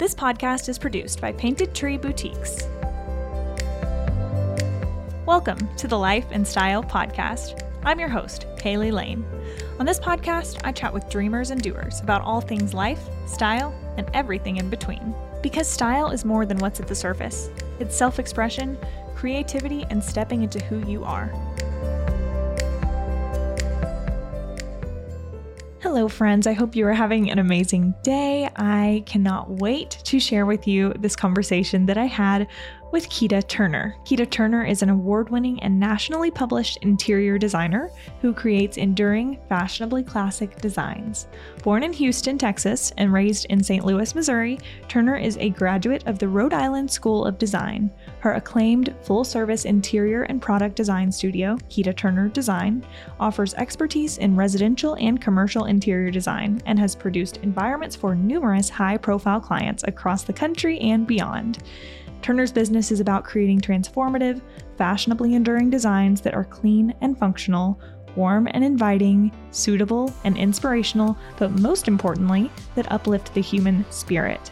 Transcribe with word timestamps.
This 0.00 0.14
podcast 0.14 0.70
is 0.70 0.78
produced 0.78 1.20
by 1.20 1.30
Painted 1.32 1.74
Tree 1.74 1.98
Boutiques. 1.98 2.66
Welcome 5.26 5.68
to 5.76 5.86
the 5.86 5.98
Life 5.98 6.24
and 6.30 6.48
Style 6.48 6.82
Podcast. 6.82 7.62
I'm 7.84 8.00
your 8.00 8.08
host, 8.08 8.46
Caylie 8.56 8.92
Lane. 8.92 9.26
On 9.78 9.84
this 9.84 10.00
podcast, 10.00 10.58
I 10.64 10.72
chat 10.72 10.94
with 10.94 11.10
dreamers 11.10 11.50
and 11.50 11.60
doers 11.60 12.00
about 12.00 12.22
all 12.22 12.40
things 12.40 12.72
life, 12.72 13.10
style, 13.26 13.74
and 13.98 14.08
everything 14.14 14.56
in 14.56 14.70
between. 14.70 15.14
Because 15.42 15.68
style 15.68 16.08
is 16.08 16.24
more 16.24 16.46
than 16.46 16.56
what's 16.60 16.80
at 16.80 16.88
the 16.88 16.94
surface, 16.94 17.50
it's 17.78 17.94
self 17.94 18.18
expression, 18.18 18.78
creativity, 19.14 19.84
and 19.90 20.02
stepping 20.02 20.42
into 20.42 20.64
who 20.64 20.78
you 20.90 21.04
are. 21.04 21.30
Hello, 25.92 26.06
friends. 26.06 26.46
I 26.46 26.52
hope 26.52 26.76
you 26.76 26.86
are 26.86 26.92
having 26.92 27.32
an 27.32 27.40
amazing 27.40 27.96
day. 28.04 28.48
I 28.54 29.02
cannot 29.06 29.50
wait 29.50 29.90
to 30.04 30.20
share 30.20 30.46
with 30.46 30.68
you 30.68 30.92
this 31.00 31.16
conversation 31.16 31.84
that 31.86 31.98
I 31.98 32.04
had 32.04 32.46
with 32.92 33.08
Keita 33.08 33.48
Turner. 33.48 33.96
Keita 34.04 34.30
Turner 34.30 34.64
is 34.64 34.82
an 34.82 34.88
award 34.88 35.30
winning 35.30 35.60
and 35.64 35.80
nationally 35.80 36.30
published 36.30 36.78
interior 36.82 37.38
designer 37.38 37.90
who 38.20 38.32
creates 38.32 38.76
enduring, 38.76 39.40
fashionably 39.48 40.04
classic 40.04 40.56
designs. 40.60 41.26
Born 41.64 41.82
in 41.82 41.92
Houston, 41.92 42.38
Texas, 42.38 42.92
and 42.96 43.12
raised 43.12 43.46
in 43.46 43.60
St. 43.60 43.84
Louis, 43.84 44.14
Missouri, 44.14 44.60
Turner 44.86 45.16
is 45.16 45.38
a 45.38 45.50
graduate 45.50 46.06
of 46.06 46.20
the 46.20 46.28
Rhode 46.28 46.54
Island 46.54 46.88
School 46.88 47.24
of 47.24 47.36
Design. 47.36 47.90
Her 48.20 48.34
acclaimed 48.34 48.94
full 49.02 49.24
service 49.24 49.64
interior 49.64 50.22
and 50.24 50.42
product 50.42 50.76
design 50.76 51.10
studio, 51.10 51.56
Keita 51.70 51.96
Turner 51.96 52.28
Design, 52.28 52.84
offers 53.18 53.54
expertise 53.54 54.18
in 54.18 54.36
residential 54.36 54.94
and 54.96 55.20
commercial 55.20 55.64
interior 55.64 56.10
design 56.10 56.60
and 56.66 56.78
has 56.78 56.94
produced 56.94 57.38
environments 57.38 57.96
for 57.96 58.14
numerous 58.14 58.68
high 58.68 58.98
profile 58.98 59.40
clients 59.40 59.84
across 59.84 60.22
the 60.22 60.34
country 60.34 60.78
and 60.80 61.06
beyond. 61.06 61.60
Turner's 62.20 62.52
business 62.52 62.92
is 62.92 63.00
about 63.00 63.24
creating 63.24 63.60
transformative, 63.60 64.42
fashionably 64.76 65.34
enduring 65.34 65.70
designs 65.70 66.20
that 66.20 66.34
are 66.34 66.44
clean 66.44 66.94
and 67.00 67.18
functional, 67.18 67.80
warm 68.16 68.48
and 68.50 68.62
inviting, 68.62 69.32
suitable 69.50 70.12
and 70.24 70.36
inspirational, 70.36 71.16
but 71.38 71.52
most 71.52 71.88
importantly, 71.88 72.50
that 72.74 72.90
uplift 72.92 73.32
the 73.32 73.40
human 73.40 73.84
spirit. 73.90 74.50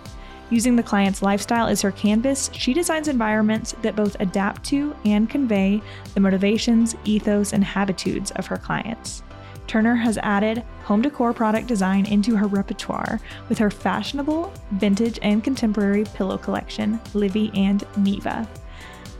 Using 0.51 0.77
the 0.77 0.83
client's 0.83 1.21
lifestyle 1.21 1.67
as 1.67 1.83
her 1.83 1.93
canvas, 1.93 2.51
she 2.55 2.73
designs 2.73 3.09
environments 3.09 3.75
that 3.83 3.97
both 3.97 4.17
adapt 4.21 4.65
to 4.67 4.97
and 5.05 5.29
convey 5.29 5.83
the 6.15 6.21
motivations, 6.21 6.95
ethos, 7.05 7.53
and 7.53 7.63
habitudes 7.63 8.31
of 8.33 8.47
her 8.47 8.57
clients. 8.57 9.23
Turner 9.67 9.95
has 9.95 10.17
added 10.19 10.65
home 10.85 11.03
decor 11.03 11.35
product 11.35 11.67
design 11.67 12.07
into 12.07 12.35
her 12.35 12.47
repertoire 12.47 13.21
with 13.51 13.59
her 13.59 13.71
fashionable, 13.71 14.51
vintage, 14.73 15.19
and 15.21 15.45
contemporary 15.45 16.05
pillow 16.15 16.39
collection, 16.39 16.99
Livy 17.13 17.51
and 17.55 17.85
Neva. 17.99 18.49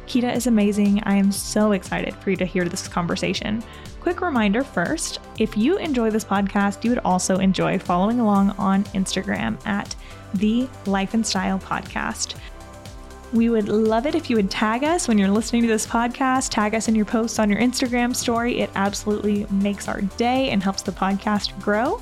Kita 0.07 0.35
is 0.35 0.47
amazing. 0.47 1.03
I 1.03 1.17
am 1.17 1.31
so 1.31 1.73
excited 1.73 2.15
for 2.15 2.31
you 2.31 2.37
to 2.37 2.47
hear 2.47 2.65
this 2.65 2.89
conversation. 2.89 3.63
Quick 4.01 4.23
reminder 4.23 4.65
first 4.65 5.21
if 5.39 5.55
you 5.55 5.77
enjoy 5.77 6.09
this 6.09 6.25
podcast, 6.25 6.83
you 6.83 6.89
would 6.89 7.01
also 7.01 7.37
enjoy 7.37 7.79
following 7.79 8.19
along 8.19 8.53
on 8.53 8.85
Instagram 8.85 9.59
at 9.67 9.95
the 10.35 10.69
Life 10.87 11.15
and 11.15 11.27
Style 11.27 11.59
Podcast. 11.59 12.35
We 13.33 13.51
would 13.51 13.69
love 13.69 14.07
it 14.07 14.15
if 14.15 14.31
you 14.31 14.37
would 14.37 14.51
tag 14.51 14.85
us 14.85 15.07
when 15.07 15.19
you're 15.19 15.29
listening 15.29 15.63
to 15.63 15.69
this 15.69 15.87
podcast. 15.87 16.51
Tag 16.51 16.75
us 16.75 16.89
in 16.89 16.95
your 16.95 17.05
posts 17.05 17.39
on 17.39 17.51
your 17.51 17.61
Instagram 17.61 18.17
story. 18.17 18.61
It 18.61 18.71
absolutely 18.75 19.47
makes 19.51 19.87
our 19.87 20.01
day 20.01 20.49
and 20.51 20.63
helps 20.63 20.83
the 20.83 20.93
podcast 20.93 21.59
grow. 21.61 22.01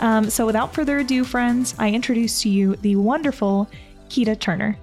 Um, 0.00 0.28
so, 0.28 0.44
without 0.44 0.74
further 0.74 0.98
ado, 0.98 1.24
friends, 1.24 1.74
I 1.78 1.90
introduce 1.90 2.42
to 2.42 2.48
you 2.48 2.74
the 2.76 2.96
wonderful 2.96 3.70
Keita 4.08 4.38
Turner. 4.38 4.76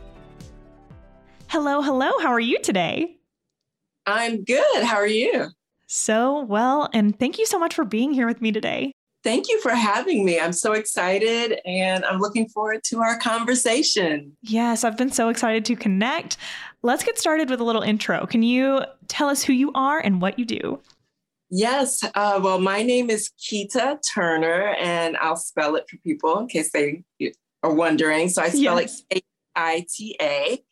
Hello, 1.48 1.82
hello. 1.82 2.12
How 2.20 2.30
are 2.30 2.40
you 2.40 2.60
today? 2.62 3.18
I'm 4.06 4.44
good. 4.44 4.84
How 4.84 4.96
are 4.96 5.08
you? 5.08 5.50
So 5.88 6.42
well, 6.42 6.90
and 6.94 7.18
thank 7.20 7.38
you 7.38 7.46
so 7.46 7.60
much 7.60 7.76
for 7.76 7.86
being 7.86 8.14
here 8.14 8.26
with 8.26 8.42
me 8.42 8.52
today. 8.52 8.94
Thank 9.24 9.48
you 9.48 9.62
for 9.62 9.72
having 9.72 10.26
me. 10.26 10.40
I'm 10.40 10.52
so 10.52 10.74
excited 10.74 11.60
and 11.66 12.04
I'm 12.04 12.20
looking 12.20 12.50
forward 12.50 12.84
to 12.86 13.00
our 13.00 13.18
conversation. 13.18 14.36
Yes, 14.42 14.84
I've 14.84 14.98
been 14.98 15.12
so 15.12 15.30
excited 15.30 15.64
to 15.66 15.78
connect. 15.78 16.36
Let's 16.82 17.06
get 17.06 17.18
started 17.18 17.50
with 17.50 17.62
a 17.62 17.64
little 17.64 17.82
intro. 17.82 18.26
Can 18.26 18.44
you 18.44 18.82
tell 19.08 19.30
us 19.30 19.42
who 19.42 19.54
you 19.54 19.72
are 19.74 20.00
and 20.00 20.22
what 20.22 20.38
you 20.38 20.44
do? 20.44 20.82
Yes. 21.50 22.04
Uh, 22.16 22.42
well, 22.44 22.60
my 22.60 22.82
name 22.82 23.10
is 23.10 23.30
Keita 23.40 24.00
Turner, 24.14 24.76
and 24.80 25.16
I'll 25.18 25.36
spell 25.36 25.76
it 25.76 25.86
for 25.88 25.98
people 25.98 26.40
in 26.40 26.48
case 26.48 26.72
they 26.72 27.04
are 27.62 27.74
wondering. 27.74 28.28
So 28.28 28.42
I 28.42 28.50
spell 28.50 28.82
yes. 28.82 29.04
it 29.10 29.16
K 29.16 29.22
I 29.56 29.86
T 29.88 30.18
A, 30.20 30.64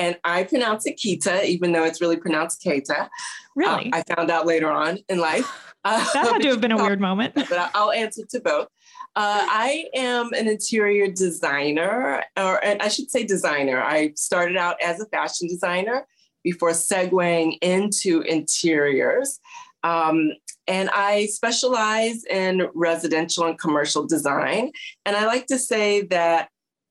and 0.00 0.18
I 0.24 0.44
pronounce 0.44 0.86
it 0.86 0.96
Kita, 0.96 1.44
even 1.44 1.72
though 1.72 1.84
it's 1.84 2.00
really 2.00 2.16
pronounced 2.16 2.62
Keita. 2.64 3.08
Really? 3.54 3.92
Uh, 3.92 3.98
I 3.98 4.14
found 4.14 4.30
out 4.30 4.46
later 4.46 4.70
on 4.70 4.98
in 5.10 5.18
life. 5.18 5.46
Uh, 5.84 5.98
that 6.14 6.32
had 6.32 6.42
to 6.42 6.48
have 6.48 6.60
been 6.60 6.72
a 6.72 6.82
weird 6.82 7.00
moment. 7.00 7.34
but 7.34 7.70
I'll 7.74 7.92
answer 7.92 8.22
to 8.30 8.40
both. 8.40 8.68
Uh, 9.14 9.44
I 9.46 9.84
am 9.94 10.32
an 10.32 10.48
interior 10.48 11.10
designer, 11.10 12.24
or 12.36 12.64
and 12.64 12.80
I 12.80 12.88
should 12.88 13.10
say 13.10 13.24
designer. 13.24 13.82
I 13.82 14.12
started 14.16 14.56
out 14.56 14.80
as 14.82 15.00
a 15.00 15.06
fashion 15.06 15.48
designer 15.48 16.06
before 16.42 16.70
segueing 16.70 17.58
into 17.60 18.22
interiors. 18.22 19.38
Um, 19.82 20.32
and 20.66 20.88
I 20.90 21.26
specialize 21.26 22.24
in 22.24 22.68
residential 22.74 23.44
and 23.44 23.58
commercial 23.58 24.06
design. 24.06 24.72
And 25.04 25.16
I 25.16 25.26
like 25.26 25.46
to 25.46 25.58
say 25.58 26.02
that, 26.06 26.48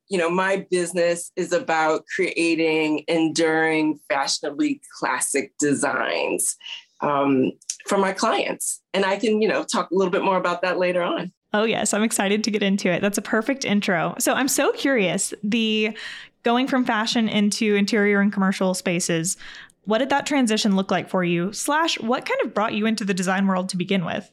you 0.09 0.18
know, 0.18 0.30
my 0.30 0.66
business 0.70 1.31
is 1.36 1.53
about 1.53 2.03
creating 2.14 3.03
enduring, 3.08 4.00
fashionably 4.09 4.81
classic 5.00 5.53
designs. 5.59 6.58
Um, 7.02 7.53
for 7.88 7.97
my 7.97 8.12
clients. 8.12 8.81
And 8.94 9.06
I 9.06 9.18
can, 9.18 9.42
you 9.42 9.47
know, 9.47 9.64
talk 9.64 9.90
a 9.92 9.96
little 9.96 10.12
bit 10.12 10.24
more 10.24 10.38
about 10.38 10.62
that 10.62 10.78
later 10.78 11.02
on. 11.02 11.31
Oh, 11.53 11.64
yes. 11.64 11.94
I'm 11.94 12.03
excited 12.03 12.44
to 12.44 12.52
get 12.52 12.62
into 12.62 12.90
it. 12.90 13.02
That's 13.02 13.18
a 13.18 13.22
perfect 13.22 13.66
intro. 13.66 14.16
So 14.20 14.34
I'm 14.34 14.47
so 14.47 14.72
curious 14.74 15.34
the 15.44 15.97
going 16.44 16.68
from 16.68 16.86
fashion 16.86 17.28
into 17.28 17.76
interior 17.76 18.22
and 18.22 18.31
commercial 18.31 18.74
spaces. 18.74 19.38
What 19.86 19.97
did 19.97 20.09
that 20.09 20.28
transition 20.28 20.76
look 20.76 20.91
like 20.91 21.09
for 21.09 21.24
you? 21.24 21.52
Slash, 21.52 22.00
what 22.00 22.26
kind 22.26 22.40
of 22.44 22.53
brought 22.53 22.74
you 22.74 22.86
into 22.86 23.03
the 23.03 23.14
design 23.14 23.47
world 23.47 23.70
to 23.70 23.78
begin 23.78 24.06
with? 24.06 24.31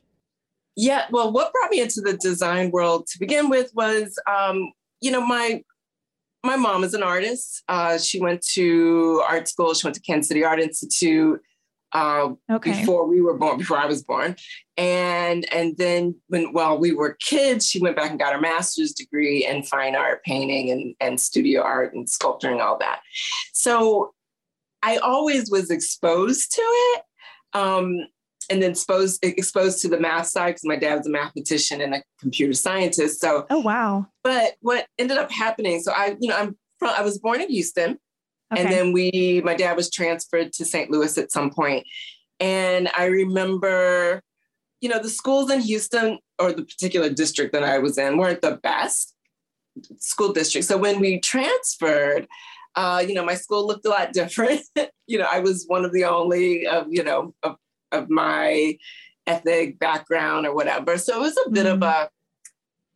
Yeah, 0.76 1.06
well, 1.10 1.32
what 1.32 1.52
brought 1.52 1.70
me 1.70 1.80
into 1.80 2.02
the 2.02 2.18
design 2.18 2.70
world 2.70 3.06
to 3.06 3.18
begin 3.18 3.48
with 3.48 3.70
was, 3.74 4.18
um, 4.28 4.72
you 5.00 5.10
know, 5.10 5.24
my 5.24 5.62
my 6.44 6.56
mom 6.56 6.84
is 6.84 6.94
an 6.94 7.02
artist. 7.02 7.62
Uh, 7.68 7.98
she 7.98 8.20
went 8.20 8.40
to 8.54 9.22
art 9.28 9.48
school. 9.48 9.74
She 9.74 9.86
went 9.86 9.96
to 9.96 10.00
Kansas 10.00 10.28
City 10.28 10.44
Art 10.44 10.60
Institute 10.60 11.40
uh, 11.92 12.30
okay. 12.50 12.72
before 12.72 13.06
we 13.06 13.20
were 13.20 13.36
born, 13.36 13.58
before 13.58 13.78
I 13.78 13.86
was 13.86 14.02
born. 14.02 14.36
And 14.76 15.52
and 15.52 15.76
then 15.78 16.14
when 16.28 16.52
while 16.52 16.78
we 16.78 16.92
were 16.92 17.16
kids, 17.20 17.66
she 17.66 17.80
went 17.80 17.96
back 17.96 18.10
and 18.10 18.18
got 18.18 18.34
her 18.34 18.40
master's 18.40 18.92
degree 18.92 19.46
in 19.46 19.62
fine 19.62 19.96
art, 19.96 20.22
painting, 20.24 20.70
and 20.70 20.94
and 21.00 21.20
studio 21.20 21.62
art 21.62 21.94
and 21.94 22.08
sculpturing, 22.08 22.60
all 22.60 22.78
that. 22.78 23.00
So 23.52 24.12
I 24.82 24.98
always 24.98 25.50
was 25.50 25.70
exposed 25.70 26.52
to 26.54 26.62
it. 26.62 27.02
Um, 27.54 28.06
and 28.50 28.62
then 28.62 28.70
exposed 28.70 29.24
exposed 29.24 29.80
to 29.82 29.88
the 29.88 29.98
math 29.98 30.26
side 30.26 30.50
because 30.50 30.64
my 30.64 30.76
dad 30.76 30.96
was 30.96 31.06
a 31.06 31.10
mathematician 31.10 31.80
and 31.80 31.94
a 31.94 32.02
computer 32.20 32.52
scientist. 32.52 33.20
So 33.20 33.46
oh 33.50 33.60
wow! 33.60 34.06
But 34.22 34.54
what 34.60 34.86
ended 34.98 35.18
up 35.18 35.30
happening? 35.30 35.80
So 35.80 35.92
I, 35.92 36.16
you 36.20 36.28
know, 36.28 36.36
I'm 36.36 36.56
from 36.78 36.90
I 36.96 37.02
was 37.02 37.18
born 37.18 37.40
in 37.40 37.50
Houston, 37.50 37.98
Okay. 38.52 38.62
And 38.62 38.72
then 38.72 38.92
we, 38.92 39.42
my 39.44 39.54
dad 39.54 39.76
was 39.76 39.90
transferred 39.90 40.52
to 40.54 40.64
St. 40.64 40.90
Louis 40.90 41.18
at 41.18 41.32
some. 41.32 41.50
And 42.38 42.88
I 42.96 43.06
remember, 43.06 44.22
you 44.80 44.88
know, 44.88 45.00
the 45.00 45.08
schools 45.08 45.50
in 45.50 45.60
Houston 45.60 46.18
or 46.38 46.52
the 46.52 46.64
particular 46.64 47.10
district 47.10 47.52
that 47.54 47.64
I 47.64 47.78
was 47.78 47.98
in 47.98 48.18
weren't 48.18 48.42
the 48.42 48.58
best 48.62 49.14
school 49.98 50.32
district. 50.32 50.66
So 50.66 50.76
when 50.76 51.00
we 51.00 51.18
transferred, 51.20 52.28
uh, 52.76 53.02
you 53.06 53.14
know, 53.14 53.24
my 53.24 53.34
school 53.34 53.66
looked 53.66 53.86
a 53.86 53.90
lot 53.90 54.12
different. 54.12 54.60
you 55.06 55.18
know, 55.18 55.26
I 55.30 55.40
was 55.40 55.64
one 55.66 55.84
of 55.84 55.92
the 55.92 56.04
only 56.04 56.66
of, 56.66 56.86
you 56.88 57.02
know, 57.02 57.34
of, 57.42 57.56
of 57.92 58.10
my 58.10 58.78
ethnic 59.26 59.78
background 59.78 60.46
or 60.46 60.54
whatever. 60.54 60.98
So 60.98 61.16
it 61.16 61.20
was 61.20 61.38
a 61.46 61.50
bit 61.50 61.66
mm-hmm. 61.66 61.82
of 61.82 61.88
a 61.88 62.10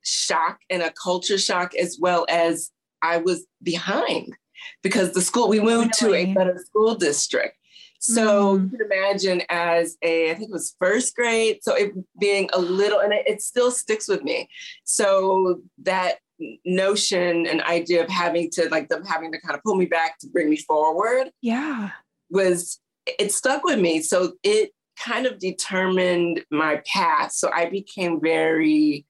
shock 0.02 0.60
and 0.70 0.82
a 0.82 0.92
culture 0.92 1.38
shock 1.38 1.74
as 1.74 1.98
well 2.00 2.26
as 2.28 2.70
I 3.02 3.18
was 3.18 3.46
behind 3.62 4.34
because 4.82 5.12
the 5.12 5.20
school 5.22 5.48
we 5.48 5.60
moved 5.60 6.02
really? 6.02 6.26
to 6.26 6.30
a 6.30 6.34
better 6.34 6.58
school 6.64 6.94
district. 6.94 7.56
So 8.02 8.58
mm. 8.58 8.72
you 8.72 8.78
can 8.78 8.86
imagine 8.86 9.42
as 9.50 9.98
a, 10.02 10.30
I 10.30 10.34
think 10.34 10.48
it 10.48 10.52
was 10.52 10.74
first 10.78 11.14
grade. 11.14 11.58
So 11.62 11.74
it 11.74 11.92
being 12.18 12.48
a 12.54 12.58
little, 12.58 13.00
and 13.00 13.12
it, 13.12 13.26
it 13.26 13.42
still 13.42 13.70
sticks 13.70 14.08
with 14.08 14.22
me. 14.22 14.48
So 14.84 15.60
that 15.82 16.16
notion 16.64 17.46
and 17.46 17.60
idea 17.62 18.02
of 18.02 18.08
having 18.08 18.48
to 18.50 18.68
like 18.70 18.88
them 18.88 19.04
having 19.04 19.30
to 19.32 19.40
kind 19.40 19.54
of 19.54 19.62
pull 19.62 19.74
me 19.74 19.84
back 19.84 20.18
to 20.20 20.28
bring 20.28 20.48
me 20.48 20.56
forward. 20.56 21.30
Yeah. 21.42 21.90
Was 22.30 22.80
it 23.06 23.32
stuck 23.32 23.64
with 23.64 23.78
me. 23.78 24.00
So 24.00 24.32
it 24.42 24.70
kind 25.04 25.26
of 25.26 25.38
determined 25.38 26.44
my 26.50 26.82
path. 26.86 27.32
So 27.32 27.50
I 27.52 27.68
became 27.68 28.20
very, 28.20 29.06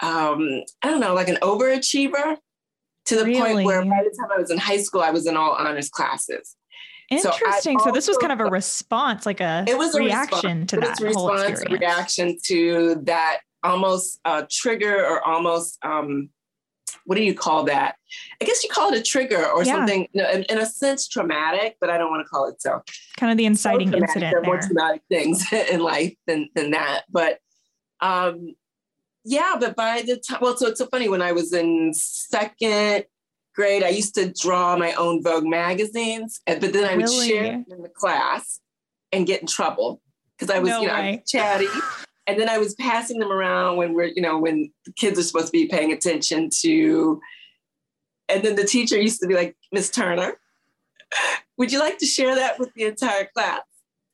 um, 0.00 0.62
I 0.82 0.90
don't 0.90 1.00
know, 1.00 1.14
like 1.14 1.28
an 1.28 1.38
overachiever 1.42 2.36
to 3.06 3.16
the 3.16 3.24
really? 3.24 3.64
point 3.64 3.66
where 3.66 3.82
by 3.82 4.02
the 4.04 4.16
time 4.20 4.30
I 4.34 4.40
was 4.40 4.50
in 4.50 4.58
high 4.58 4.78
school, 4.78 5.00
I 5.00 5.10
was 5.10 5.26
in 5.26 5.36
all 5.36 5.52
honors 5.52 5.88
classes. 5.88 6.56
Interesting. 7.10 7.78
So, 7.78 7.86
so, 7.86 7.92
this 7.92 8.06
was 8.06 8.18
kind 8.18 8.32
of 8.32 8.40
a 8.40 8.46
response, 8.46 9.24
like 9.24 9.40
a 9.40 9.64
it 9.66 9.78
was 9.78 9.94
a 9.94 9.98
reaction 9.98 10.60
response. 10.60 10.70
to 10.70 10.76
that 10.80 11.00
it 11.00 11.06
was 11.06 11.16
whole 11.16 11.32
experience. 11.40 11.80
reaction 11.80 12.36
to 12.44 12.96
that 13.04 13.38
almost 13.64 14.20
uh, 14.26 14.42
trigger 14.50 15.06
or 15.06 15.26
almost 15.26 15.78
um, 15.82 16.28
what 17.04 17.16
do 17.16 17.24
you 17.24 17.34
call 17.34 17.64
that? 17.64 17.96
I 18.40 18.44
guess 18.44 18.62
you 18.62 18.70
call 18.70 18.92
it 18.92 18.98
a 18.98 19.02
trigger 19.02 19.44
or 19.44 19.64
yeah. 19.64 19.76
something 19.76 20.08
in, 20.12 20.44
in, 20.44 20.58
a 20.58 20.66
sense 20.66 21.08
traumatic, 21.08 21.76
but 21.80 21.90
I 21.90 21.98
don't 21.98 22.10
want 22.10 22.24
to 22.24 22.28
call 22.28 22.48
it 22.48 22.60
so. 22.60 22.82
Kind 23.16 23.32
of 23.32 23.38
the 23.38 23.46
inciting 23.46 23.90
so 23.90 23.98
incident. 23.98 24.32
There 24.32 24.40
are 24.40 24.44
more 24.44 24.60
traumatic 24.60 25.02
things 25.08 25.44
in 25.70 25.80
life 25.80 26.14
than 26.26 26.48
than 26.54 26.72
that, 26.72 27.04
but 27.10 27.38
um, 28.00 28.54
yeah. 29.24 29.56
But 29.58 29.76
by 29.76 30.02
the 30.02 30.16
time, 30.16 30.38
well, 30.40 30.56
so 30.56 30.68
it's 30.68 30.78
so 30.78 30.86
funny 30.86 31.08
when 31.08 31.22
I 31.22 31.32
was 31.32 31.52
in 31.52 31.92
second 31.94 33.04
grade, 33.54 33.82
I 33.82 33.88
used 33.88 34.14
to 34.14 34.32
draw 34.32 34.76
my 34.76 34.92
own 34.92 35.22
Vogue 35.22 35.46
magazines, 35.46 36.40
but 36.46 36.60
then 36.60 36.84
I 36.84 36.94
would 36.96 37.06
really? 37.06 37.28
share 37.28 37.42
them 37.42 37.64
in 37.70 37.82
the 37.82 37.88
class 37.88 38.60
and 39.12 39.26
get 39.26 39.40
in 39.40 39.46
trouble 39.46 40.00
because 40.38 40.54
I 40.54 40.60
was, 40.60 40.70
no 40.70 40.80
you 40.82 40.86
know, 40.86 40.94
I 40.94 41.10
was 41.10 41.30
chatty. 41.30 41.66
And 42.28 42.38
then 42.38 42.48
I 42.50 42.58
was 42.58 42.74
passing 42.74 43.18
them 43.18 43.32
around 43.32 43.78
when 43.78 43.94
we're, 43.94 44.12
you 44.14 44.20
know, 44.20 44.38
when 44.38 44.70
the 44.84 44.92
kids 44.92 45.18
are 45.18 45.22
supposed 45.22 45.46
to 45.46 45.52
be 45.52 45.66
paying 45.66 45.92
attention 45.92 46.50
to. 46.60 47.20
And 48.28 48.42
then 48.42 48.54
the 48.54 48.64
teacher 48.64 49.00
used 49.00 49.20
to 49.20 49.26
be 49.26 49.34
like, 49.34 49.56
Miss 49.72 49.88
Turner, 49.88 50.34
would 51.56 51.72
you 51.72 51.80
like 51.80 51.96
to 51.98 52.06
share 52.06 52.34
that 52.34 52.58
with 52.58 52.72
the 52.74 52.84
entire 52.84 53.26
class? 53.34 53.62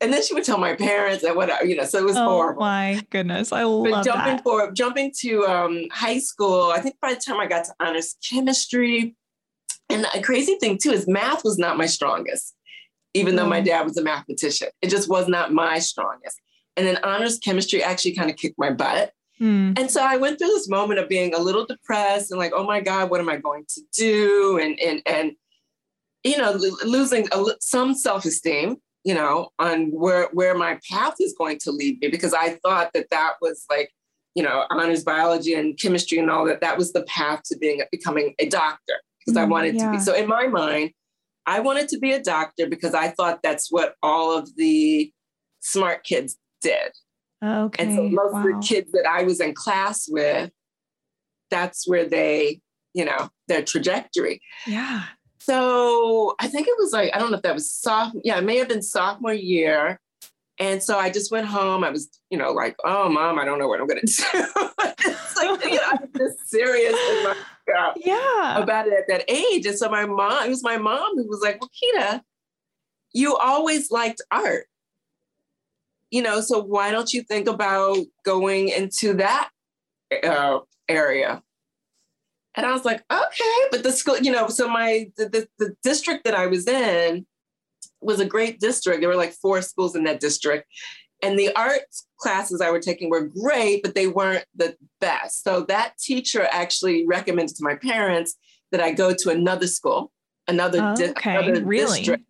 And 0.00 0.12
then 0.12 0.22
she 0.22 0.32
would 0.32 0.44
tell 0.44 0.58
my 0.58 0.74
parents 0.74 1.24
and 1.24 1.34
whatever, 1.34 1.64
you 1.64 1.74
know, 1.74 1.84
so 1.84 1.98
it 1.98 2.04
was 2.04 2.16
oh, 2.16 2.24
horrible. 2.24 2.60
My 2.60 3.02
goodness. 3.10 3.50
I 3.50 3.64
love 3.64 3.90
but 3.90 4.04
jumping 4.04 4.36
that. 4.36 4.44
For, 4.44 4.70
jumping 4.70 5.12
to 5.20 5.44
um, 5.46 5.84
high 5.90 6.18
school, 6.18 6.70
I 6.70 6.78
think 6.78 6.94
by 7.02 7.14
the 7.14 7.20
time 7.20 7.40
I 7.40 7.46
got 7.46 7.64
to 7.64 7.74
honors 7.80 8.16
chemistry, 8.28 9.16
and 9.88 10.04
the 10.04 10.22
crazy 10.22 10.54
thing 10.60 10.78
too 10.78 10.92
is 10.92 11.08
math 11.08 11.42
was 11.42 11.58
not 11.58 11.76
my 11.76 11.86
strongest, 11.86 12.54
even 13.12 13.34
though 13.34 13.46
my 13.46 13.60
mm. 13.60 13.64
dad 13.64 13.82
was 13.82 13.96
a 13.96 14.02
mathematician. 14.02 14.68
It 14.82 14.90
just 14.90 15.08
was 15.08 15.26
not 15.26 15.52
my 15.52 15.80
strongest. 15.80 16.40
And 16.76 16.86
then 16.86 16.98
honors 17.04 17.38
chemistry 17.38 17.82
actually 17.82 18.14
kind 18.14 18.30
of 18.30 18.36
kicked 18.36 18.58
my 18.58 18.70
butt. 18.70 19.12
Mm. 19.40 19.78
And 19.78 19.90
so 19.90 20.02
I 20.02 20.16
went 20.16 20.38
through 20.38 20.48
this 20.48 20.68
moment 20.68 21.00
of 21.00 21.08
being 21.08 21.34
a 21.34 21.38
little 21.38 21.66
depressed 21.66 22.30
and 22.30 22.38
like, 22.38 22.52
oh 22.54 22.64
my 22.64 22.80
God, 22.80 23.10
what 23.10 23.20
am 23.20 23.28
I 23.28 23.36
going 23.36 23.64
to 23.74 23.80
do? 23.96 24.58
And 24.62 24.78
and 24.80 25.02
and 25.06 25.32
you 26.22 26.38
know, 26.38 26.58
losing 26.84 27.28
a, 27.32 27.44
some 27.60 27.94
self-esteem, 27.94 28.76
you 29.04 29.14
know, 29.14 29.50
on 29.58 29.90
where 29.90 30.28
where 30.32 30.54
my 30.54 30.78
path 30.90 31.16
is 31.20 31.34
going 31.36 31.58
to 31.60 31.70
lead 31.70 32.00
me 32.00 32.08
because 32.08 32.32
I 32.32 32.58
thought 32.64 32.90
that 32.94 33.10
that 33.10 33.34
was 33.42 33.64
like, 33.68 33.90
you 34.34 34.42
know, 34.42 34.64
honors 34.70 35.04
biology 35.04 35.54
and 35.54 35.78
chemistry 35.78 36.18
and 36.18 36.30
all 36.30 36.46
that. 36.46 36.60
That 36.60 36.78
was 36.78 36.92
the 36.92 37.02
path 37.02 37.42
to 37.46 37.58
being 37.58 37.82
becoming 37.92 38.34
a 38.38 38.48
doctor 38.48 38.94
because 39.18 39.38
mm, 39.38 39.42
I 39.42 39.44
wanted 39.44 39.74
yeah. 39.74 39.86
to 39.86 39.92
be. 39.92 39.98
So 39.98 40.14
in 40.14 40.26
my 40.26 40.46
mind, 40.46 40.92
I 41.46 41.60
wanted 41.60 41.88
to 41.88 41.98
be 41.98 42.12
a 42.12 42.22
doctor 42.22 42.66
because 42.68 42.94
I 42.94 43.08
thought 43.08 43.40
that's 43.42 43.70
what 43.70 43.94
all 44.02 44.36
of 44.36 44.48
the 44.56 45.12
smart 45.60 46.04
kids 46.04 46.38
did. 46.64 46.92
Okay. 47.44 47.82
And 47.82 47.94
so 47.94 48.08
most 48.08 48.32
wow. 48.32 48.40
of 48.40 48.44
the 48.46 48.66
kids 48.66 48.90
that 48.92 49.06
I 49.06 49.22
was 49.22 49.40
in 49.40 49.54
class 49.54 50.08
with, 50.08 50.50
that's 51.50 51.86
where 51.86 52.06
they, 52.08 52.60
you 52.94 53.04
know, 53.04 53.30
their 53.48 53.62
trajectory. 53.62 54.40
Yeah. 54.66 55.04
So 55.40 56.34
I 56.40 56.48
think 56.48 56.68
it 56.68 56.74
was 56.78 56.92
like, 56.92 57.14
I 57.14 57.18
don't 57.18 57.30
know 57.30 57.36
if 57.36 57.42
that 57.42 57.54
was 57.54 57.70
sophomore, 57.70 58.22
yeah, 58.24 58.38
it 58.38 58.44
may 58.44 58.56
have 58.56 58.68
been 58.68 58.82
sophomore 58.82 59.34
year. 59.34 60.00
And 60.58 60.82
so 60.82 60.98
I 60.98 61.10
just 61.10 61.30
went 61.30 61.46
home. 61.46 61.84
I 61.84 61.90
was, 61.90 62.08
you 62.30 62.38
know, 62.38 62.52
like, 62.52 62.76
oh, 62.84 63.08
mom, 63.10 63.38
I 63.38 63.44
don't 63.44 63.58
know 63.58 63.68
what 63.68 63.80
I'm 63.80 63.88
going 63.88 64.00
to 64.00 64.06
do. 64.06 64.22
it's 65.04 65.36
like, 65.36 65.64
you 65.64 65.74
know, 65.74 65.82
I'm 65.90 66.08
just 66.16 66.48
serious 66.48 66.92
my, 66.92 67.36
uh, 67.76 67.92
yeah. 67.96 68.62
about 68.62 68.86
it 68.86 68.94
at 68.94 69.08
that 69.08 69.24
age. 69.28 69.66
And 69.66 69.76
so 69.76 69.90
my 69.90 70.06
mom, 70.06 70.46
it 70.46 70.48
was 70.48 70.62
my 70.62 70.78
mom 70.78 71.16
who 71.16 71.28
was 71.28 71.40
like, 71.42 71.60
well, 71.60 71.70
Kita, 71.70 72.22
you 73.12 73.36
always 73.36 73.90
liked 73.90 74.22
art 74.30 74.66
you 76.10 76.22
know, 76.22 76.40
so 76.40 76.62
why 76.62 76.90
don't 76.90 77.12
you 77.12 77.22
think 77.22 77.48
about 77.48 77.98
going 78.24 78.68
into 78.68 79.14
that 79.14 79.50
uh, 80.22 80.60
area? 80.88 81.42
And 82.56 82.64
I 82.64 82.72
was 82.72 82.84
like, 82.84 83.02
okay, 83.10 83.68
but 83.70 83.82
the 83.82 83.90
school, 83.90 84.18
you 84.18 84.30
know, 84.30 84.48
so 84.48 84.68
my 84.68 85.10
the, 85.16 85.28
the, 85.28 85.48
the 85.58 85.74
district 85.82 86.24
that 86.24 86.34
I 86.34 86.46
was 86.46 86.68
in 86.68 87.26
was 88.00 88.20
a 88.20 88.26
great 88.26 88.60
district. 88.60 89.00
There 89.00 89.08
were 89.08 89.16
like 89.16 89.32
four 89.32 89.60
schools 89.62 89.96
in 89.96 90.04
that 90.04 90.20
district. 90.20 90.66
And 91.22 91.38
the 91.38 91.54
arts 91.56 92.06
classes 92.18 92.60
I 92.60 92.70
were 92.70 92.80
taking 92.80 93.08
were 93.10 93.26
great, 93.26 93.82
but 93.82 93.94
they 93.94 94.06
weren't 94.06 94.44
the 94.54 94.76
best. 95.00 95.42
So 95.42 95.62
that 95.68 95.96
teacher 95.98 96.46
actually 96.50 97.06
recommended 97.06 97.56
to 97.56 97.64
my 97.64 97.76
parents 97.76 98.36
that 98.72 98.80
I 98.80 98.92
go 98.92 99.14
to 99.14 99.30
another 99.30 99.66
school, 99.66 100.12
another, 100.46 100.82
okay, 100.92 101.12
di- 101.14 101.24
another 101.24 101.64
really? 101.64 101.98
district. 101.98 102.24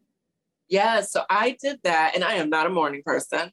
Yeah, 0.69 1.01
so 1.03 1.25
I 1.29 1.57
did 1.61 1.81
that, 1.85 2.13
and 2.15 2.25
I 2.25 2.35
am 2.35 2.49
not 2.49 2.67
a 2.67 2.71
morning 2.71 3.03
person. 3.05 3.51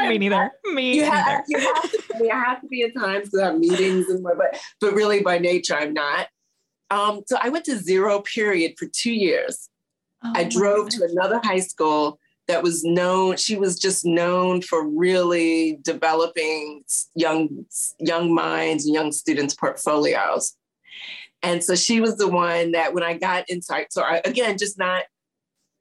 Me 0.00 0.18
neither. 0.18 0.50
Me 0.72 0.96
you 0.96 1.02
neither. 1.02 1.14
Have, 1.14 1.44
you 1.48 1.58
have 1.58 1.90
to. 1.90 2.02
I, 2.14 2.36
I 2.36 2.44
have 2.48 2.60
to 2.60 2.66
be 2.68 2.82
at 2.82 2.94
times 2.94 3.28
because 3.28 3.40
I 3.40 3.46
have 3.46 3.58
meetings 3.58 4.08
and 4.08 4.24
what, 4.24 4.36
but 4.38 4.60
but 4.80 4.94
really 4.94 5.22
by 5.22 5.38
nature 5.38 5.74
I'm 5.74 5.92
not. 5.92 6.28
Um, 6.90 7.22
so 7.26 7.36
I 7.40 7.50
went 7.50 7.64
to 7.66 7.76
zero 7.76 8.20
period 8.20 8.74
for 8.78 8.86
two 8.86 9.12
years. 9.12 9.68
Oh, 10.24 10.32
I 10.34 10.44
drove 10.44 10.88
to 10.90 11.04
another 11.04 11.40
high 11.42 11.60
school 11.60 12.18
that 12.48 12.62
was 12.62 12.82
known. 12.82 13.36
She 13.36 13.56
was 13.56 13.78
just 13.78 14.04
known 14.04 14.60
for 14.60 14.86
really 14.86 15.78
developing 15.82 16.84
young 17.14 17.66
young 17.98 18.34
minds 18.34 18.86
and 18.86 18.94
young 18.94 19.12
students' 19.12 19.54
portfolios. 19.54 20.56
And 21.42 21.64
so 21.64 21.74
she 21.74 22.00
was 22.00 22.16
the 22.16 22.28
one 22.28 22.72
that 22.72 22.92
when 22.92 23.02
I 23.02 23.16
got 23.16 23.48
inside, 23.48 23.86
so 23.90 24.02
I, 24.02 24.20
again, 24.24 24.58
just 24.58 24.78
not 24.78 25.04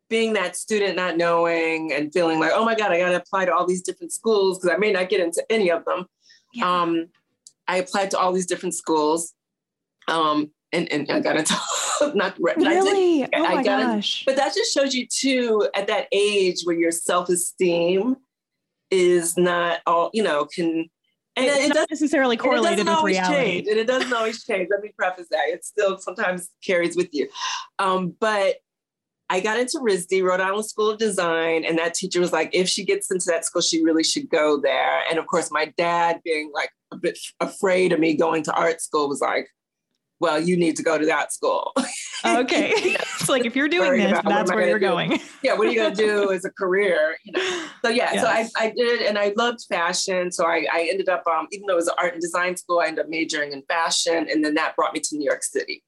being 0.09 0.33
that 0.33 0.55
student 0.55 0.95
not 0.95 1.17
knowing 1.17 1.93
and 1.93 2.11
feeling 2.11 2.39
like, 2.39 2.51
oh 2.53 2.65
my 2.65 2.75
God, 2.75 2.91
I 2.91 2.99
got 2.99 3.09
to 3.09 3.15
apply 3.15 3.45
to 3.45 3.53
all 3.53 3.65
these 3.65 3.81
different 3.81 4.11
schools 4.11 4.59
because 4.59 4.75
I 4.75 4.77
may 4.77 4.91
not 4.91 5.09
get 5.09 5.21
into 5.21 5.43
any 5.49 5.69
of 5.69 5.85
them. 5.85 6.05
Yeah. 6.53 6.81
Um, 6.81 7.07
I 7.67 7.77
applied 7.77 8.11
to 8.11 8.19
all 8.19 8.33
these 8.33 8.47
different 8.47 8.73
schools. 8.73 9.33
Um, 10.07 10.51
and, 10.71 10.91
and 10.91 11.09
I 11.11 11.19
got 11.19 11.37
into 11.37 11.55
not 12.15 12.35
really. 12.39 12.67
I 12.67 12.81
did, 12.81 13.29
oh 13.35 13.45
I 13.45 13.55
my 13.55 13.63
got 13.63 13.95
gosh. 13.95 14.23
but 14.25 14.35
that 14.35 14.53
just 14.53 14.73
shows 14.73 14.93
you 14.93 15.07
too 15.07 15.67
at 15.75 15.87
that 15.87 16.07
age 16.11 16.61
where 16.63 16.75
your 16.75 16.91
self-esteem 16.91 18.15
is 18.91 19.37
not 19.37 19.81
all, 19.85 20.09
you 20.13 20.23
know, 20.23 20.45
can 20.45 20.89
and 21.35 21.45
it's 21.45 21.65
it 21.65 21.75
not 21.75 21.89
necessarily 21.89 22.37
correlated 22.37 22.87
with 22.87 23.03
reality. 23.03 23.35
Change, 23.35 23.67
and 23.67 23.77
it 23.77 23.87
doesn't 23.87 24.11
always 24.11 24.43
change. 24.43 24.67
Let 24.71 24.81
me 24.81 24.91
preface 24.97 25.27
that. 25.31 25.47
It 25.47 25.63
still 25.63 25.97
sometimes 25.97 26.49
carries 26.65 26.95
with 26.95 27.09
you. 27.13 27.29
Um, 27.77 28.15
but 28.19 28.55
I 29.31 29.39
got 29.39 29.59
into 29.59 29.77
RISD, 29.77 30.23
Rhode 30.23 30.41
Island 30.41 30.65
School 30.65 30.89
of 30.89 30.97
Design, 30.97 31.63
and 31.63 31.77
that 31.77 31.93
teacher 31.93 32.19
was 32.19 32.33
like, 32.33 32.49
if 32.51 32.67
she 32.67 32.83
gets 32.83 33.11
into 33.11 33.25
that 33.27 33.45
school, 33.45 33.61
she 33.61 33.83
really 33.83 34.03
should 34.03 34.27
go 34.29 34.59
there. 34.59 35.03
And 35.09 35.19
of 35.19 35.27
course, 35.27 35.51
my 35.51 35.71
dad, 35.77 36.21
being 36.25 36.51
like 36.53 36.71
a 36.91 36.97
bit 36.97 37.17
afraid 37.39 37.93
of 37.93 37.99
me 37.99 38.15
going 38.15 38.43
to 38.43 38.53
art 38.53 38.81
school, 38.81 39.07
was 39.07 39.21
like, 39.21 39.47
well, 40.19 40.39
you 40.41 40.57
need 40.57 40.75
to 40.75 40.83
go 40.83 40.97
to 40.97 41.05
that 41.05 41.31
school. 41.31 41.73
Okay. 42.25 42.73
you 42.83 42.91
know, 42.91 42.97
it's 42.99 43.29
like 43.29 43.45
if 43.45 43.55
you're 43.55 43.69
doing 43.69 43.97
this, 43.97 44.19
that's 44.25 44.51
where 44.51 44.67
you're 44.67 44.77
do? 44.77 44.85
going. 44.85 45.21
yeah, 45.41 45.53
what 45.53 45.65
are 45.65 45.71
you 45.71 45.77
going 45.77 45.95
to 45.95 46.05
do 46.05 46.33
as 46.33 46.43
a 46.43 46.49
career? 46.51 47.15
You 47.23 47.31
know? 47.31 47.67
So 47.81 47.89
yeah, 47.91 48.11
yes. 48.11 48.21
so 48.21 48.27
I, 48.27 48.65
I 48.65 48.73
did, 48.75 49.03
and 49.03 49.17
I 49.17 49.31
loved 49.37 49.59
fashion. 49.69 50.29
So 50.29 50.45
I, 50.45 50.65
I 50.69 50.89
ended 50.91 51.07
up, 51.07 51.23
um, 51.27 51.47
even 51.53 51.65
though 51.65 51.75
it 51.75 51.77
was 51.77 51.87
an 51.87 51.93
art 51.97 52.11
and 52.11 52.21
design 52.21 52.57
school, 52.57 52.79
I 52.79 52.87
ended 52.87 53.05
up 53.05 53.09
majoring 53.09 53.53
in 53.53 53.63
fashion, 53.69 54.27
and 54.29 54.43
then 54.43 54.55
that 54.55 54.75
brought 54.75 54.93
me 54.93 54.99
to 54.99 55.17
New 55.17 55.23
York 55.23 55.43
City. 55.43 55.81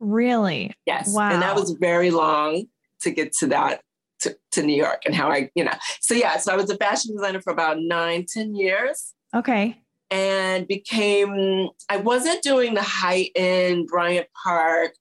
Really? 0.00 0.74
Yes. 0.84 1.14
Wow. 1.14 1.30
And 1.30 1.42
that 1.42 1.54
was 1.54 1.70
very 1.78 2.10
long 2.10 2.64
to 3.02 3.10
get 3.10 3.32
to 3.34 3.46
that 3.48 3.80
to, 4.20 4.36
to 4.52 4.62
New 4.62 4.76
York 4.76 5.02
and 5.04 5.14
how 5.14 5.30
I, 5.30 5.50
you 5.54 5.64
know. 5.64 5.74
So 6.00 6.14
yeah, 6.14 6.38
so 6.38 6.52
I 6.52 6.56
was 6.56 6.70
a 6.70 6.76
fashion 6.76 7.14
designer 7.14 7.40
for 7.40 7.52
about 7.52 7.78
nine, 7.80 8.26
ten 8.26 8.54
years. 8.54 9.14
Okay. 9.34 9.80
And 10.10 10.66
became 10.66 11.68
I 11.88 11.98
wasn't 11.98 12.42
doing 12.42 12.74
the 12.74 12.82
high 12.82 13.30
end 13.34 13.86
Bryant 13.86 14.26
Park 14.42 14.94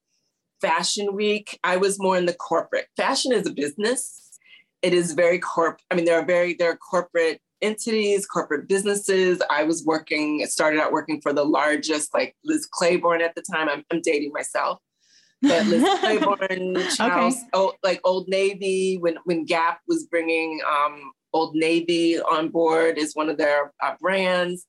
fashion 0.62 1.16
week. 1.16 1.60
I 1.64 1.78
was 1.78 2.00
more 2.00 2.18
in 2.18 2.26
the 2.26 2.34
corporate. 2.34 2.88
Fashion 2.98 3.32
is 3.32 3.48
a 3.48 3.52
business. 3.52 4.38
It 4.82 4.94
is 4.94 5.14
very 5.14 5.40
corp. 5.40 5.80
I 5.90 5.96
mean, 5.96 6.06
there 6.06 6.20
are 6.20 6.26
very 6.26 6.54
there 6.54 6.72
are 6.72 6.78
corporate 6.78 7.40
entities, 7.62 8.26
corporate 8.28 8.68
businesses. 8.68 9.42
I 9.50 9.64
was 9.64 9.84
working, 9.84 10.46
started 10.46 10.80
out 10.80 10.92
working 10.92 11.22
for 11.22 11.34
the 11.34 11.44
largest, 11.46 12.14
like 12.14 12.36
Liz 12.44 12.68
Claiborne 12.72 13.22
at 13.22 13.34
the 13.34 13.42
time. 13.42 13.68
I'm, 13.70 13.84
I'm 13.92 14.02
dating 14.02 14.32
myself 14.34 14.80
but 15.42 15.66
Liz 15.68 15.84
Claiborne, 16.00 16.78
Charles, 16.96 17.36
okay. 17.36 17.48
oh, 17.54 17.74
like 17.84 18.02
Old 18.04 18.28
Navy, 18.28 18.98
when 18.98 19.18
when 19.26 19.46
Gap 19.46 19.80
was 19.88 20.06
bringing 20.06 20.60
um, 20.68 21.12
Old 21.34 21.56
Navy 21.56 22.20
on 22.20 22.50
board 22.50 22.98
is 22.98 23.16
one 23.16 23.30
of 23.30 23.38
their 23.38 23.74
uh, 23.82 23.96
brands. 24.00 24.66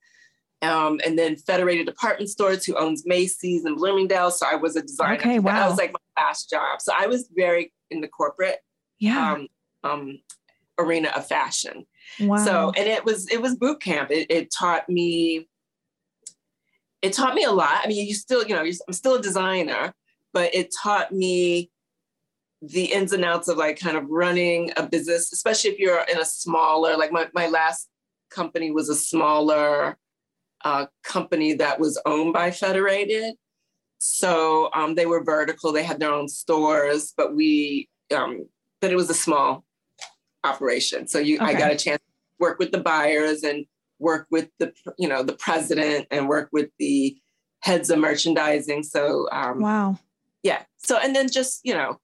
Um, 0.60 1.00
and 1.06 1.16
then 1.16 1.36
Federated 1.36 1.86
Department 1.86 2.30
Stores, 2.30 2.64
who 2.64 2.76
owns 2.76 3.04
Macy's 3.06 3.64
and 3.64 3.76
Bloomingdale. 3.76 4.32
So 4.32 4.44
I 4.44 4.56
was 4.56 4.74
a 4.74 4.82
designer. 4.82 5.14
Okay, 5.14 5.38
wow. 5.38 5.52
That 5.52 5.68
was 5.68 5.78
like 5.78 5.92
my 5.92 6.22
last 6.22 6.50
job. 6.50 6.80
So 6.80 6.92
I 6.98 7.06
was 7.06 7.30
very 7.36 7.72
in 7.92 8.00
the 8.00 8.08
corporate 8.08 8.58
yeah. 8.98 9.34
um, 9.34 9.48
um, 9.84 10.18
arena 10.76 11.12
of 11.14 11.26
fashion. 11.28 11.86
Wow. 12.20 12.36
So 12.38 12.72
and 12.76 12.88
it 12.88 13.04
was 13.04 13.28
it 13.30 13.40
was 13.40 13.56
boot 13.56 13.80
camp. 13.80 14.10
It, 14.10 14.26
it 14.30 14.52
taught 14.52 14.88
me 14.88 15.48
it 17.02 17.12
taught 17.12 17.34
me 17.34 17.44
a 17.44 17.52
lot. 17.52 17.80
I 17.84 17.86
mean, 17.86 18.06
you 18.06 18.14
still, 18.14 18.44
you 18.44 18.54
know, 18.54 18.62
I'm 18.62 18.92
still 18.92 19.14
a 19.14 19.22
designer, 19.22 19.94
but 20.32 20.54
it 20.54 20.74
taught 20.82 21.12
me 21.12 21.70
the 22.60 22.86
ins 22.86 23.12
and 23.12 23.24
outs 23.24 23.48
of 23.48 23.56
like 23.56 23.78
kind 23.78 23.96
of 23.96 24.04
running 24.08 24.72
a 24.76 24.82
business, 24.82 25.32
especially 25.32 25.70
if 25.70 25.78
you're 25.78 26.04
in 26.12 26.18
a 26.18 26.24
smaller, 26.24 26.96
like 26.96 27.12
my, 27.12 27.28
my 27.32 27.46
last 27.46 27.88
company 28.30 28.70
was 28.70 28.88
a 28.88 28.94
smaller 28.94 29.96
uh, 30.64 30.86
company 31.04 31.54
that 31.54 31.78
was 31.78 32.00
owned 32.04 32.32
by 32.32 32.50
Federated. 32.50 33.34
So 33.98 34.70
um, 34.74 34.94
they 34.94 35.06
were 35.06 35.22
vertical, 35.22 35.72
they 35.72 35.82
had 35.82 36.00
their 36.00 36.12
own 36.12 36.28
stores, 36.28 37.12
but 37.16 37.34
we, 37.34 37.88
um, 38.14 38.48
but 38.80 38.92
it 38.92 38.96
was 38.96 39.10
a 39.10 39.14
small 39.14 39.64
operation. 40.44 41.06
So 41.06 41.18
you, 41.18 41.36
okay. 41.36 41.46
I 41.46 41.54
got 41.54 41.72
a 41.72 41.76
chance 41.76 41.98
to 41.98 42.14
work 42.40 42.58
with 42.58 42.70
the 42.72 42.80
buyers 42.80 43.42
and 43.42 43.66
work 43.98 44.26
with 44.30 44.48
the, 44.58 44.72
you 44.98 45.08
know, 45.08 45.22
the 45.22 45.34
president 45.34 46.06
and 46.10 46.28
work 46.28 46.48
with 46.52 46.70
the 46.78 47.16
heads 47.60 47.90
of 47.90 47.98
merchandising. 47.98 48.84
So, 48.84 49.28
um, 49.32 49.60
wow. 49.60 49.98
Yeah. 50.48 50.62
So, 50.78 50.96
and 50.96 51.14
then 51.14 51.30
just, 51.30 51.60
you 51.62 51.74
know, 51.74 52.00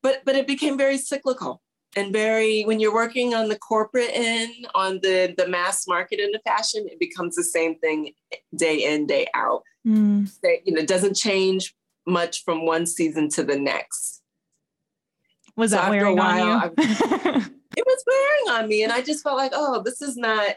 but, 0.00 0.22
but 0.24 0.36
it 0.36 0.46
became 0.46 0.78
very 0.78 0.96
cyclical 0.96 1.60
and 1.96 2.12
very, 2.12 2.62
when 2.62 2.78
you're 2.78 2.94
working 2.94 3.34
on 3.34 3.48
the 3.48 3.58
corporate 3.58 4.10
end, 4.12 4.68
on 4.76 5.00
the, 5.02 5.34
the 5.36 5.48
mass 5.48 5.88
market 5.88 6.20
in 6.20 6.30
the 6.30 6.38
fashion, 6.46 6.86
it 6.88 7.00
becomes 7.00 7.34
the 7.34 7.42
same 7.42 7.76
thing 7.80 8.12
day 8.54 8.84
in, 8.84 9.08
day 9.08 9.26
out. 9.34 9.62
Mm. 9.84 10.30
That, 10.42 10.58
you 10.64 10.72
know, 10.72 10.82
it 10.82 10.86
doesn't 10.86 11.16
change 11.16 11.74
much 12.06 12.44
from 12.44 12.64
one 12.64 12.86
season 12.86 13.28
to 13.30 13.42
the 13.42 13.58
next. 13.58 14.22
Was 15.56 15.72
so 15.72 15.78
that 15.78 15.90
wearing 15.90 16.16
while, 16.16 16.48
on 16.48 16.62
you? 16.62 16.84
it 17.76 17.84
was 17.86 18.04
wearing 18.06 18.60
on 18.62 18.68
me. 18.68 18.84
And 18.84 18.92
I 18.92 19.02
just 19.02 19.24
felt 19.24 19.36
like, 19.36 19.50
oh, 19.52 19.82
this 19.82 20.00
is 20.00 20.16
not, 20.16 20.54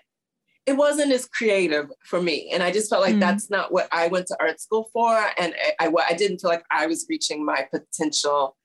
it 0.65 0.73
wasn't 0.73 1.11
as 1.11 1.25
creative 1.25 1.89
for 2.05 2.21
me. 2.21 2.51
And 2.53 2.61
I 2.61 2.71
just 2.71 2.89
felt 2.89 3.01
like 3.01 3.15
mm. 3.15 3.19
that's 3.19 3.49
not 3.49 3.71
what 3.71 3.87
I 3.91 4.07
went 4.07 4.27
to 4.27 4.37
art 4.39 4.61
school 4.61 4.89
for. 4.93 5.17
And 5.37 5.53
I, 5.79 5.87
I, 5.87 5.93
I, 6.09 6.13
didn't 6.13 6.39
feel 6.39 6.51
like 6.51 6.63
I 6.69 6.85
was 6.85 7.05
reaching 7.09 7.43
my 7.43 7.67
potential. 7.71 8.55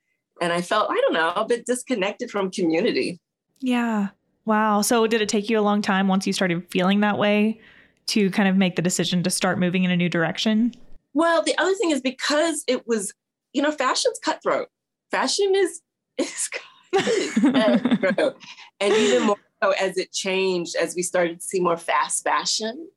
And 0.41 0.53
I 0.53 0.61
felt, 0.61 0.91
I 0.91 1.01
don't 1.01 1.15
know, 1.15 1.33
a 1.35 1.47
bit 1.47 1.65
disconnected 1.65 2.31
from 2.31 2.51
community. 2.51 3.19
Yeah. 3.61 4.09
Wow. 4.45 4.83
So 4.83 5.07
did 5.07 5.23
it 5.23 5.29
take 5.29 5.49
you 5.49 5.59
a 5.59 5.63
long 5.63 5.81
time 5.81 6.07
once 6.07 6.27
you 6.27 6.33
started 6.33 6.69
feeling 6.71 7.01
that 7.01 7.19
way 7.19 7.61
to 8.09 8.31
kind 8.31 8.49
of 8.49 8.57
make 8.57 8.77
the 8.77 8.83
decision 8.83 9.23
to 9.23 9.31
start 9.31 9.59
moving 9.59 9.85
in 9.85 9.91
a 9.91 9.97
new 9.97 10.09
direction? 10.09 10.75
Well, 11.15 11.43
the 11.43 11.57
other 11.59 11.75
thing 11.75 11.91
is 11.91 12.03
because 12.03 12.63
it 12.69 12.87
was, 12.87 13.13
you 13.55 13.63
know, 13.63 13.73
fashion's 13.73 14.19
cutthroat. 14.23 14.69
Fashion 15.11 15.53
is 15.55 15.81
is 16.19 16.49
cutthroat. 16.93 18.37
and 18.81 18.93
even 18.93 19.23
more 19.23 19.37
so 19.63 19.71
as 19.71 19.97
it 19.97 20.13
changed, 20.13 20.77
as 20.77 20.95
we 20.95 21.03
started 21.03 21.41
to 21.41 21.47
see 21.47 21.61
more 21.61 21.77
fast 21.77 22.25
fashion, 22.25 22.89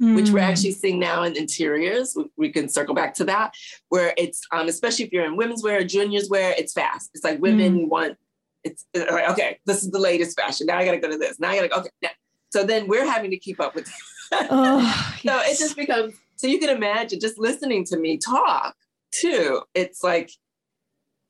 mm. 0.00 0.14
which 0.14 0.30
we're 0.30 0.40
hmm. 0.40 0.50
actually 0.50 0.72
seeing 0.72 0.98
now 0.98 1.22
in 1.22 1.36
interiors. 1.36 2.14
We, 2.16 2.24
we, 2.36 2.52
can 2.52 2.68
circle 2.68 2.94
back 2.94 3.14
to 3.14 3.24
that, 3.24 3.54
where 3.88 4.14
it's 4.16 4.40
um, 4.52 4.68
especially 4.68 5.06
if 5.06 5.12
you're 5.12 5.24
in 5.24 5.36
women's 5.36 5.62
wear, 5.62 5.82
juniors 5.84 6.28
wear, 6.28 6.54
it's 6.58 6.72
fast. 6.72 7.10
It's 7.14 7.24
like 7.24 7.40
women 7.40 7.86
mm. 7.86 7.88
want 7.88 8.18
it's 8.64 8.86
like, 8.94 9.28
okay, 9.30 9.58
this 9.66 9.82
is 9.82 9.90
the 9.90 9.98
latest 9.98 10.38
fashion. 10.38 10.66
Now 10.66 10.78
I 10.78 10.84
gotta 10.84 10.98
go 10.98 11.10
to 11.10 11.18
this. 11.18 11.40
Now 11.40 11.50
I 11.50 11.56
gotta 11.56 11.68
go. 11.68 11.76
Okay, 11.76 11.90
now. 12.02 12.10
so 12.50 12.64
then 12.64 12.86
we're 12.86 13.08
having 13.08 13.30
to 13.30 13.38
keep 13.38 13.60
up 13.60 13.74
with. 13.74 13.92
oh, 14.32 15.14
so 15.16 15.20
yes. 15.24 15.54
it 15.54 15.62
just 15.62 15.76
becomes 15.76 16.14
so 16.36 16.46
you 16.46 16.58
can 16.58 16.70
imagine 16.70 17.20
just 17.20 17.38
listening 17.38 17.84
to 17.86 17.96
me 17.96 18.18
talk 18.18 18.74
too. 19.12 19.62
It's 19.74 20.02
like 20.02 20.30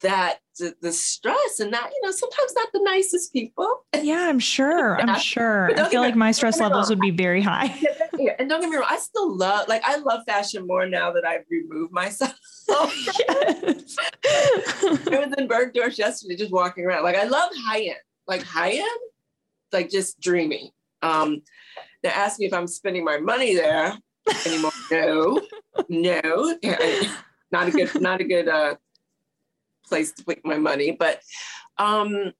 that 0.02 0.38
the, 0.58 0.74
the, 0.82 0.92
stress 0.92 1.60
and 1.60 1.70
not, 1.70 1.90
you 1.90 2.00
know, 2.02 2.10
sometimes 2.10 2.54
not 2.54 2.68
the 2.72 2.80
nicest 2.82 3.32
people. 3.32 3.84
Yeah, 4.02 4.28
I'm 4.28 4.40
sure. 4.40 4.98
yeah. 4.98 5.04
I'm 5.06 5.20
sure. 5.20 5.78
I 5.78 5.88
feel 5.88 6.00
like 6.00 6.16
my 6.16 6.32
stress 6.32 6.58
levels 6.58 6.90
would 6.90 6.98
be 6.98 7.12
very 7.12 7.40
high. 7.40 7.72
yeah, 8.18 8.32
and 8.36 8.48
don't 8.48 8.60
get 8.60 8.68
me 8.68 8.76
wrong, 8.76 8.86
I 8.90 8.98
still 8.98 9.36
love, 9.36 9.68
like, 9.68 9.80
I 9.84 9.96
love 9.96 10.22
fashion 10.26 10.66
more 10.66 10.86
now 10.86 11.12
that 11.12 11.24
I've 11.24 11.44
removed 11.48 11.92
myself. 11.92 12.34
yes. 12.68 13.96
I 14.26 15.24
was 15.24 15.34
in 15.38 15.46
Bergdorf 15.46 15.96
yesterday, 15.96 16.34
just 16.34 16.50
walking 16.50 16.84
around. 16.84 17.04
Like, 17.04 17.14
I 17.14 17.24
love 17.24 17.50
high 17.64 17.82
end, 17.82 17.96
like 18.26 18.42
high 18.42 18.72
end, 18.72 19.00
like 19.72 19.88
just 19.88 20.20
dreamy. 20.20 20.72
Um, 21.00 21.42
they 22.02 22.08
asked 22.08 22.40
me 22.40 22.46
if 22.46 22.52
I'm 22.52 22.66
spending 22.66 23.04
my 23.04 23.18
money 23.18 23.54
there 23.54 23.96
anymore. 24.46 24.72
no, 24.90 25.40
no, 25.88 26.58
not 27.52 27.68
a 27.68 27.70
good, 27.70 28.00
not 28.00 28.20
a 28.20 28.24
good 28.24 28.48
uh, 28.48 28.74
place 29.92 30.12
to 30.12 30.24
put 30.24 30.38
my 30.44 30.58
money. 30.58 30.90
But 30.92 31.20
um, 31.78 32.32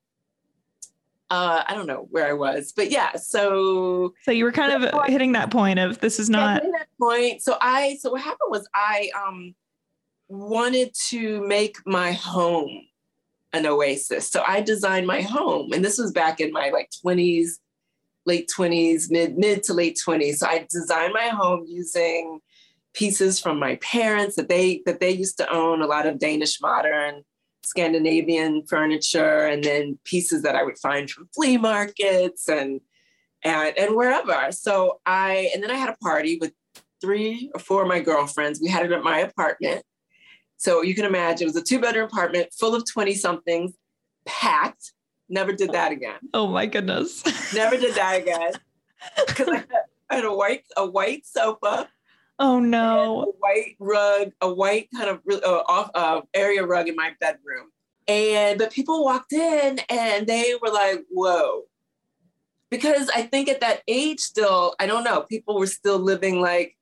uh, 1.29 1.63
I 1.67 1.73
don't 1.73 1.87
know 1.87 2.07
where 2.11 2.27
I 2.27 2.33
was, 2.33 2.73
but 2.75 2.91
yeah. 2.91 3.15
So 3.15 4.13
so 4.23 4.31
you 4.31 4.43
were 4.43 4.51
kind 4.51 4.83
of 4.83 5.05
hitting 5.07 5.31
that 5.31 5.51
point 5.51 5.79
of 5.79 5.99
this 5.99 6.19
is 6.19 6.29
not 6.29 6.61
that 6.61 6.87
point. 6.99 7.41
So 7.41 7.57
I 7.61 7.97
so 7.99 8.11
what 8.11 8.21
happened 8.21 8.49
was 8.49 8.67
I 8.75 9.09
um 9.15 9.55
wanted 10.27 10.93
to 11.09 11.45
make 11.47 11.77
my 11.85 12.11
home 12.11 12.71
an 13.51 13.65
oasis. 13.65 14.29
So 14.29 14.43
I 14.47 14.61
designed 14.61 15.07
my 15.07 15.21
home, 15.21 15.73
and 15.73 15.83
this 15.83 15.97
was 15.97 16.11
back 16.11 16.39
in 16.39 16.51
my 16.51 16.69
like 16.69 16.89
twenties, 17.01 17.59
late 18.25 18.47
twenties, 18.47 19.09
mid 19.09 19.37
mid 19.37 19.63
to 19.63 19.73
late 19.73 19.99
twenties. 20.03 20.39
So 20.39 20.47
I 20.47 20.67
designed 20.69 21.13
my 21.13 21.29
home 21.29 21.65
using 21.67 22.41
pieces 22.93 23.39
from 23.39 23.57
my 23.57 23.75
parents 23.77 24.35
that 24.35 24.49
they 24.49 24.83
that 24.85 24.99
they 24.99 25.11
used 25.11 25.37
to 25.37 25.51
own 25.51 25.81
a 25.81 25.87
lot 25.87 26.05
of 26.05 26.19
Danish 26.19 26.61
modern 26.61 27.23
Scandinavian 27.65 28.65
furniture 28.67 29.45
and 29.45 29.63
then 29.63 29.97
pieces 30.03 30.41
that 30.43 30.55
I 30.55 30.63
would 30.63 30.77
find 30.77 31.09
from 31.09 31.29
flea 31.33 31.57
markets 31.57 32.47
and 32.49 32.81
and 33.43 33.77
and 33.77 33.95
wherever. 33.95 34.51
So 34.51 34.99
I 35.05 35.49
and 35.53 35.63
then 35.63 35.71
I 35.71 35.75
had 35.75 35.89
a 35.89 35.97
party 35.97 36.37
with 36.39 36.53
three 37.01 37.51
or 37.53 37.59
four 37.59 37.81
of 37.83 37.87
my 37.87 37.99
girlfriends. 37.99 38.61
We 38.61 38.69
had 38.69 38.85
it 38.85 38.91
at 38.91 39.03
my 39.03 39.19
apartment. 39.19 39.83
So 40.57 40.81
you 40.81 40.95
can 40.95 41.05
imagine 41.05 41.45
it 41.45 41.53
was 41.53 41.61
a 41.61 41.61
two 41.61 41.79
bedroom 41.79 42.05
apartment 42.05 42.53
full 42.57 42.73
of 42.73 42.89
20 42.89 43.15
somethings, 43.15 43.73
packed. 44.25 44.93
Never 45.27 45.51
did 45.51 45.71
that 45.73 45.91
again. 45.91 46.19
Oh 46.33 46.47
my 46.47 46.65
goodness. 46.65 47.23
Never 47.53 47.75
did 47.75 47.95
that 47.95 48.17
again. 48.21 48.53
Because 49.27 49.49
I, 49.49 49.63
I 50.09 50.15
had 50.15 50.25
a 50.25 50.33
white 50.33 50.63
a 50.77 50.85
white 50.85 51.25
sofa 51.25 51.89
Oh 52.39 52.59
no! 52.59 53.21
A 53.21 53.25
white 53.39 53.75
rug, 53.79 54.31
a 54.41 54.51
white 54.51 54.89
kind 54.95 55.09
of 55.09 55.21
uh, 55.31 55.63
off 55.67 55.91
uh, 55.93 56.21
area 56.33 56.65
rug 56.65 56.87
in 56.87 56.95
my 56.95 57.11
bedroom, 57.19 57.71
and 58.07 58.57
but 58.57 58.71
people 58.71 59.03
walked 59.03 59.33
in 59.33 59.79
and 59.89 60.27
they 60.27 60.55
were 60.61 60.71
like, 60.71 61.03
"Whoa!" 61.09 61.63
Because 62.69 63.09
I 63.15 63.23
think 63.23 63.49
at 63.49 63.61
that 63.61 63.81
age, 63.87 64.19
still, 64.19 64.73
I 64.79 64.87
don't 64.87 65.03
know, 65.03 65.21
people 65.21 65.59
were 65.59 65.67
still 65.67 65.99
living 65.99 66.41
like 66.41 66.75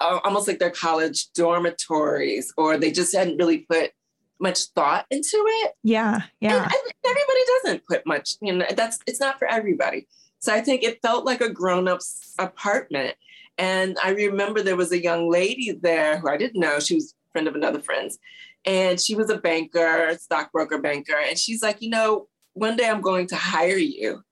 uh, 0.00 0.20
almost 0.24 0.46
like 0.46 0.58
their 0.58 0.70
college 0.70 1.32
dormitories, 1.32 2.52
or 2.56 2.76
they 2.76 2.92
just 2.92 3.14
hadn't 3.14 3.38
really 3.38 3.58
put 3.58 3.92
much 4.38 4.64
thought 4.74 5.06
into 5.10 5.42
it. 5.46 5.72
Yeah, 5.82 6.20
yeah. 6.40 6.62
And, 6.62 6.72
everybody 7.06 7.40
doesn't 7.62 7.86
put 7.86 8.06
much. 8.06 8.36
You 8.40 8.54
know, 8.54 8.66
that's 8.76 8.98
it's 9.06 9.20
not 9.20 9.38
for 9.38 9.48
everybody. 9.48 10.06
So 10.38 10.52
I 10.52 10.60
think 10.60 10.82
it 10.82 11.00
felt 11.00 11.24
like 11.24 11.40
a 11.40 11.48
grown-up's 11.48 12.34
apartment. 12.38 13.14
And 13.58 13.96
I 14.02 14.10
remember 14.10 14.62
there 14.62 14.76
was 14.76 14.92
a 14.92 15.02
young 15.02 15.30
lady 15.30 15.72
there 15.72 16.18
who 16.18 16.28
I 16.28 16.36
didn't 16.36 16.60
know. 16.60 16.80
She 16.80 16.94
was 16.94 17.12
a 17.12 17.32
friend 17.32 17.48
of 17.48 17.54
another 17.54 17.80
friend's. 17.80 18.18
And 18.64 19.00
she 19.00 19.14
was 19.14 19.30
a 19.30 19.38
banker, 19.38 20.16
stockbroker 20.18 20.78
banker. 20.78 21.16
And 21.16 21.38
she's 21.38 21.62
like, 21.62 21.82
you 21.82 21.90
know, 21.90 22.28
one 22.54 22.76
day 22.76 22.88
I'm 22.88 23.02
going 23.02 23.26
to 23.28 23.36
hire 23.36 23.76
you. 23.76 24.22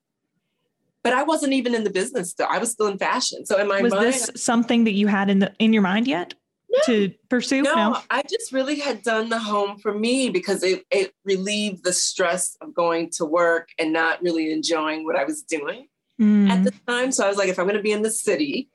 But 1.03 1.13
I 1.13 1.25
wasn't 1.25 1.53
even 1.53 1.75
in 1.75 1.85
the 1.85 1.91
business 1.91 2.31
still. 2.31 2.47
I 2.49 2.59
was 2.59 2.71
still 2.71 2.87
in 2.87 2.97
fashion. 2.97 3.45
So 3.45 3.59
in 3.59 3.69
my 3.69 3.83
was 3.83 3.93
mind, 3.93 4.07
this 4.07 4.31
something 4.37 4.85
that 4.85 4.93
you 4.93 5.09
had 5.09 5.29
in 5.29 5.41
the 5.41 5.53
in 5.59 5.73
your 5.73 5.83
mind 5.83 6.07
yet? 6.07 6.35
No, 6.71 6.79
to 6.87 7.13
pursue? 7.29 7.63
No, 7.63 7.75
no, 7.75 7.99
I 8.09 8.23
just 8.23 8.53
really 8.53 8.79
had 8.79 9.03
done 9.03 9.29
the 9.29 9.39
home 9.39 9.79
for 9.79 9.93
me 9.93 10.31
because 10.31 10.63
it, 10.63 10.85
it 10.91 11.13
relieved 11.25 11.85
the 11.85 11.93
stress 11.93 12.57
of 12.63 12.73
going 12.73 13.11
to 13.17 13.27
work 13.27 13.71
and 13.79 13.93
not 13.93 14.23
really 14.23 14.53
enjoying 14.53 15.05
what 15.05 15.17
I 15.17 15.25
was 15.25 15.43
doing 15.43 15.89
mm. 16.21 16.49
at 16.49 16.65
the 16.65 16.73
time. 16.87 17.13
So 17.13 17.27
I 17.27 17.29
was 17.29 17.37
like, 17.37 17.49
if 17.49 17.59
I'm 17.59 17.67
going 17.67 17.77
to 17.77 17.83
be 17.83 17.93
in 17.93 18.03
the 18.03 18.11
city, 18.11 18.71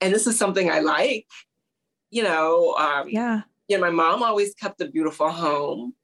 and 0.00 0.14
this 0.14 0.26
is 0.26 0.38
something 0.38 0.70
I 0.70 0.80
like. 0.80 1.26
You 2.10 2.22
know, 2.24 2.74
um, 2.74 3.08
yeah. 3.08 3.42
You 3.68 3.76
know, 3.76 3.82
my 3.82 3.90
mom 3.90 4.22
always 4.22 4.54
kept 4.54 4.80
a 4.80 4.88
beautiful 4.88 5.30
home, 5.30 5.94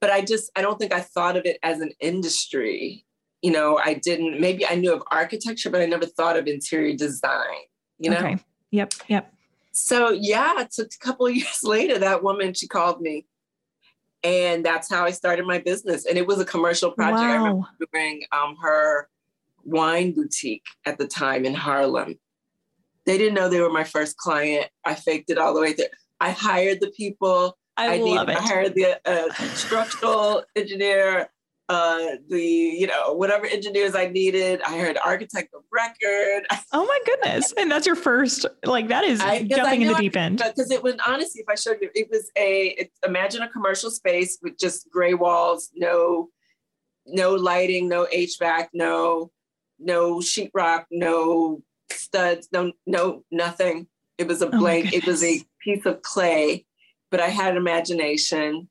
but 0.00 0.10
I 0.10 0.20
just 0.20 0.50
I 0.56 0.62
don't 0.62 0.78
think 0.78 0.92
I 0.92 1.00
thought 1.00 1.36
of 1.36 1.46
it 1.46 1.58
as 1.62 1.80
an 1.80 1.92
industry. 2.00 3.04
You 3.40 3.52
know, 3.52 3.78
I 3.82 3.94
didn't. 3.94 4.40
Maybe 4.40 4.66
I 4.66 4.74
knew 4.74 4.92
of 4.92 5.02
architecture, 5.10 5.70
but 5.70 5.80
I 5.80 5.86
never 5.86 6.06
thought 6.06 6.36
of 6.36 6.46
interior 6.46 6.94
design. 6.94 7.64
You 7.98 8.10
know. 8.10 8.18
Okay. 8.18 8.38
Yep. 8.70 8.94
Yep. 9.08 9.32
So 9.72 10.10
yeah, 10.10 10.60
it's 10.60 10.78
a 10.78 10.86
couple 11.00 11.26
of 11.26 11.34
years 11.36 11.62
later, 11.62 11.98
that 11.98 12.22
woman 12.22 12.52
she 12.54 12.68
called 12.68 13.00
me, 13.00 13.26
and 14.22 14.64
that's 14.64 14.90
how 14.90 15.04
I 15.04 15.10
started 15.10 15.46
my 15.46 15.58
business. 15.58 16.06
And 16.06 16.18
it 16.18 16.26
was 16.26 16.40
a 16.40 16.44
commercial 16.44 16.90
project. 16.90 17.20
Wow. 17.20 17.30
I 17.30 17.36
remember 17.36 17.68
doing 17.92 18.22
um, 18.32 18.56
her 18.62 19.08
wine 19.64 20.12
boutique 20.12 20.66
at 20.84 20.98
the 20.98 21.06
time 21.06 21.44
in 21.44 21.54
Harlem. 21.54 22.18
They 23.06 23.18
didn't 23.18 23.34
know 23.34 23.48
they 23.48 23.60
were 23.60 23.70
my 23.70 23.84
first 23.84 24.16
client. 24.16 24.68
I 24.84 24.94
faked 24.94 25.30
it 25.30 25.38
all 25.38 25.54
the 25.54 25.60
way 25.60 25.72
through. 25.74 25.86
I 26.20 26.30
hired 26.30 26.80
the 26.80 26.90
people. 26.96 27.56
I, 27.76 27.94
I 27.94 27.96
love 27.98 28.28
it. 28.28 28.36
I 28.36 28.40
hired 28.40 28.74
the 28.74 29.00
uh, 29.04 29.32
structural 29.54 30.44
engineer. 30.56 31.28
uh, 31.68 32.16
the 32.28 32.42
you 32.42 32.86
know 32.86 33.14
whatever 33.14 33.46
engineers 33.46 33.94
I 33.94 34.08
needed. 34.08 34.60
I 34.62 34.70
hired 34.70 34.98
architect 35.04 35.54
of 35.54 35.62
record. 35.72 36.46
Oh 36.72 36.84
my 36.84 36.98
goodness! 37.06 37.52
and 37.56 37.70
that's 37.70 37.86
your 37.86 37.94
first 37.94 38.46
like 38.64 38.88
that 38.88 39.04
is 39.04 39.20
I, 39.20 39.44
jumping 39.44 39.82
in 39.82 39.88
the 39.88 39.94
deep 39.94 40.16
end. 40.16 40.38
Because 40.38 40.70
it 40.70 40.82
was 40.82 40.96
honestly, 41.06 41.40
if 41.40 41.48
I 41.48 41.54
showed 41.54 41.78
you, 41.80 41.88
it 41.94 42.08
was 42.10 42.30
a 42.36 42.68
it, 42.78 42.90
imagine 43.06 43.42
a 43.42 43.48
commercial 43.48 43.90
space 43.90 44.38
with 44.42 44.58
just 44.58 44.90
gray 44.90 45.14
walls, 45.14 45.70
no 45.74 46.28
no 47.06 47.34
lighting, 47.34 47.88
no 47.88 48.06
HVAC, 48.12 48.68
no 48.74 49.30
no 49.78 50.18
sheetrock, 50.18 50.84
no 50.90 51.62
studs, 51.96 52.48
no 52.52 52.72
no 52.86 53.24
nothing. 53.30 53.86
It 54.18 54.28
was 54.28 54.42
a 54.42 54.48
oh 54.48 54.58
blank. 54.58 54.86
Oh 54.92 54.96
it 54.96 55.06
was 55.06 55.22
a 55.24 55.42
piece 55.62 55.86
of 55.86 56.02
clay, 56.02 56.66
but 57.10 57.20
I 57.20 57.28
had 57.28 57.56
imagination 57.56 58.68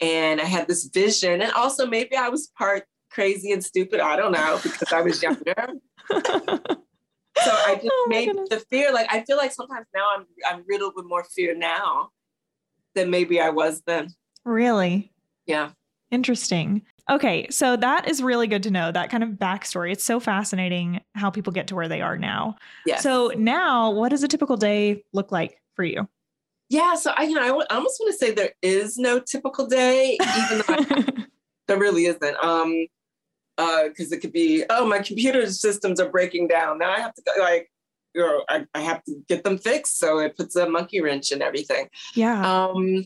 and 0.00 0.40
I 0.40 0.44
had 0.44 0.66
this 0.66 0.84
vision. 0.84 1.40
And 1.40 1.52
also, 1.52 1.86
maybe 1.86 2.16
I 2.16 2.28
was 2.28 2.50
part 2.58 2.84
crazy 3.10 3.52
and 3.52 3.64
stupid. 3.64 4.00
I 4.00 4.16
don't 4.16 4.32
know 4.32 4.58
because 4.62 4.92
I 4.92 5.00
was 5.02 5.22
younger. 5.22 5.54
so 6.12 7.50
I 7.50 7.74
just 7.76 7.88
oh 7.90 8.06
made 8.08 8.26
goodness. 8.26 8.48
the 8.50 8.60
fear 8.70 8.92
like 8.92 9.12
I 9.12 9.24
feel 9.24 9.36
like 9.36 9.52
sometimes 9.52 9.86
now 9.94 10.06
I'm 10.16 10.26
I'm 10.46 10.64
riddled 10.68 10.94
with 10.96 11.06
more 11.06 11.24
fear 11.24 11.54
now 11.56 12.10
than 12.94 13.10
maybe 13.10 13.40
I 13.40 13.50
was 13.50 13.82
then. 13.86 14.08
Really? 14.44 15.12
Yeah. 15.46 15.70
Interesting. 16.10 16.82
Okay, 17.10 17.46
so 17.50 17.76
that 17.76 18.08
is 18.08 18.22
really 18.22 18.46
good 18.46 18.62
to 18.62 18.70
know 18.70 18.90
that 18.90 19.10
kind 19.10 19.22
of 19.22 19.30
backstory. 19.30 19.92
It's 19.92 20.04
so 20.04 20.20
fascinating 20.20 21.00
how 21.14 21.30
people 21.30 21.52
get 21.52 21.66
to 21.68 21.74
where 21.74 21.88
they 21.88 22.00
are 22.00 22.16
now. 22.16 22.56
Yeah. 22.86 22.98
So 22.98 23.32
now, 23.36 23.90
what 23.90 24.08
does 24.08 24.22
a 24.22 24.28
typical 24.28 24.56
day 24.56 25.04
look 25.12 25.30
like 25.30 25.60
for 25.74 25.84
you? 25.84 26.08
Yeah, 26.70 26.94
so 26.94 27.12
I, 27.14 27.24
you 27.24 27.34
know, 27.34 27.42
I, 27.42 27.48
w- 27.48 27.66
I 27.68 27.74
almost 27.74 28.00
want 28.00 28.12
to 28.12 28.18
say 28.18 28.32
there 28.32 28.54
is 28.62 28.96
no 28.96 29.20
typical 29.20 29.66
day, 29.66 30.16
even 30.20 30.58
though 30.58 30.74
I, 30.74 31.26
there 31.68 31.78
really 31.78 32.06
isn't. 32.06 32.44
Um, 32.44 32.86
uh 33.56 33.84
because 33.88 34.10
uh, 34.10 34.16
it 34.16 34.20
could 34.20 34.32
be, 34.32 34.64
oh, 34.70 34.86
my 34.86 34.98
computer 34.98 35.48
systems 35.48 36.00
are 36.00 36.08
breaking 36.08 36.48
down. 36.48 36.78
Now 36.78 36.90
I 36.90 37.00
have 37.00 37.14
to 37.14 37.22
go, 37.22 37.40
like, 37.40 37.70
you 38.14 38.22
know, 38.22 38.44
I, 38.48 38.66
I 38.74 38.80
have 38.80 39.04
to 39.04 39.22
get 39.28 39.44
them 39.44 39.58
fixed. 39.58 39.98
So 39.98 40.18
it 40.18 40.36
puts 40.36 40.56
a 40.56 40.68
monkey 40.68 41.00
wrench 41.00 41.30
in 41.30 41.42
everything. 41.42 41.88
Yeah. 42.14 42.64
Um, 42.64 43.04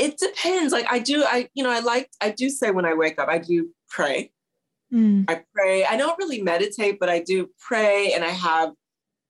it 0.00 0.18
depends. 0.18 0.72
Like 0.72 0.86
I 0.90 0.98
do, 0.98 1.24
I, 1.24 1.48
you 1.54 1.62
know, 1.62 1.70
I 1.70 1.80
like, 1.80 2.10
I 2.20 2.30
do 2.30 2.48
say 2.48 2.70
when 2.70 2.86
I 2.86 2.94
wake 2.94 3.18
up, 3.18 3.28
I 3.28 3.38
do 3.38 3.68
pray. 3.88 4.32
Mm. 4.92 5.26
I 5.28 5.42
pray. 5.54 5.84
I 5.84 5.96
don't 5.96 6.18
really 6.18 6.42
meditate, 6.42 6.98
but 6.98 7.08
I 7.08 7.20
do 7.20 7.50
pray 7.60 8.12
and 8.14 8.24
I 8.24 8.30
have 8.30 8.72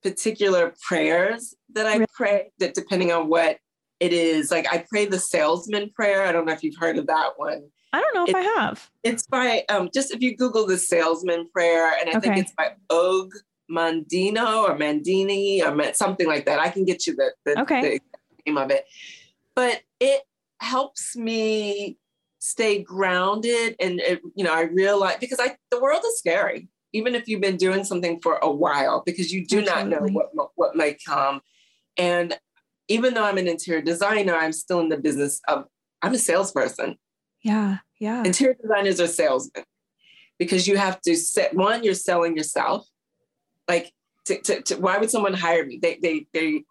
particular 0.03 0.73
prayers 0.87 1.55
that 1.75 1.87
I 1.87 2.07
pray 2.15 2.53
that 2.59 2.75
depending 2.75 3.13
on 3.13 3.29
what 3.29 3.59
it 3.99 4.13
is. 4.13 4.51
Like 4.51 4.73
I 4.73 4.85
pray 4.89 5.07
the 5.07 5.19
salesman 5.19 5.91
prayer. 5.91 6.25
I 6.25 6.33
don't 6.33 6.47
know 6.47 6.53
if 6.53 6.63
you've 6.63 6.79
heard 6.79 6.97
of 6.97 7.07
that 7.09 7.33
one. 7.37 7.65
I 7.93 8.01
don't 8.01 8.15
know 8.15 8.23
if 8.23 8.31
it, 8.31 8.37
I 8.37 8.43
have. 8.61 8.89
It's 9.03 9.27
by 9.27 9.65
um, 9.69 9.91
just 9.93 10.13
if 10.13 10.23
you 10.23 10.37
Google 10.37 10.67
the 10.67 10.79
salesman 10.79 11.49
prayer, 11.53 11.93
and 12.01 12.09
I 12.09 12.19
okay. 12.19 12.21
think 12.21 12.39
it's 12.39 12.53
by 12.57 12.75
Og 12.89 13.33
Mandino 13.71 14.69
or 14.69 14.77
Mandini 14.77 15.61
or 15.63 15.93
something 15.95 16.29
like 16.29 16.47
that. 16.47 16.61
I 16.61 16.71
can 16.71 16.85
get 16.85 17.07
you 17.07 17.17
the, 17.17 17.33
the, 17.45 17.61
okay. 17.63 17.99
the 17.99 18.01
name 18.47 18.57
of 18.57 18.71
it. 18.71 18.87
But 19.57 19.83
it 19.99 20.23
helps 20.61 21.17
me 21.17 21.97
stay 22.39 22.83
grounded 22.83 23.77
and 23.81 24.01
it, 24.01 24.21
you 24.35 24.45
know, 24.45 24.55
I 24.55 24.63
realize 24.63 25.17
because 25.21 25.41
I 25.41 25.57
the 25.71 25.81
world 25.81 26.03
is 26.07 26.19
scary 26.19 26.69
even 26.93 27.15
if 27.15 27.29
you've 27.29 27.41
been 27.41 27.57
doing 27.57 27.85
something 27.85 28.21
for 28.21 28.39
a 28.43 28.51
while, 28.51 29.03
because 29.05 29.33
you 29.33 29.47
do 29.47 29.61
Absolutely. 29.61 29.91
not 29.91 30.03
know 30.03 30.21
what, 30.33 30.51
what 30.57 30.77
might 30.77 30.99
come. 31.07 31.41
And 31.97 32.39
even 32.89 33.15
though 33.15 33.25
I'm 33.25 33.39
an 33.39 33.49
interior 33.49 33.83
designer, 33.83 34.35
I'm 34.35 34.53
still 34.53 34.81
in 34.81 34.89
the 34.89 34.97
business 34.97 35.41
of, 35.47 35.67
I'm 36.03 36.15
a 36.15 36.19
salesperson. 36.19 36.97
Yeah, 37.43 37.79
yeah. 37.99 38.25
Interior 38.25 38.57
designers 38.61 39.01
are 39.01 39.07
salesmen 39.07 39.65
because 40.39 40.67
you 40.67 40.77
have 40.77 41.01
to 41.03 41.17
set, 41.17 41.55
one, 41.55 41.85
you're 41.85 41.95
selling 41.95 42.37
yourself. 42.37 42.87
Like, 43.69 43.93
to, 44.27 44.41
to, 44.43 44.63
to, 44.63 44.77
why 44.77 44.99
would 44.99 45.11
someone 45.11 45.35
hire 45.35 45.65
me? 45.65 45.79
They, 45.81 45.99
they, 46.03 46.27
they, 46.33 46.65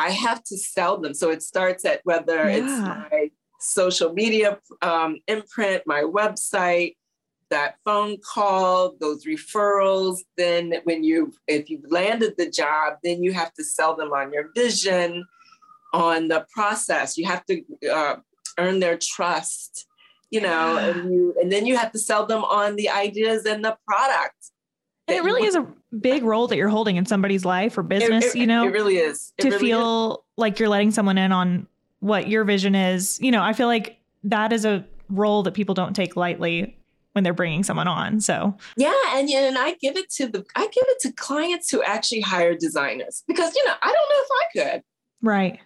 I 0.00 0.10
have 0.10 0.42
to 0.44 0.56
sell 0.56 0.96
them. 0.98 1.12
So 1.12 1.30
it 1.30 1.42
starts 1.42 1.84
at 1.84 2.00
whether 2.04 2.48
yeah. 2.48 2.56
it's 2.56 2.78
my 2.80 3.30
social 3.58 4.12
media 4.14 4.58
um, 4.80 5.18
imprint, 5.28 5.82
my 5.86 6.02
website, 6.02 6.96
that 7.50 7.74
phone 7.84 8.16
call, 8.32 8.94
those 8.98 9.26
referrals. 9.26 10.18
Then 10.38 10.74
when 10.84 11.04
you, 11.04 11.34
if 11.46 11.68
you've 11.68 11.90
landed 11.90 12.34
the 12.38 12.48
job, 12.48 12.94
then 13.04 13.22
you 13.22 13.32
have 13.34 13.52
to 13.54 13.64
sell 13.64 13.94
them 13.94 14.12
on 14.12 14.32
your 14.32 14.50
vision, 14.54 15.26
on 15.92 16.28
the 16.28 16.46
process. 16.54 17.18
You 17.18 17.26
have 17.26 17.44
to 17.46 17.62
uh, 17.92 18.16
earn 18.56 18.80
their 18.80 18.96
trust, 18.96 19.86
you 20.30 20.40
know, 20.40 20.78
yeah. 20.78 20.86
and 20.86 21.12
you, 21.12 21.34
and 21.40 21.52
then 21.52 21.66
you 21.66 21.76
have 21.76 21.92
to 21.92 21.98
sell 21.98 22.24
them 22.24 22.44
on 22.44 22.76
the 22.76 22.88
ideas 22.88 23.44
and 23.44 23.62
the 23.62 23.76
product. 23.86 24.52
And 25.10 25.18
it 25.18 25.24
really 25.24 25.46
is 25.46 25.54
a 25.54 25.66
big 25.98 26.22
role 26.22 26.46
that 26.46 26.56
you're 26.56 26.68
holding 26.68 26.96
in 26.96 27.06
somebody's 27.06 27.44
life 27.44 27.76
or 27.76 27.82
business, 27.82 28.26
it, 28.26 28.36
it, 28.36 28.40
you 28.40 28.46
know. 28.46 28.64
It 28.64 28.72
really 28.72 28.96
is. 28.96 29.32
It 29.38 29.42
to 29.42 29.48
really 29.50 29.60
feel 29.60 30.12
is. 30.12 30.18
like 30.36 30.58
you're 30.58 30.68
letting 30.68 30.90
someone 30.90 31.18
in 31.18 31.32
on 31.32 31.66
what 32.00 32.28
your 32.28 32.44
vision 32.44 32.74
is. 32.74 33.18
You 33.20 33.30
know, 33.30 33.42
I 33.42 33.52
feel 33.52 33.66
like 33.66 33.98
that 34.24 34.52
is 34.52 34.64
a 34.64 34.84
role 35.08 35.42
that 35.42 35.54
people 35.54 35.74
don't 35.74 35.94
take 35.94 36.16
lightly 36.16 36.76
when 37.12 37.24
they're 37.24 37.34
bringing 37.34 37.62
someone 37.64 37.88
on. 37.88 38.20
So 38.20 38.56
yeah, 38.76 38.94
and 39.14 39.28
and 39.28 39.58
I 39.58 39.74
give 39.80 39.96
it 39.96 40.10
to 40.12 40.28
the 40.28 40.44
I 40.54 40.62
give 40.68 40.84
it 40.88 41.00
to 41.00 41.12
clients 41.12 41.70
who 41.70 41.82
actually 41.82 42.20
hire 42.20 42.54
designers 42.54 43.22
because 43.26 43.54
you 43.54 43.64
know 43.66 43.74
I 43.82 43.86
don't 43.86 43.94
know 43.94 44.22
if 44.22 44.28
I 44.30 44.72
could. 44.72 44.82
Right. 45.22 45.60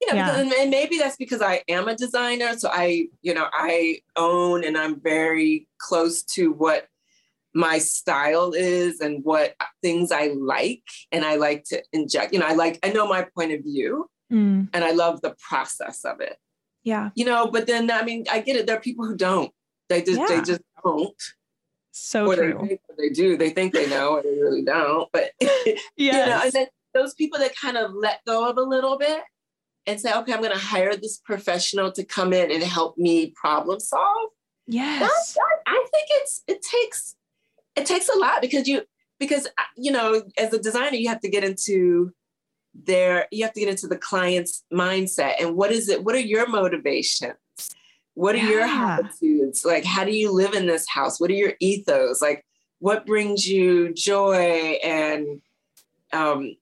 You 0.00 0.08
know, 0.08 0.14
yeah. 0.16 0.42
because, 0.42 0.60
and 0.60 0.70
maybe 0.70 0.98
that's 0.98 1.16
because 1.16 1.40
I 1.40 1.62
am 1.68 1.88
a 1.88 1.94
designer, 1.94 2.58
so 2.58 2.68
I 2.70 3.06
you 3.22 3.34
know 3.34 3.46
I 3.52 4.00
own 4.16 4.64
and 4.64 4.76
I'm 4.76 5.00
very 5.00 5.68
close 5.78 6.22
to 6.34 6.52
what 6.52 6.88
my 7.54 7.78
style 7.78 8.52
is 8.52 9.00
and 9.00 9.24
what 9.24 9.54
things 9.82 10.10
I 10.10 10.32
like, 10.36 10.82
and 11.12 11.24
I 11.24 11.36
like 11.36 11.64
to 11.64 11.82
inject. 11.92 12.32
You 12.32 12.40
know, 12.40 12.46
I 12.46 12.54
like 12.54 12.78
I 12.82 12.90
know 12.90 13.06
my 13.06 13.26
point 13.36 13.52
of 13.52 13.62
view, 13.62 14.08
mm. 14.32 14.68
and 14.72 14.84
I 14.84 14.90
love 14.90 15.22
the 15.22 15.34
process 15.48 16.04
of 16.04 16.20
it. 16.20 16.36
Yeah. 16.82 17.10
You 17.14 17.24
know, 17.24 17.48
but 17.48 17.66
then 17.66 17.90
I 17.90 18.02
mean, 18.02 18.24
I 18.30 18.40
get 18.40 18.56
it. 18.56 18.66
There 18.66 18.76
are 18.76 18.80
people 18.80 19.06
who 19.06 19.16
don't. 19.16 19.50
They 19.88 20.02
just 20.02 20.20
yeah. 20.20 20.26
they 20.26 20.42
just 20.42 20.62
don't. 20.84 21.22
So 21.92 22.26
or 22.26 22.34
true. 22.34 22.58
They, 22.68 22.78
they 22.98 23.08
do. 23.10 23.36
They 23.36 23.50
think 23.50 23.72
they 23.72 23.88
know, 23.88 24.16
and 24.16 24.24
they 24.24 24.40
really 24.40 24.64
don't. 24.64 25.08
But 25.12 25.30
yes. 25.40 25.78
you 25.96 26.12
know, 26.12 26.40
and 26.42 26.52
then 26.52 26.66
those 26.92 27.14
people 27.14 27.38
that 27.38 27.56
kind 27.56 27.76
of 27.76 27.92
let 27.94 28.20
go 28.26 28.48
of 28.48 28.56
a 28.56 28.62
little 28.62 28.98
bit 28.98 29.22
and 29.86 30.00
say, 30.00 30.12
okay, 30.12 30.32
I'm 30.32 30.40
going 30.40 30.52
to 30.52 30.58
hire 30.58 30.96
this 30.96 31.18
professional 31.18 31.92
to 31.92 32.04
come 32.04 32.32
in 32.32 32.50
and 32.50 32.62
help 32.62 32.96
me 32.96 33.32
problem 33.36 33.80
solve. 33.80 34.30
Yes, 34.66 35.34
that, 35.34 35.40
that, 35.66 35.72
I 35.72 35.86
think 35.92 36.08
it's 36.10 36.42
it 36.46 36.62
takes 36.62 37.16
it 37.76 37.86
takes 37.86 38.08
a 38.08 38.18
lot 38.18 38.40
because 38.40 38.66
you 38.68 38.82
because 39.18 39.46
uh, 39.46 39.62
you 39.76 39.92
know 39.92 40.22
as 40.38 40.52
a 40.52 40.58
designer 40.58 40.96
you 40.96 41.08
have 41.08 41.20
to 41.20 41.28
get 41.28 41.44
into 41.44 42.12
their 42.74 43.26
you 43.30 43.44
have 43.44 43.52
to 43.52 43.60
get 43.60 43.68
into 43.68 43.86
the 43.86 43.96
client's 43.96 44.64
mindset 44.72 45.34
and 45.40 45.54
what 45.56 45.70
is 45.70 45.88
it 45.88 46.04
what 46.04 46.14
are 46.14 46.20
your 46.20 46.48
motivations 46.48 47.34
what 48.14 48.36
are 48.36 48.38
yeah. 48.38 48.48
your 48.48 48.60
attitudes? 48.62 49.64
Like, 49.64 49.84
how 49.84 50.04
do 50.04 50.12
you 50.12 50.30
live 50.30 50.54
in 50.54 50.66
this 50.66 50.88
house? 50.88 51.20
What 51.20 51.30
are 51.30 51.34
your 51.34 51.54
ethos? 51.60 52.22
Like, 52.22 52.44
what 52.78 53.06
brings 53.06 53.46
you 53.46 53.92
joy 53.92 54.78
and 54.82 55.40
um 56.12 56.56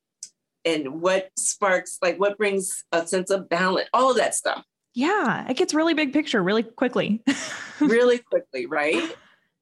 and 0.64 1.03
what 1.03 1.31
sparks 1.37 1.98
like 2.01 2.18
what 2.18 2.38
brings 2.38 2.85
a 2.92 3.07
sense 3.07 3.31
of 3.31 3.48
balance? 3.48 3.88
All 3.92 4.11
of 4.11 4.16
that 4.16 4.35
stuff. 4.35 4.64
Yeah, 4.94 5.48
it 5.48 5.57
gets 5.57 5.75
really 5.75 5.94
big 5.94 6.12
picture 6.12 6.42
really 6.42 6.62
quickly. 6.62 7.22
really 7.81 8.18
quickly, 8.18 8.66
right? 8.66 9.16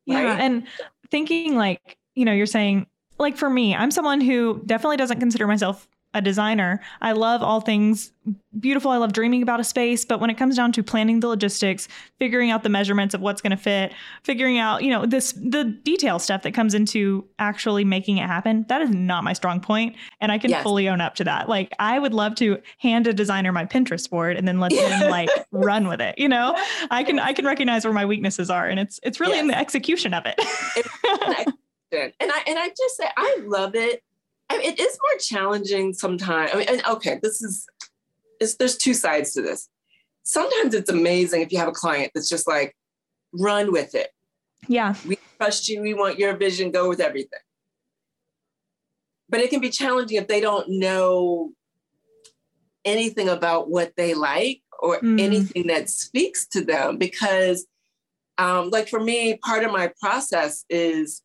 Yeah, 0.07 0.23
right? 0.23 0.41
and 0.41 0.67
thinking 1.11 1.57
like, 1.57 1.99
you 2.15 2.25
know, 2.25 2.33
you're 2.33 2.47
saying 2.47 2.87
like 3.19 3.37
for 3.37 3.51
me, 3.51 3.75
I'm 3.75 3.91
someone 3.91 4.21
who 4.21 4.63
definitely 4.67 4.97
doesn't 4.97 5.21
consider 5.21 5.47
myself 5.47 5.89
a 6.13 6.21
designer. 6.21 6.81
I 7.01 7.13
love 7.13 7.43
all 7.43 7.61
things 7.61 8.13
beautiful. 8.59 8.91
I 8.91 8.97
love 8.97 9.13
dreaming 9.13 9.43
about 9.43 9.61
a 9.61 9.65
space, 9.65 10.05
but 10.05 10.21
when 10.21 10.29
it 10.29 10.35
comes 10.35 10.57
down 10.57 10.73
to 10.73 10.83
planning 10.83 11.21
the 11.21 11.29
logistics, 11.29 11.89
figuring 12.19 12.51
out 12.51 12.63
the 12.63 12.69
measurements 12.69 13.15
of 13.15 13.21
what's 13.21 13.41
going 13.41 13.53
to 13.53 13.57
fit, 13.57 13.93
figuring 14.25 14.59
out, 14.59 14.83
you 14.83 14.91
know, 14.91 15.07
this 15.07 15.33
the 15.33 15.65
detail 15.65 16.19
stuff 16.19 16.43
that 16.43 16.53
comes 16.53 16.75
into 16.75 17.27
actually 17.39 17.85
making 17.85 18.19
it 18.19 18.27
happen, 18.27 18.67
that 18.69 18.83
is 18.83 18.91
not 18.91 19.25
my 19.25 19.33
strong 19.33 19.61
point, 19.61 19.97
and 20.21 20.33
I 20.33 20.39
can 20.39 20.51
yes. 20.51 20.63
fully 20.63 20.89
own 20.89 21.01
up 21.01 21.15
to 21.17 21.25
that. 21.25 21.49
Like 21.49 21.73
I 21.79 21.99
would 21.99 22.13
love 22.13 22.35
to 22.37 22.59
hand 22.79 23.07
a 23.07 23.13
designer 23.13 23.53
my 23.53 23.65
Pinterest 23.65 24.09
board 24.11 24.37
and 24.37 24.47
then 24.47 24.59
let 24.59 24.73
them 24.73 25.11
like 25.11 25.31
run 25.53 25.87
with 25.87 26.01
it, 26.01 26.19
you 26.19 26.29
know? 26.29 26.57
I 26.91 27.05
can 27.05 27.19
I 27.19 27.33
can 27.33 27.47
recognize 27.47 27.85
where 27.85 27.95
my 27.95 28.05
weaknesses 28.05 28.51
are 28.51 28.67
and 28.67 28.81
it's 28.81 28.99
it's 29.03 29.21
really 29.21 29.35
yes. 29.35 29.43
in 29.43 29.47
the 29.49 29.59
execution 29.59 30.13
of 30.13 30.25
it. 30.27 30.35
and 31.93 32.33
I 32.33 32.43
and 32.47 32.59
I 32.59 32.69
just 32.69 32.97
say 32.97 33.09
I 33.17 33.39
love 33.45 33.75
it 33.75 34.03
I 34.51 34.59
mean, 34.59 34.73
it 34.73 34.79
is 34.79 34.99
more 35.01 35.19
challenging 35.19 35.95
sometimes. 35.95 36.51
I 36.53 36.59
mean, 36.59 36.67
and 36.69 36.85
okay, 36.87 37.19
this 37.23 37.41
is, 37.41 37.67
there's 38.59 38.77
two 38.77 38.95
sides 38.95 39.33
to 39.33 39.43
this. 39.43 39.69
Sometimes 40.25 40.75
it's 40.75 40.91
amazing 40.91 41.41
if 41.41 41.53
you 41.53 41.59
have 41.59 41.69
a 41.69 41.73
client 41.73 42.13
that's 42.15 42.29
just 42.29 42.47
like, 42.47 42.77
run 43.33 43.73
with 43.73 43.95
it. 43.95 44.11
Yeah. 44.69 44.95
We 45.07 45.19
trust 45.39 45.69
you. 45.69 45.81
We 45.81 45.95
want 45.95 46.19
your 46.19 46.37
vision. 46.37 46.71
Go 46.71 46.89
with 46.89 47.01
everything. 47.01 47.39
But 49.29 49.41
it 49.41 49.51
can 49.51 49.61
be 49.61 49.71
challenging 49.71 50.19
if 50.19 50.27
they 50.27 50.41
don't 50.41 50.69
know 50.69 51.53
anything 52.85 53.29
about 53.29 53.71
what 53.71 53.93
they 53.97 54.15
like 54.15 54.63
or 54.81 55.01
mm. 55.01 55.21
anything 55.21 55.69
that 55.69 55.89
speaks 55.89 56.47
to 56.49 56.65
them 56.65 56.99
because 56.99 57.67
um, 58.39 58.71
like 58.71 58.89
for 58.89 58.99
me, 58.99 59.37
part 59.37 59.65
of 59.65 59.71
my 59.71 59.93
process 60.01 60.65
is, 60.71 61.23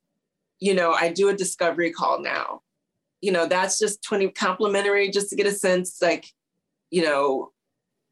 you 0.59 0.73
know, 0.73 0.91
I 0.91 1.11
do 1.11 1.29
a 1.29 1.33
discovery 1.33 1.91
call 1.91 2.21
now. 2.21 2.61
You 3.21 3.31
know, 3.31 3.47
that's 3.47 3.79
just 3.79 4.03
20 4.03 4.29
complimentary 4.31 5.09
just 5.09 5.29
to 5.29 5.35
get 5.35 5.47
a 5.47 5.51
sense 5.51 6.01
like, 6.01 6.27
you 6.91 7.03
know, 7.03 7.51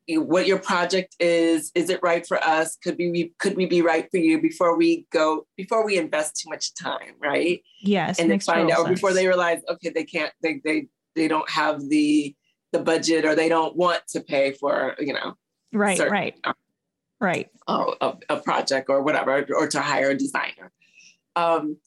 what 0.10 0.48
your 0.48 0.60
project 0.60 1.16
is 1.20 1.72
is 1.76 1.89
it 1.89 2.00
right 2.04 2.28
for 2.28 2.44
us? 2.44 2.76
Could 2.76 2.98
we 2.98 3.34
could 3.39 3.56
we 3.56 3.66
be 3.66 3.82
right 3.82 4.10
for 4.12 4.18
you 4.18 4.42
before 4.42 4.76
we 4.76 5.08
go 5.12 5.48
before 5.56 5.86
we 5.86 5.98
invest 5.98 6.42
too 6.42 6.50
much 6.50 6.74
time 6.74 7.16
right? 7.22 7.62
Yes 7.82 8.20
and 8.20 8.30
then 8.30 8.39
find 8.39 8.70
out 8.70 8.86
sense. 8.86 8.89
before 8.89 9.13
they 9.13 9.28
realize 9.28 9.62
okay 9.70 9.89
they 9.89 10.04
can't 10.04 10.34
they 10.42 10.60
they 10.66 10.88
they 11.16 11.28
don't 11.28 11.50
have 11.50 11.88
the 11.88 12.36
the 12.74 12.80
budget 12.80 13.24
or 13.24 13.36
they 13.36 13.48
don't 13.48 13.76
want 13.76 14.02
to 14.10 14.20
pay 14.20 14.52
for 14.52 14.96
you 15.00 15.13
know 15.13 15.36
right 15.72 15.98
certain, 15.98 16.12
right. 16.12 16.36
uh, 16.44 16.54
right. 17.22 17.50
oh, 17.68 17.96
a, 18.02 18.18
a, 18.30 18.38
project 18.42 18.89
or 18.89 19.02
whatever 19.04 19.46
or 19.56 19.68
to 19.68 19.80
hire 19.80 20.10
a 20.10 20.18
designer. 20.18 20.72
Um 21.36 21.78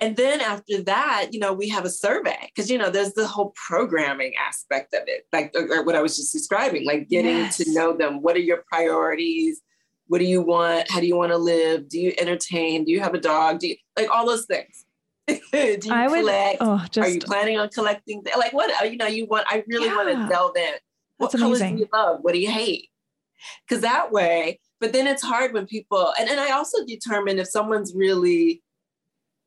and 0.00 0.16
then 0.16 0.40
after 0.40 0.82
that 0.82 1.28
you 1.32 1.40
know 1.40 1.52
we 1.52 1.68
have 1.68 1.84
a 1.84 1.90
survey 1.90 2.36
because 2.54 2.70
you 2.70 2.78
know 2.78 2.90
there's 2.90 3.14
the 3.14 3.26
whole 3.26 3.52
programming 3.68 4.32
aspect 4.38 4.94
of 4.94 5.02
it 5.06 5.26
like 5.32 5.52
what 5.84 5.96
i 5.96 6.02
was 6.02 6.16
just 6.16 6.32
describing 6.32 6.84
like 6.84 7.08
getting 7.08 7.36
yes. 7.36 7.56
to 7.58 7.72
know 7.72 7.96
them. 7.96 8.22
What 8.22 8.36
are 8.36 8.40
your 8.40 8.64
priorities? 8.70 9.60
What 10.06 10.18
do 10.18 10.24
you 10.24 10.40
want? 10.40 10.90
How 10.90 11.00
do 11.00 11.06
you 11.06 11.16
want 11.16 11.32
to 11.32 11.38
live? 11.38 11.88
Do 11.88 12.00
you 12.00 12.14
entertain? 12.18 12.84
Do 12.84 12.92
you 12.92 13.00
have 13.00 13.14
a 13.14 13.20
dog? 13.20 13.60
Do 13.60 13.68
you 13.68 13.76
like 13.96 14.10
all 14.10 14.26
those 14.26 14.46
things. 14.46 14.84
Do 15.28 15.36
you 15.52 15.92
I 15.92 16.06
collect? 16.06 16.60
would, 16.60 16.68
oh, 16.68 16.84
just, 16.90 17.06
are 17.06 17.10
you 17.10 17.20
planning 17.20 17.58
on 17.58 17.68
collecting 17.68 18.24
like 18.38 18.54
what 18.54 18.70
uh, 18.80 18.86
you 18.86 18.96
know 18.96 19.06
you 19.06 19.26
want 19.26 19.46
i 19.50 19.62
really 19.68 19.86
yeah, 19.86 19.96
want 19.96 20.08
to 20.08 20.28
delve 20.28 20.56
in. 20.56 20.74
What 21.18 21.32
colors 21.32 21.58
do 21.58 21.66
you 21.66 21.88
love? 21.92 22.20
What 22.22 22.32
do 22.32 22.40
you 22.40 22.50
hate? 22.50 22.88
Because 23.66 23.82
that 23.82 24.10
way 24.10 24.58
but 24.80 24.92
then 24.92 25.06
it's 25.06 25.22
hard 25.22 25.52
when 25.52 25.66
people 25.66 26.12
and, 26.18 26.28
and 26.28 26.40
i 26.40 26.52
also 26.52 26.84
determine 26.86 27.38
if 27.38 27.48
someone's 27.48 27.94
really 27.94 28.62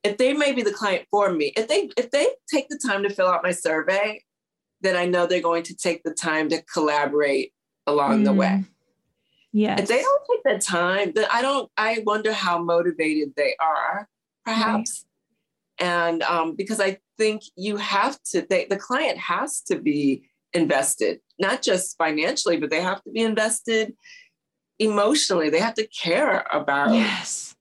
if 0.04 0.18
they 0.18 0.34
may 0.34 0.52
be 0.52 0.64
the 0.64 0.74
client 0.74 1.06
for 1.12 1.32
me, 1.32 1.54
if 1.56 1.68
they 1.68 1.90
if 1.98 2.12
they 2.12 2.28
take 2.50 2.70
the 2.70 2.80
time 2.86 3.04
to 3.04 3.10
fill 3.10 3.28
out 3.28 3.44
my 3.44 3.52
survey, 3.52 4.24
then 4.82 4.96
I 4.96 5.06
know 5.06 5.26
they're 5.26 5.42
going 5.42 5.64
to 5.64 5.76
take 5.76 6.04
the 6.04 6.14
time 6.14 6.50
to 6.50 6.62
collaborate 6.64 7.54
along 7.88 8.22
mm. 8.22 8.26
the 8.26 8.34
way. 8.34 8.64
Yeah. 9.54 9.80
If 9.80 9.88
they 9.88 10.02
don't 10.02 10.24
take 10.32 10.44
the 10.44 10.60
time, 10.60 11.12
then 11.14 11.28
I 11.32 11.42
don't. 11.42 11.70
I 11.78 12.04
wonder 12.06 12.34
how 12.34 12.62
motivated 12.64 13.34
they 13.36 13.56
are, 13.60 14.08
perhaps. 14.46 15.06
Right. 15.80 15.88
And 15.88 16.24
um, 16.24 16.56
because 16.56 16.80
I 16.80 17.00
think 17.18 17.42
you 17.56 17.78
have 17.78 18.22
to, 18.32 18.46
they, 18.48 18.66
the 18.66 18.78
client 18.78 19.18
has 19.18 19.62
to 19.62 19.80
be 19.80 20.24
invested, 20.54 21.22
not 21.40 21.64
just 21.64 21.98
financially, 21.98 22.58
but 22.58 22.70
they 22.70 22.82
have 22.82 23.04
to 23.04 23.12
be 23.12 23.22
invested 23.22 23.94
emotionally. 24.78 25.50
They 25.50 25.60
have 25.60 25.74
to 25.76 25.88
care 25.88 26.46
about. 26.52 26.94
Yes. 26.94 27.56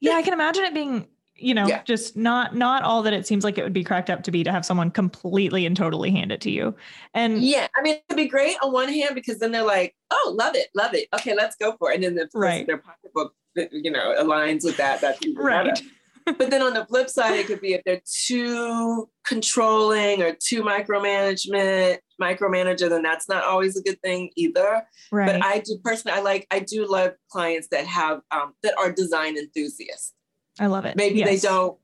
Yeah, 0.00 0.12
I 0.12 0.22
can 0.22 0.32
imagine 0.32 0.64
it 0.64 0.74
being 0.74 1.08
you 1.36 1.54
know, 1.54 1.66
yeah. 1.66 1.82
just 1.82 2.16
not 2.16 2.54
not 2.54 2.82
all 2.82 3.02
that 3.02 3.12
it 3.12 3.26
seems 3.26 3.44
like 3.44 3.58
it 3.58 3.64
would 3.64 3.72
be 3.72 3.84
cracked 3.84 4.10
up 4.10 4.22
to 4.24 4.30
be 4.30 4.44
to 4.44 4.52
have 4.52 4.64
someone 4.64 4.90
completely 4.90 5.66
and 5.66 5.76
totally 5.76 6.10
hand 6.10 6.30
it 6.30 6.40
to 6.42 6.50
you. 6.50 6.74
And 7.12 7.42
yeah, 7.42 7.66
I 7.76 7.82
mean, 7.82 7.96
it'd 8.08 8.16
be 8.16 8.28
great 8.28 8.56
on 8.62 8.72
one 8.72 8.88
hand 8.88 9.14
because 9.14 9.38
then 9.38 9.52
they're 9.52 9.64
like, 9.64 9.94
"Oh, 10.10 10.34
love 10.36 10.54
it, 10.54 10.68
love 10.74 10.94
it. 10.94 11.08
Okay, 11.14 11.34
let's 11.34 11.56
go 11.56 11.76
for 11.78 11.90
it." 11.90 11.96
And 11.96 12.04
then 12.04 12.14
the 12.14 12.28
right. 12.34 12.66
their 12.66 12.78
pocketbook, 12.78 13.34
you 13.54 13.90
know, 13.90 14.14
aligns 14.20 14.64
with 14.64 14.76
that. 14.76 15.00
That's 15.00 15.20
right. 15.36 15.80
but 16.38 16.50
then 16.50 16.62
on 16.62 16.72
the 16.72 16.86
flip 16.86 17.10
side, 17.10 17.38
it 17.38 17.46
could 17.46 17.60
be 17.60 17.74
if 17.74 17.82
they're 17.84 18.00
too 18.06 19.08
controlling 19.26 20.22
or 20.22 20.34
too 20.34 20.62
micromanagement, 20.62 21.98
micromanager, 22.20 22.88
then 22.88 23.02
that's 23.02 23.28
not 23.28 23.44
always 23.44 23.76
a 23.76 23.82
good 23.82 24.00
thing 24.00 24.30
either. 24.36 24.86
Right. 25.12 25.26
But 25.26 25.44
I 25.44 25.58
do 25.58 25.78
personally, 25.84 26.16
I 26.16 26.22
like, 26.22 26.46
I 26.50 26.60
do 26.60 26.86
love 26.90 27.12
clients 27.30 27.68
that 27.72 27.86
have 27.86 28.20
um, 28.30 28.54
that 28.62 28.74
are 28.78 28.90
design 28.90 29.36
enthusiasts. 29.36 30.14
I 30.58 30.66
love 30.66 30.84
it. 30.84 30.96
Maybe 30.96 31.20
yes. 31.20 31.28
they 31.28 31.48
don't, 31.48 31.78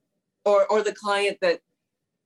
or 0.44 0.66
or 0.68 0.82
the 0.82 0.92
client 0.92 1.38
that, 1.42 1.60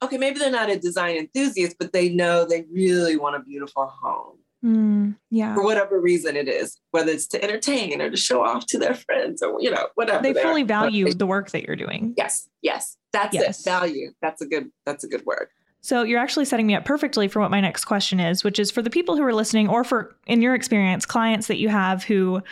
okay, 0.02 0.18
maybe 0.18 0.38
they're 0.38 0.50
not 0.50 0.70
a 0.70 0.78
design 0.78 1.16
enthusiast, 1.16 1.76
but 1.78 1.92
they 1.92 2.08
know 2.08 2.44
they 2.44 2.64
really 2.72 3.16
want 3.16 3.36
a 3.36 3.40
beautiful 3.40 3.86
home. 3.86 4.38
Mm, 4.64 5.16
yeah. 5.30 5.54
For 5.54 5.62
whatever 5.62 6.00
reason 6.00 6.36
it 6.36 6.48
is, 6.48 6.80
whether 6.90 7.12
it's 7.12 7.26
to 7.28 7.44
entertain 7.44 8.00
or 8.00 8.08
to 8.08 8.16
show 8.16 8.42
off 8.42 8.64
to 8.68 8.78
their 8.78 8.94
friends 8.94 9.42
or 9.42 9.60
you 9.60 9.70
know 9.70 9.88
whatever. 9.94 10.22
They 10.22 10.32
fully 10.32 10.62
value 10.62 11.12
the 11.12 11.26
work 11.26 11.50
that 11.50 11.64
you're 11.64 11.76
doing. 11.76 12.14
Yes, 12.16 12.48
yes, 12.62 12.96
that's 13.12 13.34
yes. 13.34 13.60
it. 13.60 13.64
Value. 13.64 14.12
That's 14.22 14.40
a 14.40 14.46
good. 14.46 14.70
That's 14.86 15.04
a 15.04 15.08
good 15.08 15.24
word. 15.26 15.48
So 15.82 16.02
you're 16.02 16.18
actually 16.18 16.46
setting 16.46 16.66
me 16.66 16.74
up 16.74 16.86
perfectly 16.86 17.28
for 17.28 17.40
what 17.40 17.50
my 17.50 17.60
next 17.60 17.84
question 17.84 18.18
is, 18.18 18.42
which 18.42 18.58
is 18.58 18.70
for 18.70 18.80
the 18.80 18.88
people 18.88 19.18
who 19.18 19.22
are 19.22 19.34
listening, 19.34 19.68
or 19.68 19.84
for 19.84 20.16
in 20.26 20.40
your 20.40 20.54
experience, 20.54 21.04
clients 21.04 21.46
that 21.48 21.58
you 21.58 21.68
have 21.68 22.02
who 22.02 22.42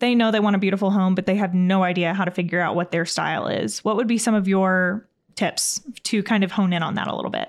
they 0.00 0.14
know 0.14 0.30
they 0.30 0.40
want 0.40 0.56
a 0.56 0.58
beautiful 0.58 0.90
home, 0.90 1.14
but 1.14 1.26
they 1.26 1.36
have 1.36 1.54
no 1.54 1.82
idea 1.82 2.12
how 2.12 2.24
to 2.24 2.30
figure 2.30 2.60
out 2.60 2.74
what 2.74 2.90
their 2.90 3.06
style 3.06 3.46
is. 3.46 3.84
What 3.84 3.96
would 3.96 4.08
be 4.08 4.18
some 4.18 4.34
of 4.34 4.48
your 4.48 5.06
tips 5.36 5.80
to 6.04 6.22
kind 6.22 6.42
of 6.42 6.50
hone 6.50 6.72
in 6.72 6.82
on 6.82 6.94
that 6.94 7.06
a 7.06 7.14
little 7.14 7.30
bit? 7.30 7.48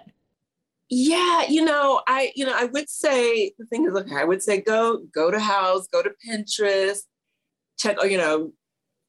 Yeah, 0.90 1.44
you 1.48 1.64
know, 1.64 2.02
I 2.08 2.34
you 2.36 2.46
know, 2.46 2.54
I 2.56 2.66
would 2.66 2.90
say 2.90 3.54
the 3.58 3.66
thing 3.66 3.86
is 3.86 3.96
okay, 3.96 4.16
I 4.16 4.26
would 4.26 4.44
say 4.44 4.60
go 4.60 5.00
go 5.14 5.32
to 5.32 5.38
Houzz, 5.38 5.90
go 5.92 6.04
to 6.04 6.12
Pinterest, 6.28 7.00
check 7.80 7.98
oh, 8.00 8.06
you 8.06 8.18
know, 8.18 8.52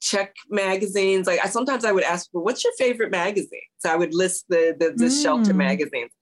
check 0.01 0.37
magazines. 0.49 1.27
Like 1.27 1.41
I 1.45 1.49
sometimes 1.49 1.85
I 1.85 1.91
would 1.91 2.05
ask 2.05 2.31
for 2.31 2.43
what's 2.43 2.63
your 2.63 2.73
favorite 2.79 3.11
magazine? 3.11 3.61
So 3.79 3.91
I 3.91 3.97
would 3.97 4.15
list 4.15 4.45
the 4.49 4.77
the, 4.79 4.93
the 4.97 5.07
mm. 5.07 5.23
shelter 5.23 5.53
magazines. 5.53 6.13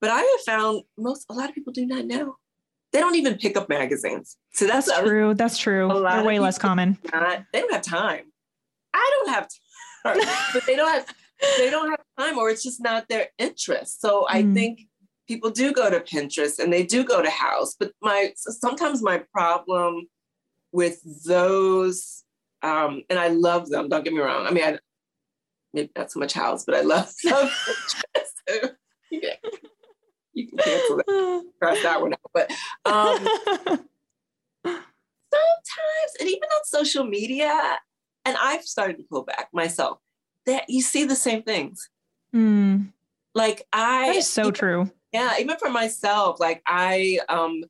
But 0.00 0.10
I 0.10 0.20
have 0.20 0.40
found 0.46 0.82
most 0.96 1.26
a 1.28 1.34
lot 1.34 1.48
of 1.48 1.54
people 1.56 1.72
do 1.72 1.84
not 1.84 2.04
know 2.04 2.36
they 2.92 3.00
don't 3.00 3.16
even 3.16 3.36
pick 3.36 3.56
up 3.56 3.68
magazines. 3.68 4.36
So 4.52 4.66
that's, 4.66 4.86
that's 4.86 5.00
true. 5.00 5.34
That's 5.34 5.58
true. 5.58 5.88
They're 5.88 6.24
way 6.24 6.38
less 6.38 6.58
common. 6.58 6.98
Not, 7.12 7.44
they 7.52 7.60
don't 7.60 7.72
have 7.72 7.82
time. 7.82 8.24
I 8.94 9.22
don't 9.24 9.34
have 9.34 9.48
time, 10.04 10.28
but 10.54 10.66
they 10.66 10.76
don't 10.76 10.90
have 10.90 11.06
they 11.58 11.70
don't 11.70 11.90
have 11.90 12.00
time, 12.18 12.38
or 12.38 12.50
it's 12.50 12.64
just 12.64 12.82
not 12.82 13.08
their 13.08 13.28
interest. 13.38 14.00
So 14.00 14.22
mm. 14.22 14.26
I 14.28 14.42
hmm. 14.42 14.54
think 14.54 14.80
people 15.28 15.50
do 15.50 15.72
go 15.72 15.88
to 15.90 16.00
Pinterest 16.00 16.58
and 16.58 16.72
they 16.72 16.84
do 16.84 17.04
go 17.04 17.22
to 17.22 17.28
Houzz, 17.28 17.74
but 17.78 17.92
my 18.02 18.32
sometimes 18.34 19.02
my 19.02 19.22
problem 19.32 20.08
with 20.72 21.00
those, 21.24 22.24
um, 22.62 23.02
and 23.08 23.18
I 23.18 23.28
love 23.28 23.68
them. 23.68 23.88
Don't 23.88 24.04
get 24.04 24.12
me 24.12 24.20
wrong. 24.20 24.46
I 24.46 24.50
mean, 24.50 24.64
I, 24.64 24.78
maybe 25.72 25.90
not 25.94 26.10
so 26.10 26.20
much 26.20 26.34
Houzz, 26.34 26.64
but 26.66 26.74
I 26.74 26.80
love 26.80 27.12
them. 27.24 27.50
you 30.38 30.46
can 30.48 30.58
cancel 30.58 30.96
that, 30.96 31.44
cross 31.60 31.82
that 31.82 32.00
one 32.00 32.12
out. 32.12 32.30
But 32.32 32.50
um, 32.84 33.18
sometimes, 34.64 36.12
and 36.20 36.28
even 36.28 36.44
on 36.44 36.64
social 36.64 37.04
media, 37.04 37.78
and 38.24 38.36
I've 38.40 38.62
started 38.62 38.98
to 38.98 39.04
pull 39.10 39.24
back 39.24 39.48
myself, 39.52 39.98
that 40.46 40.64
you 40.68 40.80
see 40.80 41.04
the 41.04 41.16
same 41.16 41.42
things. 41.42 41.88
Mm. 42.34 42.92
Like 43.34 43.66
I 43.72 44.08
That 44.08 44.16
is 44.16 44.26
so 44.28 44.42
even, 44.42 44.54
true. 44.54 44.90
Yeah, 45.12 45.34
even 45.40 45.56
for 45.58 45.70
myself, 45.70 46.38
like 46.38 46.62
I 46.66 47.18
um 47.28 47.62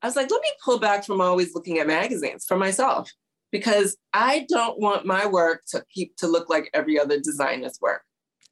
I 0.00 0.06
was 0.06 0.16
like, 0.16 0.30
let 0.30 0.40
me 0.40 0.48
pull 0.64 0.80
back 0.80 1.04
from 1.04 1.20
always 1.20 1.54
looking 1.54 1.78
at 1.78 1.86
magazines 1.86 2.44
for 2.46 2.56
myself 2.56 3.10
because 3.52 3.96
I 4.12 4.46
don't 4.48 4.80
want 4.80 5.06
my 5.06 5.26
work 5.26 5.62
to 5.68 5.84
keep 5.92 6.16
to 6.16 6.26
look 6.26 6.48
like 6.48 6.70
every 6.74 6.98
other 6.98 7.20
designer's 7.20 7.78
work. 7.80 8.02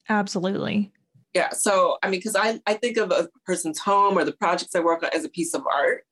Absolutely 0.09 0.93
yeah 1.35 1.51
so 1.51 1.99
i 2.03 2.11
mean 2.11 2.21
because 2.21 2.37
I, 2.37 2.61
I 2.67 2.75
think 2.75 2.97
of 2.97 3.11
a 3.11 3.29
person's 3.45 3.79
home 3.79 4.19
or 4.19 4.25
the 4.25 4.33
projects 4.33 4.75
i 4.75 4.81
work 4.81 5.03
on 5.03 5.11
as 5.15 5.25
a 5.25 5.29
piece 5.29 5.55
of 5.55 5.65
art 5.67 6.05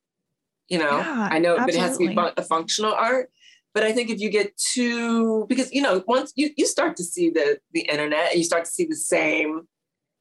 you 0.69 0.79
know? 0.79 0.99
Yeah, 0.99 1.29
i 1.31 1.39
know 1.39 1.57
but 1.57 1.71
it 1.71 1.77
has 1.77 1.97
to 1.99 2.07
be 2.07 2.15
fun- 2.15 2.33
a 2.37 2.43
functional 2.43 2.93
art 2.93 3.31
but 3.75 3.83
i 3.83 3.93
think 3.93 4.11
if 4.11 4.21
you 4.21 4.31
get 4.31 4.57
too 4.57 5.47
because 5.49 5.73
you 5.73 5.83
know 5.83 6.03
once 6.07 6.33
you, 6.37 6.51
you 6.57 6.67
start 6.67 6.97
to 6.97 7.05
see 7.05 7.31
the 7.31 7.59
the 7.73 7.81
internet 7.81 8.31
and 8.31 8.39
you 8.39 8.45
start 8.45 8.65
to 8.65 8.71
see 8.71 8.85
the 8.85 8.97
same 8.97 9.63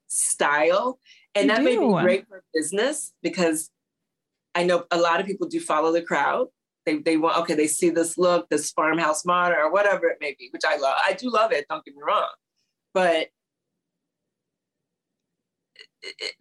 style 0.07 0.99
and 1.35 1.45
you 1.45 1.51
that 1.51 1.59
do. 1.59 1.63
may 1.63 1.77
be 1.77 2.03
great 2.03 2.27
for 2.27 2.43
business 2.53 3.13
because 3.21 3.69
i 4.55 4.63
know 4.63 4.85
a 4.91 4.97
lot 4.97 5.19
of 5.19 5.25
people 5.25 5.47
do 5.47 5.59
follow 5.59 5.91
the 5.91 6.01
crowd. 6.01 6.47
They, 6.85 6.99
they 6.99 7.17
want 7.17 7.37
okay 7.39 7.53
they 7.53 7.67
see 7.67 7.89
this 7.89 8.17
look 8.17 8.47
this 8.49 8.71
farmhouse 8.71 9.25
modern 9.25 9.57
or 9.57 9.69
whatever 9.69 10.07
it 10.07 10.19
may 10.21 10.37
be 10.39 10.47
which 10.53 10.61
i 10.65 10.77
love 10.77 10.95
i 11.05 11.11
do 11.11 11.29
love 11.29 11.51
it 11.51 11.65
don't 11.69 11.83
get 11.83 11.93
me 11.93 12.01
wrong 12.01 12.29
but 12.93 13.27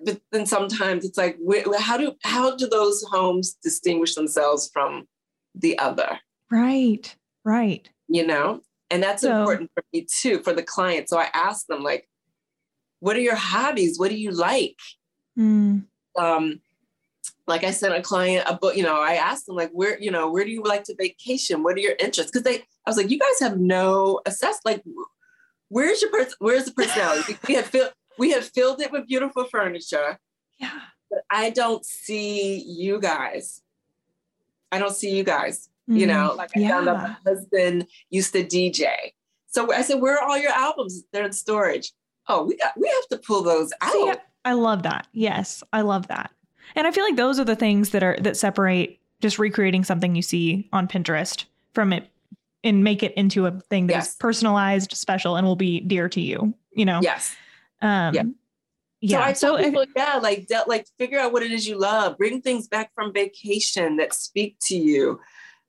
but 0.00 0.20
then 0.32 0.46
sometimes 0.46 1.04
it's 1.04 1.18
like 1.18 1.38
how 1.78 1.96
do 1.96 2.12
how 2.22 2.56
do 2.56 2.68
those 2.68 3.04
homes 3.10 3.56
distinguish 3.62 4.14
themselves 4.14 4.70
from 4.72 5.06
the 5.54 5.78
other? 5.78 6.18
Right 6.50 7.14
right. 7.46 7.88
You 8.08 8.26
know? 8.26 8.60
And 8.90 9.02
that's 9.02 9.22
so, 9.22 9.40
important 9.40 9.70
for 9.72 9.82
me 9.92 10.06
too 10.20 10.40
for 10.40 10.52
the 10.52 10.62
client. 10.62 11.08
So 11.08 11.18
i 11.18 11.28
ask 11.32 11.66
them 11.66 11.82
like 11.82 12.08
what 13.00 13.16
are 13.16 13.20
your 13.20 13.36
hobbies? 13.36 13.98
What 13.98 14.10
do 14.10 14.18
you 14.18 14.32
like? 14.32 14.76
Mm. 15.38 15.84
um 16.18 16.60
like 17.46 17.62
i 17.62 17.70
sent 17.70 17.94
a 17.94 18.00
client 18.00 18.48
a 18.48 18.56
book 18.56 18.74
you 18.74 18.82
know 18.82 18.96
i 18.96 19.16
asked 19.16 19.44
them 19.44 19.54
like 19.54 19.70
where 19.72 20.00
you 20.00 20.10
know 20.10 20.30
where 20.30 20.46
do 20.46 20.50
you 20.50 20.62
like 20.62 20.84
to 20.84 20.94
vacation? 20.98 21.62
What 21.62 21.76
are 21.76 21.80
your 21.80 21.94
interests? 22.00 22.32
Because 22.32 22.44
they 22.44 22.60
i 22.86 22.90
was 22.90 22.96
like 22.96 23.10
you 23.10 23.18
guys 23.18 23.40
have 23.40 23.58
no 23.58 24.20
assess 24.26 24.60
like 24.64 24.82
where's 25.68 26.00
your 26.00 26.10
person 26.10 26.34
where's 26.38 26.64
the 26.64 26.72
personality? 26.72 27.36
We 27.46 27.54
have 27.54 27.66
feel 27.66 27.90
we 28.18 28.30
have 28.32 28.44
filled 28.44 28.80
it 28.80 28.92
with 28.92 29.06
beautiful 29.06 29.44
furniture. 29.44 30.18
Yeah. 30.58 30.80
But 31.10 31.20
I 31.30 31.50
don't 31.50 31.84
see 31.84 32.58
you 32.58 33.00
guys. 33.00 33.62
I 34.72 34.78
don't 34.78 34.94
see 34.94 35.16
you 35.16 35.24
guys. 35.24 35.68
Mm, 35.88 35.98
you 35.98 36.06
know, 36.06 36.34
like 36.36 36.50
I 36.56 36.60
yeah. 36.60 36.68
found 36.70 36.88
out 36.88 36.96
my 36.96 37.16
husband 37.24 37.86
used 38.10 38.32
to 38.32 38.44
DJ. 38.44 39.12
So 39.46 39.72
I 39.72 39.82
said, 39.82 40.00
"Where 40.00 40.18
are 40.18 40.28
all 40.28 40.38
your 40.38 40.52
albums? 40.52 41.04
They're 41.12 41.24
in 41.24 41.32
storage." 41.32 41.92
Oh, 42.28 42.44
we 42.44 42.56
got, 42.56 42.72
we 42.76 42.88
have 42.88 43.08
to 43.08 43.18
pull 43.18 43.42
those 43.42 43.72
out. 43.80 43.92
See, 43.92 44.12
I 44.44 44.54
love 44.54 44.82
that. 44.82 45.06
Yes, 45.12 45.62
I 45.72 45.82
love 45.82 46.08
that. 46.08 46.32
And 46.74 46.86
I 46.86 46.90
feel 46.90 47.04
like 47.04 47.16
those 47.16 47.38
are 47.38 47.44
the 47.44 47.56
things 47.56 47.90
that 47.90 48.02
are 48.02 48.16
that 48.20 48.36
separate 48.36 48.98
just 49.20 49.38
recreating 49.38 49.84
something 49.84 50.14
you 50.14 50.22
see 50.22 50.68
on 50.72 50.88
Pinterest 50.88 51.44
from 51.72 51.92
it 51.92 52.08
and 52.64 52.82
make 52.82 53.02
it 53.02 53.14
into 53.14 53.46
a 53.46 53.52
thing 53.52 53.86
that's 53.86 54.08
yes. 54.08 54.16
personalized, 54.16 54.92
special, 54.92 55.36
and 55.36 55.46
will 55.46 55.56
be 55.56 55.80
dear 55.80 56.08
to 56.08 56.20
you. 56.20 56.52
You 56.72 56.84
know. 56.84 57.00
Yes. 57.02 57.36
Um, 57.86 58.14
yeah. 58.14 58.22
Yeah. 59.00 59.18
So 59.18 59.22
I 59.22 59.32
tell 59.32 59.58
so 59.58 59.64
people, 59.64 59.82
if, 59.82 59.90
yeah, 59.94 60.16
like 60.16 60.50
like 60.66 60.86
figure 60.98 61.18
out 61.18 61.32
what 61.32 61.42
it 61.42 61.52
is 61.52 61.68
you 61.68 61.78
love. 61.78 62.16
Bring 62.16 62.40
things 62.40 62.66
back 62.66 62.90
from 62.94 63.12
vacation 63.12 63.98
that 63.98 64.14
speak 64.14 64.56
to 64.62 64.76
you. 64.76 65.20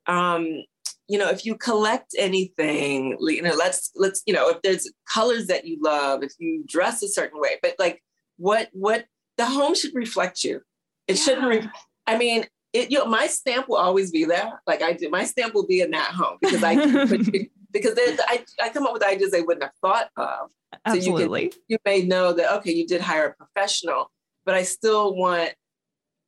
Um, 0.06 0.64
you 1.08 1.18
know, 1.18 1.28
if 1.28 1.44
you 1.44 1.54
collect 1.54 2.14
anything, 2.18 3.16
you 3.20 3.42
know, 3.42 3.54
let's 3.54 3.90
let's 3.96 4.22
you 4.26 4.34
know, 4.34 4.48
if 4.48 4.60
there's 4.62 4.90
colors 5.12 5.46
that 5.46 5.66
you 5.66 5.78
love, 5.82 6.22
if 6.22 6.32
you 6.38 6.64
dress 6.66 7.02
a 7.02 7.08
certain 7.08 7.38
way, 7.40 7.58
but 7.62 7.74
like 7.78 8.02
what 8.38 8.70
what 8.72 9.06
the 9.36 9.46
home 9.46 9.74
should 9.74 9.94
reflect 9.94 10.42
you. 10.42 10.62
It 11.06 11.16
yeah. 11.16 11.22
shouldn't. 11.22 11.48
Re- 11.48 11.70
I 12.06 12.18
mean, 12.18 12.46
it, 12.72 12.90
you 12.90 12.98
know, 12.98 13.06
my 13.06 13.26
stamp 13.26 13.68
will 13.68 13.76
always 13.76 14.10
be 14.10 14.24
there. 14.24 14.60
Like 14.66 14.82
I 14.82 14.94
do, 14.94 15.08
my 15.10 15.24
stamp 15.24 15.54
will 15.54 15.66
be 15.66 15.80
in 15.80 15.90
that 15.92 16.12
home 16.12 16.38
because 16.40 16.62
I 16.64 16.74
because 17.70 17.98
I, 17.98 18.44
I 18.62 18.68
come 18.70 18.86
up 18.86 18.92
with 18.92 19.02
ideas 19.02 19.30
they 19.30 19.42
wouldn't 19.42 19.62
have 19.62 19.72
thought 19.80 20.10
of. 20.16 20.50
Absolutely. 20.84 21.40
So 21.40 21.44
you, 21.44 21.50
can, 21.50 21.60
you 21.68 21.78
may 21.84 22.02
know 22.02 22.32
that 22.32 22.56
okay, 22.58 22.72
you 22.72 22.86
did 22.86 23.00
hire 23.00 23.26
a 23.26 23.34
professional, 23.34 24.10
but 24.44 24.54
I 24.54 24.62
still 24.62 25.14
want 25.14 25.52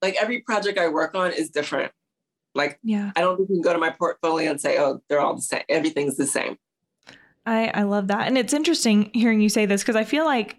like 0.02 0.16
every 0.20 0.40
project 0.40 0.78
I 0.78 0.88
work 0.88 1.14
on 1.14 1.32
is 1.32 1.50
different. 1.50 1.92
Like 2.54 2.78
yeah, 2.82 3.12
I 3.16 3.20
don't 3.20 3.36
think 3.36 3.48
you 3.48 3.56
can 3.56 3.62
go 3.62 3.72
to 3.72 3.78
my 3.78 3.90
portfolio 3.90 4.50
and 4.50 4.60
say, 4.60 4.78
oh, 4.78 5.00
they're 5.08 5.20
all 5.20 5.36
the 5.36 5.42
same. 5.42 5.62
Everything's 5.68 6.16
the 6.16 6.26
same. 6.26 6.56
I 7.46 7.70
I 7.74 7.82
love 7.82 8.08
that, 8.08 8.26
and 8.26 8.36
it's 8.36 8.52
interesting 8.52 9.10
hearing 9.14 9.40
you 9.40 9.48
say 9.48 9.66
this 9.66 9.82
because 9.82 9.96
I 9.96 10.04
feel 10.04 10.24
like 10.24 10.56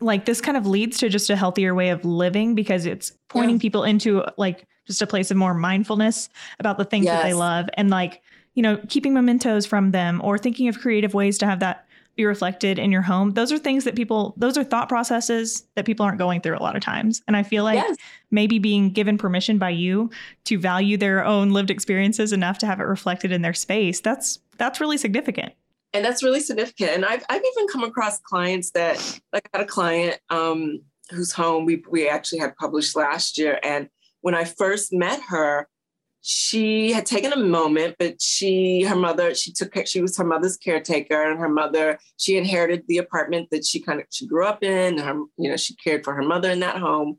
like 0.00 0.24
this 0.24 0.40
kind 0.40 0.56
of 0.56 0.66
leads 0.66 0.98
to 0.98 1.08
just 1.08 1.30
a 1.30 1.36
healthier 1.36 1.74
way 1.74 1.90
of 1.90 2.04
living 2.04 2.54
because 2.54 2.86
it's 2.86 3.12
pointing 3.28 3.56
yeah. 3.56 3.62
people 3.62 3.84
into 3.84 4.24
like 4.36 4.66
just 4.86 5.02
a 5.02 5.06
place 5.06 5.30
of 5.30 5.36
more 5.36 5.54
mindfulness 5.54 6.28
about 6.58 6.78
the 6.78 6.84
things 6.84 7.04
yes. 7.04 7.20
that 7.20 7.28
they 7.28 7.34
love 7.34 7.68
and 7.74 7.90
like 7.90 8.21
you 8.54 8.62
know 8.62 8.78
keeping 8.88 9.14
mementos 9.14 9.66
from 9.66 9.90
them 9.90 10.20
or 10.22 10.38
thinking 10.38 10.68
of 10.68 10.78
creative 10.78 11.14
ways 11.14 11.38
to 11.38 11.46
have 11.46 11.60
that 11.60 11.86
be 12.14 12.26
reflected 12.26 12.78
in 12.78 12.92
your 12.92 13.00
home 13.00 13.30
those 13.32 13.50
are 13.50 13.58
things 13.58 13.84
that 13.84 13.96
people 13.96 14.34
those 14.36 14.58
are 14.58 14.64
thought 14.64 14.88
processes 14.88 15.64
that 15.76 15.86
people 15.86 16.04
aren't 16.04 16.18
going 16.18 16.42
through 16.42 16.56
a 16.56 16.60
lot 16.62 16.76
of 16.76 16.82
times 16.82 17.22
and 17.26 17.36
i 17.36 17.42
feel 17.42 17.64
like 17.64 17.76
yes. 17.76 17.96
maybe 18.30 18.58
being 18.58 18.90
given 18.90 19.16
permission 19.16 19.56
by 19.56 19.70
you 19.70 20.10
to 20.44 20.58
value 20.58 20.98
their 20.98 21.24
own 21.24 21.50
lived 21.50 21.70
experiences 21.70 22.32
enough 22.32 22.58
to 22.58 22.66
have 22.66 22.80
it 22.80 22.84
reflected 22.84 23.32
in 23.32 23.40
their 23.40 23.54
space 23.54 24.00
that's 24.00 24.40
that's 24.58 24.78
really 24.78 24.98
significant 24.98 25.54
and 25.94 26.04
that's 26.04 26.22
really 26.22 26.40
significant. 26.40 26.90
And 26.90 27.04
I've, 27.04 27.22
I've 27.28 27.42
even 27.44 27.68
come 27.68 27.84
across 27.84 28.18
clients 28.20 28.70
that, 28.70 29.20
like, 29.32 29.48
I 29.52 29.58
had 29.58 29.66
a 29.66 29.68
client 29.68 30.18
um, 30.30 30.80
whose 31.10 31.32
home 31.32 31.66
we, 31.66 31.82
we 31.90 32.08
actually 32.08 32.38
had 32.38 32.56
published 32.56 32.96
last 32.96 33.36
year. 33.36 33.58
And 33.62 33.88
when 34.22 34.34
I 34.34 34.44
first 34.44 34.92
met 34.92 35.20
her, 35.28 35.68
she 36.24 36.92
had 36.92 37.04
taken 37.04 37.32
a 37.32 37.36
moment, 37.36 37.96
but 37.98 38.22
she, 38.22 38.82
her 38.82 38.94
mother, 38.94 39.34
she 39.34 39.52
took, 39.52 39.74
she 39.86 40.00
was 40.00 40.16
her 40.16 40.24
mother's 40.24 40.56
caretaker, 40.56 41.20
and 41.20 41.38
her 41.38 41.48
mother, 41.48 41.98
she 42.16 42.36
inherited 42.36 42.84
the 42.86 42.98
apartment 42.98 43.50
that 43.50 43.66
she 43.66 43.80
kind 43.80 44.00
of 44.00 44.06
she 44.10 44.26
grew 44.28 44.46
up 44.46 44.62
in. 44.62 44.98
Her, 44.98 45.14
you 45.36 45.50
know, 45.50 45.56
she 45.56 45.74
cared 45.74 46.04
for 46.04 46.14
her 46.14 46.22
mother 46.22 46.48
in 46.50 46.60
that 46.60 46.78
home. 46.78 47.16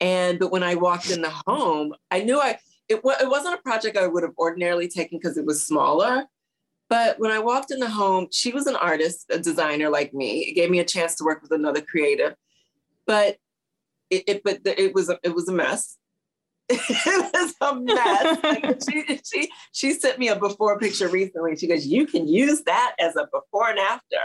And 0.00 0.40
but 0.40 0.50
when 0.50 0.64
I 0.64 0.74
walked 0.74 1.08
in 1.10 1.22
the 1.22 1.32
home, 1.46 1.94
I 2.10 2.24
knew 2.24 2.40
I 2.40 2.58
it, 2.88 3.00
it 3.04 3.30
wasn't 3.30 3.54
a 3.54 3.62
project 3.62 3.96
I 3.96 4.08
would 4.08 4.24
have 4.24 4.34
ordinarily 4.36 4.88
taken 4.88 5.18
because 5.18 5.38
it 5.38 5.46
was 5.46 5.64
smaller. 5.64 6.24
But 6.88 7.20
when 7.20 7.30
I 7.30 7.38
walked 7.38 7.70
in 7.70 7.78
the 7.78 7.88
home, 7.88 8.26
she 8.32 8.50
was 8.50 8.66
an 8.66 8.76
artist, 8.76 9.26
a 9.30 9.38
designer 9.38 9.88
like 9.88 10.12
me. 10.12 10.40
It 10.40 10.54
gave 10.54 10.68
me 10.68 10.80
a 10.80 10.84
chance 10.84 11.14
to 11.16 11.24
work 11.24 11.42
with 11.42 11.52
another 11.52 11.80
creative, 11.80 12.34
but 13.06 13.38
it, 14.10 14.24
it 14.26 14.42
but 14.42 14.60
it 14.64 14.92
was 14.94 15.08
a, 15.08 15.18
it 15.22 15.32
was 15.32 15.48
a 15.48 15.52
mess. 15.52 15.96
it 16.68 17.32
was 17.34 17.54
a 17.60 17.74
mess. 17.74 18.38
Like 18.42 18.78
she, 18.90 19.20
she 19.24 19.52
she 19.72 19.92
sent 19.92 20.18
me 20.18 20.28
a 20.28 20.36
before 20.36 20.78
picture 20.78 21.08
recently. 21.08 21.56
She 21.56 21.66
goes, 21.66 21.86
"You 21.86 22.06
can 22.06 22.28
use 22.28 22.62
that 22.62 22.94
as 22.98 23.16
a 23.16 23.26
before 23.32 23.70
and 23.70 23.78
after." 23.78 24.16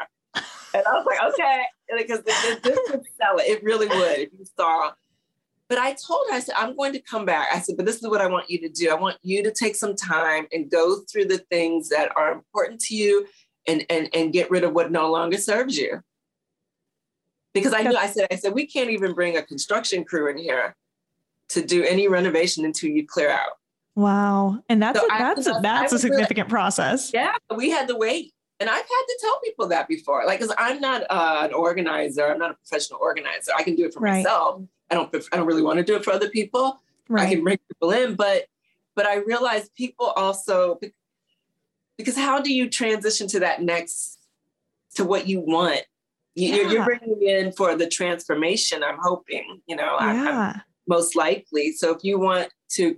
And 0.74 0.84
I 0.86 0.94
was 0.94 1.06
like, 1.06 1.34
"Okay," 1.34 1.64
because 1.98 2.22
this 2.24 2.80
would 2.90 3.04
sell 3.20 3.38
it. 3.40 3.48
It 3.48 3.64
really 3.64 3.88
would 3.88 4.20
if 4.20 4.30
you 4.34 4.46
saw 4.56 4.92
but 5.70 5.78
I 5.78 5.94
told 5.94 6.28
her, 6.30 6.36
I 6.36 6.40
said, 6.40 6.56
I'm 6.58 6.76
going 6.76 6.94
to 6.94 7.02
come 7.02 7.26
back. 7.26 7.50
I 7.54 7.60
said, 7.60 7.76
but 7.76 7.86
this 7.86 7.98
is 7.98 8.08
what 8.08 8.22
I 8.22 8.28
want 8.28 8.50
you 8.50 8.60
to 8.60 8.70
do. 8.70 8.90
I 8.90 8.94
want 8.94 9.18
you 9.22 9.44
to 9.44 9.52
take 9.52 9.76
some 9.76 9.96
time 9.96 10.48
and 10.54 10.72
go 10.72 11.02
through 11.02 11.26
the 11.26 11.40
things 11.40 11.90
that 11.90 12.16
are 12.16 12.32
important 12.32 12.80
to 12.82 12.96
you 12.96 13.28
and, 13.68 13.86
and, 13.90 14.10
and 14.14 14.32
get 14.32 14.50
rid 14.50 14.64
of 14.64 14.74
what 14.74 14.92
no 14.92 15.12
longer 15.12 15.38
serves 15.38 15.78
you. 15.78 16.02
Because 17.54 17.74
I 17.74 17.82
knew, 17.82 17.98
I 17.98 18.08
said, 18.08 18.28
I 18.32 18.36
said, 18.36 18.54
we 18.54 18.66
can't 18.66 18.92
even 18.92 19.14
bring 19.14 19.36
a 19.36 19.42
construction 19.42 20.06
crew 20.06 20.30
in 20.30 20.38
here 20.38 20.76
to 21.50 21.66
do 21.66 21.84
any 21.84 22.08
renovation 22.08 22.66
until 22.66 22.90
you 22.90 23.06
clear 23.08 23.30
out. 23.30 23.52
Wow. 23.96 24.60
And 24.70 24.82
that's, 24.82 25.00
so 25.00 25.06
a, 25.06 25.10
that's, 25.10 25.48
a, 25.48 25.60
that's 25.62 25.94
a 25.94 26.00
significant 26.00 26.50
process. 26.50 27.12
Yeah. 27.14 27.34
We 27.56 27.70
had 27.70 27.88
to 27.88 27.96
wait. 27.96 28.34
And 28.60 28.70
I've 28.70 28.76
had 28.76 28.86
to 28.86 29.18
tell 29.22 29.40
people 29.42 29.68
that 29.68 29.88
before, 29.88 30.26
like, 30.26 30.40
because 30.40 30.54
I'm 30.58 30.80
not 30.80 31.04
uh, 31.10 31.42
an 31.44 31.54
organizer, 31.54 32.28
I'm 32.28 32.40
not 32.40 32.52
a 32.52 32.56
professional 32.56 33.00
organizer. 33.02 33.52
I 33.56 33.64
can 33.64 33.76
do 33.76 33.86
it 33.86 33.94
for 33.94 34.00
right. 34.00 34.24
myself 34.24 34.62
I 34.90 34.96
don't 34.96 35.14
I 35.32 35.38
don't 35.38 35.46
really 35.46 35.62
want 35.62 35.78
to 35.78 35.84
do 35.84 35.96
it 35.96 36.04
for 36.04 36.12
other 36.12 36.30
people. 36.30 36.80
Right. 37.10 37.28
I 37.28 37.34
can 37.34 37.44
bring 37.44 37.58
people 37.68 37.92
in, 37.92 38.16
but 38.16 38.46
but 38.96 39.06
I 39.06 39.18
realize 39.18 39.70
people 39.70 40.08
also 40.08 40.80
because 41.98 42.16
how 42.16 42.40
do 42.40 42.54
you 42.54 42.70
transition 42.70 43.28
to 43.30 43.40
that 43.42 43.62
next 43.62 44.20
to 44.96 45.04
what 45.04 45.28
you 45.28 45.40
want? 45.40 45.82
You, 46.36 46.54
yeah. 46.54 46.70
You're 46.70 46.86
bringing 46.86 47.22
in 47.22 47.52
for 47.52 47.76
the 47.76 47.88
transformation. 47.88 48.84
I'm 48.84 49.00
hoping, 49.02 49.62
you 49.66 49.76
know, 49.76 49.98
yeah. 50.00 50.54
I'm, 50.56 50.62
most 50.88 51.16
likely. 51.16 51.72
So 51.74 51.94
if 51.94 52.04
you 52.04 52.20
want 52.20 52.50
to 52.72 52.96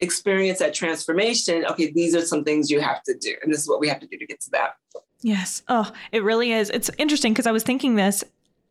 experience 0.00 0.58
that 0.58 0.74
transformation, 0.74 1.64
okay, 1.66 1.92
these 1.92 2.14
are 2.14 2.22
some 2.22 2.44
things 2.44 2.70
you 2.70 2.80
have 2.80 3.02
to 3.04 3.16
do, 3.16 3.34
and 3.42 3.52
this 3.52 3.60
is 3.60 3.68
what 3.68 3.80
we 3.80 3.88
have 3.88 4.00
to 4.00 4.06
do 4.06 4.16
to 4.18 4.26
get 4.26 4.40
to 4.40 4.50
that. 4.52 4.74
Yes. 5.22 5.62
Oh, 5.68 5.92
it 6.12 6.22
really 6.22 6.52
is. 6.52 6.70
It's 6.70 6.90
interesting 6.98 7.32
because 7.32 7.46
I 7.46 7.52
was 7.52 7.62
thinking 7.62 7.96
this 7.96 8.24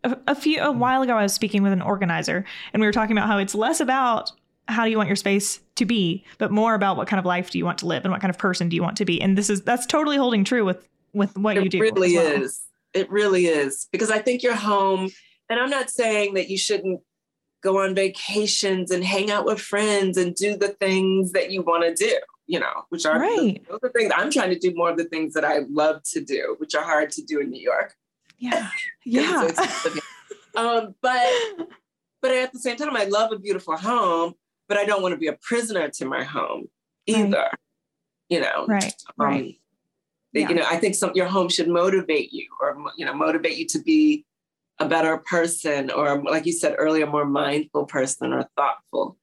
a, 0.03 0.17
a 0.27 0.35
few 0.35 0.61
a 0.61 0.71
while 0.71 1.01
ago 1.01 1.15
I 1.15 1.23
was 1.23 1.33
speaking 1.33 1.63
with 1.63 1.73
an 1.73 1.81
organizer 1.81 2.45
and 2.73 2.81
we 2.81 2.87
were 2.87 2.93
talking 2.93 3.17
about 3.17 3.27
how 3.27 3.37
it's 3.37 3.53
less 3.53 3.79
about 3.79 4.31
how 4.67 4.85
do 4.85 4.91
you 4.91 4.97
want 4.97 5.09
your 5.09 5.15
space 5.15 5.59
to 5.75 5.85
be, 5.85 6.23
but 6.37 6.51
more 6.51 6.75
about 6.75 6.95
what 6.95 7.07
kind 7.07 7.19
of 7.19 7.25
life 7.25 7.49
do 7.49 7.57
you 7.57 7.65
want 7.65 7.79
to 7.79 7.87
live 7.87 8.03
and 8.03 8.11
what 8.11 8.21
kind 8.21 8.29
of 8.29 8.37
person 8.37 8.69
do 8.69 8.75
you 8.75 8.83
want 8.83 8.97
to 8.97 9.05
be. 9.05 9.21
And 9.21 9.37
this 9.37 9.49
is 9.49 9.61
that's 9.61 9.85
totally 9.85 10.17
holding 10.17 10.43
true 10.43 10.63
with 10.63 10.87
with 11.13 11.35
what 11.37 11.57
it 11.57 11.63
you 11.63 11.69
do. 11.69 11.77
It 11.77 11.81
really 11.81 12.15
well. 12.15 12.43
is. 12.43 12.61
It 12.93 13.09
really 13.09 13.45
is 13.45 13.87
because 13.91 14.11
I 14.11 14.19
think 14.19 14.43
your 14.43 14.55
home. 14.55 15.09
And 15.51 15.59
I'm 15.59 15.71
not 15.71 15.89
saying 15.89 16.35
that 16.35 16.49
you 16.49 16.59
shouldn't 16.59 17.01
go 17.61 17.79
on 17.83 17.95
vacations 17.95 18.91
and 18.91 19.03
hang 19.03 19.31
out 19.31 19.45
with 19.45 19.59
friends 19.59 20.17
and 20.17 20.35
do 20.35 20.55
the 20.55 20.69
things 20.69 21.31
that 21.33 21.51
you 21.51 21.61
want 21.61 21.83
to 21.83 21.93
do. 21.93 22.17
You 22.47 22.59
know, 22.59 22.85
which 22.89 23.05
are 23.05 23.19
right. 23.19 23.63
those 23.69 23.79
are 23.83 23.91
things 23.91 24.11
I'm 24.15 24.31
trying 24.31 24.49
to 24.49 24.57
do 24.57 24.73
more 24.73 24.89
of 24.89 24.97
the 24.97 25.03
things 25.03 25.35
that 25.35 25.45
I 25.45 25.59
love 25.69 26.01
to 26.13 26.21
do, 26.21 26.55
which 26.57 26.73
are 26.73 26.83
hard 26.83 27.11
to 27.11 27.21
do 27.21 27.39
in 27.39 27.51
New 27.51 27.61
York. 27.61 27.93
Yeah. 28.37 28.69
Yeah. 29.05 29.47
um, 30.55 30.93
but 31.01 31.25
but 32.21 32.31
at 32.31 32.53
the 32.53 32.59
same 32.59 32.75
time, 32.75 32.95
I 32.95 33.05
love 33.05 33.31
a 33.31 33.39
beautiful 33.39 33.75
home, 33.77 34.33
but 34.67 34.77
I 34.77 34.85
don't 34.85 35.01
want 35.01 35.13
to 35.13 35.17
be 35.17 35.27
a 35.27 35.37
prisoner 35.41 35.89
to 35.89 36.05
my 36.05 36.23
home 36.23 36.67
either. 37.07 37.37
Right. 37.37 37.53
You 38.29 38.41
know. 38.41 38.65
Right. 38.67 38.93
Um, 39.19 39.25
right. 39.25 39.59
Yeah. 40.33 40.49
You 40.49 40.55
know, 40.55 40.65
I 40.67 40.77
think 40.77 40.95
some 40.95 41.11
your 41.15 41.25
home 41.27 41.49
should 41.49 41.67
motivate 41.67 42.31
you, 42.31 42.47
or 42.61 42.77
you 42.97 43.05
know, 43.05 43.13
motivate 43.13 43.57
you 43.57 43.65
to 43.67 43.79
be 43.79 44.25
a 44.79 44.87
better 44.87 45.17
person, 45.17 45.91
or 45.91 46.23
like 46.23 46.45
you 46.45 46.53
said 46.53 46.75
earlier, 46.77 47.05
more 47.05 47.25
mindful 47.25 47.85
person 47.85 48.33
or 48.33 48.49
thoughtful. 48.55 49.17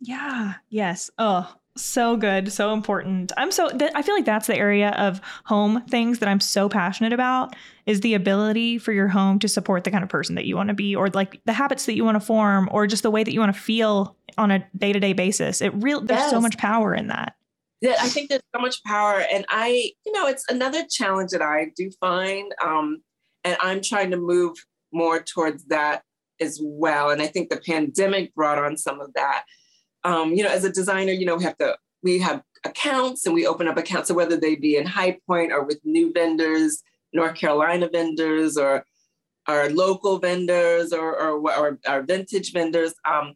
Yeah. 0.00 0.54
Yes. 0.70 1.10
Oh, 1.18 1.52
so 1.76 2.16
good, 2.16 2.52
so 2.52 2.72
important. 2.72 3.32
I'm 3.36 3.50
so 3.50 3.68
th- 3.68 3.92
I 3.94 4.02
feel 4.02 4.14
like 4.14 4.24
that's 4.24 4.46
the 4.46 4.56
area 4.56 4.90
of 4.90 5.20
home 5.44 5.82
things 5.88 6.18
that 6.18 6.28
I'm 6.28 6.40
so 6.40 6.68
passionate 6.68 7.12
about 7.12 7.54
is 7.86 8.00
the 8.00 8.14
ability 8.14 8.78
for 8.78 8.92
your 8.92 9.08
home 9.08 9.38
to 9.40 9.48
support 9.48 9.84
the 9.84 9.90
kind 9.90 10.02
of 10.02 10.10
person 10.10 10.34
that 10.34 10.46
you 10.46 10.56
want 10.56 10.68
to 10.68 10.74
be 10.74 10.94
or 10.94 11.08
like 11.10 11.40
the 11.44 11.52
habits 11.52 11.86
that 11.86 11.94
you 11.94 12.04
want 12.04 12.16
to 12.16 12.20
form 12.20 12.68
or 12.72 12.86
just 12.86 13.02
the 13.02 13.10
way 13.10 13.22
that 13.24 13.32
you 13.32 13.40
want 13.40 13.54
to 13.54 13.60
feel 13.60 14.16
on 14.36 14.50
a 14.50 14.66
day-to-day 14.76 15.12
basis. 15.12 15.60
It 15.60 15.72
really 15.74 16.06
there's 16.06 16.20
yes. 16.20 16.30
so 16.30 16.40
much 16.40 16.58
power 16.58 16.94
in 16.94 17.08
that. 17.08 17.34
Yeah, 17.80 17.96
I 17.98 18.08
think 18.08 18.28
there's 18.28 18.42
so 18.54 18.60
much 18.60 18.82
power 18.84 19.24
and 19.32 19.46
I, 19.48 19.92
you 20.04 20.12
know, 20.12 20.26
it's 20.26 20.44
another 20.50 20.84
challenge 20.90 21.30
that 21.30 21.42
I 21.42 21.72
do 21.76 21.90
find 22.00 22.52
um 22.64 23.02
and 23.44 23.56
I'm 23.60 23.80
trying 23.80 24.10
to 24.10 24.16
move 24.16 24.56
more 24.92 25.20
towards 25.20 25.64
that 25.66 26.02
as 26.40 26.58
well 26.62 27.10
and 27.10 27.20
I 27.20 27.26
think 27.26 27.50
the 27.50 27.60
pandemic 27.60 28.34
brought 28.34 28.58
on 28.58 28.76
some 28.76 29.00
of 29.00 29.12
that 29.14 29.44
um, 30.04 30.32
you 30.32 30.42
know, 30.42 30.50
as 30.50 30.64
a 30.64 30.72
designer, 30.72 31.12
you 31.12 31.26
know, 31.26 31.36
we 31.36 31.44
have 31.44 31.58
to, 31.58 31.76
we 32.02 32.18
have 32.20 32.42
accounts 32.64 33.26
and 33.26 33.34
we 33.34 33.46
open 33.46 33.68
up 33.68 33.76
accounts. 33.76 34.08
So 34.08 34.14
whether 34.14 34.36
they 34.36 34.56
be 34.56 34.76
in 34.76 34.86
High 34.86 35.18
Point 35.26 35.52
or 35.52 35.64
with 35.64 35.80
new 35.84 36.12
vendors, 36.12 36.82
North 37.12 37.34
Carolina 37.34 37.88
vendors 37.92 38.56
or 38.56 38.84
our 39.46 39.68
local 39.70 40.18
vendors 40.18 40.92
or, 40.92 41.18
or, 41.20 41.56
or 41.56 41.78
our 41.86 42.02
vintage 42.02 42.52
vendors. 42.52 42.94
Um, 43.08 43.34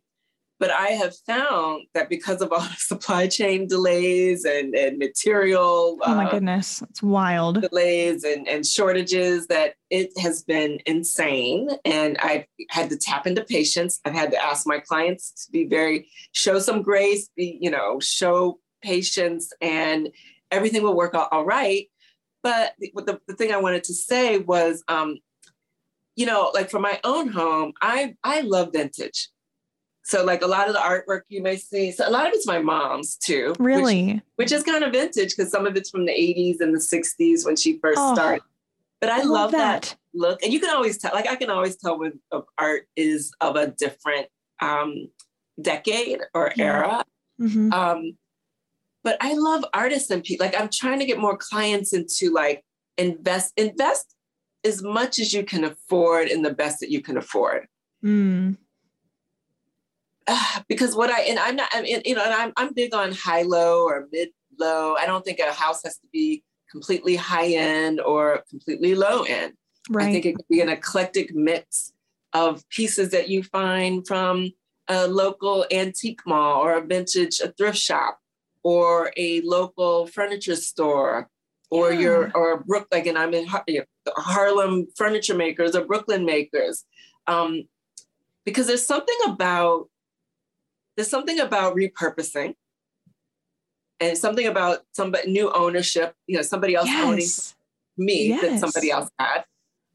But 0.65 0.71
I 0.71 0.93
have 0.93 1.15
found 1.15 1.89
that 1.93 2.09
because 2.09 2.41
of 2.41 2.51
all 2.51 2.61
the 2.61 2.75
supply 2.79 3.27
chain 3.27 3.67
delays 3.67 4.47
and, 4.47 4.75
and 4.75 4.97
material 4.97 5.99
oh 6.01 6.15
my 6.15 6.25
uh, 6.25 6.31
goodness, 6.31 6.81
it's 6.81 7.03
wild 7.03 7.61
delays 7.61 8.25
and, 8.25 8.49
and 8.49 8.65
shortages, 8.65 9.47
that 9.49 9.75
it 9.91 10.19
has 10.19 10.43
been 10.43 10.79
insane. 10.87 11.69
And 11.85 12.17
I've 12.17 12.47
had 12.71 12.89
to 12.89 12.97
tap 12.97 13.27
into 13.27 13.45
patience. 13.45 14.01
I've 14.07 14.15
had 14.15 14.31
to 14.31 14.43
ask 14.43 14.67
my 14.67 14.79
clients 14.79 15.45
to 15.45 15.53
be 15.53 15.67
very 15.67 16.09
show 16.33 16.59
some 16.59 16.81
grace, 16.81 17.29
be, 17.37 17.59
you 17.61 17.71
know, 17.71 18.01
show 18.01 18.59
patience 18.81 19.53
and 19.61 20.09
everything 20.51 20.83
will 20.83 20.97
work 20.97 21.15
out 21.15 21.29
all 21.31 21.45
right. 21.45 21.91
But 22.43 22.73
the, 22.81 23.21
the 23.29 23.35
thing 23.35 23.53
I 23.53 23.59
wanted 23.59 23.85
to 23.85 23.93
say 23.93 24.39
was, 24.39 24.83
um, 24.89 25.19
you 26.17 26.25
know, 26.25 26.53
like 26.55 26.71
for 26.71 26.81
my 26.81 27.01
own 27.05 27.29
home, 27.29 27.75
I 27.83 28.17
I 28.25 28.41
love 28.41 28.71
vintage. 28.73 29.29
So 30.05 30.23
like 30.23 30.43
a 30.43 30.47
lot 30.47 30.69
of 30.69 30.75
the 30.75 30.81
artwork 30.81 31.23
you 31.29 31.43
may 31.43 31.57
see, 31.57 31.91
so 31.91 32.07
a 32.07 32.11
lot 32.11 32.27
of 32.27 32.35
it's 32.35 32.47
my 32.47 32.59
mom's 32.59 33.17
too. 33.17 33.55
Really? 33.59 34.13
Which, 34.13 34.23
which 34.37 34.53
is 34.53 34.63
kind 34.63 34.85
of 34.85 34.93
vintage 34.93 35.35
because 35.35 35.51
some 35.51 35.67
of 35.67 35.77
it's 35.77 35.89
from 35.89 36.05
the 36.05 36.13
80s 36.13 36.61
and 36.61 36.75
the 36.75 36.79
60s 36.79 37.47
when 37.47 37.57
she 37.57 37.79
first 37.79 37.99
oh, 37.99 38.15
started. 38.15 38.43
But 39.01 39.09
I, 39.09 39.21
I 39.21 39.23
love, 39.23 39.31
love 39.31 39.53
that. 39.53 39.83
that. 39.83 39.97
look. 40.13 40.43
And 40.43 40.53
you 40.53 40.61
can 40.61 40.75
always 40.75 40.99
tell, 40.99 41.13
like 41.15 41.27
I 41.27 41.37
can 41.37 41.49
always 41.49 41.77
tell 41.77 41.99
when 41.99 42.21
art 42.59 42.87
is 42.97 43.33
of 43.41 43.57
a 43.57 43.69
different 43.69 44.27
um, 44.61 45.09
decade 45.61 46.21
or 46.35 46.53
yeah. 46.55 46.65
era. 46.65 47.05
Mm-hmm. 47.41 47.73
Um, 47.73 48.19
but 49.03 49.17
I 49.23 49.33
love 49.33 49.65
artists 49.73 50.11
and 50.11 50.23
people. 50.23 50.45
Like 50.45 50.59
I'm 50.59 50.69
trying 50.71 50.99
to 50.99 51.07
get 51.07 51.19
more 51.19 51.39
clients 51.39 51.95
into 51.95 52.31
like 52.31 52.63
invest, 52.99 53.55
invest 53.57 54.15
as 54.65 54.83
much 54.83 55.19
as 55.19 55.33
you 55.33 55.45
can 55.45 55.65
afford 55.65 56.29
in 56.29 56.43
the 56.43 56.53
best 56.53 56.81
that 56.81 56.91
you 56.91 57.01
can 57.01 57.17
afford. 57.17 57.67
Mm 58.05 58.59
uh, 60.27 60.61
because 60.69 60.95
what 60.95 61.11
I 61.11 61.23
and 61.23 61.39
I'm 61.39 61.57
not 61.57 61.69
I 61.73 61.83
mean, 61.83 62.03
you 62.05 62.15
know 62.15 62.25
and 62.25 62.35
I'm 62.35 62.53
I'm 62.57 62.73
big 62.75 62.95
on 62.95 63.13
high 63.13 63.43
low 63.43 63.85
or 63.85 64.07
mid 64.13 64.31
low. 64.59 64.95
I 64.99 65.07
don't 65.07 65.25
think 65.25 65.39
a 65.39 65.53
house 65.53 65.83
has 65.85 65.99
to 65.99 66.07
be 66.13 66.43
completely 66.71 67.17
high 67.17 67.49
end 67.49 68.01
or 68.01 68.43
completely 68.51 68.95
low 68.95 69.23
end. 69.23 69.55
Right. 69.91 70.09
I 70.09 70.13
think 70.13 70.27
it 70.27 70.37
could 70.37 70.49
be 70.49 70.61
an 70.61 70.69
eclectic 70.69 71.35
mix 71.35 71.93
of 72.33 72.69
pieces 72.69 73.11
that 73.11 73.29
you 73.29 73.43
find 73.43 74.07
from 74.07 74.51
a 74.89 75.07
local 75.07 75.67
antique 75.71 76.21
mall 76.27 76.61
or 76.61 76.77
a 76.77 76.85
vintage 76.85 77.41
a 77.41 77.53
thrift 77.53 77.79
shop 77.79 78.19
or 78.63 79.13
a 79.17 79.41
local 79.43 80.07
furniture 80.07 80.57
store 80.57 81.29
or 81.71 81.93
yeah. 81.93 82.01
your 82.01 82.33
or 82.35 82.63
Brook 82.65 82.89
like 82.91 83.07
and 83.07 83.19
I'm 83.19 83.35
in 83.35 83.47
Harlem 84.17 84.87
furniture 84.97 85.35
makers 85.35 85.75
or 85.75 85.85
Brooklyn 85.85 86.25
makers. 86.25 86.85
Um, 87.27 87.65
because 88.45 88.67
there's 88.67 88.87
something 88.87 89.17
about 89.27 89.89
there's 90.97 91.09
something 91.09 91.41
about 91.41 91.75
repurposing 91.75 92.55
and 94.01 94.19
something 94.19 94.47
about 94.47 94.85
somebody 94.93 95.31
new 95.31 95.51
ownership, 95.53 96.15
you 96.27 96.37
know, 96.37 96.43
somebody 96.43 96.75
else 96.75 96.87
yes. 96.87 97.05
owning 97.05 98.07
me 98.07 98.29
yes. 98.29 98.41
that 98.43 98.61
somebody 98.61 98.91
else 98.91 99.11
had, 99.19 99.45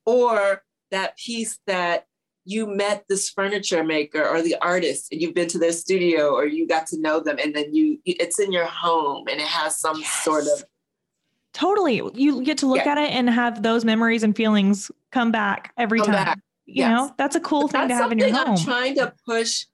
or 0.05 0.63
that 0.91 1.17
piece 1.17 1.59
that 1.67 2.05
you 2.45 2.65
met 2.65 3.05
this 3.07 3.29
furniture 3.29 3.83
maker 3.83 4.25
or 4.27 4.41
the 4.41 4.55
artist 4.61 5.11
and 5.11 5.21
you've 5.21 5.35
been 5.35 5.47
to 5.47 5.59
their 5.59 5.71
studio 5.71 6.33
or 6.33 6.45
you 6.45 6.67
got 6.67 6.87
to 6.87 6.99
know 6.99 7.19
them 7.19 7.37
and 7.37 7.55
then 7.55 7.73
you 7.73 7.99
it's 8.05 8.39
in 8.39 8.51
your 8.51 8.65
home 8.65 9.27
and 9.27 9.39
it 9.39 9.47
has 9.47 9.79
some 9.79 9.99
yes. 9.99 10.23
sort 10.23 10.45
of 10.45 10.63
totally 11.53 12.01
you 12.15 12.43
get 12.43 12.57
to 12.57 12.65
look 12.65 12.83
yeah. 12.85 12.93
at 12.93 12.97
it 12.97 13.11
and 13.11 13.29
have 13.29 13.61
those 13.61 13.85
memories 13.85 14.23
and 14.23 14.35
feelings 14.35 14.89
come 15.11 15.31
back 15.31 15.73
every 15.77 15.99
come 15.99 16.07
time 16.07 16.25
back. 16.25 16.39
you 16.65 16.81
yes. 16.81 16.89
know 16.89 17.13
that's 17.17 17.35
a 17.35 17.39
cool 17.39 17.67
but 17.67 17.71
thing 17.71 17.87
to 17.89 17.95
have 17.95 18.11
in 18.11 18.17
your 18.17 18.31
home 18.31 18.49
i'm 18.49 18.57
trying 18.57 18.95
to 18.95 19.13
push 19.27 19.65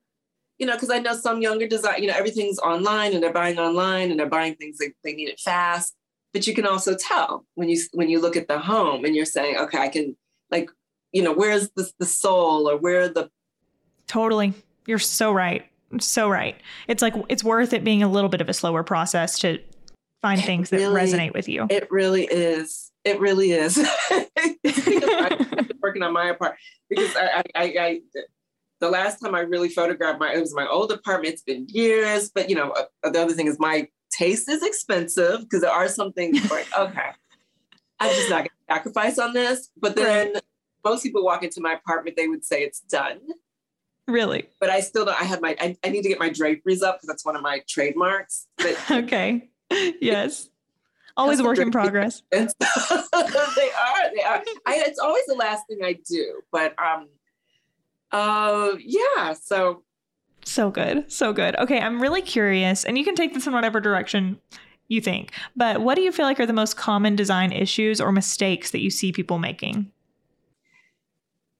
you 0.57 0.65
know, 0.65 0.73
because 0.73 0.89
I 0.89 0.99
know 0.99 1.13
some 1.13 1.41
younger 1.41 1.67
design, 1.67 2.01
you 2.01 2.07
know, 2.07 2.15
everything's 2.15 2.59
online 2.59 3.13
and 3.13 3.21
they're 3.21 3.33
buying 3.33 3.59
online 3.59 4.11
and 4.11 4.19
they're 4.19 4.29
buying 4.29 4.55
things 4.55 4.77
they, 4.77 4.93
they 5.03 5.13
need 5.13 5.29
it 5.29 5.39
fast. 5.39 5.93
But 6.33 6.47
you 6.47 6.53
can 6.53 6.65
also 6.65 6.95
tell 6.95 7.45
when 7.55 7.69
you 7.69 7.81
when 7.93 8.09
you 8.09 8.19
look 8.19 8.35
at 8.35 8.47
the 8.47 8.59
home 8.59 9.05
and 9.05 9.15
you're 9.15 9.25
saying, 9.25 9.57
okay, 9.57 9.77
I 9.77 9.87
can 9.87 10.17
like, 10.51 10.69
you 11.11 11.23
know, 11.23 11.33
where's 11.33 11.69
the 11.75 11.89
the 11.97 12.05
soul 12.05 12.69
or 12.69 12.77
where 12.77 13.07
the 13.07 13.29
totally. 14.07 14.53
You're 14.85 14.99
so 14.99 15.31
right. 15.31 15.65
So 15.99 16.29
right. 16.29 16.59
It's 16.87 17.01
like 17.01 17.13
it's 17.29 17.43
worth 17.43 17.73
it 17.73 17.83
being 17.83 18.03
a 18.03 18.09
little 18.09 18.29
bit 18.29 18.41
of 18.41 18.49
a 18.49 18.53
slower 18.53 18.83
process 18.83 19.39
to 19.39 19.59
find 20.21 20.39
it 20.39 20.45
things 20.45 20.71
really, 20.71 20.85
that 20.85 20.91
resonate 20.91 21.33
with 21.33 21.47
you. 21.47 21.67
It 21.69 21.89
really 21.89 22.25
is. 22.25 22.91
It 23.05 23.19
really 23.19 23.51
is. 23.51 23.77
working 25.85 26.03
on 26.03 26.13
my 26.13 26.33
part 26.33 26.55
because 26.89 27.15
I, 27.15 27.43
I, 27.55 27.63
I, 27.79 27.99
the 28.79 28.89
last 28.89 29.19
time 29.19 29.35
I 29.35 29.41
really 29.41 29.69
photographed 29.69 30.19
my, 30.19 30.33
it 30.33 30.39
was 30.39 30.53
my 30.53 30.67
old 30.67 30.91
apartment. 30.91 31.33
It's 31.33 31.43
been 31.43 31.65
years, 31.69 32.29
but 32.29 32.49
you 32.49 32.55
know, 32.55 32.71
uh, 32.71 33.09
the 33.09 33.21
other 33.21 33.33
thing 33.33 33.47
is 33.47 33.59
my 33.59 33.87
taste 34.11 34.49
is 34.49 34.63
expensive 34.63 35.41
because 35.41 35.61
there 35.61 35.71
are 35.71 35.87
some 35.87 36.11
things 36.13 36.49
like, 36.51 36.67
okay, 36.77 37.09
I'm 37.99 38.15
just 38.15 38.29
not 38.29 38.39
going 38.39 38.45
to 38.45 38.73
sacrifice 38.73 39.17
on 39.17 39.33
this. 39.33 39.69
But 39.77 39.95
then 39.95 40.33
right. 40.33 40.43
most 40.83 41.03
people 41.03 41.23
walk 41.23 41.43
into 41.43 41.61
my 41.61 41.73
apartment, 41.73 42.17
they 42.17 42.27
would 42.27 42.43
say 42.43 42.63
it's 42.63 42.81
done. 42.81 43.19
Really? 44.07 44.49
But 44.59 44.69
I 44.69 44.81
still 44.81 45.05
don't, 45.05 45.19
I 45.19 45.23
have 45.23 45.41
my, 45.41 45.55
I, 45.59 45.75
I 45.83 45.89
need 45.89 46.03
to 46.03 46.09
get 46.09 46.19
my 46.19 46.29
draperies 46.29 46.83
up 46.83 46.97
because 46.97 47.07
that's 47.07 47.25
one 47.25 47.35
of 47.35 47.41
my 47.41 47.61
trademarks. 47.67 48.47
But, 48.57 48.77
okay. 48.91 49.49
Yes. 49.99 50.49
Always 51.17 51.41
work 51.41 51.57
in 51.57 51.71
progress. 51.71 52.21
they 52.31 52.37
are, 52.39 52.47
they 53.11 54.21
are. 54.21 54.43
I, 54.65 54.83
it's 54.85 54.99
always 54.99 55.25
the 55.25 55.35
last 55.35 55.63
thing 55.67 55.79
I 55.83 55.97
do, 56.07 56.41
but 56.51 56.77
um, 56.77 57.07
uh, 58.11 58.71
yeah. 58.79 59.33
So. 59.33 59.83
So 60.43 60.69
good. 60.69 61.11
So 61.11 61.33
good. 61.33 61.55
Okay. 61.57 61.79
I'm 61.79 62.01
really 62.01 62.21
curious, 62.21 62.83
and 62.85 62.97
you 62.97 63.03
can 63.03 63.15
take 63.15 63.33
this 63.33 63.47
in 63.47 63.53
whatever 63.53 63.79
direction 63.79 64.39
you 64.87 65.01
think, 65.01 65.31
but 65.55 65.81
what 65.81 65.95
do 65.95 66.01
you 66.01 66.11
feel 66.11 66.25
like 66.25 66.39
are 66.39 66.45
the 66.45 66.53
most 66.53 66.77
common 66.77 67.15
design 67.15 67.51
issues 67.51 67.99
or 67.99 68.11
mistakes 68.11 68.69
that 68.71 68.81
you 68.81 68.91
see 68.91 69.11
people 69.11 69.39
making? 69.39 69.91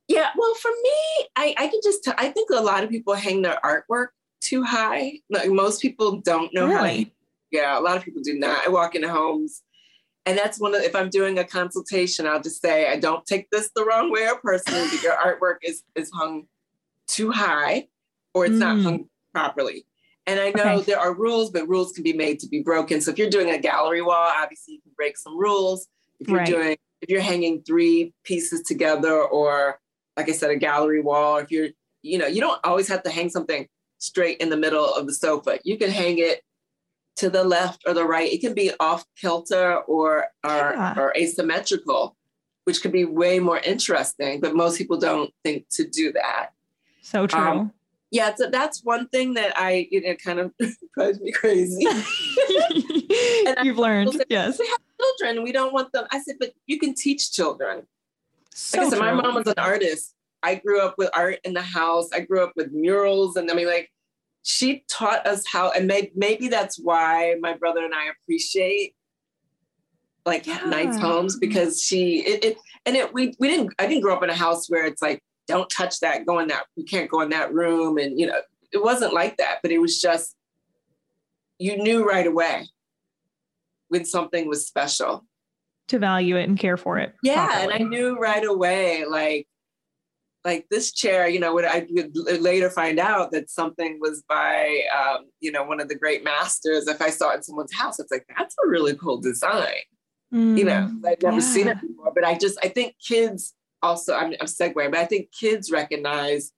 Yeah, 0.08 0.30
well, 0.38 0.54
for 0.54 0.70
me, 0.70 1.28
I, 1.36 1.56
I 1.58 1.68
can 1.68 1.80
just, 1.84 2.04
t- 2.04 2.12
I 2.18 2.30
think 2.30 2.52
a 2.52 2.62
lot 2.62 2.84
of 2.84 2.92
people 2.92 3.16
hang 3.16 3.42
their 3.42 3.60
artwork 3.64 4.10
too 4.40 4.64
high. 4.64 5.14
Like 5.32 5.50
most 5.50 5.82
people 5.82 6.22
don't 6.22 6.54
know 6.54 6.68
really? 6.68 6.98
how 6.98 7.04
to, 7.04 7.12
yeah, 7.52 7.80
a 7.80 7.82
lot 7.82 7.98
of 7.98 8.04
people 8.04 8.22
do 8.22 8.38
not. 8.38 8.64
I 8.64 8.70
walk 8.70 8.94
into 8.94 9.10
homes 9.10 9.64
and 10.26 10.38
that's 10.38 10.60
one 10.60 10.74
of 10.76 10.82
if 10.82 10.96
i'm 10.96 11.10
doing 11.10 11.38
a 11.40 11.44
consultation 11.44 12.26
i'll 12.26 12.42
just 12.42 12.62
say 12.62 12.88
i 12.88 12.98
don't 12.98 13.26
take 13.26 13.50
this 13.52 13.70
the 13.76 13.84
wrong 13.84 14.12
way 14.12 14.28
or 14.28 14.40
personally 14.40 14.88
but 14.90 15.04
your 15.04 15.14
artwork 15.14 15.58
is 15.64 15.84
is 15.96 16.10
hung 16.12 16.46
too 17.08 17.32
high 17.32 17.88
or 18.34 18.46
it's 18.46 18.56
mm. 18.56 18.60
not 18.60 18.80
hung 18.82 19.10
properly 19.34 19.86
and 20.28 20.40
i 20.40 20.52
know 20.52 20.78
okay. 20.78 20.84
there 20.84 21.00
are 21.00 21.14
rules 21.14 21.52
but 21.52 21.68
rules 21.68 21.92
can 21.92 22.04
be 22.04 22.14
made 22.14 22.40
to 22.40 22.48
be 22.48 22.62
broken 22.62 23.02
so 23.02 23.12
if 23.12 23.18
you're 23.18 23.30
doing 23.30 23.52
a 23.52 23.58
gallery 23.58 24.02
wall 24.02 24.32
obviously 24.42 24.76
you 24.76 24.82
can 24.82 24.92
break 24.96 25.18
some 25.18 25.38
rules 25.38 25.88
if 26.20 26.28
you're 26.28 26.38
right. 26.38 26.48
doing 26.48 26.78
if 27.02 27.10
you're 27.10 27.22
hanging 27.22 27.62
three 27.64 28.14
pieces 28.24 28.62
together 28.62 29.22
or 29.22 29.80
like 30.18 30.30
i 30.30 30.32
said 30.32 30.50
a 30.50 30.56
gallery 30.56 31.02
wall 31.02 31.38
if 31.38 31.52
you're 31.52 31.70
you 32.02 32.18
know 32.18 32.28
you 32.28 32.42
don't 32.42 32.60
always 32.64 32.88
have 32.88 33.04
to 33.04 33.10
hang 33.10 33.30
something 33.30 33.68
straight 33.98 34.38
in 34.38 34.50
the 34.50 34.58
middle 34.58 34.94
of 34.94 35.08
the 35.08 35.14
sofa 35.14 35.60
you 35.64 35.78
can 35.78 35.90
hang 35.90 36.18
it 36.18 36.42
to 37.18 37.30
the 37.30 37.44
left 37.44 37.84
or 37.88 37.94
the 37.94 38.06
right. 38.06 38.32
It 38.32 38.42
can 38.42 38.54
be 38.54 38.72
off 38.80 39.06
kilter 39.20 39.76
or 39.88 40.28
or, 40.44 40.74
yeah. 40.76 40.96
or 40.98 41.14
asymmetrical, 41.18 42.16
which 42.66 42.82
could 42.82 42.92
be 42.92 43.06
way 43.06 43.40
more 43.40 43.60
interesting. 43.60 44.40
But 44.40 44.56
most 44.56 44.78
people 44.78 44.98
don't 44.98 45.34
think 45.44 45.68
to 45.72 45.88
do 45.88 46.12
that. 46.14 46.50
So 47.02 47.28
true. 47.28 47.40
Um, 47.40 47.72
yeah, 48.12 48.34
so 48.36 48.50
that's 48.50 48.84
one 48.84 49.08
thing 49.10 49.34
that 49.34 49.58
I, 49.58 49.88
you 49.92 50.02
know, 50.02 50.16
kind 50.16 50.40
of 50.40 50.54
drives 50.94 51.20
me 51.20 51.32
crazy. 51.32 51.84
You've 53.64 53.78
learned, 53.78 54.14
say, 54.14 54.24
yes. 54.30 54.58
We 54.58 54.68
have 54.68 54.80
children, 55.00 55.44
we 55.44 55.52
don't 55.52 55.74
want 55.74 55.92
them. 55.92 56.06
I 56.12 56.22
said, 56.22 56.36
but 56.40 56.54
you 56.66 56.80
can 56.80 56.94
teach 56.94 57.32
children. 57.32 57.86
So 58.54 58.78
like 58.78 58.88
I 58.88 58.90
said, 58.92 59.00
my 59.00 59.14
mom 59.14 59.36
was 59.36 59.48
an 59.48 59.56
artist. 59.58 60.14
I 60.44 60.56
grew 60.56 60.80
up 60.80 60.96
with 60.98 61.10
art 61.14 61.40
in 61.44 61.54
the 61.54 61.62
house. 61.62 62.10
I 62.14 62.22
grew 62.22 62.44
up 62.44 62.54
with 62.56 62.72
murals, 62.72 63.36
and 63.36 63.52
I 63.52 63.54
mean, 63.54 63.68
like, 63.68 63.92
she 64.46 64.84
taught 64.88 65.26
us 65.26 65.44
how, 65.52 65.72
and 65.72 65.88
may, 65.88 66.12
maybe 66.16 66.50
that's 66.50 66.78
why 66.78 67.36
my 67.42 67.54
brother 67.54 67.84
and 67.84 67.96
I 67.96 68.10
appreciate 68.10 68.94
like 70.24 70.46
yeah. 70.46 70.62
nice 70.68 70.98
homes 71.00 71.38
because 71.38 71.82
she 71.82 72.20
it, 72.22 72.44
it 72.44 72.58
and 72.86 72.96
it 72.96 73.14
we 73.14 73.34
we 73.40 73.48
didn't 73.48 73.74
I 73.78 73.88
didn't 73.88 74.02
grow 74.02 74.16
up 74.16 74.24
in 74.24 74.30
a 74.30 74.36
house 74.36 74.68
where 74.68 74.86
it's 74.86 75.02
like 75.02 75.22
don't 75.48 75.70
touch 75.70 76.00
that 76.00 76.26
go 76.26 76.40
in 76.40 76.48
that 76.48 76.66
you 76.76 76.84
can't 76.84 77.10
go 77.10 77.22
in 77.22 77.30
that 77.30 77.54
room 77.54 77.98
and 77.98 78.20
you 78.20 78.26
know 78.26 78.40
it 78.72 78.84
wasn't 78.84 79.14
like 79.14 79.38
that 79.38 79.60
but 79.62 79.72
it 79.72 79.78
was 79.78 80.02
just 80.02 80.36
you 81.60 81.78
knew 81.78 82.08
right 82.08 82.26
away 82.26 82.68
when 83.90 84.04
something 84.04 84.50
was 84.50 84.66
special 84.66 85.24
to 85.88 86.00
value 86.00 86.38
it 86.38 86.50
and 86.50 86.58
care 86.58 86.78
for 86.78 86.98
it 86.98 87.14
yeah 87.22 87.46
properly. 87.46 87.64
and 87.64 87.84
I 87.84 87.88
knew 87.88 88.18
right 88.18 88.44
away 88.44 89.06
like 89.06 89.48
like 90.46 90.68
this 90.70 90.94
chair, 90.94 91.28
you 91.28 91.40
know, 91.40 91.54
what 91.54 91.66
I 91.66 91.88
would 91.90 92.16
later 92.42 92.70
find 92.70 93.00
out 93.00 93.32
that 93.32 93.50
something 93.50 93.98
was 94.00 94.24
by, 94.30 94.82
um, 94.96 95.26
you 95.42 95.52
know, 95.52 95.64
one 95.64 95.80
of 95.80 95.90
the 95.90 95.96
great 95.96 96.24
masters. 96.24 96.88
If 96.88 97.02
I 97.02 97.10
saw 97.10 97.32
it 97.32 97.38
in 97.38 97.44
someone's 97.44 97.74
house, 97.74 98.00
it's 98.00 98.12
like, 98.12 98.26
that's 98.38 98.56
a 98.64 98.68
really 98.68 98.96
cool 98.96 99.18
design. 99.20 99.84
Mm, 100.34 100.58
you 100.58 100.66
know, 100.66 100.90
mm, 100.92 101.06
I've 101.06 101.22
never 101.22 101.38
yeah. 101.38 101.42
seen 101.42 101.68
it 101.68 101.82
before, 101.82 102.12
but 102.14 102.24
I 102.24 102.38
just, 102.38 102.58
I 102.64 102.70
think 102.70 102.96
kids 103.06 103.56
also, 103.82 104.14
I'm, 104.16 104.34
I'm 104.40 104.48
segueing, 104.48 104.92
but 104.92 105.00
I 105.00 105.06
think 105.06 105.32
kids 105.32 105.72
recognize, 105.72 106.52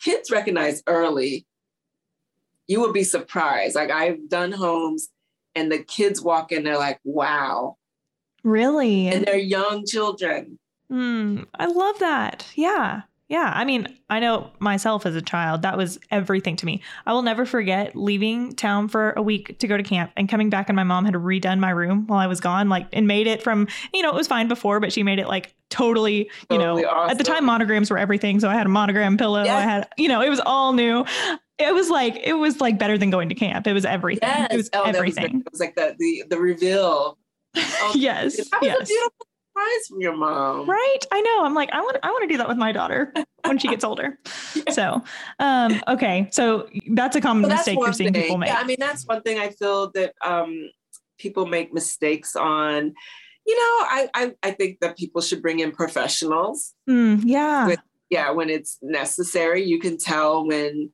kids 0.00 0.30
recognize 0.30 0.82
early 0.86 1.46
you 2.68 2.80
will 2.80 2.92
be 2.92 3.02
surprised. 3.02 3.74
Like 3.74 3.90
I've 3.90 4.28
done 4.28 4.52
homes 4.52 5.08
and 5.54 5.72
the 5.72 5.82
kids 5.82 6.20
walk 6.20 6.52
in, 6.52 6.62
they're 6.62 6.78
like, 6.78 7.00
wow. 7.02 7.76
Really? 8.44 9.08
And 9.08 9.24
they're 9.24 9.36
young 9.36 9.84
children. 9.86 10.58
Mm, 10.92 11.46
I 11.58 11.66
love 11.66 11.98
that. 11.98 12.46
Yeah. 12.54 13.02
Yeah. 13.28 13.52
I 13.54 13.64
mean, 13.64 13.86
I 14.08 14.20
know 14.20 14.50
myself 14.58 15.04
as 15.04 15.14
a 15.14 15.20
child, 15.20 15.62
that 15.62 15.76
was 15.76 15.98
everything 16.10 16.56
to 16.56 16.66
me. 16.66 16.82
I 17.06 17.12
will 17.12 17.22
never 17.22 17.44
forget 17.44 17.94
leaving 17.94 18.54
town 18.54 18.88
for 18.88 19.12
a 19.12 19.22
week 19.22 19.58
to 19.58 19.66
go 19.66 19.76
to 19.76 19.82
camp 19.82 20.12
and 20.16 20.28
coming 20.28 20.48
back, 20.48 20.68
and 20.68 20.76
my 20.76 20.84
mom 20.84 21.04
had 21.04 21.14
redone 21.14 21.58
my 21.58 21.70
room 21.70 22.06
while 22.06 22.18
I 22.18 22.26
was 22.26 22.40
gone, 22.40 22.68
like, 22.68 22.86
and 22.92 23.06
made 23.06 23.26
it 23.26 23.42
from, 23.42 23.68
you 23.92 24.02
know, 24.02 24.08
it 24.10 24.14
was 24.14 24.26
fine 24.26 24.48
before, 24.48 24.80
but 24.80 24.92
she 24.92 25.02
made 25.02 25.18
it 25.18 25.28
like 25.28 25.54
totally, 25.68 26.30
you 26.50 26.58
totally 26.58 26.82
know, 26.82 26.88
awesome. 26.88 27.10
at 27.10 27.18
the 27.18 27.24
time, 27.24 27.44
monograms 27.44 27.90
were 27.90 27.98
everything. 27.98 28.40
So 28.40 28.48
I 28.48 28.54
had 28.54 28.66
a 28.66 28.70
monogram 28.70 29.18
pillow. 29.18 29.44
Yes. 29.44 29.56
I 29.56 29.60
had, 29.60 29.88
you 29.98 30.08
know, 30.08 30.22
it 30.22 30.30
was 30.30 30.40
all 30.40 30.72
new. 30.72 31.04
It 31.58 31.74
was 31.74 31.90
like, 31.90 32.16
it 32.16 32.34
was 32.34 32.60
like 32.60 32.78
better 32.78 32.96
than 32.96 33.10
going 33.10 33.28
to 33.28 33.34
camp. 33.34 33.66
It 33.66 33.74
was 33.74 33.84
everything. 33.84 34.28
Yes. 34.28 34.52
It 34.52 34.56
was 34.56 34.70
oh, 34.72 34.84
everything. 34.84 35.34
Was, 35.34 35.42
it 35.42 35.52
was 35.52 35.60
like 35.60 35.74
the, 35.74 35.94
the, 35.98 36.24
the 36.30 36.38
reveal. 36.38 37.18
Oh, 37.80 37.92
yes. 37.96 38.36
That 38.36 38.60
was 38.60 38.68
yes. 38.68 38.82
a 38.82 38.84
beautiful 38.84 39.26
from 39.88 40.00
your 40.00 40.16
mom. 40.16 40.68
Right? 40.68 40.98
I 41.10 41.20
know. 41.20 41.44
I'm 41.44 41.54
like, 41.54 41.70
I 41.72 41.80
want 41.80 41.96
I 42.02 42.10
want 42.10 42.22
to 42.22 42.28
do 42.28 42.38
that 42.38 42.48
with 42.48 42.56
my 42.56 42.72
daughter 42.72 43.12
when 43.44 43.58
she 43.58 43.68
gets 43.68 43.84
older. 43.84 44.18
yeah. 44.54 44.72
So, 44.72 45.04
um, 45.38 45.80
okay. 45.88 46.28
So 46.32 46.68
that's 46.90 47.16
a 47.16 47.20
common 47.20 47.48
that's 47.48 47.60
mistake 47.60 47.78
you're 47.78 47.92
seeing 47.92 48.12
thing. 48.12 48.22
people 48.22 48.38
make. 48.38 48.48
Yeah, 48.48 48.58
I 48.58 48.64
mean, 48.64 48.76
that's 48.78 49.04
one 49.06 49.22
thing 49.22 49.38
I 49.38 49.50
feel 49.50 49.90
that 49.92 50.14
um, 50.24 50.70
people 51.18 51.46
make 51.46 51.72
mistakes 51.72 52.36
on. 52.36 52.94
You 53.46 53.56
know, 53.56 53.86
I, 53.88 54.08
I, 54.14 54.32
I 54.42 54.50
think 54.50 54.80
that 54.80 54.98
people 54.98 55.22
should 55.22 55.40
bring 55.40 55.60
in 55.60 55.72
professionals. 55.72 56.74
Mm, 56.88 57.22
yeah. 57.24 57.66
With, 57.66 57.80
yeah, 58.10 58.30
when 58.30 58.50
it's 58.50 58.78
necessary, 58.82 59.64
you 59.64 59.78
can 59.78 59.96
tell 59.96 60.46
when 60.46 60.90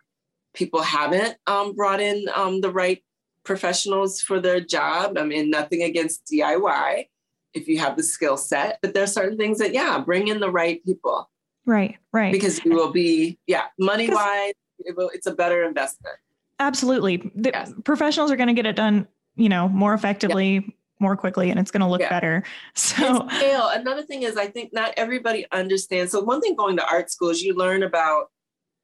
people 0.55 0.81
haven't 0.81 1.37
um, 1.49 1.75
brought 1.75 2.01
in 2.01 2.27
um, 2.35 2.61
the 2.61 2.71
right 2.71 3.03
professionals 3.43 4.21
for 4.21 4.41
their 4.41 4.61
job. 4.61 5.19
I 5.19 5.25
mean, 5.25 5.51
nothing 5.51 5.83
against 5.83 6.31
DIY 6.33 7.07
if 7.55 7.69
you 7.69 7.79
have 7.79 7.97
the 7.97 8.03
skill 8.03 8.37
set. 8.37 8.79
But 8.83 8.95
there's 8.95 9.13
certain 9.13 9.39
things 9.39 9.59
that, 9.59 9.73
yeah, 9.73 9.99
bring 9.99 10.29
in 10.29 10.41
the 10.41 10.51
right 10.51 10.85
people. 10.85 11.31
Right, 11.67 11.97
right. 12.13 12.33
Because 12.33 12.65
you 12.65 12.75
will 12.75 12.93
be, 12.93 13.39
yeah, 13.47 13.65
money 13.79 14.11
wise, 14.11 14.53
it 14.81 14.97
will, 14.97 15.11
it's 15.15 15.27
a 15.27 15.35
better 15.35 15.65
investment. 15.65 16.17
Absolutely. 16.59 17.33
The 17.35 17.51
yes. 17.53 17.73
professionals 17.85 18.31
are 18.31 18.37
going 18.37 18.49
to 18.49 18.55
get 18.55 18.67
it 18.67 18.77
done, 18.77 19.09
you 19.37 19.49
know, 19.49 19.69
more 19.69 19.95
effectively. 19.95 20.55
Yep. 20.55 20.65
More 21.01 21.17
quickly, 21.17 21.51
and 21.51 21.59
it's 21.59 21.73
going 21.73 21.81
to 21.81 21.89
look 21.89 22.01
yeah. 22.01 22.09
better. 22.09 22.45
So, 22.75 23.27
scale. 23.37 23.69
Another 23.69 24.03
thing 24.03 24.23
is, 24.23 24.37
I 24.37 24.47
think 24.47 24.73
not 24.73 24.95
everybody 24.97 25.45
understands. 25.51 26.13
So, 26.13 26.23
one 26.23 26.41
thing 26.41 26.55
going 26.55 26.77
to 26.77 26.87
art 26.87 27.11
school 27.11 27.31
is 27.31 27.43
you 27.43 27.53
learn 27.53 27.83
about 27.83 28.31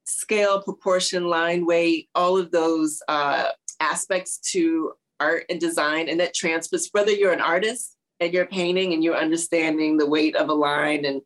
scale, 0.05 0.61
proportion, 0.61 1.29
line, 1.29 1.65
weight, 1.67 2.09
all 2.17 2.37
of 2.37 2.51
those 2.51 3.01
uh, 3.07 3.51
aspects 3.79 4.39
to 4.51 4.93
art 5.21 5.45
and 5.49 5.61
design, 5.61 6.09
and 6.09 6.19
that 6.19 6.35
transfers. 6.35 6.89
Whether 6.91 7.13
you're 7.13 7.33
an 7.33 7.41
artist 7.41 7.97
and 8.21 8.33
you're 8.35 8.47
painting 8.47 8.93
and 8.93 9.03
you're 9.03 9.17
understanding 9.17 9.97
the 9.97 10.09
weight 10.09 10.37
of 10.37 10.49
a 10.49 10.55
line 10.55 11.05
and 11.05 11.23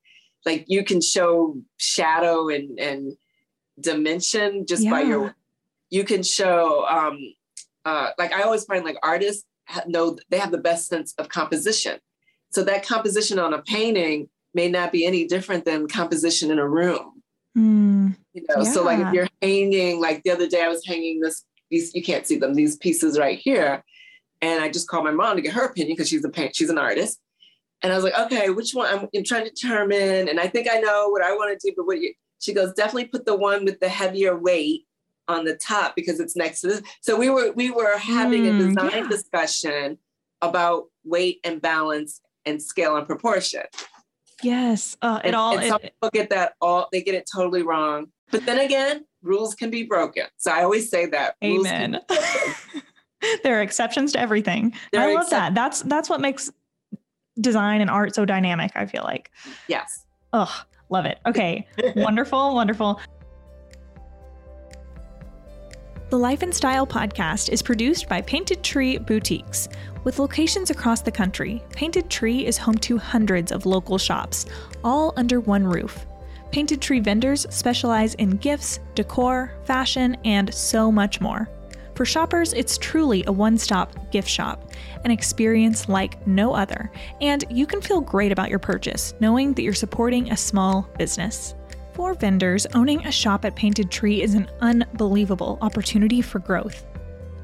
like 0.46 0.64
you 0.68 0.84
can 0.84 1.00
show 1.00 1.56
shadow 1.76 2.48
and 2.48 2.78
and 2.78 3.12
dimension 3.80 4.64
just 4.66 4.84
yeah. 4.84 4.90
by 4.90 5.00
your 5.02 5.34
you 5.90 6.04
can 6.04 6.22
show 6.22 6.86
um 6.86 7.18
uh 7.84 8.10
like 8.18 8.32
i 8.32 8.42
always 8.42 8.64
find 8.64 8.84
like 8.84 8.96
artists 9.02 9.44
know 9.86 10.16
they 10.30 10.38
have 10.38 10.52
the 10.52 10.58
best 10.58 10.86
sense 10.86 11.12
of 11.18 11.28
composition 11.28 11.98
so 12.50 12.62
that 12.62 12.86
composition 12.86 13.38
on 13.38 13.52
a 13.52 13.62
painting 13.62 14.28
may 14.54 14.68
not 14.68 14.92
be 14.92 15.04
any 15.04 15.26
different 15.26 15.64
than 15.64 15.88
composition 15.88 16.52
in 16.52 16.58
a 16.60 16.68
room 16.68 17.20
mm, 17.56 18.16
you 18.32 18.44
know 18.48 18.62
yeah. 18.62 18.70
so 18.70 18.84
like 18.84 19.00
if 19.00 19.12
you're 19.12 19.28
hanging 19.42 20.00
like 20.00 20.22
the 20.22 20.30
other 20.30 20.46
day 20.46 20.62
i 20.62 20.68
was 20.68 20.86
hanging 20.86 21.18
this 21.18 21.44
these 21.70 21.92
you 21.94 22.02
can't 22.02 22.26
see 22.26 22.38
them 22.38 22.54
these 22.54 22.76
pieces 22.76 23.18
right 23.18 23.40
here 23.42 23.82
and 24.44 24.62
I 24.62 24.68
just 24.68 24.88
called 24.88 25.04
my 25.04 25.10
mom 25.10 25.36
to 25.36 25.42
get 25.42 25.54
her 25.54 25.64
opinion 25.64 25.96
because 25.96 26.08
she's 26.08 26.24
a 26.24 26.28
paint, 26.28 26.54
she's 26.54 26.70
an 26.70 26.78
artist. 26.78 27.18
And 27.82 27.92
I 27.92 27.96
was 27.96 28.04
like, 28.04 28.18
okay, 28.18 28.50
which 28.50 28.72
one? 28.72 29.08
I'm, 29.14 29.24
trying 29.24 29.44
to 29.44 29.50
determine. 29.50 30.28
And 30.28 30.38
I 30.38 30.48
think 30.48 30.68
I 30.70 30.80
know 30.80 31.08
what 31.08 31.22
I 31.22 31.32
want 31.32 31.58
to 31.58 31.68
do, 31.68 31.74
but 31.76 31.86
what 31.86 32.00
you, 32.00 32.14
she 32.40 32.52
goes, 32.52 32.72
definitely 32.74 33.06
put 33.06 33.26
the 33.26 33.36
one 33.36 33.64
with 33.64 33.80
the 33.80 33.88
heavier 33.88 34.36
weight 34.36 34.86
on 35.28 35.44
the 35.44 35.56
top 35.56 35.96
because 35.96 36.20
it's 36.20 36.36
next 36.36 36.60
to 36.60 36.68
this. 36.68 36.82
So 37.00 37.16
we 37.16 37.30
were 37.30 37.52
we 37.52 37.70
were 37.70 37.96
having 37.96 38.44
mm, 38.44 38.54
a 38.54 38.58
design 38.66 39.04
yeah. 39.04 39.08
discussion 39.08 39.98
about 40.42 40.84
weight 41.04 41.40
and 41.44 41.60
balance 41.60 42.20
and 42.44 42.62
scale 42.62 42.96
and 42.96 43.06
proportion. 43.06 43.62
Yes, 44.42 44.96
uh, 45.00 45.20
it 45.24 45.28
and, 45.28 45.36
all. 45.36 45.54
And 45.54 45.64
it, 45.64 45.68
some 45.68 45.80
people 45.80 46.10
get 46.12 46.30
that 46.30 46.54
all 46.60 46.88
they 46.92 47.02
get 47.02 47.14
it 47.14 47.28
totally 47.32 47.62
wrong. 47.62 48.08
But 48.30 48.44
then 48.44 48.58
again, 48.58 49.04
rules 49.22 49.54
can 49.54 49.70
be 49.70 49.84
broken. 49.84 50.26
So 50.36 50.52
I 50.52 50.62
always 50.62 50.90
say 50.90 51.06
that. 51.06 51.36
Amen. 51.42 52.00
there 53.42 53.58
are 53.58 53.62
exceptions 53.62 54.12
to 54.12 54.20
everything. 54.20 54.74
There 54.92 55.02
I 55.02 55.14
love 55.14 55.30
that. 55.30 55.54
That's 55.54 55.82
that's 55.82 56.08
what 56.08 56.20
makes 56.20 56.50
design 57.40 57.80
and 57.80 57.90
art 57.90 58.14
so 58.14 58.24
dynamic, 58.24 58.72
I 58.74 58.86
feel 58.86 59.02
like. 59.02 59.30
Yes. 59.68 60.04
Oh, 60.32 60.64
love 60.90 61.04
it. 61.04 61.18
Okay. 61.26 61.66
wonderful, 61.96 62.54
wonderful. 62.54 63.00
The 66.10 66.18
Life 66.18 66.42
and 66.42 66.54
Style 66.54 66.86
podcast 66.86 67.48
is 67.48 67.62
produced 67.62 68.08
by 68.08 68.20
Painted 68.20 68.62
Tree 68.62 68.98
Boutiques. 68.98 69.68
With 70.04 70.18
locations 70.18 70.70
across 70.70 71.00
the 71.00 71.10
country, 71.10 71.62
Painted 71.72 72.10
Tree 72.10 72.46
is 72.46 72.58
home 72.58 72.76
to 72.78 72.98
hundreds 72.98 73.50
of 73.50 73.66
local 73.66 73.98
shops, 73.98 74.46
all 74.84 75.14
under 75.16 75.40
one 75.40 75.64
roof. 75.64 76.06
Painted 76.52 76.80
Tree 76.80 77.00
vendors 77.00 77.46
specialize 77.50 78.14
in 78.14 78.36
gifts, 78.36 78.78
decor, 78.94 79.52
fashion, 79.64 80.16
and 80.24 80.54
so 80.54 80.92
much 80.92 81.20
more. 81.20 81.48
For 81.94 82.04
shoppers, 82.04 82.52
it's 82.52 82.76
truly 82.76 83.22
a 83.26 83.32
one 83.32 83.56
stop 83.56 84.10
gift 84.10 84.28
shop, 84.28 84.72
an 85.04 85.12
experience 85.12 85.88
like 85.88 86.26
no 86.26 86.52
other, 86.52 86.90
and 87.20 87.44
you 87.48 87.66
can 87.66 87.80
feel 87.80 88.00
great 88.00 88.32
about 88.32 88.50
your 88.50 88.58
purchase 88.58 89.14
knowing 89.20 89.52
that 89.54 89.62
you're 89.62 89.74
supporting 89.74 90.30
a 90.30 90.36
small 90.36 90.88
business. 90.98 91.54
For 91.92 92.14
vendors, 92.14 92.66
owning 92.74 93.06
a 93.06 93.12
shop 93.12 93.44
at 93.44 93.54
Painted 93.54 93.92
Tree 93.92 94.22
is 94.22 94.34
an 94.34 94.50
unbelievable 94.60 95.58
opportunity 95.60 96.20
for 96.20 96.40
growth. 96.40 96.84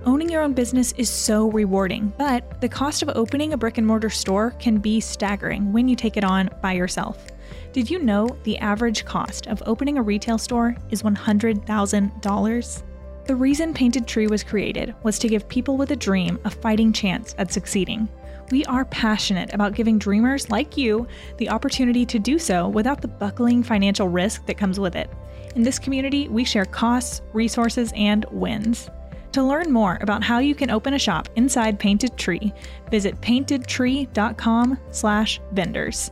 Owning 0.05 0.29
your 0.29 0.43
own 0.43 0.55
business 0.55 0.93
is 0.97 1.09
so 1.09 1.51
rewarding, 1.53 2.13
but 2.19 2.61
the 2.61 2.69
cost 2.69 3.03
of 3.03 3.11
opening 3.11 3.53
a 3.53 3.57
brick 3.57 3.79
and 3.79 3.87
mortar 3.87 4.11
store 4.11 4.51
can 4.59 4.79
be 4.79 4.99
staggering 4.99 5.73
when 5.73 5.87
you 5.87 5.95
take 5.95 6.17
it 6.17 6.25
on 6.25 6.51
by 6.61 6.73
yourself. 6.73 7.25
Did 7.73 7.89
you 7.89 8.01
know 8.01 8.27
the 8.43 8.59
average 8.59 9.05
cost 9.05 9.47
of 9.47 9.63
opening 9.67 9.99
a 9.99 10.03
retail 10.03 10.39
store 10.39 10.75
is 10.91 11.03
$100,000? 11.03 12.83
The 13.31 13.37
reason 13.37 13.73
Painted 13.73 14.09
Tree 14.09 14.27
was 14.27 14.43
created 14.43 14.93
was 15.05 15.17
to 15.21 15.29
give 15.29 15.49
people 15.49 15.77
with 15.77 15.93
a 15.93 15.97
dream 15.97 16.41
a 16.45 16.51
fighting 16.51 16.93
chance 16.93 17.33
at 17.39 17.53
succeeding. 17.53 18.09
We 18.51 18.65
are 18.65 18.85
passionate 18.87 19.55
about 19.55 19.77
giving 19.77 20.01
dreamers 20.01 20.51
like 20.51 20.77
you 20.77 21.07
the 21.37 21.49
opportunity 21.49 22.05
to 22.07 22.19
do 22.19 22.41
so 22.41 22.67
without 22.67 23.01
the 23.01 23.07
buckling 23.07 23.63
financial 23.63 24.09
risk 24.09 24.47
that 24.47 24.59
comes 24.59 24.81
with 24.81 24.97
it. 24.97 25.09
In 25.55 25.63
this 25.63 25.79
community, 25.79 26.27
we 26.27 26.43
share 26.43 26.65
costs, 26.65 27.23
resources, 27.33 27.93
and 27.95 28.27
wins. 28.33 28.91
To 29.31 29.45
learn 29.45 29.71
more 29.71 29.99
about 30.01 30.25
how 30.25 30.41
you 30.41 30.57
can 30.57 30.73
open 30.73 30.95
a 30.95 30.99
shop 30.99 31.29
inside 31.37 31.79
Painted 31.79 32.17
Tree, 32.17 32.53
visit 32.91 33.21
paintedtree.com/vendors 33.21 36.11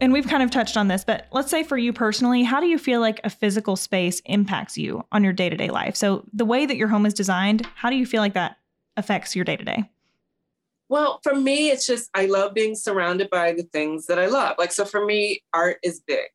and 0.00 0.12
we've 0.12 0.26
kind 0.26 0.42
of 0.42 0.50
touched 0.50 0.76
on 0.76 0.88
this, 0.88 1.04
but 1.04 1.26
let's 1.32 1.50
say 1.50 1.62
for 1.62 1.76
you 1.76 1.92
personally, 1.92 2.42
how 2.42 2.60
do 2.60 2.66
you 2.66 2.78
feel 2.78 3.00
like 3.00 3.20
a 3.24 3.30
physical 3.30 3.76
space 3.76 4.20
impacts 4.24 4.78
you 4.78 5.04
on 5.12 5.22
your 5.22 5.32
day 5.32 5.48
to 5.48 5.56
day 5.56 5.68
life? 5.68 5.96
So, 5.96 6.24
the 6.32 6.44
way 6.44 6.66
that 6.66 6.76
your 6.76 6.88
home 6.88 7.06
is 7.06 7.14
designed, 7.14 7.66
how 7.74 7.90
do 7.90 7.96
you 7.96 8.06
feel 8.06 8.20
like 8.20 8.34
that 8.34 8.56
affects 8.96 9.36
your 9.36 9.44
day 9.44 9.56
to 9.56 9.64
day? 9.64 9.90
Well, 10.88 11.20
for 11.22 11.34
me, 11.34 11.70
it's 11.70 11.86
just 11.86 12.10
I 12.14 12.26
love 12.26 12.54
being 12.54 12.74
surrounded 12.74 13.30
by 13.30 13.52
the 13.52 13.62
things 13.62 14.06
that 14.06 14.18
I 14.18 14.26
love. 14.26 14.56
Like, 14.58 14.72
so 14.72 14.84
for 14.84 15.04
me, 15.04 15.42
art 15.52 15.78
is 15.84 16.00
big. 16.00 16.26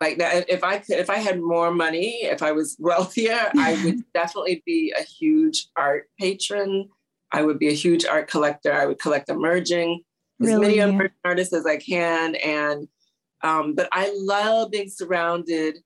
Like, 0.00 0.16
if 0.18 0.64
I 0.64 0.78
could, 0.78 0.96
if 0.96 1.08
I 1.08 1.18
had 1.18 1.40
more 1.40 1.70
money, 1.70 2.24
if 2.24 2.42
I 2.42 2.50
was 2.50 2.76
wealthier, 2.80 3.50
I 3.56 3.80
would 3.84 4.02
definitely 4.14 4.62
be 4.66 4.92
a 4.98 5.02
huge 5.02 5.68
art 5.76 6.08
patron. 6.18 6.88
I 7.30 7.42
would 7.42 7.58
be 7.58 7.68
a 7.68 7.72
huge 7.72 8.04
art 8.04 8.28
collector. 8.28 8.72
I 8.72 8.86
would 8.86 8.98
collect 8.98 9.28
emerging 9.28 10.02
really? 10.40 10.54
as 10.54 10.60
many 10.60 10.78
emerging 10.78 11.16
artists 11.24 11.54
as 11.54 11.66
I 11.66 11.76
can, 11.76 12.34
and 12.36 12.88
um, 13.42 13.74
but 13.74 13.88
I 13.92 14.12
love 14.16 14.70
being 14.70 14.88
surrounded 14.88 15.78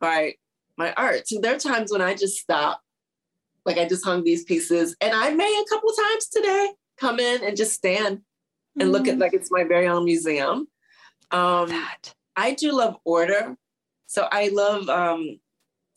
by 0.00 0.34
my 0.76 0.92
art. 0.94 1.28
So 1.28 1.40
there 1.40 1.54
are 1.54 1.58
times 1.58 1.92
when 1.92 2.00
I 2.00 2.14
just 2.14 2.38
stop, 2.38 2.80
like 3.64 3.78
I 3.78 3.86
just 3.86 4.04
hung 4.04 4.24
these 4.24 4.44
pieces, 4.44 4.96
and 5.00 5.12
I 5.14 5.30
may 5.34 5.44
a 5.44 5.74
couple 5.74 5.92
times 5.92 6.28
today 6.28 6.70
come 6.98 7.20
in 7.20 7.44
and 7.44 7.56
just 7.56 7.74
stand 7.74 8.20
and 8.78 8.88
mm 8.88 8.92
look 8.92 9.08
at 9.08 9.14
mm-hmm. 9.14 9.22
like 9.22 9.34
it's 9.34 9.50
my 9.50 9.64
very 9.64 9.88
own 9.88 10.04
museum. 10.04 10.68
Um, 11.32 11.86
I 12.36 12.54
do 12.54 12.72
love 12.72 12.96
order, 13.04 13.56
so 14.06 14.28
I 14.30 14.48
love. 14.48 14.88
Um, 14.88 15.38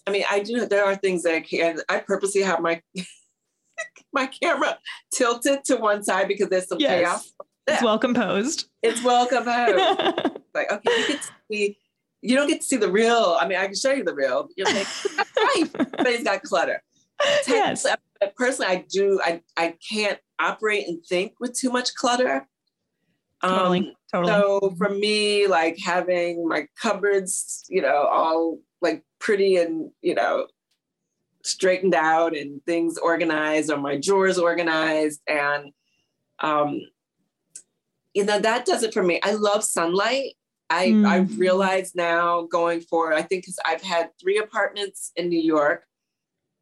I 0.05 0.11
mean, 0.11 0.23
I 0.29 0.39
do. 0.39 0.65
There 0.65 0.85
are 0.85 0.95
things 0.95 1.23
that 1.23 1.35
I 1.35 1.41
can. 1.41 1.79
I 1.87 1.99
purposely 1.99 2.41
have 2.41 2.59
my 2.59 2.81
my 4.13 4.27
camera 4.27 4.77
tilted 5.13 5.63
to 5.65 5.77
one 5.77 6.03
side 6.03 6.27
because 6.27 6.49
there's 6.49 6.67
some 6.67 6.79
yes. 6.79 7.01
chaos. 7.01 7.33
It's 7.67 7.81
well 7.81 7.97
composed. 7.97 8.67
It's 8.81 9.03
well 9.03 9.27
composed. 9.27 9.77
like, 10.53 10.71
okay, 10.71 10.97
you 10.97 11.05
can 11.05 11.19
see 11.49 11.77
you 12.23 12.37
don't 12.37 12.47
get 12.47 12.61
to 12.61 12.65
see 12.65 12.77
the 12.77 12.91
real. 12.91 13.37
I 13.39 13.47
mean, 13.47 13.57
I 13.57 13.65
can 13.65 13.75
show 13.75 13.91
you 13.91 14.03
the 14.03 14.15
real. 14.15 14.47
You're 14.55 14.67
like, 14.67 14.87
right, 15.37 15.65
but 15.73 16.07
he's 16.07 16.23
got 16.23 16.41
clutter. 16.43 16.81
Yes. 17.47 17.85
Personally, 18.37 18.71
I 18.71 18.85
do. 18.89 19.19
I 19.23 19.41
I 19.57 19.75
can't 19.89 20.19
operate 20.39 20.87
and 20.87 21.05
think 21.05 21.33
with 21.39 21.53
too 21.53 21.69
much 21.69 21.93
clutter. 21.95 22.47
Totally. 23.43 23.79
Um, 23.79 23.93
totally. 24.11 24.33
So 24.33 24.75
for 24.77 24.89
me, 24.89 25.47
like 25.47 25.77
having 25.83 26.47
my 26.47 26.67
cupboards, 26.81 27.65
you 27.69 27.81
know, 27.81 28.07
all 28.09 28.59
like 28.81 29.03
pretty 29.19 29.57
and 29.57 29.91
you 30.01 30.15
know 30.15 30.47
straightened 31.43 31.93
out 31.93 32.35
and 32.35 32.63
things 32.65 32.97
organized 32.97 33.69
or 33.69 33.77
my 33.77 33.97
drawers 33.97 34.37
organized 34.37 35.19
and 35.27 35.73
um 36.39 36.79
you 38.13 38.23
know 38.23 38.39
that 38.39 38.65
does 38.65 38.83
it 38.83 38.93
for 38.93 39.03
me 39.03 39.19
i 39.23 39.31
love 39.31 39.63
sunlight 39.63 40.33
i 40.69 40.87
mm. 40.87 41.07
i 41.07 41.17
realize 41.37 41.93
now 41.95 42.43
going 42.43 42.81
forward 42.81 43.13
i 43.13 43.21
think 43.21 43.43
because 43.43 43.59
i've 43.65 43.81
had 43.81 44.09
three 44.21 44.37
apartments 44.37 45.11
in 45.15 45.29
new 45.29 45.39
york 45.41 45.85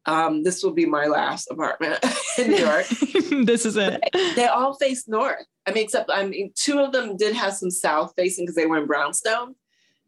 um, 0.04 0.42
this 0.42 0.62
will 0.62 0.72
be 0.72 0.86
my 0.86 1.06
last 1.06 1.48
apartment 1.50 2.04
in 2.38 2.50
New 2.50 2.56
York. 2.56 2.86
this 3.46 3.64
is 3.64 3.76
it. 3.76 4.02
They, 4.12 4.34
they, 4.34 4.46
all 4.46 4.74
face 4.74 5.06
north. 5.06 5.46
I 5.66 5.72
mean, 5.72 5.84
except 5.84 6.10
I 6.12 6.26
mean, 6.26 6.50
two 6.56 6.80
of 6.80 6.92
them 6.92 7.16
did 7.16 7.36
have 7.36 7.54
some 7.54 7.70
south 7.70 8.12
facing 8.16 8.44
because 8.44 8.56
they 8.56 8.66
were 8.66 8.78
in 8.78 8.86
brownstone. 8.86 9.54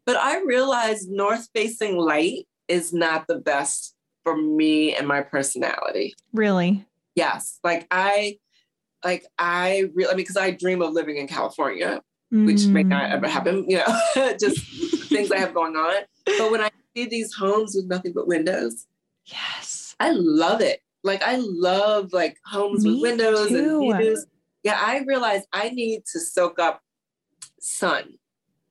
But 0.05 0.17
I 0.17 0.41
realized 0.43 1.09
north 1.09 1.47
facing 1.53 1.97
light 1.97 2.47
is 2.67 2.93
not 2.93 3.27
the 3.27 3.37
best 3.37 3.95
for 4.23 4.35
me 4.35 4.95
and 4.95 5.07
my 5.07 5.21
personality. 5.21 6.13
Really? 6.33 6.85
Yes. 7.15 7.59
Like 7.63 7.87
I, 7.89 8.37
like 9.05 9.25
I 9.37 9.91
really, 9.93 10.09
I 10.09 10.15
mean, 10.15 10.17
because 10.17 10.35
I 10.35 10.51
dream 10.51 10.81
of 10.81 10.91
living 10.91 11.17
in 11.17 11.27
California, 11.27 12.01
mm. 12.33 12.45
which 12.47 12.65
may 12.65 12.83
not 12.83 13.11
ever 13.11 13.27
happen. 13.27 13.69
You 13.69 13.77
know, 13.77 14.33
just 14.39 14.57
things 15.09 15.31
I 15.31 15.37
have 15.37 15.53
going 15.53 15.75
on. 15.75 16.03
But 16.25 16.51
when 16.51 16.59
I 16.59 16.71
see 16.95 17.05
these 17.05 17.33
homes 17.33 17.75
with 17.75 17.85
nothing 17.85 18.13
but 18.13 18.27
windows, 18.27 18.87
yes, 19.25 19.95
I 19.99 20.11
love 20.11 20.59
it. 20.59 20.81
Like 21.03 21.21
I 21.21 21.37
love 21.39 22.11
like 22.13 22.37
homes 22.45 22.83
Me 22.83 22.93
with 22.93 23.01
windows 23.01 23.49
too. 23.49 23.91
and 23.91 23.99
views. 23.99 24.25
Yeah, 24.63 24.79
I 24.81 25.03
realize 25.05 25.43
I 25.53 25.69
need 25.69 26.03
to 26.11 26.19
soak 26.19 26.57
up 26.57 26.81
sun. 27.59 28.15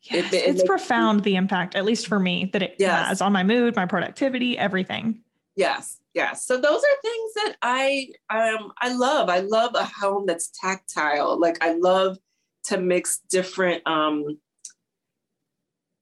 Yes, 0.03 0.35
it, 0.35 0.37
it, 0.37 0.49
it's 0.49 0.65
profound 0.65 1.23
the 1.23 1.37
impact, 1.37 1.77
at 1.77 1.85
least 1.85 2.09
for 2.09 2.19
me, 2.19 2.51
that 2.53 2.63
it 2.63 2.75
yes. 2.79 3.09
has 3.09 3.21
on 3.23 3.33
my 3.33 3.45
mood, 3.45 3.77
my 3.77 3.87
productivity, 3.87 4.59
everything. 4.59 5.21
Yes, 5.57 6.01
yes. 6.15 6.47
So 6.47 6.57
those 6.57 6.83
are 6.83 7.01
things 7.03 7.33
that 7.35 7.57
I 7.63 8.09
um 8.31 8.73
I 8.81 8.93
love. 8.93 9.29
I 9.29 9.41
love 9.41 9.73
a 9.75 9.85
home 9.85 10.27
that's 10.27 10.51
tactile. 10.61 11.39
Like 11.39 11.63
I 11.63 11.75
love 11.75 12.19
to 12.65 12.79
mix 12.79 13.21
different 13.31 13.87
um 13.87 14.39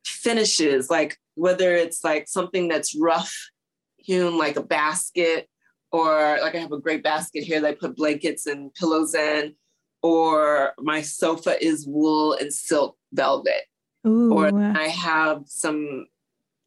finishes, 0.07 0.91
like 0.91 1.19
whether 1.35 1.75
it's 1.75 2.05
like 2.05 2.29
something 2.29 2.69
that's 2.69 2.99
rough 2.99 3.35
hewn 3.97 4.39
like 4.39 4.57
a 4.57 4.63
basket, 4.63 5.49
or 5.91 6.39
like 6.41 6.55
I 6.55 6.59
have 6.59 6.73
a 6.73 6.81
great 6.81 7.03
basket 7.03 7.45
here 7.45 7.61
that 7.61 7.69
I 7.69 7.75
put 7.75 7.97
blankets 7.97 8.47
and 8.47 8.73
pillows 8.75 9.15
in, 9.15 9.55
or 10.03 10.73
my 10.79 11.03
sofa 11.03 11.63
is 11.63 11.87
wool 11.87 12.35
and 12.35 12.53
silk 12.53 12.97
velvet. 13.13 13.63
Ooh. 14.07 14.33
Or 14.33 14.51
I 14.53 14.89
have 14.89 15.43
some 15.47 16.07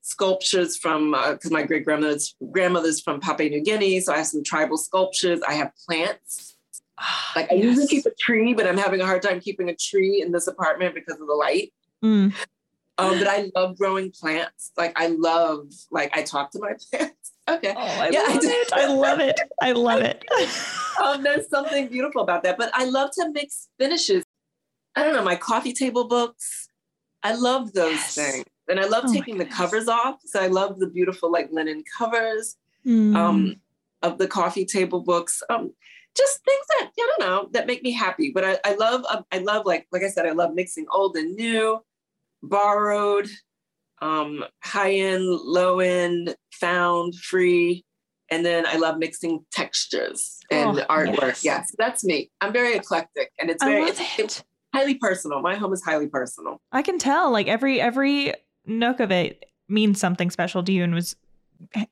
sculptures 0.05 0.77
from 0.77 1.11
because 1.11 1.51
uh, 1.51 1.53
my 1.53 1.63
great 1.63 1.83
grandmother's 1.83 2.35
grandmother's 2.51 3.01
from 3.01 3.19
Papua 3.19 3.49
New 3.49 3.63
Guinea, 3.63 3.99
so 3.99 4.13
I 4.13 4.17
have 4.17 4.27
some 4.27 4.43
tribal 4.43 4.77
sculptures. 4.77 5.41
I 5.47 5.53
have 5.53 5.71
plants. 5.87 6.55
like 7.35 7.51
I 7.51 7.55
yes. 7.55 7.63
usually 7.63 7.87
keep 7.87 8.05
a 8.05 8.11
tree, 8.19 8.53
but 8.53 8.67
I'm 8.67 8.77
having 8.77 9.01
a 9.01 9.05
hard 9.05 9.23
time 9.23 9.39
keeping 9.39 9.67
a 9.69 9.75
tree 9.75 10.21
in 10.21 10.31
this 10.31 10.45
apartment 10.45 10.93
because 10.93 11.19
of 11.19 11.27
the 11.27 11.33
light. 11.33 11.73
Mm. 12.03 12.33
Um, 12.97 13.19
but 13.19 13.27
I 13.27 13.49
love 13.55 13.77
growing 13.77 14.11
plants. 14.11 14.71
Like 14.77 14.93
I 14.95 15.07
love, 15.07 15.71
like 15.91 16.15
I 16.15 16.21
talk 16.21 16.51
to 16.51 16.59
my 16.59 16.73
plants. 16.91 17.33
Okay. 17.47 17.73
Oh, 17.75 17.81
I 17.81 18.09
yeah, 18.09 18.21
love 18.21 18.39
I 18.39 18.39
it. 18.43 18.73
I 18.73 18.85
love 18.85 19.19
it. 19.19 19.39
I 19.61 19.71
love 19.71 20.01
it. 20.01 20.23
um, 21.03 21.23
there's 21.23 21.49
something 21.49 21.87
beautiful 21.87 22.21
about 22.21 22.43
that. 22.43 22.57
But 22.59 22.69
I 22.73 22.85
love 22.85 23.09
to 23.15 23.31
mix 23.31 23.69
finishes. 23.79 24.23
I 24.95 25.03
don't 25.03 25.13
know, 25.13 25.23
my 25.23 25.35
coffee 25.35 25.73
table 25.73 26.07
books. 26.07 26.69
I 27.23 27.33
love 27.33 27.73
those 27.73 27.95
yes. 27.95 28.15
things. 28.15 28.45
And 28.69 28.79
I 28.79 28.85
love 28.85 29.05
oh 29.07 29.13
taking 29.13 29.37
the 29.37 29.45
covers 29.45 29.87
off. 29.87 30.19
So 30.25 30.41
I 30.41 30.47
love 30.47 30.79
the 30.79 30.87
beautiful 30.87 31.31
like 31.31 31.49
linen 31.51 31.83
covers 31.97 32.57
mm. 32.85 33.15
um, 33.15 33.55
of 34.01 34.17
the 34.17 34.27
coffee 34.27 34.65
table 34.65 35.01
books. 35.01 35.43
Um, 35.49 35.71
just 36.15 36.43
things 36.43 36.65
that 36.69 36.87
I 36.87 36.91
don't 36.95 37.19
know 37.19 37.49
that 37.51 37.67
make 37.67 37.83
me 37.83 37.91
happy. 37.91 38.31
But 38.33 38.43
I, 38.45 38.57
I 38.65 38.75
love 38.75 39.05
um, 39.09 39.25
I 39.31 39.39
love 39.39 39.65
like 39.65 39.87
like 39.91 40.03
I 40.03 40.09
said 40.09 40.25
I 40.25 40.31
love 40.31 40.53
mixing 40.53 40.85
old 40.91 41.15
and 41.15 41.35
new, 41.35 41.83
borrowed, 42.41 43.29
um, 44.01 44.45
high 44.63 44.93
end, 44.93 45.25
low 45.25 45.79
end, 45.79 46.35
found, 46.51 47.15
free, 47.15 47.85
and 48.31 48.45
then 48.45 48.65
I 48.65 48.77
love 48.77 48.97
mixing 48.97 49.45
textures 49.51 50.39
and 50.49 50.79
oh, 50.79 50.85
artwork. 50.89 51.43
Yes. 51.43 51.43
yes. 51.43 51.75
that's 51.77 52.03
me. 52.03 52.31
I'm 52.41 52.53
very 52.53 52.75
eclectic, 52.75 53.31
and 53.39 53.49
it's 53.49 53.63
very 53.63 53.83
it's, 53.83 53.99
it. 53.99 54.19
it's 54.19 54.43
highly 54.73 54.95
personal. 54.95 55.41
My 55.41 55.55
home 55.55 55.73
is 55.73 55.83
highly 55.83 56.07
personal. 56.07 56.61
I 56.71 56.81
can 56.81 56.97
tell. 56.97 57.31
Like 57.31 57.47
every 57.47 57.81
every 57.81 58.33
nook 58.67 58.99
of 58.99 59.11
it 59.11 59.45
means 59.67 59.99
something 59.99 60.29
special 60.29 60.63
to 60.63 60.71
you 60.71 60.83
and 60.83 60.93
was 60.93 61.15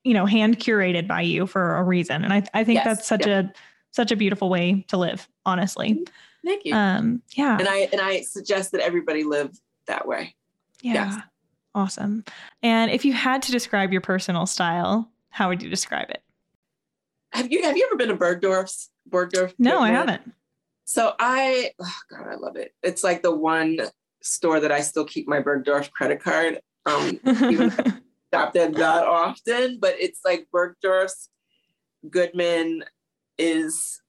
you 0.03 0.13
know 0.13 0.25
hand 0.25 0.59
curated 0.59 1.07
by 1.07 1.21
you 1.21 1.47
for 1.47 1.75
a 1.75 1.83
reason. 1.83 2.23
And 2.23 2.33
i, 2.33 2.43
I 2.53 2.63
think 2.63 2.77
yes, 2.77 2.85
that's 2.85 3.07
such 3.07 3.25
yeah. 3.25 3.39
a 3.39 3.43
such 3.91 4.11
a 4.11 4.15
beautiful 4.15 4.49
way 4.49 4.85
to 4.89 4.97
live 4.97 5.27
honestly. 5.45 5.91
Mm-hmm. 5.91 6.47
thank 6.47 6.65
you. 6.65 6.73
Um 6.75 7.21
yeah. 7.35 7.57
And 7.57 7.67
i 7.67 7.89
and 7.91 8.01
i 8.01 8.21
suggest 8.21 8.71
that 8.71 8.81
everybody 8.81 9.23
live 9.23 9.59
that 9.87 10.07
way. 10.07 10.35
Yeah. 10.81 10.93
Yes. 10.93 11.23
awesome. 11.75 12.23
And 12.61 12.91
if 12.91 13.05
you 13.05 13.13
had 13.13 13.41
to 13.43 13.51
describe 13.51 13.91
your 13.91 14.01
personal 14.01 14.45
style 14.45 15.09
how 15.29 15.49
would 15.49 15.63
you 15.63 15.69
describe 15.69 16.09
it? 16.11 16.21
Have 17.31 17.51
you 17.51 17.63
have 17.63 17.75
you 17.75 17.87
ever 17.89 17.97
been 17.97 18.09
to 18.09 18.15
bergdorf's 18.15 18.89
bergdorf 19.09 19.53
no 19.57 19.79
i 19.79 19.89
haven't. 19.89 20.33
So 20.85 21.13
i 21.19 21.71
oh 21.79 21.97
god 22.09 22.27
i 22.27 22.35
love 22.35 22.55
it. 22.57 22.73
It's 22.83 23.03
like 23.03 23.21
the 23.21 23.35
one 23.35 23.79
store 24.23 24.59
that 24.59 24.71
I 24.71 24.81
still 24.81 25.05
keep 25.05 25.27
my 25.27 25.41
Bergdorf 25.41 25.91
credit 25.91 26.21
card. 26.21 26.59
Um, 26.85 27.19
shop 28.33 28.53
there 28.53 28.69
not 28.69 29.05
often, 29.05 29.77
but 29.79 29.95
it's 29.99 30.21
like 30.25 30.47
Bergdorf's 30.53 31.29
Goodman 32.09 32.83
is 33.37 34.01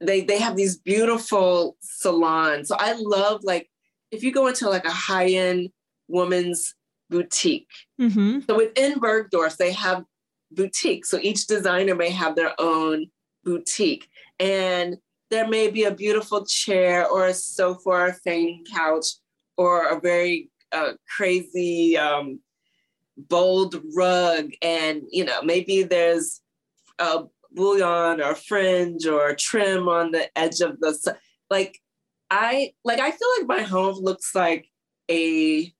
they 0.00 0.22
they 0.22 0.38
have 0.38 0.56
these 0.56 0.76
beautiful 0.76 1.76
salons. 1.80 2.68
So 2.68 2.76
I 2.78 2.94
love 2.98 3.40
like 3.42 3.68
if 4.10 4.22
you 4.22 4.32
go 4.32 4.46
into 4.46 4.68
like 4.68 4.84
a 4.84 4.90
high-end 4.90 5.70
woman's 6.08 6.74
boutique. 7.10 7.70
Mm-hmm. 8.00 8.40
So 8.48 8.56
within 8.56 8.94
Bergdorf, 8.94 9.56
they 9.56 9.72
have 9.72 10.04
boutiques. 10.50 11.10
So 11.10 11.18
each 11.20 11.46
designer 11.46 11.94
may 11.94 12.10
have 12.10 12.36
their 12.36 12.52
own 12.58 13.06
boutique. 13.44 14.08
And 14.38 14.96
there 15.30 15.48
may 15.48 15.70
be 15.70 15.84
a 15.84 15.94
beautiful 15.94 16.44
chair 16.44 17.06
or 17.08 17.26
a 17.26 17.34
sofa 17.34 17.88
or 17.88 18.06
a 18.06 18.14
fainting 18.14 18.64
couch 18.72 19.06
or 19.56 19.88
a 19.88 20.00
very 20.00 20.50
uh, 20.72 20.92
crazy 21.16 21.96
um, 21.96 22.40
bold 23.16 23.80
rug. 23.94 24.50
And 24.62 25.02
you 25.10 25.24
know 25.24 25.42
maybe 25.42 25.82
there's 25.82 26.40
a 26.98 27.24
bullion 27.52 28.20
or 28.20 28.34
fringe 28.34 29.06
or 29.06 29.34
trim 29.34 29.88
on 29.88 30.12
the 30.12 30.28
edge 30.38 30.60
of 30.60 30.78
the 30.80 31.16
like 31.50 31.80
i 32.30 32.72
like 32.84 33.00
i 33.00 33.10
feel 33.10 33.28
like 33.38 33.46
my 33.46 33.62
home 33.62 33.96
looks 33.96 34.34
like 34.34 34.68
a 35.10 35.72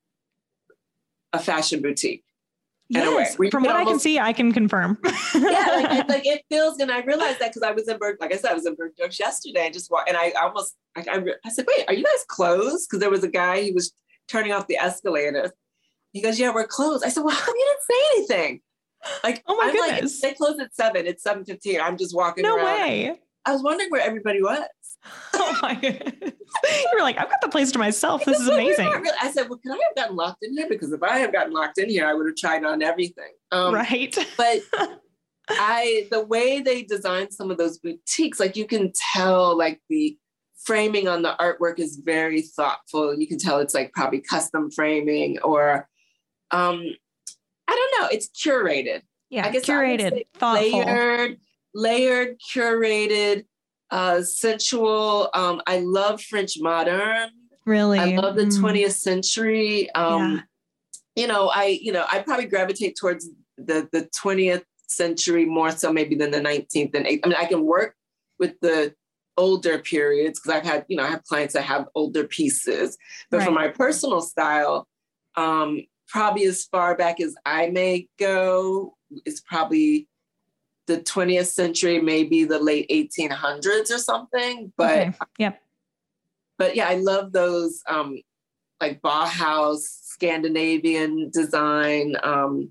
a 1.33 1.39
fashion 1.39 1.83
boutique 1.83 2.25
Yes, 2.89 3.35
from 3.35 3.65
what 3.65 3.75
almost, 3.75 3.89
I 3.89 3.91
can 3.91 3.99
see, 3.99 4.19
I 4.19 4.33
can 4.33 4.53
confirm. 4.53 4.99
yeah, 5.35 5.87
like, 5.91 6.09
like, 6.09 6.27
it 6.27 6.45
feels, 6.49 6.79
and 6.79 6.91
I 6.91 7.01
realized 7.01 7.41
that 7.41 7.51
because 7.51 7.63
I 7.63 7.73
was 7.73 7.89
in 7.89 7.99
Berg, 7.99 8.17
like 8.21 8.33
I 8.33 8.37
said, 8.37 8.53
I 8.53 8.55
was 8.55 8.67
in 8.67 8.77
Bergdorf 8.77 9.19
yesterday, 9.19 9.67
and 9.67 9.75
just 9.75 9.91
walk, 9.91 10.05
and 10.09 10.17
I 10.17 10.31
almost, 10.41 10.77
I, 10.97 11.05
I, 11.11 11.23
I 11.45 11.49
said, 11.49 11.67
wait, 11.67 11.85
are 11.89 11.95
you 11.95 12.05
guys 12.05 12.25
closed? 12.29 12.89
Because 12.89 13.01
there 13.01 13.11
was 13.11 13.25
a 13.25 13.29
guy, 13.29 13.61
he 13.63 13.73
was 13.73 13.93
turning 14.29 14.53
off 14.53 14.69
the 14.69 14.77
escalator. 14.77 15.53
He 16.13 16.23
goes, 16.23 16.39
yeah, 16.39 16.55
we're 16.55 16.67
closed. 16.67 17.05
I 17.05 17.09
said, 17.09 17.25
well, 17.25 17.35
how 17.35 17.53
you 17.55 17.67
didn't 17.67 18.29
say 18.29 18.37
anything? 18.37 18.61
Like, 19.23 19.43
oh 19.47 19.57
my 19.57 19.67
I'm 19.67 19.73
goodness, 19.73 20.23
like, 20.23 20.33
they 20.33 20.37
close 20.37 20.59
at 20.61 20.75
seven. 20.75 21.07
It's 21.07 21.23
seven 21.23 21.45
fifteen. 21.45 21.81
I'm 21.81 21.97
just 21.97 22.15
walking. 22.15 22.43
No 22.43 22.57
around. 22.57 22.65
way. 22.65 23.21
I 23.45 23.53
was 23.53 23.63
wondering 23.63 23.91
where 23.91 24.01
everybody 24.01 24.43
was. 24.43 24.65
oh 25.35 25.59
my 25.63 25.75
goodness. 25.75 26.33
You 26.65 26.91
were 26.95 27.03
like, 27.03 27.19
I've 27.19 27.29
got 27.29 27.41
the 27.41 27.49
place 27.49 27.73
to 27.73 27.79
myself. 27.79 28.25
This 28.25 28.41
is 28.41 28.49
amazing. 28.49 28.89
Really, 28.89 29.11
I 29.21 29.31
said, 29.31 29.49
well, 29.49 29.59
could 29.59 29.73
I 29.73 29.81
have 29.87 29.97
gotten 29.97 30.17
locked 30.17 30.43
in 30.43 30.57
here? 30.57 30.69
Because 30.69 30.93
if 30.93 31.03
I 31.03 31.19
had 31.19 31.33
gotten 31.33 31.53
locked 31.53 31.79
in 31.79 31.89
here, 31.89 32.07
I 32.07 32.15
would 32.15 32.27
have 32.27 32.37
tried 32.37 32.65
on 32.65 32.83
everything. 32.83 33.33
Um, 33.53 33.75
right. 33.75 34.17
But 34.37 34.61
I, 35.49 36.07
the 36.11 36.25
way 36.25 36.61
they 36.61 36.83
designed 36.83 37.33
some 37.33 37.51
of 37.51 37.59
those 37.59 37.79
boutiques, 37.79 38.41
like 38.41 38.57
you 38.57 38.67
can 38.67 38.93
tell, 39.15 39.57
like 39.57 39.81
the 39.89 40.17
framing 40.65 41.09
on 41.09 41.23
the 41.23 41.35
artwork 41.39 41.79
is 41.79 42.01
very 42.05 42.43
thoughtful. 42.43 43.19
You 43.19 43.27
can 43.27 43.39
tell 43.39 43.59
it's 43.59 43.75
like 43.75 43.93
probably 43.93 44.21
custom 44.21 44.71
framing 44.71 45.39
or, 45.41 45.89
um, 46.51 46.85
I 47.69 47.75
don't 47.75 48.01
know, 48.01 48.09
it's 48.11 48.29
curated. 48.29 49.03
Yeah, 49.31 49.47
I 49.47 49.51
guess 49.51 49.65
curated, 49.65 50.27
thoughtful. 50.35 50.85
Layered, 50.85 51.39
layered, 51.75 52.37
curated, 52.41 53.45
uh, 53.91 54.23
sensual. 54.23 55.31
Um, 55.35 55.63
I 55.67 55.81
love 55.81 56.23
French 56.23 56.55
modern. 56.59 57.31
Really? 57.65 57.99
I 57.99 58.17
love 58.17 58.37
the 58.37 58.45
mm. 58.45 58.59
20th 58.59 58.93
century. 58.93 59.91
Um, 59.93 60.45
yeah. 61.17 61.23
you 61.23 61.27
know, 61.29 61.49
I, 61.49 61.79
you 61.81 61.93
know, 61.93 62.05
I 62.11 62.21
probably 62.21 62.47
gravitate 62.47 62.97
towards 62.99 63.29
the 63.59 63.89
the 63.93 64.09
20th 64.23 64.65
century 64.87 65.45
more 65.45 65.71
so 65.71 65.93
maybe 65.93 66.15
than 66.15 66.31
the 66.31 66.41
19th 66.41 66.95
and 66.95 67.07
8th. 67.07 67.21
I 67.25 67.29
mean, 67.29 67.37
I 67.39 67.47
can 67.47 67.65
work 67.65 67.95
with 68.39 68.55
the 68.61 68.95
older 69.37 69.79
periods 69.79 70.39
because 70.39 70.57
I've 70.57 70.65
had, 70.65 70.85
you 70.89 70.97
know, 70.97 71.05
I 71.05 71.09
have 71.09 71.25
clients 71.25 71.55
that 71.55 71.63
have 71.63 71.89
older 71.95 72.25
pieces. 72.25 72.97
But 73.31 73.39
right. 73.39 73.47
for 73.47 73.53
my 73.53 73.69
personal 73.69 74.21
style, 74.21 74.87
um, 75.37 75.83
probably 76.09 76.45
as 76.45 76.65
far 76.65 76.97
back 76.97 77.21
as 77.21 77.35
I 77.45 77.69
may 77.69 78.09
go 78.19 78.97
is 79.25 79.41
probably 79.41 80.09
the 80.87 80.99
20th 80.99 81.47
century, 81.47 82.01
maybe 82.01 82.45
the 82.45 82.59
late 82.59 82.89
1800s 82.91 83.91
or 83.91 83.99
something. 83.99 84.73
But 84.77 85.09
okay. 85.09 85.13
yep. 85.39 85.63
But 86.59 86.77
yeah, 86.77 86.89
I 86.89 86.95
love 86.95 87.33
those 87.33 87.83
um, 87.89 88.21
like 88.81 89.03
Bauhaus, 89.03 89.81
Scandinavian 89.81 91.31
design. 91.31 92.17
Um, 92.23 92.71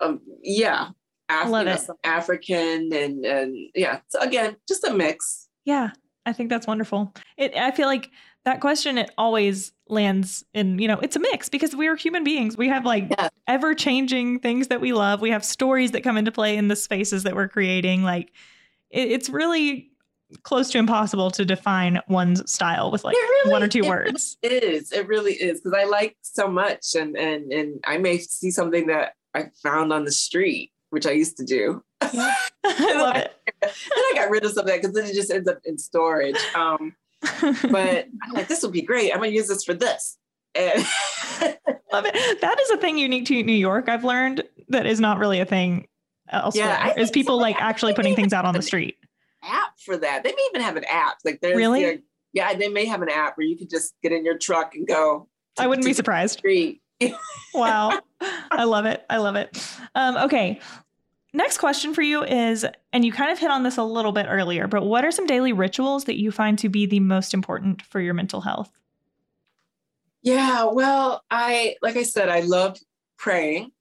um, 0.00 0.20
yeah, 0.42 0.90
Af- 1.28 1.48
love 1.48 1.66
it. 1.66 1.80
Know, 1.88 1.96
African 2.04 2.92
and 2.92 3.24
and 3.24 3.56
yeah. 3.74 4.00
So 4.08 4.20
again, 4.20 4.56
just 4.68 4.84
a 4.84 4.92
mix. 4.92 5.48
Yeah, 5.64 5.90
I 6.26 6.32
think 6.32 6.50
that's 6.50 6.66
wonderful. 6.66 7.14
It. 7.36 7.56
I 7.56 7.70
feel 7.70 7.86
like 7.86 8.10
that 8.44 8.60
question 8.60 8.98
it 8.98 9.10
always 9.16 9.72
lands 9.88 10.44
in 10.54 10.78
you 10.78 10.88
know 10.88 10.98
it's 10.98 11.16
a 11.16 11.20
mix 11.20 11.48
because 11.48 11.76
we 11.76 11.86
are 11.86 11.96
human 11.96 12.24
beings. 12.24 12.56
We 12.56 12.68
have 12.68 12.84
like 12.84 13.06
yeah. 13.10 13.28
ever 13.46 13.74
changing 13.74 14.40
things 14.40 14.68
that 14.68 14.80
we 14.80 14.92
love. 14.92 15.20
We 15.20 15.30
have 15.30 15.44
stories 15.44 15.92
that 15.92 16.02
come 16.02 16.16
into 16.16 16.32
play 16.32 16.56
in 16.56 16.68
the 16.68 16.76
spaces 16.76 17.22
that 17.24 17.34
we're 17.34 17.48
creating. 17.48 18.02
Like 18.02 18.32
it, 18.90 19.10
it's 19.10 19.28
really 19.28 19.92
close 20.42 20.70
to 20.70 20.78
impossible 20.78 21.30
to 21.30 21.44
define 21.44 22.00
one's 22.08 22.50
style 22.50 22.90
with 22.90 23.04
like 23.04 23.14
really, 23.14 23.52
one 23.52 23.62
or 23.62 23.68
two 23.68 23.80
it 23.80 23.88
words 23.88 24.38
really 24.42 24.56
it 24.56 24.64
is. 24.64 24.92
It 24.92 25.06
really 25.06 25.34
is 25.34 25.60
because 25.60 25.78
i 25.78 25.84
like 25.84 26.16
so 26.22 26.48
much 26.48 26.94
and 26.94 27.16
and 27.16 27.52
and 27.52 27.80
i 27.84 27.98
may 27.98 28.18
see 28.18 28.50
something 28.50 28.86
that 28.86 29.12
i 29.34 29.50
found 29.62 29.92
on 29.92 30.06
the 30.06 30.12
street 30.12 30.72
which 30.90 31.06
i 31.06 31.10
used 31.10 31.36
to 31.36 31.44
do. 31.44 31.82
I 32.00 32.38
love 32.64 33.16
it. 33.16 33.34
and 33.62 33.72
i 33.72 34.12
got 34.14 34.30
rid 34.30 34.44
of 34.44 34.52
some 34.52 34.62
of 34.62 34.66
that 34.68 34.80
because 34.80 34.94
then 34.94 35.04
it 35.04 35.14
just 35.14 35.30
ends 35.30 35.48
up 35.48 35.58
in 35.64 35.78
storage. 35.78 36.38
Um 36.54 36.94
but 37.22 38.08
I'm 38.22 38.32
like, 38.32 38.48
this 38.48 38.62
will 38.62 38.70
be 38.70 38.82
great. 38.82 39.12
I'm 39.12 39.18
gonna 39.18 39.28
use 39.28 39.48
this 39.48 39.64
for 39.64 39.74
this. 39.74 40.18
And 40.54 40.84
Love 41.92 42.06
it. 42.06 42.40
That 42.40 42.60
is 42.60 42.70
a 42.70 42.76
thing 42.78 42.96
unique 42.96 43.26
to 43.26 43.42
New 43.42 43.52
York. 43.52 43.88
I've 43.88 44.04
learned 44.04 44.42
that 44.68 44.86
is 44.86 44.98
not 45.00 45.18
really 45.18 45.40
a 45.40 45.44
thing 45.44 45.86
elsewhere. 46.30 46.66
Yeah, 46.66 46.94
is 46.98 47.10
people 47.10 47.38
like 47.38 47.60
actually 47.60 47.94
putting 47.94 48.16
things 48.16 48.32
out 48.32 48.44
on 48.44 48.54
the 48.54 48.62
street. 48.62 48.96
App 49.42 49.78
for 49.84 49.96
that. 49.96 50.22
They 50.24 50.30
may 50.30 50.48
even 50.50 50.62
have 50.62 50.76
an 50.76 50.84
app. 50.84 51.18
Like 51.24 51.40
there's 51.42 51.56
really, 51.56 52.02
yeah, 52.32 52.54
they 52.54 52.68
may 52.68 52.86
have 52.86 53.02
an 53.02 53.10
app 53.10 53.36
where 53.36 53.46
you 53.46 53.56
could 53.56 53.68
just 53.68 53.94
get 54.02 54.12
in 54.12 54.24
your 54.24 54.38
truck 54.38 54.74
and 54.74 54.86
go. 54.86 55.28
To, 55.56 55.62
I 55.62 55.66
wouldn't 55.66 55.84
be 55.84 55.92
surprised. 55.92 56.42
Wow, 57.52 57.98
I 58.50 58.64
love 58.64 58.86
it. 58.86 59.04
I 59.10 59.18
love 59.18 59.36
it. 59.36 59.62
Um, 59.94 60.16
okay, 60.16 60.60
Next 61.34 61.58
question 61.58 61.94
for 61.94 62.02
you 62.02 62.22
is, 62.24 62.66
and 62.92 63.04
you 63.04 63.12
kind 63.12 63.32
of 63.32 63.38
hit 63.38 63.50
on 63.50 63.62
this 63.62 63.78
a 63.78 63.82
little 63.82 64.12
bit 64.12 64.26
earlier, 64.28 64.66
but 64.66 64.84
what 64.84 65.04
are 65.04 65.10
some 65.10 65.26
daily 65.26 65.52
rituals 65.52 66.04
that 66.04 66.20
you 66.20 66.30
find 66.30 66.58
to 66.58 66.68
be 66.68 66.84
the 66.84 67.00
most 67.00 67.32
important 67.32 67.82
for 67.82 68.00
your 68.00 68.12
mental 68.12 68.42
health? 68.42 68.70
Yeah, 70.22 70.64
well, 70.64 71.24
I, 71.30 71.76
like 71.80 71.96
I 71.96 72.02
said, 72.02 72.28
I 72.28 72.40
love 72.40 72.78
praying. 73.16 73.72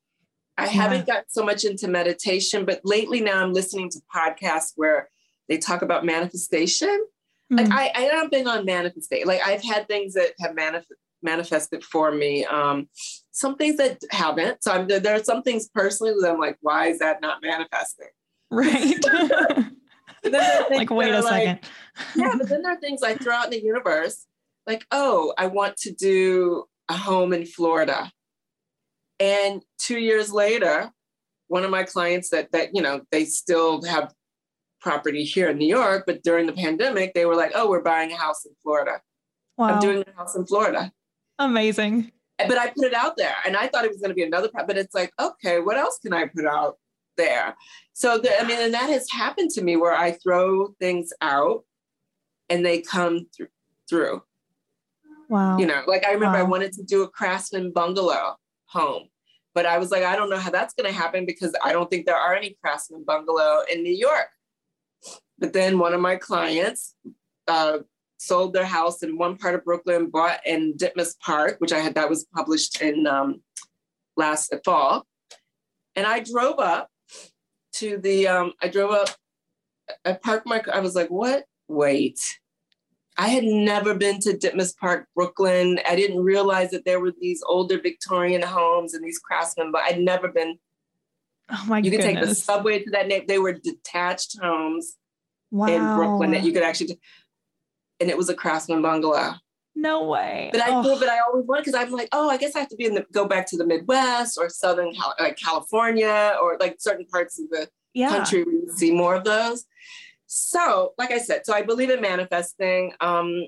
I 0.58 0.66
yeah. 0.66 0.72
haven't 0.72 1.08
got 1.08 1.26
so 1.28 1.44
much 1.44 1.66
into 1.66 1.88
meditation, 1.88 2.66
but 2.66 2.82
lately 2.84 3.20
now 3.20 3.44
I'm 3.44 3.54
listening 3.54 3.90
to 3.90 4.00
podcasts 4.14 4.72
where 4.76 5.10
they 5.50 5.58
talk 5.58 5.82
about 5.82 6.06
manifestation. 6.06 7.06
Mm-hmm. 7.52 7.58
Like 7.58 7.72
I, 7.72 7.92
I 7.96 8.02
haven't 8.04 8.32
been 8.32 8.48
on 8.48 8.66
manifestation. 8.66 9.28
Like 9.28 9.46
I've 9.46 9.64
had 9.64 9.88
things 9.88 10.14
that 10.14 10.34
have 10.40 10.56
manif- 10.56 10.86
manifested 11.22 11.84
for 11.84 12.12
me. 12.12 12.46
Um, 12.46 12.88
some 13.32 13.56
things 13.56 13.78
that 13.78 14.02
haven't. 14.12 14.64
So 14.64 14.72
I'm, 14.72 14.88
there 14.88 15.16
are 15.16 15.24
some 15.24 15.42
things 15.42 15.70
personally 15.70 16.14
that 16.20 16.32
I'm 16.32 16.40
like, 16.40 16.58
why 16.62 16.88
is 16.88 17.00
that 17.00 17.22
not 17.22 17.42
manifesting? 17.42 18.10
Right. 18.52 19.00
like, 20.70 20.90
wait 20.90 21.14
a 21.14 21.24
second. 21.24 21.60
yeah, 22.16 22.36
but 22.38 22.48
then 22.50 22.62
there 22.62 22.74
are 22.74 22.80
things 22.80 23.02
I 23.02 23.16
throw 23.16 23.34
out 23.34 23.46
in 23.46 23.52
the 23.52 23.64
universe, 23.64 24.28
like, 24.68 24.86
oh, 24.92 25.34
I 25.38 25.48
want 25.48 25.78
to 25.78 25.92
do 25.92 26.66
a 26.90 26.94
home 26.96 27.34
in 27.34 27.46
Florida. 27.46 28.12
And 29.20 29.64
two 29.80 30.00
years 30.00 30.32
later, 30.32 30.92
one 31.48 31.64
of 31.64 31.72
my 31.72 31.84
clients 31.84 32.30
that 32.30 32.52
that 32.54 32.70
you 32.74 32.82
know 32.82 33.02
they 33.12 33.26
still 33.26 33.84
have 33.84 34.14
property 34.80 35.24
here 35.24 35.50
in 35.50 35.58
New 35.58 35.68
York, 35.68 36.04
but 36.08 36.24
during 36.24 36.48
the 36.48 36.54
pandemic, 36.54 37.14
they 37.14 37.26
were 37.26 37.36
like, 37.36 37.52
"Oh, 37.54 37.70
we're 37.70 37.84
buying 37.84 38.12
a 38.12 38.18
house 38.18 38.46
in 38.46 38.52
Florida. 38.64 39.02
Wow. 39.58 39.68
I'm 39.68 39.80
doing 39.80 40.04
a 40.08 40.18
house 40.18 40.36
in 40.36 40.46
Florida." 40.46 40.92
Amazing 41.38 42.12
but 42.48 42.58
I 42.58 42.68
put 42.68 42.86
it 42.86 42.94
out 42.94 43.18
there 43.18 43.36
and 43.46 43.56
I 43.56 43.68
thought 43.68 43.86
it 43.86 43.92
was 43.92 44.00
going 44.00 44.10
to 44.10 44.16
be 44.16 44.24
another, 44.24 44.50
but 44.54 44.78
it's 44.78 44.96
like, 44.96 45.12
okay, 45.20 45.60
what 45.60 45.78
else 45.78 46.00
can 46.00 46.14
I 46.14 46.26
put 46.28 46.46
out 46.46 46.78
there? 47.18 47.56
So, 47.94 48.18
the, 48.18 48.40
I 48.40 48.46
mean, 48.46 48.60
and 48.60 48.74
that 48.74 48.90
has 48.90 49.10
happened 49.10 49.52
to 49.52 49.62
me 49.62 49.76
where 49.76 49.94
I 49.94 50.12
throw 50.12 50.68
things 50.80 51.12
out 51.22 51.64
and 52.50 52.66
they 52.66 52.82
come 52.82 53.28
th- 53.36 53.50
through. 53.90 54.24
Wow. 55.30 55.58
You 55.58 55.66
know, 55.66 55.84
like 55.88 56.06
I 56.06 56.12
remember 56.12 56.38
wow. 56.38 56.46
I 56.46 56.50
wanted 56.50 56.74
to 56.74 56.84
do 56.84 57.04
a 57.04 57.10
craftsman 57.10 57.72
bungalow 57.72 58.36
home, 58.66 59.08
but 59.54 59.66
I 59.66 59.78
was 59.78 59.92
like, 59.92 60.04
I 60.04 60.16
don't 60.16 60.30
know 60.30 60.38
how 60.38 60.50
that's 60.50 60.74
going 60.74 60.92
to 60.92 60.98
happen 60.98 61.26
because 61.26 61.54
I 61.64 61.72
don't 61.72 61.90
think 61.90 62.06
there 62.06 62.18
are 62.18 62.36
any 62.36 62.58
craftsman 62.62 63.04
bungalow 63.06 63.62
in 63.72 63.82
New 63.82 63.94
York. 63.94 64.28
But 65.40 65.54
then 65.54 65.80
one 65.80 65.94
of 65.94 66.02
my 66.02 66.18
clients 66.18 66.96
uh, 67.48 67.80
sold 68.22 68.54
their 68.54 68.66
house 68.66 69.02
in 69.02 69.18
one 69.18 69.36
part 69.36 69.56
of 69.56 69.66
Brooklyn, 69.66 70.08
bought 70.08 70.46
in 70.46 70.76
Ditmas 70.78 71.18
Park, 71.20 71.56
which 71.58 71.74
I 71.74 71.80
had 71.80 71.96
that 71.96 72.10
was 72.10 72.28
published 72.36 72.80
in 72.80 73.08
um, 73.08 73.42
last 74.16 74.54
fall. 74.64 75.08
And 75.96 76.06
I 76.06 76.20
drove 76.20 76.60
up 76.60 76.88
to 77.78 77.98
the, 77.98 78.28
um, 78.28 78.54
I 78.62 78.68
drove 78.68 78.92
up, 78.92 79.10
I 80.06 80.14
parked 80.14 80.46
my 80.46 80.60
car. 80.60 80.76
I 80.76 80.82
was 80.82 80.94
like, 80.94 81.10
what? 81.10 81.46
Wait. 81.68 82.20
I 83.18 83.28
had 83.28 83.44
never 83.44 83.96
been 83.96 84.20
to 84.20 84.38
Ditmas 84.38 84.78
Park, 84.78 85.08
Brooklyn. 85.16 85.80
I 85.90 85.96
didn't 85.96 86.24
realize 86.24 86.70
that 86.72 86.86
there 86.86 87.00
were 87.00 87.14
these 87.20 87.42
older 87.48 87.82
Victorian 87.82 88.44
homes 88.44 88.94
and 88.94 89.04
these 89.04 89.18
craftsmen, 89.18 89.72
but 89.72 89.82
I'd 89.82 90.00
never 90.00 90.28
been. 90.28 90.60
Oh 91.50 91.66
my 91.68 91.80
You 91.80 91.90
could 91.90 92.02
take 92.02 92.22
the 92.22 92.36
subway 92.36 92.84
to 92.84 92.92
that 92.92 93.08
neighborhood. 93.08 93.28
They 93.28 93.40
were 93.40 93.54
detached 93.54 94.38
homes 94.40 94.96
wow. 95.50 95.68
in 95.68 95.98
Brooklyn 95.98 96.32
that 96.32 96.44
you 96.44 96.54
could 96.54 96.64
actually 96.64 97.00
and 98.02 98.10
it 98.10 98.18
was 98.18 98.30
a 98.30 98.34
craftsman 98.34 98.82
bungalow. 98.82 99.36
No 99.76 100.04
way. 100.04 100.50
But 100.52 100.62
I 100.62 100.72
oh. 100.72 101.00
but 101.00 101.08
I 101.08 101.20
always 101.20 101.46
wanted 101.46 101.66
because 101.66 101.80
I'm 101.80 101.92
like, 101.92 102.10
oh, 102.12 102.30
I 102.30 102.38
guess 102.38 102.56
I 102.56 102.60
have 102.60 102.70
to 102.70 102.76
be 102.76 102.86
in 102.86 102.96
the 102.96 103.06
go 103.14 103.26
back 103.26 103.48
to 103.48 103.58
the 103.58 103.66
Midwest 103.66 104.38
or 104.38 104.50
Southern 104.50 104.94
like 105.20 105.38
California 105.38 106.36
or 106.42 106.58
like 106.60 106.76
certain 106.80 107.06
parts 107.06 107.40
of 107.40 107.50
the 107.50 107.70
yeah. 107.94 108.10
country 108.10 108.44
where 108.44 108.54
you 108.54 108.72
see 108.76 108.92
more 108.92 109.16
of 109.16 109.24
those. 109.24 109.66
So, 110.28 110.94
like 110.98 111.12
I 111.12 111.20
said, 111.20 111.46
so 111.46 111.54
I 111.54 111.62
believe 111.62 111.90
in 111.90 112.02
manifesting. 112.02 112.94
Um, 113.00 113.46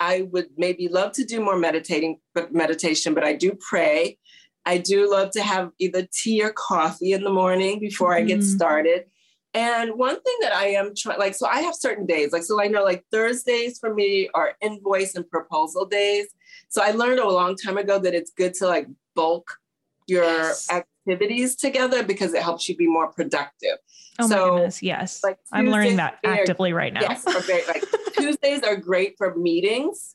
I 0.00 0.22
would 0.32 0.48
maybe 0.56 0.88
love 0.88 1.12
to 1.12 1.24
do 1.24 1.40
more 1.40 1.58
meditating, 1.58 2.18
but 2.34 2.54
meditation, 2.54 3.14
but 3.14 3.22
I 3.22 3.34
do 3.34 3.56
pray. 3.68 4.16
I 4.64 4.78
do 4.78 5.10
love 5.10 5.30
to 5.32 5.42
have 5.42 5.70
either 5.78 6.06
tea 6.12 6.42
or 6.42 6.52
coffee 6.52 7.12
in 7.12 7.22
the 7.22 7.30
morning 7.30 7.78
before 7.78 8.10
mm-hmm. 8.10 8.24
I 8.24 8.26
get 8.26 8.38
mm-hmm. 8.40 8.56
started. 8.56 9.04
And 9.52 9.96
one 9.96 10.20
thing 10.20 10.36
that 10.42 10.54
I 10.54 10.68
am 10.68 10.94
trying, 10.94 11.18
like, 11.18 11.34
so 11.34 11.46
I 11.46 11.60
have 11.62 11.74
certain 11.74 12.06
days, 12.06 12.32
like, 12.32 12.44
so 12.44 12.62
I 12.62 12.68
know 12.68 12.84
like 12.84 13.04
Thursdays 13.10 13.78
for 13.78 13.92
me 13.92 14.28
are 14.32 14.54
invoice 14.60 15.16
and 15.16 15.28
proposal 15.28 15.86
days. 15.86 16.28
So 16.68 16.82
I 16.82 16.92
learned 16.92 17.18
a 17.18 17.28
long 17.28 17.56
time 17.56 17.76
ago 17.76 17.98
that 17.98 18.14
it's 18.14 18.30
good 18.30 18.54
to 18.54 18.66
like 18.66 18.86
bulk 19.16 19.58
your 20.06 20.24
yes. 20.24 20.68
activities 20.70 21.56
together 21.56 22.04
because 22.04 22.32
it 22.32 22.42
helps 22.42 22.68
you 22.68 22.76
be 22.76 22.86
more 22.86 23.10
productive. 23.12 23.78
Oh 24.20 24.28
so, 24.28 24.36
my 24.36 24.50
goodness, 24.50 24.82
yes. 24.82 25.20
Like 25.24 25.38
I'm 25.52 25.66
learning 25.66 25.96
that 25.96 26.18
actively 26.24 26.72
right 26.72 26.92
now. 26.92 27.00
Yes, 27.00 27.26
okay, 27.26 27.62
like 27.66 27.84
Tuesdays 28.16 28.62
are 28.62 28.76
great 28.76 29.14
for 29.18 29.34
meetings. 29.34 30.14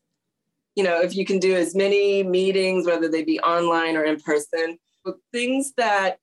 You 0.75 0.83
know, 0.83 1.01
if 1.01 1.15
you 1.15 1.25
can 1.25 1.39
do 1.39 1.55
as 1.55 1.75
many 1.75 2.23
meetings, 2.23 2.85
whether 2.85 3.09
they 3.09 3.23
be 3.23 3.39
online 3.39 3.95
or 3.95 4.03
in 4.03 4.19
person, 4.19 4.77
but 5.03 5.15
things 5.31 5.73
that 5.77 6.19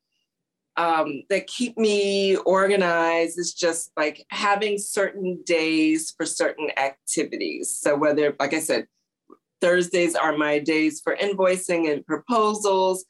um, 0.77 1.23
that 1.29 1.47
keep 1.47 1.77
me 1.77 2.37
organized 2.37 3.39
is 3.39 3.53
just 3.53 3.91
like 3.97 4.25
having 4.31 4.79
certain 4.79 5.43
days 5.45 6.15
for 6.17 6.25
certain 6.25 6.71
activities. 6.79 7.77
So 7.79 7.97
whether, 7.97 8.35
like 8.41 8.55
I 8.55 8.61
said, 8.61 8.87
Thursdays 9.61 10.15
are 10.15 10.37
my 10.37 10.59
days 10.59 11.01
for 11.01 11.17
invoicing 11.17 11.93
and 11.93 12.05
proposals. 12.07 13.05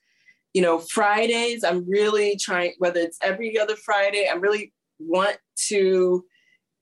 You 0.55 0.63
know, 0.63 0.79
Fridays, 0.79 1.65
I'm 1.65 1.89
really 1.89 2.37
trying, 2.37 2.75
whether 2.79 3.01
it's 3.01 3.19
every 3.23 3.59
other 3.59 3.77
Friday, 3.77 4.29
I 4.31 4.35
really 4.35 4.73
want 4.99 5.39
to 5.69 6.25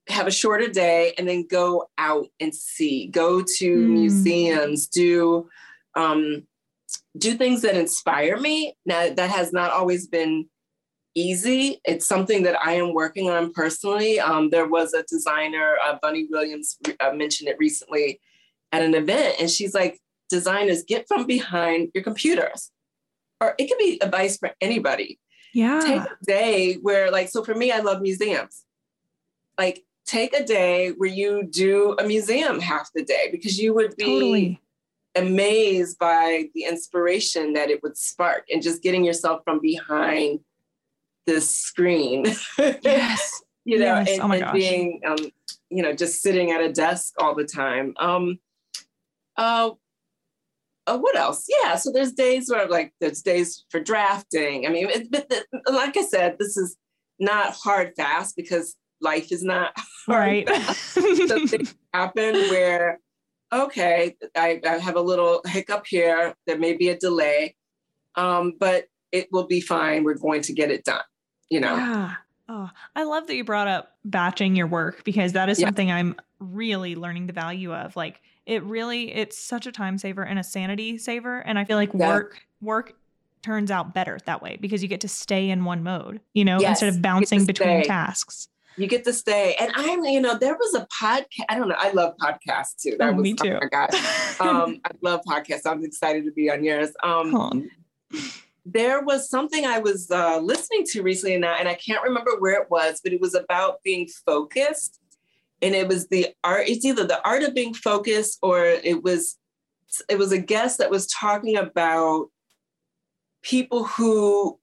have 0.09 0.26
a 0.26 0.33
shorter 0.33 0.68
day 0.68 1.14
and 1.18 1.28
then 1.28 1.47
go 1.49 1.89
out 1.99 2.26
and 2.41 2.55
see, 2.55 3.07
go 3.07 3.43
to 3.43 3.76
mm. 3.76 3.91
museums, 3.91 4.89
do 4.89 5.49
um, 5.95 6.43
do 7.18 7.35
things 7.35 7.62
that 7.62 7.76
inspire 7.76 8.39
me. 8.39 8.76
Now 8.87 9.11
that 9.11 9.31
has 9.31 9.53
not 9.53 9.70
always 9.70 10.07
been 10.07 10.49
easy. 11.14 11.80
It's 11.84 12.06
something 12.06 12.42
that 12.44 12.56
I 12.64 12.74
am 12.74 12.94
working 12.94 13.30
on 13.30 13.52
personally. 13.52 14.20
Um, 14.20 14.50
there 14.50 14.66
was 14.66 14.94
a 14.94 15.02
designer, 15.04 15.76
uh, 15.84 15.96
Bunny 16.00 16.28
Williams, 16.30 16.76
uh, 17.00 17.12
mentioned 17.12 17.48
it 17.48 17.56
recently 17.58 18.20
at 18.72 18.82
an 18.82 18.94
event, 18.94 19.36
and 19.40 19.50
she's 19.50 19.74
like, 19.74 20.00
designers 20.28 20.84
get 20.84 21.06
from 21.08 21.26
behind 21.26 21.90
your 21.94 22.04
computers. 22.04 22.70
or 23.40 23.54
it 23.58 23.66
could 23.68 23.78
be 23.78 23.98
advice 24.02 24.36
for 24.36 24.50
anybody. 24.61 25.18
Yeah. 25.54 25.80
Take 25.80 26.02
a 26.02 26.16
day 26.26 26.74
where, 26.74 27.11
like, 27.11 27.28
so 27.28 27.42
for 27.42 27.54
me, 27.54 27.72
I 27.72 27.80
love 27.80 28.02
museums. 28.02 28.64
Like, 29.58 29.84
take 30.06 30.34
a 30.34 30.44
day 30.44 30.90
where 30.90 31.08
you 31.08 31.48
do 31.50 31.96
a 31.98 32.04
museum 32.04 32.61
half 32.61 32.90
the 32.94 33.04
day 33.04 33.28
because 33.32 33.58
you 33.58 33.74
would 33.74 33.96
be 33.96 34.04
totally. 34.04 34.61
amazed 35.16 35.98
by 35.98 36.48
the 36.54 36.64
inspiration 36.64 37.54
that 37.54 37.70
it 37.70 37.82
would 37.82 37.96
spark 37.96 38.44
and 38.50 38.62
just 38.62 38.82
getting 38.82 39.04
yourself 39.04 39.40
from 39.44 39.61
behind 39.61 40.40
this 41.31 41.55
screen. 41.55 42.26
Yes. 42.59 43.43
you 43.64 43.78
know, 43.78 43.97
yes. 44.01 44.11
and, 44.11 44.22
oh 44.22 44.33
and 44.33 44.53
being, 44.53 45.01
um, 45.07 45.16
you 45.70 45.83
know, 45.83 45.95
just 45.95 46.22
sitting 46.22 46.51
at 46.51 46.61
a 46.61 46.72
desk 46.72 47.14
all 47.18 47.35
the 47.35 47.45
time. 47.45 47.95
Um, 47.99 48.39
uh, 49.37 49.70
uh, 50.87 50.99
what 50.99 51.16
else? 51.16 51.47
Yeah, 51.49 51.76
so 51.76 51.93
there's 51.93 52.12
days 52.12 52.51
where 52.51 52.66
like 52.66 52.93
there's 53.01 53.22
days 53.22 53.64
for 53.70 53.81
drafting. 53.81 54.66
I 54.66 54.70
mean, 54.70 54.89
it, 54.91 55.11
but 55.11 55.28
the, 55.28 55.45
like 55.70 55.97
I 55.97 56.03
said, 56.03 56.37
this 56.39 56.57
is 56.57 56.76
not 57.18 57.53
hard 57.53 57.93
fast 57.97 58.35
because 58.35 58.76
life 59.01 59.31
is 59.31 59.43
not 59.45 59.72
right. 60.09 60.49
so 60.74 61.01
things 61.47 61.74
happen 61.95 62.35
where 62.35 62.99
okay, 63.53 64.16
I, 64.37 64.61
I, 64.64 64.78
have 64.78 64.97
a 64.97 65.01
little 65.01 65.43
hiccup 65.47 65.85
here. 65.87 66.35
There 66.47 66.59
may 66.59 66.76
be 66.76 66.89
a 66.89 66.97
delay, 66.97 67.57
um, 68.14 68.55
but 68.59 68.87
it 69.11 69.28
will 69.33 69.47
be 69.47 69.61
fine. 69.61 70.05
We're 70.05 70.14
going 70.14 70.43
to 70.43 70.53
get 70.53 70.70
it 70.70 70.85
done. 70.85 71.03
You 71.51 71.61
know. 71.61 71.76
Yeah. 71.76 72.14
Oh, 72.48 72.68
I 72.96 73.05
love 73.05 73.28
that 73.28 73.36
you 73.36 73.44
brought 73.44 73.68
up 73.68 73.92
batching 74.05 74.57
your 74.57 74.66
work 74.66 75.05
because 75.05 75.34
that 75.34 75.48
is 75.48 75.61
yeah. 75.61 75.66
something 75.68 75.92
I'm 75.92 76.16
really 76.40 76.96
learning 76.96 77.28
the 77.28 77.32
value 77.32 77.72
of. 77.72 77.94
Like 77.94 78.20
it 78.51 78.64
really 78.64 79.14
it's 79.14 79.38
such 79.38 79.66
a 79.66 79.72
time 79.72 79.96
saver 79.96 80.22
and 80.24 80.38
a 80.38 80.42
sanity 80.42 80.98
saver 80.98 81.38
and 81.40 81.59
i 81.59 81.64
feel 81.64 81.76
like 81.76 81.90
yeah. 81.94 82.09
work 82.09 82.40
work 82.61 82.94
turns 83.42 83.70
out 83.70 83.94
better 83.94 84.18
that 84.26 84.42
way 84.42 84.59
because 84.61 84.82
you 84.82 84.88
get 84.88 85.01
to 85.01 85.09
stay 85.09 85.48
in 85.51 85.64
one 85.64 85.82
mode 85.82 86.20
you 86.34 86.44
know 86.44 86.61
yes, 86.61 86.70
instead 86.70 86.88
of 86.88 87.01
bouncing 87.01 87.46
between 87.46 87.82
stay. 87.82 87.88
tasks 87.88 88.48
you 88.76 88.86
get 88.86 89.05
to 89.05 89.12
stay 89.12 89.55
and 89.61 89.70
i'm 89.76 90.05
you 90.05 90.20
know 90.20 90.36
there 90.36 90.55
was 90.55 90.74
a 90.74 90.86
podcast 90.86 91.24
i 91.48 91.57
don't 91.57 91.68
know 91.68 91.76
i 91.78 91.90
love 91.92 92.14
podcasts 92.20 92.76
too 92.80 92.96
that 92.98 93.11
oh, 93.11 93.12
was 93.12 93.22
me 93.22 93.34
too 93.34 93.59
oh 93.72 93.86
um 94.40 94.80
i 94.84 94.90
love 95.01 95.20
podcasts 95.26 95.62
i'm 95.64 95.84
excited 95.84 96.24
to 96.24 96.32
be 96.32 96.51
on 96.51 96.64
yours 96.64 96.90
um 97.03 97.70
there 98.64 99.02
was 99.02 99.28
something 99.28 99.64
i 99.64 99.78
was 99.78 100.11
uh, 100.11 100.38
listening 100.38 100.84
to 100.86 101.02
recently 101.02 101.34
and 101.34 101.44
I, 101.44 101.58
and 101.58 101.68
I 101.68 101.74
can't 101.74 102.02
remember 102.02 102.32
where 102.38 102.61
it 102.61 102.70
was 102.70 103.00
but 103.02 103.12
it 103.12 103.20
was 103.20 103.34
about 103.34 103.82
being 103.82 104.08
focused 104.26 105.00
and 105.62 105.74
it 105.74 105.88
was 105.88 106.08
the 106.08 106.28
art 106.44 106.68
it's 106.68 106.84
either 106.84 107.06
the 107.06 107.26
art 107.26 107.42
of 107.42 107.54
being 107.54 107.74
focused 107.74 108.38
or 108.42 108.64
it 108.64 109.02
was 109.02 109.36
it 110.08 110.18
was 110.18 110.32
a 110.32 110.38
guest 110.38 110.78
that 110.78 110.90
was 110.90 111.06
talking 111.06 111.56
about 111.56 112.26
people 113.42 113.84
who 113.84 114.58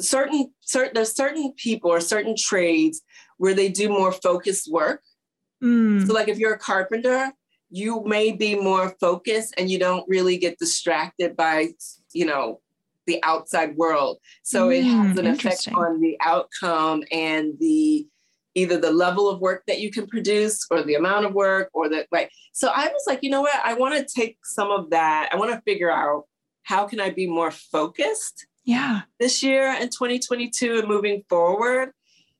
certain 0.00 0.52
certain 0.60 0.92
there's 0.94 1.14
certain 1.14 1.52
people 1.56 1.90
or 1.90 2.00
certain 2.00 2.34
trades 2.36 3.02
where 3.38 3.54
they 3.54 3.68
do 3.68 3.88
more 3.88 4.12
focused 4.12 4.70
work 4.70 5.02
mm. 5.62 6.06
so 6.06 6.12
like 6.12 6.28
if 6.28 6.38
you're 6.38 6.54
a 6.54 6.58
carpenter 6.58 7.32
you 7.70 8.02
may 8.04 8.32
be 8.32 8.54
more 8.54 8.94
focused 9.00 9.54
and 9.58 9.70
you 9.70 9.78
don't 9.78 10.08
really 10.08 10.36
get 10.36 10.58
distracted 10.58 11.36
by 11.36 11.68
you 12.12 12.26
know 12.26 12.60
the 13.06 13.22
outside 13.22 13.76
world. 13.76 14.18
So 14.42 14.68
mm, 14.68 14.78
it 14.78 14.82
has 14.82 15.18
an 15.18 15.26
effect 15.26 15.68
on 15.74 16.00
the 16.00 16.16
outcome 16.20 17.02
and 17.12 17.54
the 17.58 18.06
either 18.54 18.78
the 18.78 18.90
level 18.90 19.28
of 19.28 19.40
work 19.40 19.62
that 19.66 19.80
you 19.80 19.90
can 19.90 20.06
produce 20.06 20.66
or 20.70 20.82
the 20.82 20.94
amount 20.94 21.26
of 21.26 21.34
work 21.34 21.68
or 21.74 21.90
the 21.90 22.06
like 22.10 22.30
so 22.52 22.70
i 22.74 22.86
was 22.88 23.04
like 23.06 23.22
you 23.22 23.28
know 23.28 23.42
what? 23.42 23.54
I 23.62 23.74
want 23.74 23.94
to 23.96 24.14
take 24.14 24.38
some 24.44 24.70
of 24.70 24.90
that. 24.90 25.28
I 25.30 25.36
want 25.36 25.52
to 25.52 25.60
figure 25.60 25.90
out 25.90 26.24
how 26.62 26.86
can 26.86 26.98
i 27.00 27.10
be 27.10 27.26
more 27.26 27.50
focused 27.50 28.46
yeah. 28.64 29.02
this 29.20 29.42
year 29.42 29.72
in 29.74 29.88
2022 29.88 30.78
and 30.78 30.88
moving 30.88 31.22
forward 31.28 31.92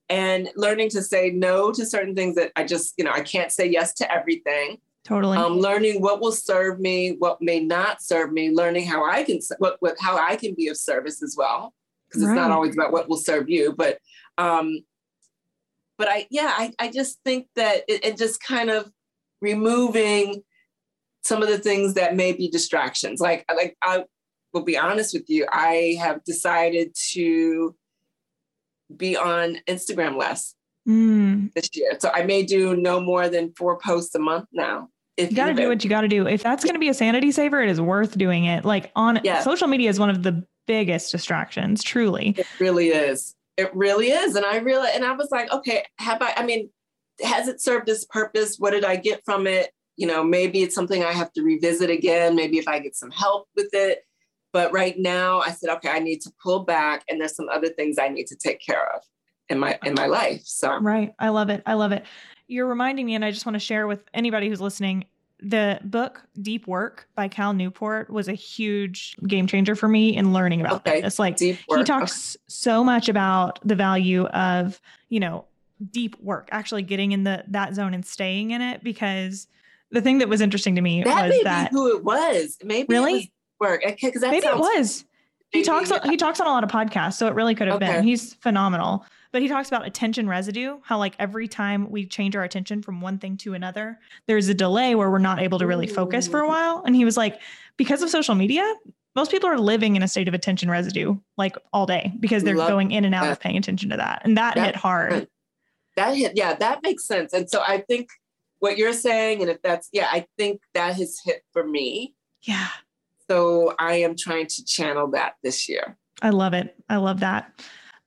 and 0.09 0.49
learning 0.57 0.89
to 0.91 1.03
say 1.03 1.31
no 1.31 1.73
to 1.73 1.87
certain 1.87 2.15
things 2.15 2.37
that 2.37 2.53
i 2.57 2.65
just 2.65 2.95
you 2.97 3.05
know 3.05 3.13
i 3.13 3.21
can't 3.21 3.53
say 3.53 3.67
yes 3.67 3.95
to 3.95 4.13
everything 4.13 4.79
totally 5.07 5.39
um, 5.39 5.55
learning 5.55 6.01
what 6.01 6.21
will 6.21 6.33
serve 6.33 6.81
me 6.81 7.17
what 7.19 7.41
may 7.41 7.61
not 7.61 8.03
serve 8.03 8.33
me 8.33 8.51
learning 8.51 8.85
how 8.85 9.09
i 9.09 9.23
can 9.23 9.39
what, 9.59 9.77
what 9.81 9.97
how 10.01 10.19
i 10.19 10.35
can 10.37 10.55
be 10.55 10.69
of 10.69 10.77
service 10.77 11.23
as 11.23 11.35
well 11.39 11.73
because 12.09 12.23
it's 12.23 12.29
right. 12.31 12.37
not 12.37 12.51
always 12.51 12.75
about 12.75 12.93
what 12.93 13.09
will 13.09 13.17
serve 13.17 13.49
you 13.49 13.73
but 13.77 13.99
um, 14.39 14.83
but 15.99 16.09
I, 16.09 16.27
yeah, 16.31 16.53
I, 16.57 16.73
I 16.79 16.91
just 16.91 17.21
think 17.25 17.49
that 17.57 17.83
it, 17.89 18.05
it 18.05 18.17
just 18.19 18.43
kind 18.43 18.71
of 18.71 18.91
removing 19.41 20.43
some 21.25 21.43
of 21.43 21.49
the 21.49 21.59
things 21.59 21.95
that 21.95 22.15
may 22.15 22.33
be 22.33 22.49
distractions. 22.49 23.21
Like, 23.21 23.45
like 23.55 23.77
I 23.83 24.05
will 24.53 24.63
be 24.63 24.77
honest 24.77 25.15
with 25.15 25.29
you, 25.29 25.47
I 25.51 25.97
have 25.99 26.23
decided 26.25 26.95
to 27.13 27.75
be 28.95 29.17
on 29.17 29.59
Instagram 29.67 30.17
less 30.17 30.55
mm. 30.87 31.53
this 31.55 31.71
year. 31.75 31.97
So 31.99 32.11
I 32.13 32.25
may 32.25 32.45
do 32.45 32.77
no 32.77 33.01
more 33.01 33.29
than 33.29 33.53
four 33.57 33.79
posts 33.79 34.15
a 34.15 34.19
month 34.19 34.47
now. 34.53 34.89
If 35.17 35.31
you 35.31 35.37
got 35.37 35.47
to 35.47 35.55
do 35.55 35.69
what 35.69 35.83
you 35.83 35.91
got 35.91 36.03
to 36.03 36.09
do. 36.09 36.27
If 36.27 36.43
that's 36.43 36.63
going 36.63 36.75
to 36.75 36.81
be 36.81 36.89
a 36.89 36.95
sanity 36.95 37.33
saver, 37.33 37.63
it 37.63 37.71
is 37.71 37.81
worth 37.81 38.19
doing 38.19 38.45
it. 38.45 38.65
Like 38.65 38.93
on 38.95 39.21
yeah. 39.25 39.41
social 39.41 39.67
media 39.67 39.89
is 39.89 39.99
one 39.99 40.11
of 40.11 40.23
the 40.23 40.45
biggest 40.67 41.13
distractions, 41.13 41.83
truly. 41.83 42.35
It 42.37 42.47
really 42.61 42.89
is. 42.89 43.35
It 43.57 43.75
really 43.75 44.11
is. 44.11 44.35
And 44.35 44.45
I 44.45 44.59
really, 44.59 44.91
and 44.95 45.05
I 45.05 45.13
was 45.13 45.29
like, 45.31 45.51
okay, 45.51 45.85
have 45.99 46.21
I, 46.21 46.35
I 46.37 46.45
mean, 46.45 46.69
has 47.23 47.49
it 47.49 47.63
served 47.63 47.89
its 47.89 48.05
purpose? 48.05 48.57
What 48.59 48.73
did 48.73 48.85
I 48.85 48.97
get 48.97 49.23
from 49.25 49.47
it? 49.47 49.71
You 49.97 50.07
know, 50.07 50.23
maybe 50.23 50.63
it's 50.63 50.75
something 50.75 51.03
I 51.03 51.13
have 51.13 51.33
to 51.33 51.43
revisit 51.43 51.89
again. 51.89 52.37
Maybe 52.37 52.59
if 52.59 52.69
I 52.69 52.79
get 52.79 52.95
some 52.95 53.11
help 53.11 53.49
with 53.57 53.71
it. 53.73 54.01
But 54.53 54.73
right 54.73 54.95
now 54.99 55.41
I 55.41 55.51
said, 55.51 55.71
okay, 55.71 55.89
I 55.89 55.99
need 55.99 56.21
to 56.23 56.33
pull 56.43 56.65
back 56.65 57.05
and 57.09 57.21
there's 57.21 57.37
some 57.37 57.49
other 57.49 57.69
things 57.69 57.97
I 57.99 58.09
need 58.09 58.27
to 58.29 58.37
take 58.37 58.61
care 58.61 58.95
of 58.95 59.03
in 59.49 59.59
my 59.59 59.79
in 59.85 59.95
my 59.95 60.07
life. 60.07 60.43
So 60.45 60.79
Right. 60.81 61.15
I 61.19 61.31
love 61.31 61.51
it. 61.51 61.63
I 61.67 61.75
love 61.75 61.93
it. 61.93 62.05
You're 62.49 62.67
reminding 62.67 63.07
me, 63.07 63.15
and 63.15 63.25
I 63.25 63.31
just 63.31 63.47
want 63.47 63.55
to 63.55 63.61
share 63.61 63.87
with 63.87 64.03
anybody 64.15 64.49
who's 64.49 64.61
listening 64.61 65.07
the 65.41 65.79
book 65.85 66.23
Deep 66.41 66.67
Work 66.67 67.09
by 67.15 67.29
Cal 67.29 67.53
Newport 67.53 68.09
was 68.11 68.29
a 68.29 68.33
huge 68.33 69.17
game 69.27 69.47
changer 69.47 69.75
for 69.75 69.89
me 69.89 70.17
in 70.17 70.33
learning 70.33 70.61
about 70.61 70.87
okay. 70.87 71.01
this. 71.01 71.19
Like 71.19 71.39
he 71.39 71.59
talks 71.85 72.37
okay. 72.37 72.43
so 72.49 72.83
much 72.83 73.09
about 73.09 73.59
the 73.63 73.75
value 73.75 74.25
of, 74.27 74.81
you 75.09 75.21
know, 75.21 75.45
deep 75.91 76.17
work, 76.23 76.49
actually 76.53 76.83
getting 76.83 77.13
in 77.13 77.25
the 77.25 77.45
that 77.49 77.75
zone 77.75 77.93
and 77.93 78.05
staying 78.05 78.53
in 78.53 78.63
it 78.63 78.83
because 78.83 79.47
the 79.91 80.01
thing 80.01 80.19
that 80.19 80.29
was 80.29 80.41
interesting 80.41 80.75
to 80.75 80.81
me 80.81 81.03
that 81.03 81.29
was 81.29 81.43
that 81.43 81.71
who 81.71 81.95
it 81.95 82.03
was. 82.03 82.59
Maybe 82.65 82.87
really 82.89 83.33
work 83.61 83.83
because 83.85 84.23
maybe 84.23 84.41
sounds, 84.43 84.59
it 84.59 84.61
was. 84.61 85.05
He 85.51 85.63
talks 85.63 85.91
yeah. 85.91 86.01
he 86.05 86.17
talks 86.17 86.41
on 86.41 86.47
a 86.47 86.51
lot 86.51 86.65
of 86.65 86.71
podcasts, 86.71 87.15
so 87.15 87.27
it 87.29 87.35
really 87.35 87.55
could 87.55 87.69
have 87.69 87.77
okay. 87.77 87.97
been. 87.97 88.05
He's 88.05 88.35
phenomenal. 88.35 89.05
But 89.33 89.43
he 89.43 89.49
talks 89.49 89.69
about 89.69 89.87
attention 89.87 90.29
residue, 90.29 90.79
how 90.83 90.99
like 90.99 91.15
every 91.19 91.49
time 91.49 91.91
we 91.91 92.07
change 92.07 92.37
our 92.37 92.45
attention 92.45 92.83
from 92.83 93.01
one 93.01 93.19
thing 93.19 93.37
to 93.39 93.55
another, 93.55 93.99
there's 94.27 94.49
a 94.49 94.55
delay 94.55 94.95
where 94.95 95.11
we're 95.11 95.19
not 95.19 95.41
able 95.41 95.59
to 95.59 95.67
really 95.67 95.87
focus 95.87 96.27
for 96.29 96.41
a 96.41 96.49
while. 96.49 96.83
And 96.87 96.95
he 96.97 97.05
was 97.05 97.17
like, 97.17 97.41
because 97.77 98.03
of 98.03 98.11
social 98.11 98.35
media, 98.35 98.75
most 99.15 99.31
people 99.31 99.49
are 99.49 99.59
living 99.59 99.97
in 99.97 100.03
a 100.03 100.09
state 100.09 100.29
of 100.29 100.35
attention 100.35 100.71
residue 100.71 101.17
like 101.37 101.57
all 101.73 101.87
day 101.87 102.13
because 102.21 102.45
they're 102.45 102.57
Love 102.57 102.69
going 102.69 102.91
in 102.91 103.05
and 103.05 103.15
out 103.15 103.25
that. 103.25 103.33
of 103.33 103.41
paying 103.41 103.57
attention 103.57 103.91
to 103.91 103.97
that. 103.97 104.23
And 104.25 104.37
that, 104.37 104.55
that 104.55 104.67
hit 104.67 104.77
hard. 104.77 105.29
That 105.97 106.15
hit, 106.15 106.33
yeah, 106.37 106.55
that 106.55 106.83
makes 106.83 107.05
sense. 107.07 107.33
And 107.33 107.49
so 107.49 107.63
I 107.67 107.79
think 107.79 108.11
what 108.59 108.77
you're 108.77 108.93
saying, 108.93 109.41
and 109.41 109.51
if 109.51 109.61
that's, 109.63 109.89
yeah, 109.93 110.09
I 110.11 110.27
think 110.37 110.61
that 110.75 110.97
has 110.97 111.21
hit 111.25 111.43
for 111.53 111.67
me. 111.67 112.15
Yeah. 112.43 112.69
So 113.29 113.75
I 113.79 113.95
am 113.97 114.17
trying 114.17 114.47
to 114.49 114.65
channel 114.65 115.11
that 115.13 115.35
this 115.43 115.69
year. 115.69 115.97
I 116.23 116.31
love 116.31 116.53
it. 116.53 116.77
I 116.89 116.97
love 116.97 117.21
that. 117.21 117.51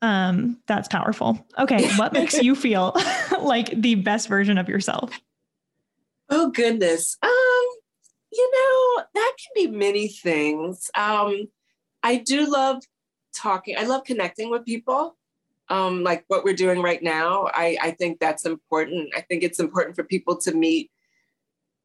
Um, 0.02 0.58
that's 0.68 0.88
powerful. 0.88 1.46
Okay, 1.58 1.90
what 1.96 2.14
makes 2.14 2.34
you 2.42 2.56
feel 2.56 2.96
like 3.42 3.70
the 3.80 3.96
best 3.96 4.28
version 4.28 4.58
of 4.58 4.70
yourself? 4.70 5.20
Oh 6.30 6.52
goodness. 6.52 7.18
Um, 7.22 7.80
you 8.32 8.52
know, 8.52 9.04
that 9.16 9.34
can 9.38 9.66
be 9.66 9.76
many 9.76 10.08
things. 10.08 10.90
Um, 10.96 11.48
I 12.04 12.18
do 12.18 12.50
love 12.50 12.84
talking. 13.36 13.76
I 13.78 13.84
love 13.84 14.04
connecting 14.04 14.50
with 14.50 14.66
people. 14.66 15.18
Um, 15.70 16.04
like 16.04 16.24
what 16.28 16.44
we're 16.44 16.56
doing 16.56 16.82
right 16.82 17.02
now. 17.02 17.48
I, 17.54 17.78
I 17.82 17.92
think 17.92 18.20
that's 18.20 18.46
important. 18.46 19.10
I 19.16 19.22
think 19.22 19.44
it's 19.44 19.60
important 19.60 19.96
for 19.96 20.04
people 20.04 20.38
to 20.38 20.54
meet 20.54 20.90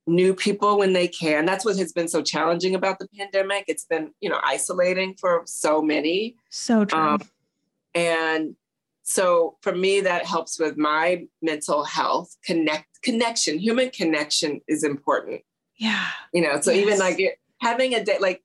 new 0.06 0.34
people 0.34 0.78
when 0.78 0.92
they 0.92 1.08
can. 1.08 1.44
That's 1.44 1.64
what 1.64 1.76
has 1.76 1.92
been 1.92 2.08
so 2.08 2.22
challenging 2.22 2.74
about 2.74 2.98
the 2.98 3.08
pandemic. 3.16 3.64
It's 3.68 3.84
been, 3.84 4.12
you 4.20 4.30
know, 4.30 4.40
isolating 4.42 5.14
for 5.18 5.42
so 5.46 5.82
many. 5.82 6.36
So 6.50 6.84
true. 6.84 6.98
Um, 6.98 7.20
and 7.94 8.56
so 9.02 9.56
for 9.60 9.74
me, 9.74 10.00
that 10.00 10.24
helps 10.24 10.58
with 10.58 10.76
my 10.76 11.26
mental 11.42 11.84
health. 11.84 12.36
Connect 12.44 12.86
connection, 13.02 13.58
human 13.58 13.90
connection 13.90 14.60
is 14.66 14.82
important. 14.82 15.42
Yeah. 15.76 16.06
You 16.32 16.42
know, 16.42 16.60
so 16.60 16.72
yes. 16.72 16.86
even 16.86 16.98
like 16.98 17.38
having 17.60 17.94
a 17.94 18.02
day, 18.02 18.18
like, 18.18 18.42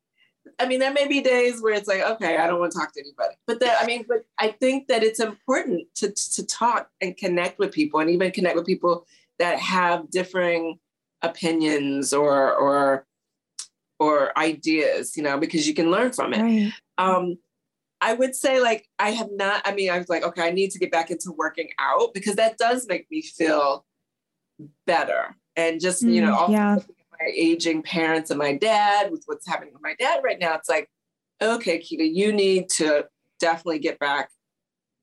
I 0.60 0.68
mean, 0.68 0.80
there 0.80 0.92
may 0.92 1.08
be 1.08 1.22
days 1.22 1.62
where 1.62 1.74
it's 1.74 1.88
like, 1.88 2.02
okay, 2.02 2.38
I 2.38 2.48
don't 2.48 2.60
want 2.60 2.74
to 2.74 2.78
talk 2.78 2.94
to 2.94 3.00
anybody. 3.00 3.36
But 3.48 3.60
that, 3.62 3.82
I 3.82 3.86
mean, 3.86 4.06
but 4.08 4.26
I 4.40 4.50
think 4.50 4.88
that 4.88 5.04
it's 5.04 5.20
important 5.20 5.88
to 5.96 6.12
to 6.12 6.46
talk 6.46 6.90
and 7.02 7.16
connect 7.16 7.60
with 7.60 7.72
people, 7.72 8.00
and 8.00 8.10
even 8.10 8.32
connect 8.32 8.56
with 8.56 8.66
people 8.66 9.06
that 9.38 9.60
have 9.60 10.10
differing 10.10 10.80
opinions 11.22 12.14
or 12.14 12.54
or 12.54 13.06
or 14.00 14.38
ideas, 14.38 15.16
you 15.16 15.24
know, 15.24 15.38
because 15.38 15.68
you 15.68 15.74
can 15.74 15.92
learn 15.92 16.12
from 16.12 16.34
it. 16.34 16.42
Right. 16.42 16.74
Um, 16.98 17.38
I 18.02 18.14
would 18.14 18.36
say 18.36 18.62
like 18.62 18.88
I 18.98 19.12
have 19.12 19.30
not, 19.32 19.62
I 19.66 19.74
mean, 19.74 19.90
I 19.90 19.98
was 19.98 20.10
like, 20.10 20.24
okay, 20.24 20.42
I 20.44 20.52
need 20.52 20.72
to 20.72 20.80
get 20.80 20.92
back 20.92 21.12
into 21.12 21.32
working 21.32 21.70
out 21.80 22.14
because 22.14 22.36
that 22.36 22.58
does 22.58 22.88
make 22.88 23.10
me 23.12 23.22
feel 23.22 23.86
better. 24.86 25.36
And 25.56 25.80
just, 25.82 26.02
you 26.04 26.22
know, 26.22 26.36
Mm, 26.48 26.52
yeah. 26.52 26.76
my 27.20 27.32
aging 27.36 27.82
parents 27.84 28.30
and 28.30 28.40
my 28.40 28.56
dad 28.56 29.12
with 29.12 29.24
what's 29.26 29.48
happening 29.48 29.74
with 29.74 29.82
my 29.84 29.96
dad 30.00 30.22
right 30.24 30.40
now, 30.40 30.56
it's 30.56 30.70
like, 30.70 30.90
okay, 31.42 31.80
Keita, 31.80 32.10
you 32.14 32.32
need 32.32 32.70
to 32.72 33.06
definitely 33.40 33.80
get 33.80 34.00
back 34.00 34.30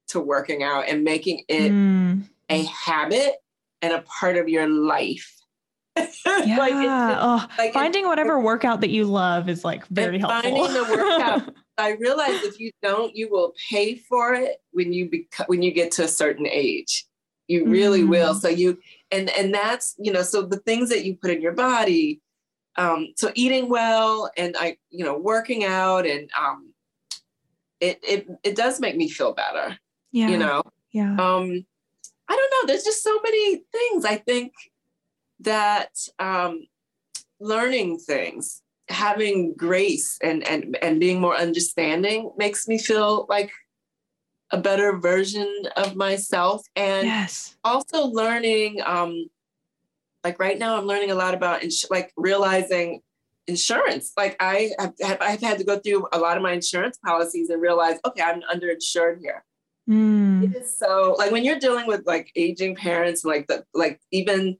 to 0.08 0.20
working 0.20 0.62
out 0.62 0.88
and 0.88 1.04
making 1.04 1.44
it 1.48 1.72
Mm, 1.72 2.22
a 2.48 2.64
habit 2.64 3.34
and 3.82 3.92
a 3.92 4.02
part 4.02 4.36
of 4.36 4.48
your 4.48 4.68
life. 4.68 5.32
yeah. 5.96 6.56
like, 6.58 6.72
it's- 6.74 7.18
oh, 7.20 7.46
like, 7.58 7.72
finding 7.74 8.06
whatever 8.06 8.40
workout 8.40 8.80
that 8.82 8.90
you 8.90 9.04
love 9.04 9.48
is 9.48 9.64
like 9.64 9.86
very 9.88 10.18
helpful. 10.18 10.42
finding 10.42 10.72
the 10.72 10.84
workout. 10.84 11.54
I 11.78 11.90
realize 11.92 12.42
if 12.42 12.58
you 12.58 12.70
don't, 12.82 13.14
you 13.14 13.28
will 13.30 13.52
pay 13.70 13.96
for 13.96 14.34
it 14.34 14.62
when 14.72 14.92
you 14.92 15.10
bec- 15.10 15.48
when 15.48 15.62
you 15.62 15.70
get 15.72 15.90
to 15.92 16.04
a 16.04 16.08
certain 16.08 16.46
age. 16.46 17.06
You 17.48 17.66
really 17.66 18.02
Mm. 18.02 18.08
will. 18.08 18.34
So 18.34 18.48
you 18.48 18.78
and 19.10 19.30
and 19.30 19.52
that's 19.54 19.94
you 19.98 20.12
know 20.12 20.22
so 20.22 20.42
the 20.42 20.58
things 20.58 20.88
that 20.88 21.04
you 21.04 21.16
put 21.16 21.30
in 21.30 21.40
your 21.42 21.52
body. 21.52 22.20
Um, 22.78 23.08
so 23.16 23.30
eating 23.34 23.68
well 23.70 24.30
and 24.36 24.54
I 24.58 24.76
you 24.90 25.04
know 25.04 25.16
working 25.16 25.64
out 25.64 26.06
and 26.06 26.28
um, 26.38 26.72
it 27.80 28.00
it 28.02 28.26
it 28.42 28.56
does 28.56 28.80
make 28.80 28.96
me 28.96 29.08
feel 29.08 29.32
better. 29.32 29.78
yeah. 30.12 30.28
You 30.28 30.38
know. 30.38 30.62
Yeah. 30.92 31.12
Um, 31.12 31.66
I 32.28 32.34
don't 32.34 32.52
know. 32.52 32.66
There's 32.66 32.84
just 32.84 33.02
so 33.02 33.20
many 33.22 33.62
things. 33.70 34.04
I 34.04 34.16
think 34.16 34.52
that 35.40 35.90
um, 36.18 36.66
learning 37.38 37.98
things, 37.98 38.62
having 38.88 39.54
grace, 39.54 40.18
and 40.22 40.46
and 40.46 40.76
and 40.82 41.00
being 41.00 41.20
more 41.20 41.36
understanding 41.36 42.30
makes 42.36 42.68
me 42.68 42.78
feel 42.78 43.26
like 43.28 43.50
a 44.50 44.58
better 44.58 44.98
version 44.98 45.50
of 45.76 45.96
myself. 45.96 46.62
And 46.76 47.06
yes. 47.06 47.56
also 47.64 48.06
learning, 48.06 48.80
um, 48.86 49.28
like 50.22 50.38
right 50.38 50.58
now, 50.58 50.78
I'm 50.78 50.86
learning 50.86 51.10
a 51.10 51.16
lot 51.16 51.34
about 51.34 51.64
ins- 51.64 51.86
like 51.90 52.12
realizing 52.16 53.00
insurance. 53.48 54.12
Like 54.16 54.36
I 54.40 54.70
have, 54.78 54.94
I've 55.20 55.40
had 55.40 55.58
to 55.58 55.64
go 55.64 55.78
through 55.78 56.06
a 56.12 56.18
lot 56.18 56.36
of 56.36 56.42
my 56.42 56.52
insurance 56.52 56.98
policies 57.04 57.50
and 57.50 57.60
realize, 57.60 57.98
okay, 58.06 58.22
I'm 58.22 58.42
underinsured 58.42 59.20
here 59.20 59.44
Mm, 59.88 60.42
it 60.42 60.56
is 60.56 60.76
so 60.76 61.14
like 61.16 61.30
when 61.30 61.44
you're 61.44 61.60
dealing 61.60 61.86
with 61.86 62.04
like 62.06 62.32
aging 62.34 62.74
parents 62.74 63.24
like 63.24 63.46
the 63.46 63.64
like 63.72 64.00
even 64.10 64.56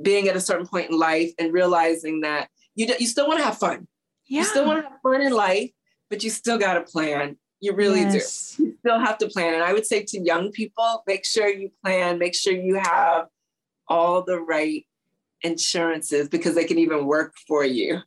being 0.00 0.28
at 0.28 0.36
a 0.36 0.40
certain 0.40 0.66
point 0.66 0.90
in 0.90 0.96
life 0.96 1.32
and 1.40 1.52
realizing 1.52 2.20
that 2.20 2.48
you 2.78 2.86
you 2.98 3.06
still 3.06 3.26
want 3.28 3.38
to 3.40 3.44
have 3.44 3.58
fun 3.58 3.86
yeah. 4.26 4.38
you 4.40 4.44
still 4.44 4.64
want 4.66 4.78
to 4.82 4.88
have 4.88 5.00
fun 5.02 5.20
in 5.20 5.32
life 5.32 5.70
but 6.10 6.22
you 6.24 6.30
still 6.30 6.58
got 6.58 6.74
to 6.74 6.82
plan 6.82 7.36
you 7.60 7.72
really 7.74 8.00
Yes. 8.02 8.54
do 8.56 8.64
you 8.64 8.74
still 8.78 8.98
have 9.00 9.18
to 9.18 9.26
plan 9.28 9.54
and 9.54 9.62
i 9.64 9.72
would 9.72 9.86
say 9.86 10.02
to 10.10 10.18
young 10.20 10.50
people 10.52 11.02
make 11.06 11.24
sure 11.26 11.48
you 11.48 11.70
plan 11.84 12.18
make 12.18 12.34
sure 12.34 12.52
you 12.52 12.76
have 12.76 13.26
all 13.88 14.22
the 14.22 14.38
right 14.54 14.86
insurances 15.42 16.28
because 16.28 16.54
they 16.54 16.64
can 16.64 16.78
even 16.78 17.06
work 17.06 17.34
for 17.46 17.64
you 17.64 18.00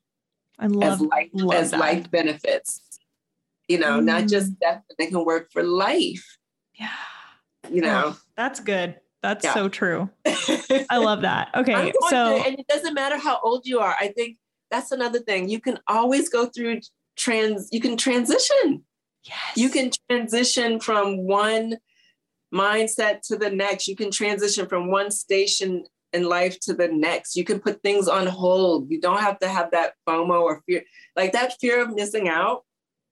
I 0.59 0.67
love 0.67 0.93
as 0.93 1.01
life 1.01 1.29
love 1.33 1.55
as 1.55 1.71
that. 1.71 1.79
life 1.79 2.11
benefits 2.11 2.81
you 3.67 3.79
know 3.79 3.99
not 3.99 4.23
Mm. 4.23 4.29
just 4.29 4.59
death 4.59 4.83
but 4.87 4.97
they 4.97 5.07
can 5.07 5.23
work 5.25 5.49
for 5.51 5.63
life 5.63 6.37
Yeah. 6.75 6.89
you 7.69 7.81
know 7.81 8.01
Oh, 8.13 8.19
that's 8.35 8.59
good. 8.59 8.99
That's 9.23 9.45
Yeah. 9.45 9.53
so 9.53 9.69
true. 9.69 10.09
I 10.89 10.97
love 10.97 11.21
that. 11.21 11.49
Okay. 11.55 11.93
So 12.09 12.41
and 12.43 12.57
it 12.57 12.65
doesn't 12.67 12.95
matter 12.95 13.17
how 13.19 13.39
old 13.43 13.67
you 13.67 13.77
are. 13.79 13.95
I 13.99 14.07
think 14.17 14.37
that's 14.71 14.91
another 14.91 15.19
thing. 15.19 15.49
You 15.49 15.59
can 15.59 15.79
always 15.87 16.29
go 16.29 16.47
through 16.47 16.79
trans. 17.17 17.69
You 17.71 17.81
can 17.81 17.97
transition. 17.97 18.83
yes. 19.23 19.55
You 19.55 19.69
can 19.69 19.91
transition 20.09 20.79
from 20.79 21.27
one 21.27 21.77
mindset 22.53 23.21
to 23.27 23.37
the 23.37 23.49
next. 23.49 23.87
You 23.87 23.95
can 23.95 24.11
transition 24.11 24.67
from 24.67 24.89
one 24.89 25.11
station 25.11 25.83
in 26.13 26.23
life 26.23 26.59
to 26.61 26.73
the 26.73 26.87
next. 26.87 27.35
You 27.35 27.43
can 27.43 27.59
put 27.59 27.81
things 27.83 28.07
on 28.07 28.27
hold. 28.27 28.89
You 28.89 28.99
don't 28.99 29.21
have 29.21 29.39
to 29.39 29.47
have 29.47 29.71
that 29.71 29.93
FOMO 30.07 30.41
or 30.41 30.61
fear, 30.65 30.83
like 31.15 31.33
that 31.33 31.53
fear 31.59 31.81
of 31.81 31.93
missing 31.93 32.27
out. 32.27 32.63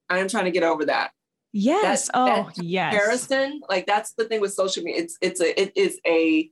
I'm 0.09 0.27
trying 0.27 0.45
to 0.45 0.51
get 0.51 0.63
over 0.63 0.85
that. 0.85 1.11
Yes. 1.51 2.07
that- 2.07 2.11
oh, 2.15 2.25
that 2.55 2.63
yes. 2.63 2.93
comparison 2.93 3.61
like 3.69 3.87
that's 3.87 4.13
the 4.13 4.25
thing 4.25 4.39
with 4.39 4.53
social 4.53 4.83
media 4.83 5.01
it's 5.01 5.17
it's 5.19 5.41
a 5.41 5.59
it 5.59 5.71
is 5.75 5.99
a 6.05 6.51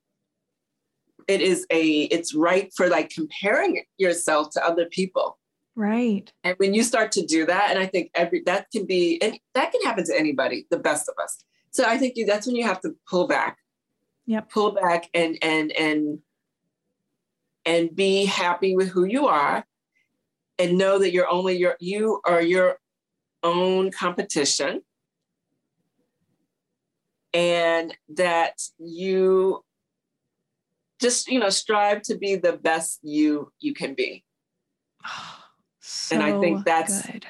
it 1.28 1.42
is 1.42 1.66
a 1.72 2.04
it's 2.04 2.34
right 2.34 2.72
for 2.76 2.88
like 2.90 3.10
comparing 3.10 3.84
yourself 3.98 4.52
to 4.52 4.66
other 4.66 4.86
people. 4.86 5.38
Right. 5.76 6.32
and 6.44 6.56
when 6.58 6.74
you 6.74 6.82
start 6.82 7.12
to 7.12 7.24
do 7.24 7.46
that 7.46 7.70
and 7.70 7.78
i 7.78 7.86
think 7.86 8.10
every 8.16 8.42
that 8.48 8.66
can 8.72 8.88
be 8.88 9.22
and 9.22 9.38
that 9.54 9.72
can 9.72 9.82
happen 9.84 10.06
to 10.06 10.20
anybody 10.20 10.66
the 10.72 10.80
best 10.80 11.08
of 11.08 11.16
us. 11.24 11.44
So 11.72 11.84
i 11.86 11.98
think 11.98 12.14
you, 12.16 12.26
that's 12.26 12.48
when 12.48 12.56
you 12.56 12.66
have 12.66 12.82
to 12.82 12.96
pull 13.08 13.28
back. 13.28 13.58
Yeah 14.26 14.42
pull 14.42 14.72
back 14.72 15.08
and 15.14 15.38
and 15.44 15.72
and 15.74 16.20
and 17.66 17.96
be 17.96 18.26
happy 18.26 18.76
with 18.76 18.90
who 18.90 19.04
you 19.04 19.28
are 19.28 19.66
and 20.58 20.78
know 20.78 20.98
that 21.00 21.12
you're 21.12 21.30
only 21.30 21.58
your 21.58 21.76
you 21.80 22.22
are 22.26 22.42
your 22.42 22.80
own 23.44 23.92
competition. 23.92 24.82
And 27.34 27.96
that 28.16 28.60
you 28.80 29.64
just 31.02 31.28
you 31.28 31.40
know 31.40 31.50
strive 31.50 32.02
to 32.04 32.18
be 32.18 32.36
the 32.36 32.54
best 32.54 33.00
you 33.04 33.52
you 33.60 33.74
can 33.74 33.94
be 33.94 34.24
so 35.80 36.16
And 36.16 36.24
I 36.24 36.40
think 36.40 36.66
that's- 36.66 37.06
good. 37.06 37.26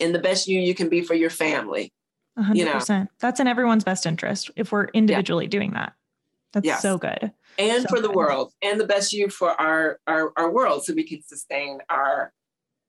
and 0.00 0.14
the 0.14 0.18
best 0.18 0.48
you 0.48 0.60
you 0.60 0.74
can 0.74 0.88
be 0.88 1.02
for 1.02 1.14
your 1.14 1.30
family 1.30 1.92
A 2.36 2.42
hundred 2.42 2.58
you 2.58 2.64
know. 2.66 2.72
percent. 2.74 3.10
That's 3.18 3.40
in 3.40 3.46
everyone's 3.46 3.84
best 3.84 4.06
interest 4.06 4.50
if 4.56 4.72
we're 4.72 4.86
individually 4.88 5.46
doing 5.46 5.72
that. 5.72 5.92
That's 6.52 6.66
Yes. 6.66 6.82
so 6.82 6.98
good. 6.98 7.32
and 7.58 7.82
So 7.84 7.88
for 7.96 8.00
the 8.00 8.10
world 8.10 8.52
and 8.62 8.80
the 8.80 8.86
best 8.86 9.12
you 9.12 9.28
for 9.28 9.50
our, 9.60 9.98
our 10.06 10.32
our 10.36 10.50
world 10.50 10.84
so 10.84 10.92
we 10.94 11.04
can 11.04 11.22
sustain 11.22 11.78
our 11.88 12.32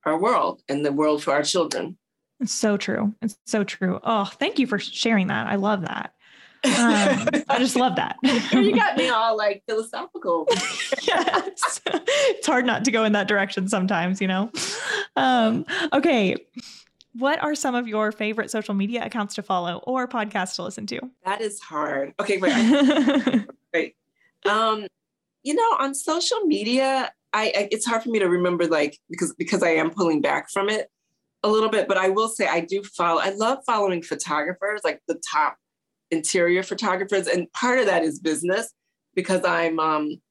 our 0.06 0.20
world 0.20 0.62
and 0.68 0.84
the 0.86 0.92
world 0.92 1.24
for 1.24 1.32
our 1.34 1.44
children 1.44 1.98
It's 2.40 2.52
so 2.52 2.76
true. 2.78 3.14
It's 3.22 3.38
so 3.46 3.64
true. 3.64 4.00
Oh, 4.04 4.26
thank 4.26 4.58
you 4.58 4.66
for 4.66 4.80
sharing 4.80 5.28
that. 5.28 5.46
I 5.48 5.56
love 5.56 5.82
that. 5.82 6.14
Um, 6.64 7.28
I 7.50 7.56
just 7.58 7.76
love 7.76 7.96
that. 7.96 8.18
you 8.52 8.76
got 8.76 8.96
me 8.96 9.10
all 9.10 9.36
like 9.36 9.64
philosophical 9.68 10.48
yes. 11.02 11.82
It's 11.88 12.46
hard 12.48 12.66
not 12.66 12.86
to 12.86 12.92
go 12.92 13.04
in 13.04 13.14
that 13.14 13.28
direction 13.28 13.68
sometimes, 13.68 14.22
you 14.22 14.28
know? 14.28 14.52
Um, 15.16 15.66
okay. 15.92 16.36
What 17.14 17.42
are 17.44 17.56
some 17.56 17.74
of 17.76 17.88
your 17.88 18.12
favorite 18.12 18.52
social 18.52 18.74
media 18.74 19.04
accounts 19.04 19.36
to 19.36 19.44
follow 19.44 19.82
or 19.88 20.08
podcasts 20.08 20.56
to 20.56 20.64
listen 20.64 20.86
to? 20.88 21.00
that 21.26 21.42
is 21.42 21.60
hard 21.60 22.14
okay 22.20 22.38
wait 22.38 22.54
I- 23.74 23.94
um 24.50 24.88
you 25.44 25.54
know 25.54 25.76
on 25.80 25.94
social 25.96 26.42
media 26.42 27.12
I, 27.34 27.46
I 27.56 27.68
it's 27.72 27.86
hard 27.86 28.04
for 28.04 28.10
me 28.10 28.20
to 28.20 28.28
remember 28.30 28.68
like 28.68 28.98
because 29.10 29.34
because 29.36 29.64
i 29.64 29.70
am 29.70 29.90
pulling 29.90 30.22
back 30.22 30.50
from 30.50 30.70
it 30.70 30.90
a 31.44 31.50
little 31.50 31.70
bit 31.70 31.88
but 31.88 31.98
i 31.98 32.10
will 32.10 32.28
say 32.30 32.48
i 32.48 32.60
do 32.60 32.84
follow 32.84 33.22
i 33.22 33.30
love 33.30 33.60
following 33.66 34.02
photographers 34.02 34.82
like 34.84 35.02
the 35.08 35.20
top 35.32 35.58
interior 36.12 36.64
photographers 36.64 37.28
and 37.28 37.52
part 37.54 37.80
of 37.80 37.86
that 37.86 38.04
is 38.04 38.20
business 38.20 38.74
because 39.16 39.44
i'm 39.46 39.80
um 39.80 40.22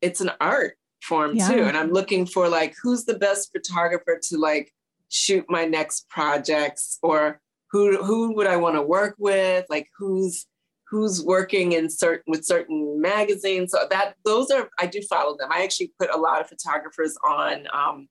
it's 0.00 0.20
an 0.20 0.30
art 0.40 0.74
form 1.02 1.36
too 1.36 1.62
and 1.64 1.76
i'm 1.76 1.90
looking 1.90 2.26
for 2.26 2.48
like 2.48 2.74
who's 2.82 3.04
the 3.04 3.18
best 3.18 3.50
photographer 3.52 4.18
to 4.22 4.36
like 4.38 4.72
shoot 5.08 5.44
my 5.48 5.64
next 5.64 6.08
projects 6.08 6.98
or 7.02 7.40
who 7.70 8.02
who 8.02 8.34
would 8.34 8.46
i 8.46 8.56
want 8.56 8.74
to 8.76 8.82
work 8.82 9.14
with 9.18 9.64
like 9.68 9.88
who's 9.96 10.46
who's 10.92 11.24
working 11.24 11.72
in 11.72 11.88
certain 11.88 12.30
with 12.30 12.44
certain 12.44 13.00
magazines. 13.00 13.72
So 13.72 13.78
that 13.90 14.14
those 14.26 14.50
are 14.50 14.68
I 14.78 14.86
do 14.86 15.00
follow 15.00 15.36
them. 15.38 15.48
I 15.50 15.64
actually 15.64 15.90
put 15.98 16.14
a 16.14 16.18
lot 16.18 16.42
of 16.42 16.48
photographers 16.48 17.16
on. 17.26 17.66
Um, 17.72 18.08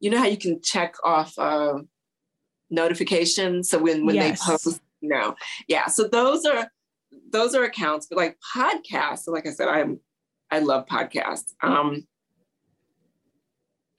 you 0.00 0.10
know 0.10 0.18
how 0.18 0.26
you 0.26 0.36
can 0.36 0.60
check 0.60 0.96
off 1.04 1.38
uh, 1.38 1.78
notifications. 2.68 3.70
So 3.70 3.78
when 3.78 4.04
when 4.04 4.16
Yes. 4.16 4.40
they 4.40 4.52
post, 4.52 4.80
know, 5.08 5.34
yeah. 5.68 5.86
So 5.86 6.08
those 6.08 6.44
are 6.44 6.70
those 7.30 7.54
are 7.54 7.64
accounts. 7.64 8.06
But 8.08 8.16
like 8.18 8.38
podcasts, 8.54 9.26
like 9.26 9.46
I 9.46 9.50
said, 9.50 9.68
I'm 9.68 10.00
I 10.50 10.60
love 10.60 10.86
podcasts. 10.86 11.52
Um, 11.62 12.06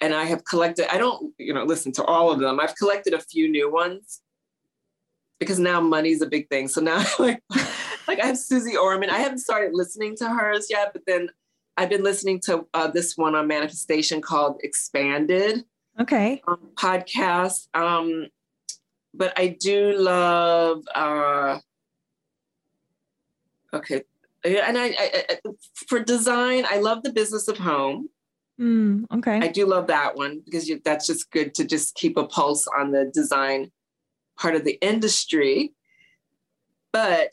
and 0.01 0.14
I 0.14 0.26
have 0.26 0.45
collected. 0.45 0.93
I 0.93 0.97
don't 0.97 1.34
you 1.38 1.53
know 1.53 1.64
listen 1.64 1.91
to 1.93 2.03
all 2.03 2.32
of 2.32 2.39
them. 2.39 2.60
I've 2.60 2.76
collected 2.76 3.14
a 3.14 3.20
few 3.20 3.49
new 3.49 3.72
ones 3.72 4.22
because 5.39 5.60
now 5.60 5.82
money's 5.82 6.22
a 6.22 6.28
big 6.28 6.49
thing. 6.49 6.68
So 6.68 6.82
now 6.82 7.03
like 7.20 7.41
like 8.08 8.20
I 8.20 8.28
have 8.28 8.38
Suze 8.38 8.76
Orman. 8.76 9.10
I 9.10 9.20
haven't 9.20 9.39
started 9.39 9.72
listening 9.74 10.16
to 10.18 10.30
hers 10.30 10.68
yet, 10.70 10.91
but 10.93 11.03
then 11.08 11.30
I've 11.78 11.89
been 11.89 12.03
listening 12.03 12.39
to 12.45 12.66
uh, 12.74 12.88
this 12.88 13.18
one 13.18 13.36
on 13.36 13.47
manifestation 13.47 14.22
called 14.22 14.60
Expanded 14.64 15.66
Okay. 15.99 16.41
um, 16.47 16.70
podcast. 16.76 17.68
Um, 17.74 18.28
but 19.18 19.34
I 19.38 19.55
do 19.59 19.93
love. 19.97 20.84
Uh, 20.93 21.59
okay, 23.74 24.03
yeah, 24.45 24.66
and 24.68 24.78
I, 24.78 24.88
I, 24.88 25.24
I 25.30 25.38
for 25.88 25.99
design, 25.99 26.66
I 26.70 26.80
love 26.80 27.03
the 27.03 27.11
business 27.11 27.47
of 27.47 27.57
home. 27.57 28.09
Mm, 28.59 29.05
okay. 29.13 29.39
I 29.39 29.47
do 29.47 29.66
love 29.66 29.88
that 29.88 30.16
one 30.16 30.41
because 30.45 30.70
you, 30.70 30.80
that's 30.84 31.07
just 31.07 31.30
good 31.32 31.53
to 31.55 31.66
just 31.66 31.95
keep 31.95 32.18
a 32.18 32.26
pulse 32.26 32.68
on 32.68 32.91
the 32.91 33.11
design 33.13 33.72
part 34.38 34.55
of 34.55 34.63
the 34.63 34.78
industry. 34.82 35.74
But 36.91 37.32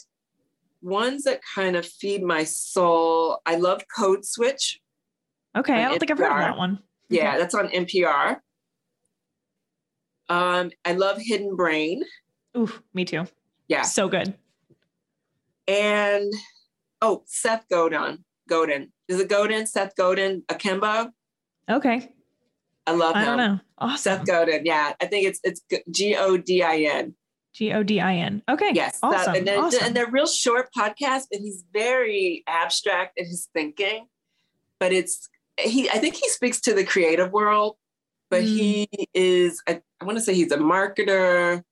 ones 0.80 1.24
that 1.24 1.40
kind 1.54 1.76
of 1.76 1.86
feed 1.86 2.22
my 2.22 2.44
soul, 2.44 3.40
I 3.46 3.56
love 3.56 3.82
Code 3.96 4.24
Switch. 4.24 4.80
Okay, 5.56 5.74
I 5.74 5.84
don't 5.84 5.96
NPR. 5.96 6.00
think 6.00 6.10
I've 6.10 6.18
heard 6.18 6.32
of 6.32 6.38
that 6.38 6.58
one. 6.58 6.78
Yeah, 7.08 7.30
okay. 7.30 7.38
that's 7.38 7.54
on 7.54 7.68
NPR. 7.68 8.38
Um, 10.32 10.70
I 10.86 10.92
love 10.92 11.18
Hidden 11.20 11.56
Brain. 11.56 12.04
Ooh, 12.56 12.72
me 12.94 13.04
too. 13.04 13.26
Yeah. 13.68 13.82
So 13.82 14.08
good. 14.08 14.32
And 15.68 16.32
oh, 17.02 17.22
Seth 17.26 17.66
Godin. 17.70 18.24
Godin. 18.48 18.92
Is 19.08 19.20
it 19.20 19.28
Godin? 19.28 19.66
Seth 19.66 19.94
Godin, 19.94 20.42
Akimbo? 20.48 21.10
Okay. 21.70 22.10
I 22.86 22.92
love 22.92 23.14
him. 23.14 23.22
I 23.22 23.24
don't 23.26 23.36
know. 23.36 23.60
Awesome. 23.76 23.98
Seth 23.98 24.26
Godin. 24.26 24.64
Yeah. 24.64 24.94
I 25.02 25.06
think 25.06 25.26
it's 25.26 25.40
it's 25.44 25.60
G 25.90 26.16
O 26.16 26.38
D 26.38 26.62
I 26.62 26.76
N. 26.78 27.14
G 27.52 27.74
O 27.74 27.82
D 27.82 28.00
I 28.00 28.14
N. 28.14 28.42
Okay. 28.48 28.70
Yes. 28.72 29.00
Awesome. 29.02 29.34
That, 29.34 29.36
and, 29.36 29.46
they're, 29.46 29.60
awesome. 29.60 29.84
and 29.84 29.94
they're 29.94 30.10
real 30.10 30.26
short 30.26 30.70
podcasts, 30.74 31.26
and 31.30 31.42
he's 31.42 31.62
very 31.74 32.42
abstract 32.46 33.18
in 33.18 33.26
his 33.26 33.50
thinking. 33.52 34.06
But 34.80 34.94
it's 34.94 35.28
he 35.58 35.90
I 35.90 35.98
think 35.98 36.14
he 36.14 36.28
speaks 36.30 36.58
to 36.62 36.72
the 36.72 36.84
creative 36.84 37.32
world, 37.32 37.76
but 38.32 38.44
mm. 38.44 38.46
he 38.46 38.88
is 39.12 39.62
I, 39.68 39.82
I 40.00 40.04
want 40.06 40.16
to 40.16 40.24
say 40.24 40.32
he's 40.32 40.52
a 40.52 40.56
marketer 40.56 41.62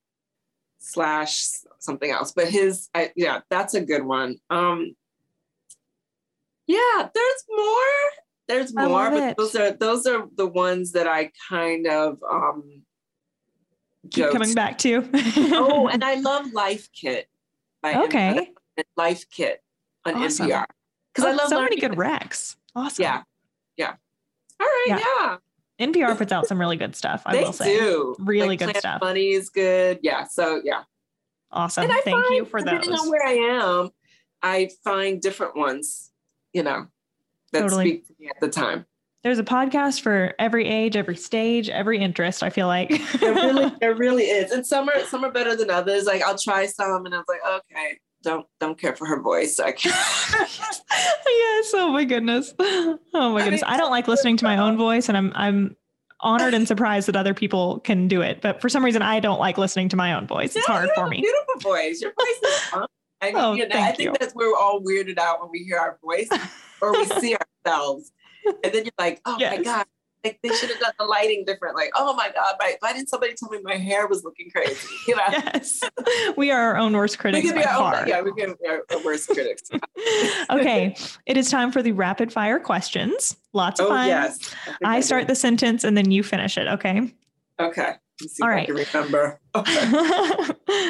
slash 0.79 1.43
something 1.79 2.11
else. 2.11 2.33
But 2.33 2.49
his 2.49 2.91
I, 2.95 3.13
yeah, 3.17 3.41
that's 3.49 3.73
a 3.73 3.81
good 3.81 4.05
one. 4.05 4.37
Um 4.51 4.95
yeah, 6.67 7.09
there's 7.15 7.45
more. 7.49 8.13
There's 8.47 8.75
more, 8.75 9.11
but 9.11 9.23
it. 9.23 9.37
those 9.39 9.57
are 9.57 9.71
those 9.73 10.07
are 10.07 10.27
the 10.37 10.47
ones 10.47 10.93
that 10.93 11.09
I 11.09 11.31
kind 11.49 11.87
of 11.87 12.19
um 12.31 12.83
keep 14.11 14.31
coming 14.31 14.53
back 14.53 14.77
to. 14.79 15.09
oh, 15.55 15.89
and 15.93 16.05
I 16.05 16.17
love 16.17 16.53
Life 16.53 16.91
Kit. 16.93 17.27
By 17.81 17.95
Okay. 18.05 18.51
Life 18.99 19.25
Kit 19.31 19.63
on 20.05 20.15
awesome. 20.15 20.49
NPR 20.49 20.67
because 21.15 21.27
oh, 21.27 21.33
I 21.33 21.35
love 21.35 21.49
so 21.49 21.63
many 21.63 21.81
good 21.81 21.93
recs. 21.93 22.57
Awesome. 22.77 23.03
Yeah. 23.03 23.23
Yeah. 23.79 23.95
All 24.61 24.67
right. 24.67 24.85
Yeah. 24.89 24.99
yeah. 24.99 25.37
NPR 25.81 26.17
puts 26.17 26.33
out 26.33 26.47
some 26.47 26.61
really 26.61 26.77
good 26.77 26.95
stuff. 26.95 27.23
I 27.25 27.37
they 27.37 27.45
will 27.45 27.53
say. 27.53 27.79
do. 27.79 28.15
Really 28.19 28.49
like, 28.49 28.59
good 28.59 28.77
stuff. 28.77 29.01
Money 29.01 29.31
is 29.31 29.49
good. 29.49 29.99
Yeah. 30.03 30.25
So 30.25 30.61
yeah. 30.63 30.83
Awesome. 31.51 31.89
Thank 32.05 32.31
you 32.31 32.45
for 32.45 32.61
those. 32.61 32.75
Depending 32.75 32.99
on 32.99 33.11
where 33.11 33.27
I 33.27 33.33
am, 33.33 33.91
I 34.43 34.71
find 34.85 35.21
different 35.21 35.57
ones, 35.57 36.13
you 36.53 36.63
know, 36.63 36.87
that 37.53 37.61
totally. 37.61 37.85
speak 37.89 38.07
to 38.07 38.15
me 38.21 38.29
at 38.29 38.41
the 38.41 38.49
time. 38.49 38.87
There's 39.23 39.39
a 39.39 39.45
podcast 39.45 40.01
for 40.01 40.35
every 40.39 40.67
age, 40.67 40.97
every 40.97 41.17
stage, 41.17 41.69
every 41.69 41.99
interest. 41.99 42.43
I 42.43 42.49
feel 42.51 42.69
like 42.69 42.91
there 43.19 43.35
really, 43.35 43.73
there 43.81 43.95
really 43.95 44.25
is, 44.25 44.51
and 44.51 44.67
some 44.67 44.89
are 44.89 45.01
some 45.05 45.25
are 45.25 45.33
better 45.33 45.55
than 45.57 45.71
others. 45.71 46.05
Like 46.05 46.23
I'll 46.23 46.39
try 46.39 46.67
some, 46.67 47.05
and 47.05 47.15
I 47.15 47.19
was 47.19 47.27
like, 47.29 47.41
okay, 47.45 47.99
don't 48.23 48.47
don't 48.59 48.79
care 48.79 48.95
for 48.95 49.07
her 49.07 49.21
voice. 49.21 49.57
So 49.57 49.65
I 49.65 49.73
can't. 49.73 49.95
yes. 50.33 51.71
Oh 51.75 51.91
my 51.93 52.05
goodness. 52.05 52.55
Oh 53.13 53.33
my 53.33 53.43
goodness. 53.43 53.63
I, 53.65 53.67
mean, 53.67 53.75
I 53.75 53.77
don't 53.77 53.91
like 53.91 54.07
listening 54.07 54.37
to 54.39 54.45
my 54.45 54.57
own 54.57 54.77
voice, 54.79 55.09
and 55.09 55.17
I'm 55.17 55.33
I'm 55.35 55.77
honored 56.21 56.55
and 56.55 56.67
surprised 56.69 57.09
that 57.09 57.17
other 57.17 57.35
people 57.35 57.81
can 57.81 58.07
do 58.07 58.21
it. 58.21 58.41
But 58.41 58.61
for 58.61 58.69
some 58.69 58.85
reason, 58.85 59.03
I 59.03 59.21
don't 59.21 59.41
like 59.41 59.59
listening 59.59 59.89
to 59.91 59.97
my 59.97 60.15
own 60.15 60.27
voice. 60.27 60.55
It's 60.55 60.67
hard 60.67 60.91
for 60.95 61.09
me. 61.09 61.21
beautiful 61.21 61.71
voice. 61.71 62.01
Your 62.01 62.13
voice 62.13 62.53
is 62.53 62.59
fun. 62.65 62.87
I, 63.21 63.33
oh, 63.35 63.55
you 63.55 63.69
know, 63.69 63.77
I 63.77 63.93
think 63.93 64.01
you. 64.01 64.17
that's 64.19 64.33
where 64.35 64.51
we're 64.51 64.57
all 64.57 64.81
weirded 64.81 65.19
out 65.19 65.41
when 65.41 65.51
we 65.51 65.65
hear 65.65 65.79
our 65.79 65.99
voice 66.03 66.29
or 66.81 66.93
we 66.93 67.05
see 67.07 67.37
ourselves. 67.67 68.13
And 68.47 68.73
then 68.73 68.85
you're 68.85 68.93
like, 68.99 69.21
oh 69.27 69.37
yes. 69.39 69.59
my 69.59 69.63
God, 69.63 69.87
like 70.25 70.39
they 70.43 70.51
should 70.51 70.71
have 70.71 70.81
done 70.81 70.93
the 70.99 71.05
lighting 71.05 71.45
different. 71.47 71.77
Like, 71.77 71.91
oh 71.97 72.15
my 72.15 72.31
God, 72.35 72.55
why, 72.59 72.77
why 72.81 72.93
didn't 72.93 73.09
somebody 73.09 73.35
tell 73.35 73.49
me 73.49 73.59
my 73.63 73.77
hair 73.77 74.07
was 74.07 74.25
looking 74.25 74.51
crazy? 74.51 74.89
You 75.09 75.17
know? 75.17 75.23
Yes. 75.31 75.81
We 76.37 76.51
are 76.51 76.61
our 76.61 76.77
own 76.77 76.93
worst 76.93 77.19
critics. 77.19 77.43
We 77.43 77.51
can 77.51 77.59
be 77.59 77.65
our 77.65 78.01
own, 78.01 78.07
yeah, 78.07 78.21
we 78.21 78.33
can 78.33 78.55
be 78.61 78.69
our 78.69 78.83
worst 79.05 79.29
critics. 79.29 79.63
okay. 80.51 80.95
It 81.27 81.37
is 81.37 81.51
time 81.51 81.73
for 81.73 81.83
the 81.83 81.93
rapid 81.93 82.33
fire 82.33 82.61
questions. 82.61 83.37
Lots 83.53 83.81
of 83.81 83.87
oh, 83.87 83.89
fun. 83.89 84.09
Yes. 84.09 84.55
I, 84.85 84.97
I 84.97 85.01
start 85.01 85.27
the 85.27 85.35
sentence 85.35 85.85
and 85.85 85.97
then 85.97 86.11
you 86.11 86.23
finish 86.23 86.57
it. 86.59 86.69
Okay. 86.69 87.13
Okay. 87.59 87.95
All 88.43 88.49
right. 88.49 88.69
I 88.69 88.73
remember. 88.73 89.41
Okay. 89.55 89.91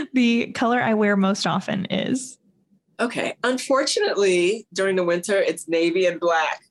the 0.13 0.53
color 0.55 0.83
I 0.83 0.95
wear 0.95 1.17
most 1.17 1.47
often 1.47 1.87
is. 1.87 2.39
Okay. 2.99 3.35
Unfortunately, 3.45 4.67
during 4.75 4.97
the 4.97 5.05
winter, 5.05 5.39
it's 5.39 5.69
navy 5.69 6.07
and 6.07 6.21
black. 6.21 6.63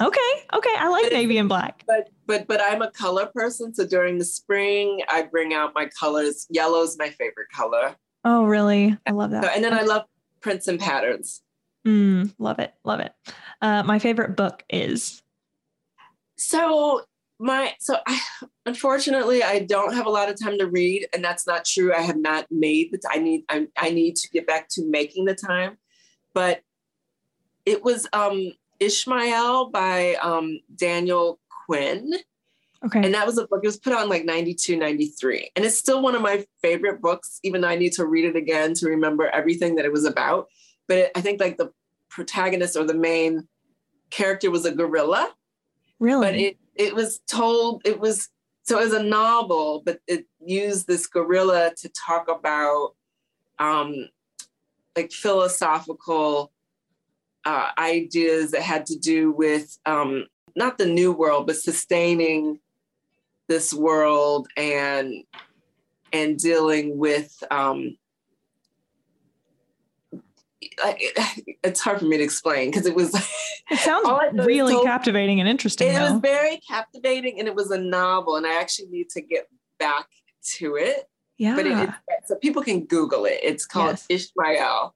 Okay. 0.00 0.20
Okay. 0.52 0.74
I 0.78 0.88
like 0.88 1.12
navy 1.12 1.38
and 1.38 1.48
black. 1.48 1.84
But 1.86 2.10
but 2.26 2.46
but 2.46 2.60
I'm 2.62 2.82
a 2.82 2.90
color 2.90 3.26
person. 3.26 3.74
So 3.74 3.86
during 3.86 4.18
the 4.18 4.24
spring, 4.24 5.00
I 5.08 5.22
bring 5.22 5.54
out 5.54 5.72
my 5.74 5.88
colors. 5.98 6.46
Yellow's 6.50 6.96
my 6.98 7.10
favorite 7.10 7.48
color. 7.54 7.96
Oh, 8.24 8.44
really? 8.44 8.96
I 9.06 9.10
love 9.10 9.30
that. 9.32 9.44
So, 9.44 9.50
and 9.50 9.62
then 9.62 9.74
I 9.74 9.82
love 9.82 10.04
prints 10.40 10.66
and 10.68 10.80
patterns. 10.80 11.42
Mm, 11.86 12.34
love 12.38 12.58
it. 12.58 12.72
Love 12.84 13.00
it. 13.00 13.12
Uh, 13.60 13.82
my 13.82 13.98
favorite 13.98 14.36
book 14.36 14.64
is. 14.70 15.22
So 16.36 17.02
my 17.38 17.74
so 17.78 17.98
I 18.06 18.20
unfortunately 18.66 19.42
I 19.42 19.60
don't 19.60 19.94
have 19.94 20.06
a 20.06 20.10
lot 20.10 20.28
of 20.28 20.40
time 20.40 20.58
to 20.58 20.66
read, 20.66 21.06
and 21.12 21.22
that's 21.22 21.46
not 21.46 21.64
true. 21.64 21.92
I 21.92 22.00
have 22.00 22.16
not 22.16 22.46
made 22.50 22.92
the. 22.92 23.00
I 23.10 23.18
need 23.18 23.44
I, 23.48 23.66
I 23.76 23.90
need 23.90 24.16
to 24.16 24.28
get 24.30 24.46
back 24.46 24.68
to 24.70 24.88
making 24.88 25.26
the 25.26 25.34
time, 25.34 25.78
but 26.32 26.62
it 27.66 27.84
was 27.84 28.06
um 28.12 28.52
Ishmael 28.80 29.70
by 29.70 30.14
um, 30.16 30.60
Daniel 30.74 31.40
Quinn. 31.66 32.14
Okay. 32.84 33.02
And 33.02 33.14
that 33.14 33.26
was 33.26 33.38
a 33.38 33.46
book, 33.46 33.60
it 33.62 33.66
was 33.66 33.78
put 33.78 33.94
on 33.94 34.08
like 34.08 34.24
92, 34.24 34.76
93. 34.76 35.50
And 35.56 35.64
it's 35.64 35.78
still 35.78 36.02
one 36.02 36.14
of 36.14 36.20
my 36.20 36.44
favorite 36.60 37.00
books, 37.00 37.40
even 37.42 37.62
though 37.62 37.68
I 37.68 37.76
need 37.76 37.92
to 37.94 38.04
read 38.04 38.26
it 38.26 38.36
again 38.36 38.74
to 38.74 38.86
remember 38.86 39.28
everything 39.28 39.76
that 39.76 39.86
it 39.86 39.92
was 39.92 40.04
about. 40.04 40.48
But 40.86 40.98
it, 40.98 41.12
I 41.16 41.22
think 41.22 41.40
like 41.40 41.56
the 41.56 41.72
protagonist 42.10 42.76
or 42.76 42.84
the 42.84 42.94
main 42.94 43.48
character 44.10 44.50
was 44.50 44.66
a 44.66 44.72
gorilla. 44.72 45.32
Really? 45.98 46.26
But 46.26 46.34
it, 46.34 46.58
it 46.74 46.94
was 46.94 47.20
told, 47.20 47.82
it 47.86 48.00
was, 48.00 48.28
so 48.64 48.78
it 48.78 48.84
was 48.84 48.92
a 48.92 49.02
novel, 49.02 49.82
but 49.84 50.00
it 50.06 50.26
used 50.44 50.86
this 50.86 51.06
gorilla 51.06 51.72
to 51.78 51.88
talk 51.88 52.28
about 52.28 52.94
um, 53.58 54.08
like 54.96 55.12
philosophical 55.12 56.52
uh, 57.44 57.68
ideas 57.78 58.52
that 58.52 58.62
had 58.62 58.86
to 58.86 58.98
do 58.98 59.32
with 59.32 59.78
um, 59.86 60.26
not 60.56 60.78
the 60.78 60.86
new 60.86 61.12
world, 61.12 61.46
but 61.46 61.56
sustaining 61.56 62.60
this 63.48 63.74
world 63.74 64.48
and 64.56 65.24
and 66.12 66.38
dealing 66.38 66.96
with 66.96 67.42
um, 67.50 67.96
it's 71.62 71.80
hard 71.80 71.98
for 71.98 72.06
me 72.06 72.16
to 72.16 72.22
explain 72.22 72.70
because 72.70 72.86
it 72.86 72.94
was 72.94 73.14
it 73.70 73.78
sounds 73.78 74.08
really 74.46 74.72
told, 74.72 74.86
captivating 74.86 75.40
and 75.40 75.48
interesting 75.48 75.88
it 75.88 75.94
though. 75.94 76.12
was 76.12 76.20
very 76.20 76.60
captivating 76.68 77.38
and 77.38 77.48
it 77.48 77.54
was 77.54 77.70
a 77.70 77.78
novel 77.78 78.36
and 78.36 78.46
i 78.46 78.58
actually 78.58 78.88
need 78.88 79.08
to 79.08 79.20
get 79.20 79.46
back 79.78 80.06
to 80.42 80.76
it 80.76 81.08
yeah 81.38 81.54
but 81.54 81.66
it, 81.66 81.90
so 82.26 82.34
people 82.36 82.62
can 82.62 82.84
google 82.86 83.24
it 83.24 83.38
it's 83.42 83.66
called 83.66 84.00
yes. 84.08 84.30
ishmael 84.36 84.94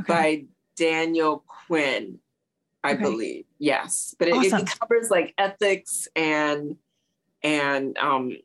okay. 0.00 0.12
by 0.12 0.44
daniel 0.76 1.44
Quinn, 1.46 2.18
I 2.84 2.92
okay. 2.92 3.02
believe. 3.02 3.44
Yes, 3.58 4.14
but 4.18 4.28
it, 4.28 4.34
awesome. 4.34 4.60
it, 4.60 4.78
covers 4.78 5.10
like 5.10 5.34
ethics 5.38 6.08
and 6.14 6.76
and 7.42 7.96
um 7.98 8.36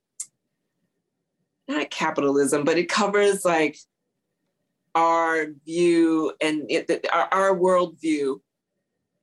not 1.67 1.89
capitalism, 1.89 2.63
but 2.63 2.77
it 2.77 2.89
covers 2.89 3.45
like 3.45 3.77
our 4.93 5.47
view 5.65 6.33
and 6.41 6.65
it, 6.69 7.07
our, 7.11 7.27
our 7.31 7.57
worldview 7.57 8.39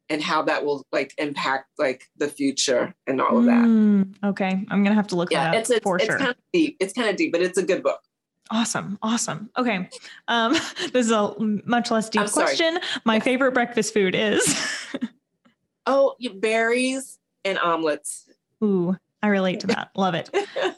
and 0.09 0.23
how 0.23 0.43
that 0.43 0.65
will 0.65 0.87
like 0.91 1.13
impact 1.19 1.67
like 1.79 2.05
the 2.17 2.29
future 2.29 2.95
and 3.07 3.21
all 3.21 3.39
of 3.39 3.45
that. 3.45 3.65
Mm, 3.65 4.15
okay, 4.25 4.65
I'm 4.71 4.83
gonna 4.83 4.95
have 4.95 5.09
to 5.09 5.17
look 5.17 5.31
yeah, 5.31 5.45
that 5.45 5.55
up 5.55 5.61
it's, 5.61 5.71
it's, 5.71 5.83
for 5.83 5.97
it's 5.97 6.07
sure. 6.07 6.19
Kind 6.19 6.31
of 6.31 6.37
deep. 6.53 6.77
It's 6.81 6.93
kind 6.93 7.09
of 7.09 7.17
deep, 7.17 7.33
but 7.33 7.43
it's 7.43 7.59
a 7.59 7.63
good 7.63 7.83
book. 7.83 8.01
Awesome. 8.51 8.99
Awesome. 9.03 9.51
Okay. 9.57 9.89
Um, 10.29 10.53
this 10.93 11.07
is 11.07 11.11
a 11.11 11.35
much 11.65 11.91
less 11.91 12.09
deep 12.09 12.27
question. 12.31 12.79
My 13.05 13.17
yeah. 13.17 13.21
favorite 13.21 13.53
breakfast 13.53 13.93
food 13.93 14.15
is 14.15 14.57
Oh, 15.87 16.17
berries 16.41 17.19
and 17.47 17.59
omelets. 17.59 18.29
Ooh, 18.63 18.97
I 19.23 19.29
relate 19.29 19.61
to 19.61 19.67
that. 19.69 19.91
Love 19.97 20.15
it. 20.15 20.31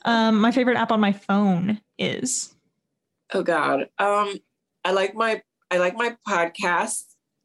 Um, 0.05 0.41
my 0.41 0.53
favorite 0.53 0.77
app 0.77 0.93
on 0.93 1.01
my 1.01 1.12
phone 1.12 1.81
is 1.99 2.55
Oh 3.33 3.43
God. 3.43 3.89
Um, 3.99 4.35
I 4.85 4.93
like 4.93 5.14
my 5.14 5.43
I 5.71 5.79
like 5.79 5.95
my 5.97 6.16
podcast 6.29 7.05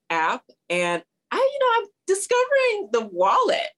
app 0.10 0.44
and 0.70 1.04
I, 1.32 1.36
you 1.36 1.60
know, 1.60 1.68
I'm 1.78 1.88
discovering 2.08 2.90
the 2.92 3.06
wallet. 3.12 3.70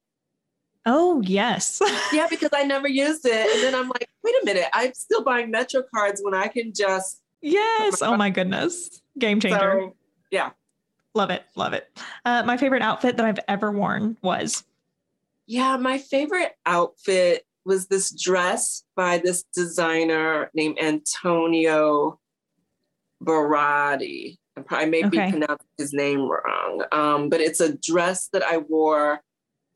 Oh, 0.90 1.20
yes. 1.20 1.82
yeah, 2.14 2.26
because 2.30 2.48
I 2.54 2.62
never 2.64 2.88
used 2.88 3.26
it. 3.26 3.54
And 3.54 3.62
then 3.62 3.74
I'm 3.74 3.88
like, 3.88 4.08
wait 4.24 4.34
a 4.42 4.44
minute, 4.44 4.64
I'm 4.72 4.94
still 4.94 5.22
buying 5.22 5.50
Metro 5.50 5.82
cards 5.94 6.22
when 6.24 6.32
I 6.34 6.48
can 6.48 6.72
just. 6.74 7.20
Yes. 7.42 8.00
Oh, 8.00 8.16
my 8.16 8.30
goodness. 8.30 9.02
Game 9.18 9.38
changer. 9.38 9.80
So, 9.80 9.96
yeah. 10.30 10.50
Love 11.14 11.28
it. 11.28 11.44
Love 11.56 11.74
it. 11.74 11.88
Uh, 12.24 12.42
my 12.46 12.56
favorite 12.56 12.80
outfit 12.80 13.18
that 13.18 13.26
I've 13.26 13.38
ever 13.48 13.70
worn 13.70 14.16
was. 14.22 14.64
yeah, 15.46 15.76
my 15.76 15.98
favorite 15.98 16.52
outfit 16.64 17.44
was 17.66 17.88
this 17.88 18.10
dress 18.10 18.84
by 18.96 19.18
this 19.18 19.44
designer 19.54 20.50
named 20.54 20.78
Antonio 20.80 22.18
Berardi. 23.22 24.38
I 24.70 24.86
may 24.86 25.04
okay. 25.04 25.26
be 25.26 25.30
pronouncing 25.30 25.66
his 25.76 25.92
name 25.92 26.28
wrong, 26.28 26.84
um, 26.92 27.28
but 27.28 27.40
it's 27.40 27.60
a 27.60 27.76
dress 27.76 28.28
that 28.32 28.42
I 28.42 28.58
wore 28.58 29.20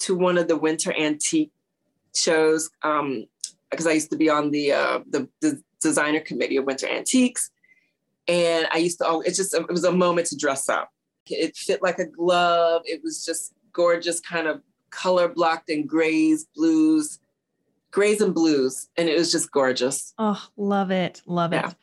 to 0.02 0.14
one 0.16 0.36
of 0.36 0.48
the 0.48 0.56
winter 0.56 0.92
antique 0.92 1.52
shows 2.14 2.68
because 2.80 3.00
um, 3.00 3.88
I 3.88 3.92
used 3.92 4.10
to 4.10 4.16
be 4.16 4.28
on 4.28 4.50
the, 4.50 4.72
uh, 4.72 5.00
the, 5.08 5.28
the 5.40 5.62
designer 5.80 6.20
committee 6.20 6.56
of 6.56 6.64
Winter 6.64 6.88
Antiques, 6.88 7.50
and 8.28 8.66
I 8.72 8.78
used 8.78 8.98
to. 8.98 9.06
Oh, 9.06 9.20
it's 9.22 9.36
just 9.36 9.54
it 9.54 9.68
was 9.68 9.84
a 9.84 9.92
moment 9.92 10.28
to 10.28 10.36
dress 10.36 10.68
up. 10.68 10.90
It 11.26 11.56
fit 11.56 11.82
like 11.82 11.98
a 11.98 12.06
glove. 12.06 12.82
It 12.84 13.02
was 13.02 13.24
just 13.24 13.52
gorgeous, 13.72 14.20
kind 14.20 14.46
of 14.46 14.62
color 14.90 15.28
blocked 15.28 15.70
in 15.70 15.86
grays, 15.86 16.46
blues, 16.54 17.18
grays 17.90 18.20
and 18.20 18.34
blues, 18.34 18.88
and 18.96 19.08
it 19.08 19.18
was 19.18 19.32
just 19.32 19.50
gorgeous. 19.50 20.14
Oh, 20.18 20.48
love 20.56 20.90
it, 20.90 21.22
love 21.26 21.52
yeah. 21.52 21.70
it. 21.70 21.76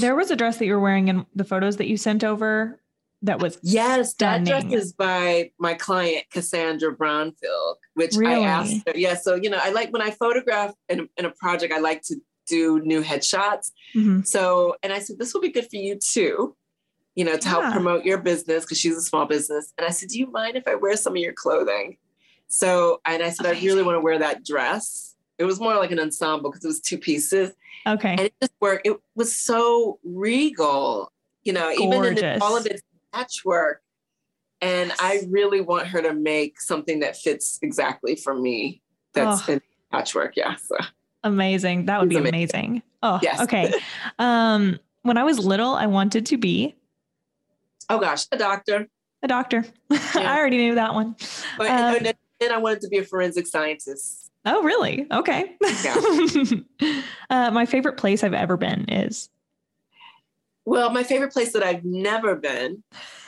There 0.00 0.14
was 0.14 0.30
a 0.30 0.36
dress 0.36 0.58
that 0.58 0.66
you 0.66 0.74
were 0.74 0.80
wearing 0.80 1.08
in 1.08 1.24
the 1.34 1.44
photos 1.44 1.78
that 1.78 1.88
you 1.88 1.96
sent 1.96 2.22
over 2.22 2.78
that 3.22 3.40
was 3.40 3.58
yes, 3.62 4.10
stunning. 4.10 4.44
that 4.44 4.68
dress 4.68 4.72
is 4.72 4.92
by 4.92 5.50
my 5.58 5.74
client 5.74 6.24
Cassandra 6.30 6.94
Brownfield, 6.94 7.74
which 7.94 8.14
really? 8.14 8.44
I 8.44 8.48
asked 8.48 8.82
her. 8.86 8.96
Yeah, 8.96 9.14
so 9.14 9.34
you 9.34 9.50
know, 9.50 9.58
I 9.60 9.70
like 9.70 9.92
when 9.92 10.02
I 10.02 10.10
photograph 10.10 10.74
in, 10.88 11.08
in 11.16 11.24
a 11.24 11.30
project, 11.30 11.72
I 11.72 11.78
like 11.78 12.02
to 12.02 12.16
do 12.48 12.80
new 12.80 13.02
headshots. 13.02 13.72
Mm-hmm. 13.94 14.22
So, 14.22 14.76
and 14.82 14.92
I 14.92 14.98
said, 14.98 15.18
this 15.18 15.34
will 15.34 15.40
be 15.40 15.50
good 15.50 15.68
for 15.68 15.76
you 15.76 15.96
too, 15.96 16.56
you 17.14 17.24
know, 17.24 17.36
to 17.36 17.44
yeah. 17.44 17.60
help 17.60 17.72
promote 17.72 18.04
your 18.04 18.18
business 18.18 18.64
because 18.64 18.78
she's 18.78 18.96
a 18.96 19.02
small 19.02 19.26
business. 19.26 19.72
And 19.76 19.86
I 19.86 19.90
said, 19.90 20.08
do 20.08 20.18
you 20.18 20.30
mind 20.30 20.56
if 20.56 20.66
I 20.66 20.74
wear 20.74 20.96
some 20.96 21.12
of 21.12 21.18
your 21.18 21.34
clothing? 21.34 21.98
So, 22.48 23.00
and 23.04 23.22
I 23.22 23.30
said, 23.30 23.46
Amazing. 23.46 23.68
I 23.68 23.70
really 23.70 23.82
want 23.82 23.96
to 23.96 24.00
wear 24.00 24.18
that 24.18 24.44
dress. 24.44 25.14
It 25.38 25.44
was 25.44 25.60
more 25.60 25.76
like 25.76 25.92
an 25.92 26.00
ensemble 26.00 26.50
because 26.50 26.64
it 26.64 26.68
was 26.68 26.80
two 26.80 26.98
pieces. 26.98 27.52
Okay. 27.86 28.10
And 28.10 28.20
it 28.20 28.34
just 28.40 28.52
worked. 28.60 28.86
It 28.86 28.96
was 29.14 29.34
so 29.36 29.98
regal, 30.02 31.12
you 31.44 31.52
know, 31.52 31.72
Gorgeous. 31.76 32.18
even 32.18 32.24
in 32.24 32.42
all 32.42 32.56
of 32.56 32.66
its 32.66 32.82
patchwork. 33.12 33.82
And 34.60 34.92
I 34.98 35.22
really 35.28 35.60
want 35.60 35.86
her 35.88 36.02
to 36.02 36.12
make 36.12 36.60
something 36.60 37.00
that 37.00 37.16
fits 37.16 37.58
exactly 37.62 38.16
for 38.16 38.34
me. 38.34 38.82
That's 39.12 39.48
oh. 39.48 39.52
in 39.54 39.62
patchwork. 39.92 40.36
Yeah. 40.36 40.56
So 40.56 40.76
amazing. 41.22 41.86
That 41.86 42.00
would 42.00 42.08
be 42.08 42.16
amazing. 42.16 42.66
amazing. 42.66 42.82
Oh, 43.02 43.20
yes. 43.22 43.40
Okay. 43.42 43.72
um, 44.18 44.78
when 45.02 45.16
I 45.16 45.24
was 45.24 45.38
little, 45.38 45.74
I 45.74 45.86
wanted 45.86 46.26
to 46.26 46.36
be. 46.36 46.74
Oh 47.88 47.98
gosh, 47.98 48.26
a 48.32 48.36
doctor. 48.36 48.88
A 49.22 49.28
doctor. 49.28 49.64
Yeah. 50.14 50.32
I 50.32 50.38
already 50.38 50.56
knew 50.56 50.74
that 50.74 50.94
one. 50.94 51.16
But 51.56 51.68
um, 51.68 51.96
and 51.96 52.14
then 52.40 52.52
I 52.52 52.58
wanted 52.58 52.80
to 52.82 52.88
be 52.88 52.98
a 52.98 53.04
forensic 53.04 53.46
scientist. 53.46 54.30
Oh, 54.44 54.62
really? 54.62 55.06
Okay. 55.12 55.56
Yeah. 55.84 55.96
uh, 57.30 57.50
my 57.50 57.66
favorite 57.66 57.96
place 57.96 58.24
I've 58.24 58.34
ever 58.34 58.56
been 58.56 58.88
is. 58.88 59.28
Well, 60.68 60.90
my 60.90 61.02
favorite 61.02 61.32
place 61.32 61.54
that 61.54 61.62
I've 61.62 61.82
never 61.82 62.36
been. 62.36 62.82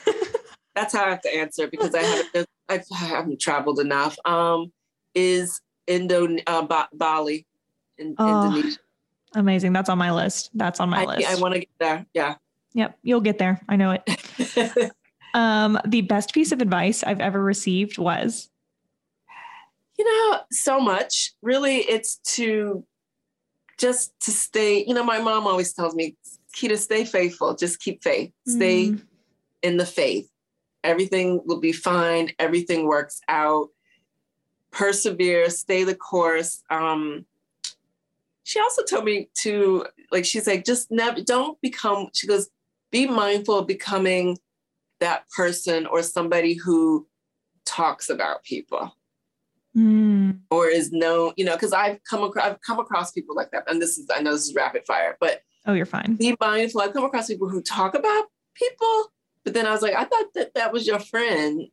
that's 0.75 0.93
how 0.93 1.05
I 1.05 1.09
have 1.09 1.21
to 1.21 1.35
answer 1.35 1.67
because 1.67 1.95
I 1.95 2.03
haven't 2.03 2.47
I've, 2.69 2.85
I 2.93 3.05
haven't 3.05 3.41
traveled 3.41 3.79
enough. 3.79 4.15
Um, 4.25 4.71
is 5.15 5.59
Indo 5.87 6.37
uh, 6.45 6.61
ba- 6.61 6.89
Bali 6.93 7.47
in 7.97 8.13
oh, 8.19 8.45
Indonesia. 8.45 8.77
Amazing. 9.33 9.73
That's 9.73 9.89
on 9.89 9.97
my 9.97 10.11
list. 10.11 10.51
That's 10.53 10.79
on 10.79 10.91
my 10.91 11.01
I, 11.01 11.05
list. 11.05 11.29
I 11.29 11.35
want 11.41 11.55
to 11.55 11.61
get 11.61 11.69
there. 11.79 12.05
Yeah. 12.13 12.35
Yep. 12.75 12.99
You'll 13.01 13.21
get 13.21 13.39
there. 13.39 13.59
I 13.67 13.75
know 13.75 13.97
it. 13.97 14.91
um, 15.33 15.79
the 15.83 16.01
best 16.01 16.35
piece 16.35 16.51
of 16.51 16.61
advice 16.61 17.01
I've 17.01 17.21
ever 17.21 17.41
received 17.41 17.97
was 17.97 18.51
you 19.97 20.05
know, 20.05 20.41
so 20.51 20.79
much. 20.79 21.33
Really, 21.41 21.77
it's 21.77 22.17
to 22.35 22.85
just 23.79 24.13
to 24.21 24.31
stay, 24.31 24.85
you 24.85 24.93
know, 24.93 25.03
my 25.03 25.19
mom 25.19 25.47
always 25.47 25.73
tells 25.73 25.95
me, 25.95 26.15
Keita, 26.55 26.77
stay 26.77 27.05
faithful. 27.05 27.55
Just 27.55 27.79
keep 27.79 28.03
faith. 28.03 28.31
Stay 28.47 28.89
mm. 28.89 29.01
in 29.61 29.77
the 29.77 29.85
faith. 29.85 30.29
Everything 30.83 31.41
will 31.45 31.59
be 31.59 31.71
fine. 31.71 32.31
Everything 32.39 32.87
works 32.87 33.21
out. 33.27 33.69
Persevere, 34.71 35.49
stay 35.49 35.83
the 35.83 35.95
course. 35.95 36.63
Um, 36.69 37.25
she 38.43 38.59
also 38.59 38.83
told 38.83 39.05
me 39.05 39.29
to 39.39 39.85
like 40.11 40.25
she's 40.25 40.47
like 40.47 40.65
just 40.65 40.91
never 40.91 41.21
don't 41.21 41.59
become 41.61 42.09
she 42.13 42.27
goes 42.27 42.49
be 42.91 43.07
mindful 43.07 43.59
of 43.59 43.67
becoming 43.67 44.37
that 44.99 45.29
person 45.29 45.85
or 45.85 46.03
somebody 46.03 46.53
who 46.53 47.07
talks 47.65 48.09
about 48.09 48.43
people 48.43 48.93
mm. 49.75 50.37
or 50.49 50.67
is 50.67 50.91
known 50.91 51.31
you 51.37 51.45
know 51.45 51.53
because 51.55 51.73
i've 51.73 52.03
come 52.03 52.23
across 52.23 52.45
i've 52.45 52.61
come 52.61 52.79
across 52.79 53.11
people 53.11 53.35
like 53.35 53.51
that 53.51 53.63
and 53.69 53.81
this 53.81 53.97
is 53.97 54.09
i 54.13 54.21
know 54.21 54.33
this 54.33 54.47
is 54.47 54.55
rapid 54.55 54.85
fire 54.85 55.17
but 55.19 55.41
oh 55.65 55.73
you're 55.73 55.85
fine. 55.85 56.15
Be 56.15 56.35
mindful. 56.39 56.81
I've 56.81 56.93
come 56.93 57.03
across 57.03 57.27
people 57.27 57.49
who 57.49 57.61
talk 57.61 57.93
about 57.95 58.25
people 58.53 59.11
but 59.43 59.53
then 59.53 59.65
i 59.65 59.71
was 59.71 59.81
like 59.81 59.93
i 59.93 60.03
thought 60.03 60.25
that 60.35 60.53
that 60.55 60.73
was 60.73 60.85
your 60.85 60.99
friend. 60.99 61.67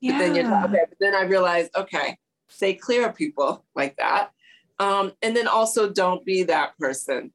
Yeah. 0.00 0.12
but 0.12 0.18
then 0.18 0.34
you're 0.34 0.64
okay 0.64 0.84
but 0.88 0.98
then 1.00 1.14
i 1.14 1.22
realized 1.22 1.70
okay 1.76 2.18
stay 2.48 2.74
clear 2.74 3.08
of 3.08 3.14
people 3.14 3.64
like 3.74 3.96
that. 3.96 4.30
Um, 4.78 5.12
and 5.22 5.36
then 5.36 5.46
also 5.46 5.90
don't 5.90 6.24
be 6.24 6.44
that 6.44 6.76
person 6.78 7.32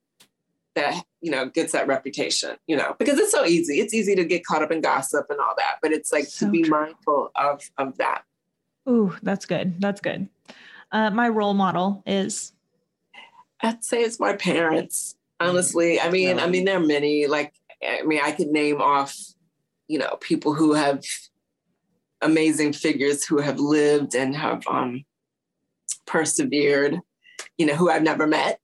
that 0.75 1.03
you 1.21 1.31
know 1.31 1.49
gets 1.49 1.71
that 1.71 1.87
reputation 1.87 2.55
you 2.67 2.77
know 2.77 2.95
because 2.99 3.17
it's 3.17 3.31
so 3.31 3.45
easy. 3.45 3.79
It's 3.79 3.93
easy 3.93 4.15
to 4.15 4.23
get 4.23 4.45
caught 4.45 4.61
up 4.61 4.71
in 4.71 4.81
gossip 4.81 5.25
and 5.29 5.39
all 5.39 5.53
that 5.57 5.77
but 5.81 5.91
it's 5.91 6.11
like 6.11 6.25
so 6.25 6.45
to 6.45 6.51
be 6.51 6.63
true. 6.63 6.71
mindful 6.71 7.31
of 7.35 7.61
of 7.77 7.97
that. 7.97 8.23
Ooh, 8.87 9.15
that's 9.23 9.45
good. 9.45 9.79
That's 9.79 10.01
good. 10.01 10.27
Uh, 10.91 11.09
my 11.11 11.29
role 11.29 11.53
model 11.53 12.01
is 12.05 12.53
i'd 13.61 13.83
say 13.83 14.01
it's 14.01 14.19
my 14.19 14.33
parents 14.33 15.15
honestly 15.39 15.99
i 15.99 16.09
mean 16.09 16.39
i 16.39 16.47
mean 16.47 16.65
there 16.65 16.77
are 16.77 16.85
many 16.85 17.27
like 17.27 17.53
i 17.83 18.01
mean 18.03 18.19
i 18.23 18.31
could 18.31 18.47
name 18.47 18.81
off 18.81 19.15
you 19.87 19.97
know 19.97 20.17
people 20.19 20.53
who 20.53 20.73
have 20.73 21.03
amazing 22.21 22.73
figures 22.73 23.25
who 23.25 23.39
have 23.39 23.59
lived 23.59 24.15
and 24.15 24.35
have 24.35 24.61
um 24.67 25.03
persevered 26.05 26.99
you 27.57 27.65
know, 27.65 27.75
who 27.75 27.89
I've 27.89 28.03
never 28.03 28.25
met. 28.25 28.59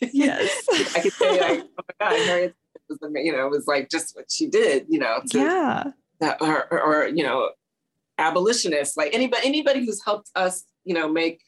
Yes. 0.00 0.64
I 0.96 1.00
could 1.00 1.12
say 1.12 1.40
like, 1.40 1.66
oh 1.78 1.82
my 2.00 2.10
God, 2.10 2.26
Harriet 2.26 2.54
was, 2.88 2.98
you 3.14 3.32
know, 3.32 3.46
it 3.46 3.50
was 3.50 3.66
like 3.66 3.90
just 3.90 4.16
what 4.16 4.30
she 4.30 4.46
did, 4.46 4.86
you 4.88 4.98
know, 4.98 5.20
to, 5.30 5.38
yeah. 5.38 5.84
or, 6.40 6.72
or, 6.72 6.80
or, 6.82 7.08
you 7.08 7.22
know, 7.22 7.50
abolitionists, 8.18 8.96
like 8.96 9.14
anybody, 9.14 9.46
anybody 9.46 9.84
who's 9.84 10.02
helped 10.04 10.30
us, 10.34 10.64
you 10.84 10.94
know, 10.94 11.08
make 11.08 11.42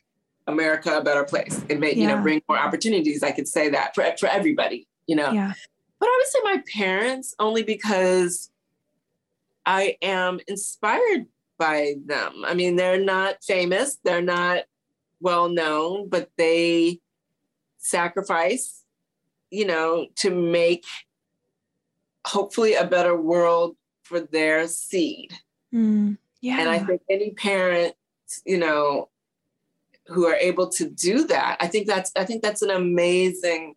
America 0.49 0.97
a 0.97 1.03
better 1.03 1.25
place 1.25 1.63
and 1.71 1.79
make, 1.79 1.97
yeah. 1.97 2.03
you 2.03 2.09
know, 2.09 2.23
bring 2.23 2.43
more 2.49 2.59
opportunities. 2.59 3.23
I 3.23 3.31
could 3.31 3.47
say 3.47 3.69
that 3.69 3.95
for, 3.95 4.05
for 4.19 4.27
everybody, 4.27 4.89
you 5.07 5.15
know. 5.15 5.31
Yeah. 5.31 5.53
But 6.01 6.07
I 6.07 6.21
would 6.21 6.27
say 6.29 6.39
my 6.43 6.63
parents 6.73 7.35
only 7.39 7.63
because 7.63 8.51
I 9.67 9.97
am 10.01 10.41
inspired 10.49 11.27
by 11.59 11.97
them. 12.07 12.45
I 12.47 12.55
mean, 12.55 12.77
they're 12.77 13.01
not 13.01 13.45
famous, 13.45 13.99
they're 14.03 14.23
not 14.23 14.65
well 15.21 15.49
known, 15.49 16.09
but 16.09 16.31
they 16.37 17.01
sacrifice, 17.79 18.85
you 19.51 19.67
know, 19.67 20.07
to 20.17 20.31
make 20.31 20.85
hopefully 22.27 22.75
a 22.75 22.85
better 22.85 23.17
world 23.17 23.77
for 24.05 24.21
their 24.21 24.69
seed. 24.69 25.33
Mm, 25.75 26.17
yeah. 26.41 26.61
And 26.61 26.69
I 26.69 26.79
think 26.79 27.03
any 27.11 27.33
parent, 27.33 27.95
you 28.47 28.59
know, 28.59 29.09
who 30.09 30.27
are 30.27 30.37
able 30.37 30.69
to 30.71 30.89
do 30.89 31.27
that, 31.27 31.57
I 31.61 31.67
think 31.67 31.87
that's 31.87 32.13
I 32.17 32.25
think 32.25 32.43
that's 32.43 32.63
an 32.63 32.71
amazing 32.71 33.75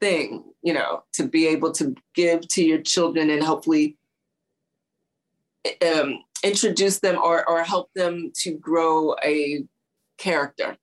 thing, 0.00 0.44
you 0.62 0.72
know, 0.72 1.04
to 1.14 1.26
be 1.26 1.46
able 1.46 1.72
to 1.72 1.94
give 2.14 2.46
to 2.48 2.64
your 2.64 2.80
children 2.80 3.30
and 3.30 3.42
hopefully 3.42 3.96
um, 5.86 6.18
introduce 6.42 7.00
them 7.00 7.16
or, 7.16 7.48
or 7.48 7.62
help 7.62 7.90
them 7.94 8.30
to 8.36 8.52
grow 8.52 9.14
a 9.24 9.64
character. 10.18 10.76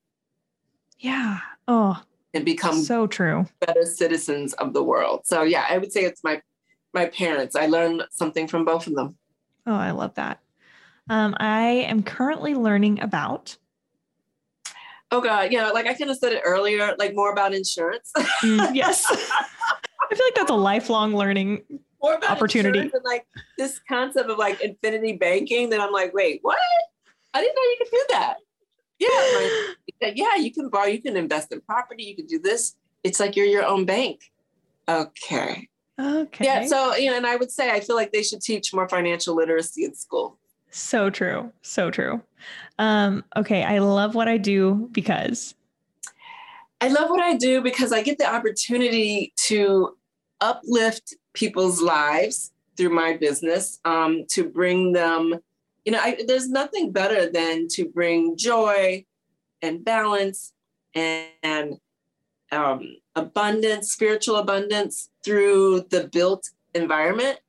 Yeah. 0.99 1.39
Oh, 1.67 2.01
and 2.33 2.45
become 2.45 2.81
so 2.81 3.07
true 3.07 3.45
better 3.59 3.85
citizens 3.85 4.53
of 4.53 4.73
the 4.73 4.83
world. 4.83 5.21
So 5.25 5.43
yeah, 5.43 5.65
I 5.69 5.77
would 5.77 5.91
say 5.91 6.05
it's 6.05 6.23
my 6.23 6.41
my 6.93 7.05
parents. 7.05 7.55
I 7.55 7.67
learned 7.67 8.03
something 8.11 8.47
from 8.47 8.65
both 8.65 8.87
of 8.87 8.95
them. 8.95 9.17
Oh, 9.65 9.73
I 9.73 9.91
love 9.91 10.13
that. 10.15 10.39
Um, 11.09 11.35
I 11.39 11.61
am 11.61 12.03
currently 12.03 12.55
learning 12.55 13.01
about. 13.01 13.57
Oh 15.13 15.21
God, 15.21 15.51
yeah, 15.51 15.69
like 15.69 15.85
I 15.85 15.93
kind 15.93 16.09
of 16.09 16.17
said 16.17 16.33
it 16.33 16.41
earlier, 16.43 16.95
like 16.97 17.13
more 17.13 17.31
about 17.31 17.53
insurance. 17.53 18.11
mm, 18.17 18.73
yes, 18.73 19.05
I 19.07 20.15
feel 20.15 20.25
like 20.25 20.33
that's 20.35 20.49
a 20.49 20.55
lifelong 20.55 21.15
learning 21.15 21.61
more 22.01 22.15
about 22.15 22.31
opportunity. 22.31 22.79
And 22.79 22.91
like 23.03 23.27
this 23.59 23.79
concept 23.87 24.27
of 24.31 24.39
like 24.39 24.59
infinity 24.61 25.13
banking, 25.13 25.69
that 25.69 25.79
I'm 25.79 25.91
like, 25.91 26.15
wait, 26.15 26.39
what? 26.41 26.57
I 27.31 27.41
didn't 27.41 27.55
know 27.55 27.61
you 27.61 27.75
could 27.77 27.91
do 27.91 28.05
that. 28.09 28.35
Yeah, 30.01 30.11
yeah, 30.15 30.35
you 30.35 30.51
can 30.51 30.69
borrow, 30.69 30.87
you 30.87 30.99
can 30.99 31.15
invest 31.15 31.51
in 31.51 31.61
property, 31.61 32.05
you 32.05 32.15
can 32.15 32.25
do 32.25 32.39
this. 32.39 32.75
It's 33.03 33.19
like 33.19 33.35
you're 33.35 33.45
your 33.45 33.65
own 33.65 33.85
bank. 33.85 34.21
Okay. 34.89 35.69
Okay. 36.01 36.43
Yeah. 36.43 36.65
So, 36.65 36.95
you 36.95 37.11
know, 37.11 37.17
and 37.17 37.27
I 37.27 37.35
would 37.35 37.51
say 37.51 37.69
I 37.69 37.81
feel 37.81 37.95
like 37.95 38.11
they 38.11 38.23
should 38.23 38.41
teach 38.41 38.73
more 38.73 38.89
financial 38.89 39.35
literacy 39.35 39.85
in 39.85 39.93
school. 39.93 40.39
So 40.73 41.11
true. 41.11 41.51
So 41.61 41.91
true. 41.91 42.19
Um, 42.79 43.23
okay. 43.35 43.63
I 43.63 43.77
love 43.77 44.15
what 44.15 44.27
I 44.27 44.37
do 44.37 44.89
because 44.91 45.53
I 46.81 46.87
love 46.87 47.11
what 47.11 47.21
I 47.21 47.35
do 47.35 47.61
because 47.61 47.93
I 47.93 48.01
get 48.01 48.17
the 48.17 48.27
opportunity 48.27 49.33
to 49.45 49.95
uplift 50.41 51.13
people's 51.33 51.79
lives 51.79 52.51
through 52.75 52.89
my 52.89 53.15
business, 53.15 53.79
um, 53.85 54.25
to 54.29 54.49
bring 54.49 54.93
them, 54.93 55.35
you 55.85 55.91
know, 55.91 55.99
I, 55.99 56.17
there's 56.27 56.49
nothing 56.49 56.91
better 56.91 57.29
than 57.29 57.67
to 57.73 57.87
bring 57.87 58.35
joy 58.35 59.05
and 59.61 59.85
balance 59.85 60.53
and, 60.95 61.29
and 61.43 61.77
um, 62.51 62.95
abundance, 63.15 63.91
spiritual 63.91 64.37
abundance 64.37 65.09
through 65.23 65.85
the 65.91 66.09
built 66.11 66.49
environment 66.73 67.39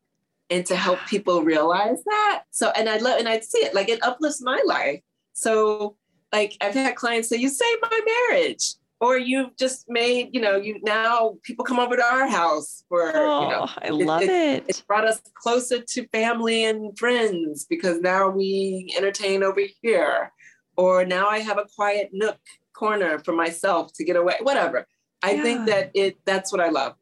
and 0.51 0.65
to 0.66 0.77
help 0.77 0.99
people 1.07 1.43
realize 1.43 2.03
that. 2.05 2.45
So, 2.51 2.71
and 2.77 2.89
I 2.89 2.99
love, 2.99 3.19
and 3.19 3.29
I 3.29 3.41
see 3.41 3.59
it 3.59 3.75
like 3.75 3.89
it 3.89 4.03
uplifts 4.03 4.43
my 4.43 4.61
life. 4.66 5.01
So, 5.33 5.97
like 6.33 6.57
I've 6.61 6.75
had 6.75 6.97
clients 6.97 7.29
say, 7.29 7.37
"You 7.37 7.49
saved 7.49 7.83
my 7.83 8.01
marriage," 8.31 8.75
or 9.01 9.19
you've 9.19 9.57
just 9.57 9.85
made, 9.89 10.31
you 10.33 10.41
know, 10.41 10.57
you 10.57 10.81
now 10.83 11.37
people 11.43 11.65
come 11.65 11.79
over 11.79 11.97
to 11.97 12.05
our 12.05 12.29
house 12.29 12.85
for, 12.89 13.12
oh, 13.15 13.43
you 13.43 13.49
know, 13.49 13.69
I 13.83 13.89
love 13.91 14.23
it, 14.23 14.31
it. 14.31 14.65
It 14.69 14.83
brought 14.87 15.07
us 15.07 15.21
closer 15.35 15.81
to 15.81 16.09
family 16.09 16.65
and 16.65 16.97
friends 16.99 17.66
because 17.69 18.01
now 18.01 18.29
we 18.29 18.95
entertain 18.97 19.43
over 19.43 19.61
here, 19.83 20.33
or 20.77 21.05
now 21.05 21.29
I 21.29 21.41
have 21.41 21.59
a 21.59 21.66
quiet 21.75 22.11
nook 22.12 22.39
corner 22.73 23.19
for 23.19 23.33
myself 23.33 23.93
to 23.95 24.05
get 24.05 24.16
away. 24.16 24.37
Whatever. 24.43 24.87
I 25.23 25.33
yeah. 25.33 25.43
think 25.43 25.66
that 25.66 25.91
it 25.95 26.19
that's 26.25 26.53
what 26.53 26.61
I 26.61 26.69
love. 26.69 26.95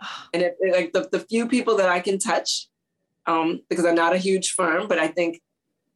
And 0.34 0.42
it, 0.42 0.56
it, 0.60 0.74
like 0.74 0.92
the, 0.92 1.08
the 1.12 1.24
few 1.24 1.46
people 1.46 1.76
that 1.76 1.88
I 1.88 2.00
can 2.00 2.18
touch, 2.18 2.68
um, 3.26 3.60
because 3.68 3.84
I'm 3.84 3.94
not 3.94 4.14
a 4.14 4.18
huge 4.18 4.52
firm, 4.52 4.88
but 4.88 4.98
I 4.98 5.08
think 5.08 5.40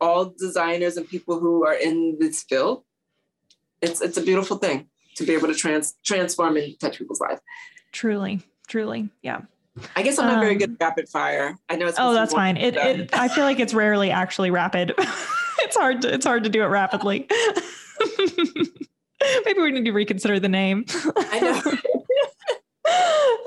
all 0.00 0.34
designers 0.38 0.96
and 0.96 1.08
people 1.08 1.40
who 1.40 1.66
are 1.66 1.74
in 1.74 2.16
this 2.20 2.42
field, 2.42 2.84
it's 3.80 4.00
it's 4.00 4.16
a 4.16 4.22
beautiful 4.22 4.58
thing 4.58 4.88
to 5.16 5.24
be 5.24 5.34
able 5.34 5.48
to 5.48 5.54
trans 5.54 5.94
transform 6.04 6.56
and 6.56 6.78
touch 6.78 6.98
people's 6.98 7.20
lives. 7.20 7.40
Truly, 7.92 8.40
truly, 8.68 9.08
yeah. 9.22 9.42
I 9.94 10.02
guess 10.02 10.18
I'm 10.18 10.26
not 10.26 10.36
um, 10.36 10.40
very 10.40 10.54
good 10.54 10.72
at 10.72 10.76
rapid 10.80 11.08
fire. 11.08 11.56
I 11.68 11.76
know 11.76 11.86
it's. 11.86 11.98
Oh, 11.98 12.14
that's 12.14 12.32
fine. 12.32 12.56
It, 12.56 12.76
it. 12.76 13.10
I 13.12 13.28
feel 13.28 13.44
like 13.44 13.60
it's 13.60 13.74
rarely 13.74 14.10
actually 14.10 14.50
rapid. 14.50 14.94
it's 14.98 15.76
hard. 15.76 16.02
To, 16.02 16.12
it's 16.12 16.24
hard 16.24 16.44
to 16.44 16.50
do 16.50 16.62
it 16.62 16.66
rapidly. 16.66 17.26
Maybe 19.44 19.60
we 19.60 19.72
need 19.72 19.84
to 19.84 19.92
reconsider 19.92 20.38
the 20.38 20.48
name. 20.48 20.84
I 21.16 21.78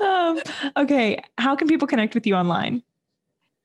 um, 0.06 0.40
okay, 0.76 1.22
how 1.38 1.56
can 1.56 1.68
people 1.68 1.88
connect 1.88 2.14
with 2.14 2.26
you 2.26 2.34
online? 2.34 2.82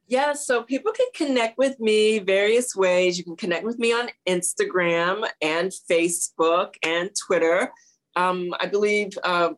Yeah, 0.07 0.33
so 0.33 0.61
people 0.61 0.91
can 0.91 1.07
connect 1.15 1.57
with 1.57 1.79
me 1.79 2.19
various 2.19 2.75
ways. 2.75 3.17
You 3.17 3.23
can 3.23 3.35
connect 3.35 3.65
with 3.65 3.79
me 3.79 3.91
on 3.91 4.09
Instagram 4.27 5.27
and 5.41 5.71
Facebook 5.89 6.75
and 6.83 7.09
Twitter. 7.25 7.71
Um, 8.15 8.53
I 8.59 8.67
believe 8.67 9.17
uh, 9.23 9.49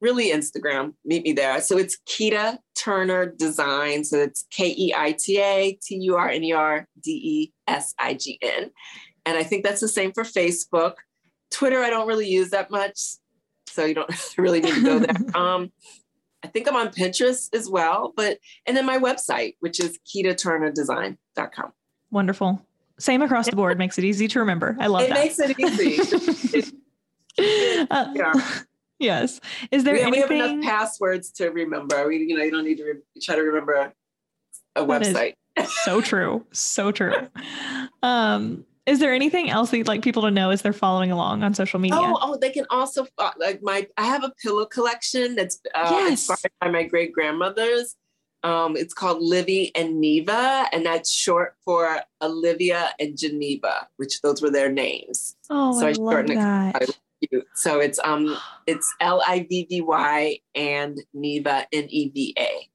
really 0.00 0.30
Instagram. 0.30 0.94
Meet 1.04 1.24
me 1.24 1.32
there. 1.32 1.60
So 1.60 1.78
it's 1.78 1.98
Keita 2.08 2.58
Turner 2.76 3.26
Design. 3.26 4.04
So 4.04 4.18
it's 4.18 4.46
K 4.50 4.74
E 4.76 4.94
I 4.96 5.12
T 5.12 5.40
A 5.40 5.78
T 5.82 5.96
U 5.96 6.16
R 6.16 6.28
N 6.28 6.44
E 6.44 6.52
R 6.52 6.86
D 7.02 7.10
E 7.10 7.52
S 7.66 7.94
I 7.98 8.14
G 8.14 8.38
N. 8.40 8.70
And 9.26 9.36
I 9.36 9.42
think 9.42 9.64
that's 9.64 9.80
the 9.80 9.88
same 9.88 10.12
for 10.12 10.22
Facebook. 10.22 10.94
Twitter, 11.50 11.82
I 11.82 11.90
don't 11.90 12.06
really 12.06 12.28
use 12.28 12.50
that 12.50 12.70
much. 12.70 13.00
So 13.68 13.84
you 13.84 13.94
don't 13.94 14.10
really 14.38 14.60
need 14.60 14.74
to 14.74 14.82
go 14.82 14.98
there. 15.00 15.16
um, 15.34 15.72
I 16.48 16.50
think 16.50 16.66
I'm 16.66 16.76
on 16.76 16.88
Pinterest 16.88 17.54
as 17.54 17.68
well, 17.68 18.14
but 18.16 18.38
and 18.64 18.74
then 18.74 18.86
my 18.86 18.98
website, 18.98 19.56
which 19.60 19.80
is 19.80 19.98
keitaturnerdesign.com. 20.08 21.72
Wonderful. 22.10 22.64
Same 22.98 23.20
across 23.20 23.50
the 23.50 23.54
board 23.54 23.76
makes 23.76 23.98
it 23.98 24.04
easy 24.04 24.26
to 24.28 24.40
remember. 24.40 24.74
I 24.80 24.86
love 24.86 25.02
it 25.02 25.10
that. 25.10 25.40
It 25.40 25.58
makes 25.58 26.10
it 26.10 26.54
easy. 26.54 26.72
uh, 27.90 28.12
yeah. 28.14 28.32
Yes. 29.00 29.40
Is 29.70 29.84
there 29.84 29.94
we, 29.94 30.00
anything? 30.00 30.28
We 30.28 30.38
have 30.38 30.50
enough 30.50 30.64
passwords 30.64 31.30
to 31.34 31.50
remember. 31.50 32.08
We, 32.08 32.16
you 32.16 32.36
know, 32.36 32.42
you 32.42 32.50
don't 32.50 32.64
need 32.64 32.78
to 32.78 32.84
re- 32.84 33.22
try 33.22 33.36
to 33.36 33.42
remember 33.42 33.92
a 34.74 34.84
website. 34.84 35.34
so 35.84 36.00
true. 36.00 36.44
So 36.50 36.90
true. 36.90 37.14
Um, 38.02 38.64
is 38.88 39.00
there 39.00 39.12
anything 39.12 39.50
else 39.50 39.70
that 39.70 39.76
you'd 39.76 39.86
like 39.86 40.02
people 40.02 40.22
to 40.22 40.30
know 40.30 40.50
as 40.50 40.62
they're 40.62 40.72
following 40.72 41.10
along 41.10 41.42
on 41.42 41.52
social 41.52 41.78
media? 41.78 41.98
Oh, 42.00 42.18
oh 42.20 42.38
they 42.38 42.50
can 42.50 42.64
also 42.70 43.06
uh, 43.18 43.30
like 43.38 43.62
my. 43.62 43.86
I 43.96 44.06
have 44.06 44.24
a 44.24 44.32
pillow 44.42 44.64
collection 44.64 45.34
that's 45.36 45.60
uh, 45.74 45.88
yes. 45.90 46.10
inspired 46.10 46.52
by 46.60 46.70
my 46.70 46.84
great 46.84 47.12
grandmothers. 47.12 47.96
Um, 48.42 48.76
it's 48.76 48.94
called 48.94 49.20
Livy 49.20 49.72
and 49.74 50.00
Neva, 50.00 50.66
and 50.72 50.86
that's 50.86 51.10
short 51.12 51.56
for 51.64 52.00
Olivia 52.22 52.90
and 52.98 53.18
Geneva, 53.18 53.88
which 53.96 54.22
those 54.22 54.40
were 54.40 54.50
their 54.50 54.70
names. 54.70 55.36
Oh, 55.50 55.78
so 55.78 55.86
I, 55.86 55.90
I 55.90 55.92
love 55.92 56.26
that. 56.28 56.82
It. 57.20 57.44
So 57.54 57.80
it's 57.80 57.98
um 58.04 58.36
it's 58.66 58.94
L 59.00 59.22
I 59.26 59.44
V 59.48 59.66
V 59.68 59.80
Y 59.80 60.38
and 60.54 60.98
Neva 61.12 61.66
N 61.72 61.86
E 61.88 62.08
V 62.10 62.34
A. 62.38 62.68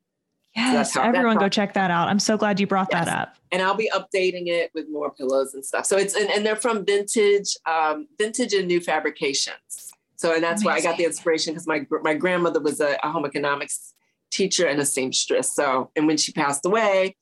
Yes, 0.56 0.94
so 0.94 1.02
everyone 1.02 1.38
go 1.38 1.50
check 1.50 1.74
that 1.74 1.90
out. 1.90 2.10
I'm 2.10 2.20
so 2.20 2.38
glad 2.38 2.60
you 2.60 2.68
brought 2.68 2.90
yes. 2.92 3.06
that 3.06 3.22
up. 3.22 3.36
And 3.52 3.62
I'll 3.62 3.76
be 3.76 3.90
updating 3.94 4.48
it 4.48 4.72
with 4.74 4.88
more 4.90 5.12
pillows 5.12 5.54
and 5.54 5.66
stuff. 5.66 5.86
So 5.86 5.98
it's 5.98 6.16
and, 6.16 6.30
and 6.30 6.46
they're 6.46 6.56
from 6.56 6.86
vintage, 6.86 7.58
um, 7.66 8.08
vintage 8.20 8.54
and 8.54 8.68
new 8.68 8.80
fabrications. 8.80 9.94
So 10.16 10.34
and 10.34 10.44
that's 10.44 10.62
Amazing. 10.62 10.84
why 10.84 10.90
I 10.90 10.92
got 10.92 10.98
the 10.98 11.06
inspiration 11.06 11.54
because 11.54 11.68
my 11.68 11.86
my 12.04 12.14
grandmother 12.14 12.60
was 12.60 12.80
a, 12.82 12.98
a 13.04 13.12
home 13.12 13.26
economics 13.26 13.94
teacher 14.32 14.68
and 14.68 14.80
a 14.80 14.86
seamstress. 14.86 15.56
So 15.56 15.90
and 15.96 16.08
when 16.08 16.18
she 16.18 16.32
passed 16.32 16.66
away, 16.66 17.16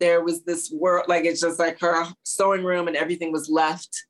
there 0.00 0.22
was 0.22 0.44
this 0.44 0.70
world 0.72 1.06
like 1.08 1.24
it's 1.24 1.40
just 1.40 1.58
like 1.58 1.78
her 1.80 2.06
sewing 2.24 2.64
room 2.64 2.88
and 2.88 2.96
everything 2.96 3.32
was 3.32 3.50
left 3.50 4.06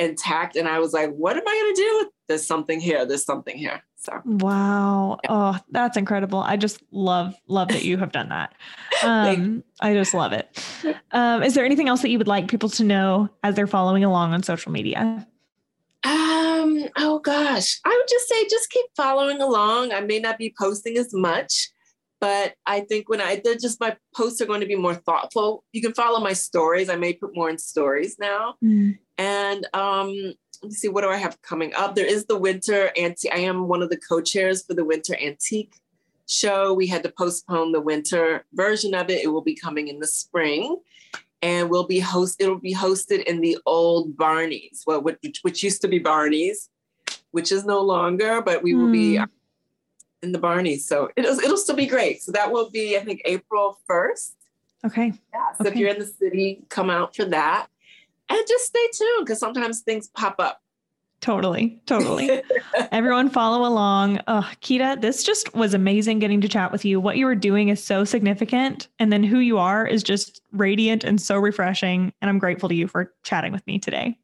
intact. 0.00 0.56
And 0.56 0.66
I 0.66 0.80
was 0.80 0.92
like, 0.92 1.10
what 1.10 1.36
am 1.36 1.46
I 1.46 1.60
gonna 1.62 1.76
do? 1.76 1.98
with 1.98 2.08
There's 2.26 2.46
something 2.46 2.80
here. 2.80 3.04
There's 3.06 3.24
something 3.24 3.56
here. 3.56 3.82
So 3.96 4.20
wow. 4.24 5.18
Yeah. 5.24 5.30
Oh, 5.30 5.58
that's 5.70 5.96
incredible. 5.96 6.40
I 6.40 6.56
just 6.56 6.82
love, 6.90 7.34
love 7.46 7.68
that 7.68 7.84
you 7.84 7.98
have 7.98 8.10
done 8.10 8.30
that. 8.30 8.54
Um, 9.02 9.64
I 9.80 9.94
just 9.94 10.12
love 10.12 10.32
it. 10.32 10.62
Um, 11.12 11.42
is 11.42 11.54
there 11.54 11.64
anything 11.64 11.88
else 11.88 12.02
that 12.02 12.10
you 12.10 12.18
would 12.18 12.28
like 12.28 12.48
people 12.48 12.68
to 12.68 12.84
know 12.84 13.28
as 13.42 13.56
they're 13.56 13.66
following 13.66 14.04
along 14.04 14.32
on 14.32 14.42
social 14.44 14.70
media? 14.70 15.26
Um, 16.04 16.86
oh 16.96 17.20
gosh. 17.22 17.80
I 17.84 17.88
would 17.88 18.08
just 18.08 18.28
say 18.28 18.46
just 18.48 18.70
keep 18.70 18.86
following 18.96 19.40
along. 19.42 19.92
I 19.92 20.00
may 20.00 20.20
not 20.20 20.38
be 20.38 20.54
posting 20.56 20.96
as 20.98 21.12
much, 21.12 21.69
but 22.20 22.54
I 22.66 22.80
think 22.80 23.08
when 23.08 23.20
I 23.20 23.40
they're 23.42 23.56
just 23.56 23.80
my 23.80 23.96
posts 24.14 24.40
are 24.40 24.46
going 24.46 24.60
to 24.60 24.66
be 24.66 24.76
more 24.76 24.94
thoughtful. 24.94 25.64
You 25.72 25.80
can 25.80 25.94
follow 25.94 26.20
my 26.20 26.34
stories. 26.34 26.88
I 26.88 26.96
may 26.96 27.14
put 27.14 27.34
more 27.34 27.50
in 27.50 27.58
stories 27.58 28.16
now. 28.18 28.54
Mm. 28.62 28.98
And 29.18 29.66
um 29.74 30.34
let 30.62 30.68
me 30.68 30.74
see, 30.74 30.88
what 30.88 31.00
do 31.00 31.08
I 31.08 31.16
have 31.16 31.40
coming 31.40 31.72
up? 31.74 31.94
There 31.94 32.06
is 32.06 32.26
the 32.26 32.38
winter 32.38 32.90
antique. 32.98 33.32
I 33.34 33.38
am 33.38 33.66
one 33.66 33.82
of 33.82 33.88
the 33.88 33.96
co-chairs 33.96 34.62
for 34.64 34.74
the 34.74 34.84
winter 34.84 35.16
antique 35.18 35.72
show. 36.28 36.74
We 36.74 36.86
had 36.86 37.02
to 37.04 37.08
postpone 37.10 37.72
the 37.72 37.80
winter 37.80 38.44
version 38.52 38.94
of 38.94 39.08
it. 39.08 39.24
It 39.24 39.28
will 39.28 39.40
be 39.40 39.54
coming 39.54 39.88
in 39.88 40.00
the 40.00 40.06
spring. 40.06 40.76
And 41.42 41.70
will 41.70 41.86
be 41.86 41.98
host. 41.98 42.36
It'll 42.38 42.58
be 42.58 42.74
hosted 42.74 43.22
in 43.22 43.40
the 43.40 43.56
old 43.64 44.14
Barney's, 44.14 44.84
well, 44.86 45.00
which, 45.00 45.38
which 45.40 45.62
used 45.62 45.80
to 45.80 45.88
be 45.88 45.98
Barney's, 45.98 46.68
which 47.30 47.50
is 47.50 47.64
no 47.64 47.80
longer. 47.80 48.42
But 48.42 48.62
we 48.62 48.74
will 48.74 48.88
mm. 48.88 48.92
be 48.92 49.16
hmm. 49.16 49.24
In 50.22 50.32
the 50.32 50.38
Barney's, 50.38 50.86
so 50.86 51.08
it'll 51.16 51.38
it'll 51.38 51.56
still 51.56 51.76
be 51.76 51.86
great. 51.86 52.22
So 52.22 52.32
that 52.32 52.52
will 52.52 52.70
be, 52.70 52.96
I 52.96 53.00
think, 53.00 53.22
April 53.24 53.78
first. 53.86 54.36
Okay. 54.84 55.12
Yeah. 55.32 55.52
So 55.52 55.62
okay. 55.62 55.70
if 55.70 55.76
you're 55.76 55.88
in 55.88 55.98
the 55.98 56.06
city, 56.06 56.62
come 56.68 56.90
out 56.90 57.16
for 57.16 57.24
that 57.26 57.68
and 58.30 58.46
just 58.48 58.66
stay 58.66 58.86
tuned 58.94 59.26
because 59.26 59.38
sometimes 59.38 59.80
things 59.80 60.08
pop 60.08 60.36
up. 60.38 60.62
Totally, 61.20 61.78
totally. 61.84 62.42
Everyone 62.92 63.28
follow 63.28 63.68
along. 63.68 64.20
Oh, 64.26 64.48
Keita, 64.62 64.98
this 65.02 65.22
just 65.22 65.54
was 65.54 65.74
amazing 65.74 66.18
getting 66.18 66.40
to 66.40 66.48
chat 66.48 66.72
with 66.72 66.82
you. 66.82 66.98
What 66.98 67.18
you 67.18 67.26
were 67.26 67.34
doing 67.34 67.68
is 67.68 67.84
so 67.84 68.04
significant. 68.04 68.88
And 68.98 69.12
then 69.12 69.22
who 69.22 69.38
you 69.40 69.58
are 69.58 69.86
is 69.86 70.02
just 70.02 70.40
radiant 70.52 71.04
and 71.04 71.20
so 71.20 71.36
refreshing. 71.36 72.14
And 72.22 72.30
I'm 72.30 72.38
grateful 72.38 72.70
to 72.70 72.74
you 72.74 72.88
for 72.88 73.12
chatting 73.22 73.52
with 73.52 73.66
me 73.66 73.78
today. 73.78 74.16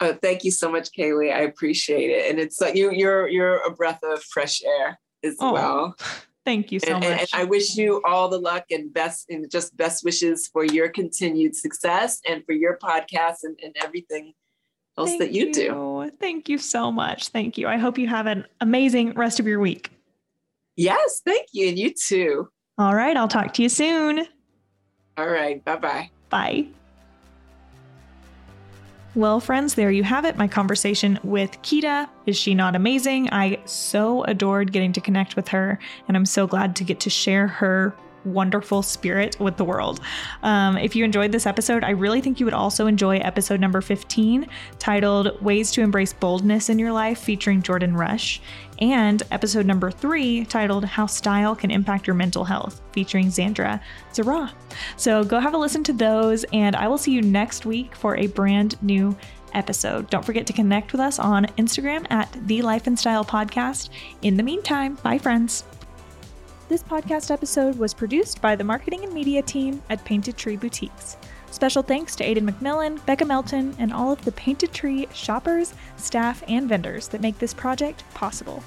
Oh, 0.00 0.14
thank 0.14 0.44
you 0.44 0.50
so 0.50 0.70
much, 0.70 0.92
Caylie. 0.92 1.32
I 1.32 1.40
appreciate 1.40 2.10
it. 2.10 2.30
And 2.30 2.40
it's 2.40 2.58
like 2.58 2.74
you, 2.74 2.90
you're 2.90 3.28
you're 3.28 3.58
a 3.58 3.70
breath 3.70 4.00
of 4.02 4.22
fresh 4.22 4.62
air 4.64 4.98
as 5.24 5.36
oh, 5.40 5.52
well. 5.52 5.96
Thank 6.44 6.70
you 6.70 6.78
so 6.78 6.92
and, 6.92 7.00
much. 7.00 7.10
And, 7.10 7.20
and 7.20 7.28
I 7.32 7.44
wish 7.44 7.76
you 7.76 8.02
all 8.04 8.28
the 8.28 8.38
luck 8.38 8.66
and 8.70 8.92
best 8.92 9.30
and 9.30 9.50
just 9.50 9.76
best 9.76 10.04
wishes 10.04 10.46
for 10.48 10.64
your 10.64 10.90
continued 10.90 11.56
success 11.56 12.20
and 12.28 12.44
for 12.44 12.52
your 12.52 12.78
podcast 12.78 13.38
and, 13.44 13.58
and 13.62 13.74
everything 13.82 14.34
else 14.98 15.08
Thank 15.10 15.20
that 15.20 15.32
you, 15.32 15.46
you 15.46 15.52
do. 15.52 16.10
Thank 16.20 16.48
you 16.48 16.58
so 16.58 16.92
much. 16.92 17.28
Thank 17.28 17.56
you. 17.56 17.66
I 17.66 17.78
hope 17.78 17.96
you 17.98 18.08
have 18.08 18.26
an 18.26 18.46
amazing 18.60 19.14
rest 19.14 19.40
of 19.40 19.46
your 19.46 19.58
week. 19.58 19.90
Yes, 20.76 21.22
thank 21.24 21.48
you. 21.52 21.68
And 21.68 21.78
you 21.78 21.94
too. 21.94 22.48
All 22.76 22.94
right. 22.94 23.16
I'll 23.16 23.28
talk 23.28 23.54
to 23.54 23.62
you 23.62 23.68
soon. 23.68 24.26
All 25.16 25.28
right. 25.28 25.64
Bye-bye. 25.64 26.10
Bye. 26.28 26.66
Well, 29.16 29.38
friends, 29.38 29.74
there 29.74 29.92
you 29.92 30.02
have 30.02 30.24
it. 30.24 30.36
My 30.36 30.48
conversation 30.48 31.20
with 31.22 31.62
Keita. 31.62 32.08
Is 32.26 32.36
she 32.36 32.52
not 32.52 32.74
amazing? 32.74 33.28
I 33.30 33.58
so 33.64 34.24
adored 34.24 34.72
getting 34.72 34.92
to 34.94 35.00
connect 35.00 35.36
with 35.36 35.46
her, 35.48 35.78
and 36.08 36.16
I'm 36.16 36.26
so 36.26 36.48
glad 36.48 36.74
to 36.76 36.84
get 36.84 36.98
to 37.00 37.10
share 37.10 37.46
her 37.46 37.94
wonderful 38.24 38.82
spirit 38.82 39.38
with 39.40 39.56
the 39.56 39.64
world. 39.64 40.00
Um, 40.42 40.76
if 40.76 40.96
you 40.96 41.04
enjoyed 41.04 41.32
this 41.32 41.46
episode, 41.46 41.84
I 41.84 41.90
really 41.90 42.20
think 42.20 42.40
you 42.40 42.46
would 42.46 42.54
also 42.54 42.86
enjoy 42.86 43.18
episode 43.18 43.60
number 43.60 43.80
15, 43.80 44.46
titled 44.78 45.42
Ways 45.42 45.70
to 45.72 45.82
Embrace 45.82 46.12
Boldness 46.12 46.68
in 46.68 46.78
Your 46.78 46.92
Life, 46.92 47.18
featuring 47.18 47.62
Jordan 47.62 47.94
Rush, 47.94 48.40
and 48.80 49.22
episode 49.30 49.66
number 49.66 49.90
three, 49.90 50.44
titled 50.44 50.84
How 50.84 51.06
Style 51.06 51.54
Can 51.54 51.70
Impact 51.70 52.06
Your 52.06 52.14
Mental 52.14 52.44
Health, 52.44 52.80
featuring 52.92 53.28
Xandra 53.28 53.80
Zara. 54.12 54.52
So 54.96 55.24
go 55.24 55.38
have 55.38 55.54
a 55.54 55.58
listen 55.58 55.84
to 55.84 55.92
those, 55.92 56.44
and 56.52 56.74
I 56.76 56.88
will 56.88 56.98
see 56.98 57.12
you 57.12 57.22
next 57.22 57.66
week 57.66 57.94
for 57.94 58.16
a 58.16 58.26
brand 58.28 58.80
new 58.82 59.16
episode. 59.54 60.10
Don't 60.10 60.24
forget 60.24 60.46
to 60.48 60.52
connect 60.52 60.92
with 60.92 61.00
us 61.00 61.18
on 61.18 61.46
Instagram 61.58 62.06
at 62.10 62.36
the 62.46 62.62
Life 62.62 62.86
and 62.86 62.98
Style 62.98 63.24
Podcast. 63.24 63.90
In 64.22 64.36
the 64.36 64.42
meantime, 64.42 64.96
bye, 64.96 65.18
friends. 65.18 65.64
This 66.74 66.82
podcast 66.82 67.30
episode 67.30 67.78
was 67.78 67.94
produced 67.94 68.42
by 68.42 68.56
the 68.56 68.64
marketing 68.64 69.04
and 69.04 69.14
media 69.14 69.42
team 69.42 69.80
at 69.90 70.04
Painted 70.04 70.36
Tree 70.36 70.56
Boutiques. 70.56 71.16
Special 71.52 71.84
thanks 71.84 72.16
to 72.16 72.24
Aidan 72.24 72.50
McMillan, 72.50 72.98
Becca 73.06 73.24
Melton, 73.24 73.76
and 73.78 73.92
all 73.92 74.10
of 74.10 74.24
the 74.24 74.32
Painted 74.32 74.72
Tree 74.72 75.06
shoppers, 75.14 75.72
staff, 75.96 76.42
and 76.48 76.68
vendors 76.68 77.06
that 77.06 77.20
make 77.20 77.38
this 77.38 77.54
project 77.54 78.02
possible. 78.12 78.60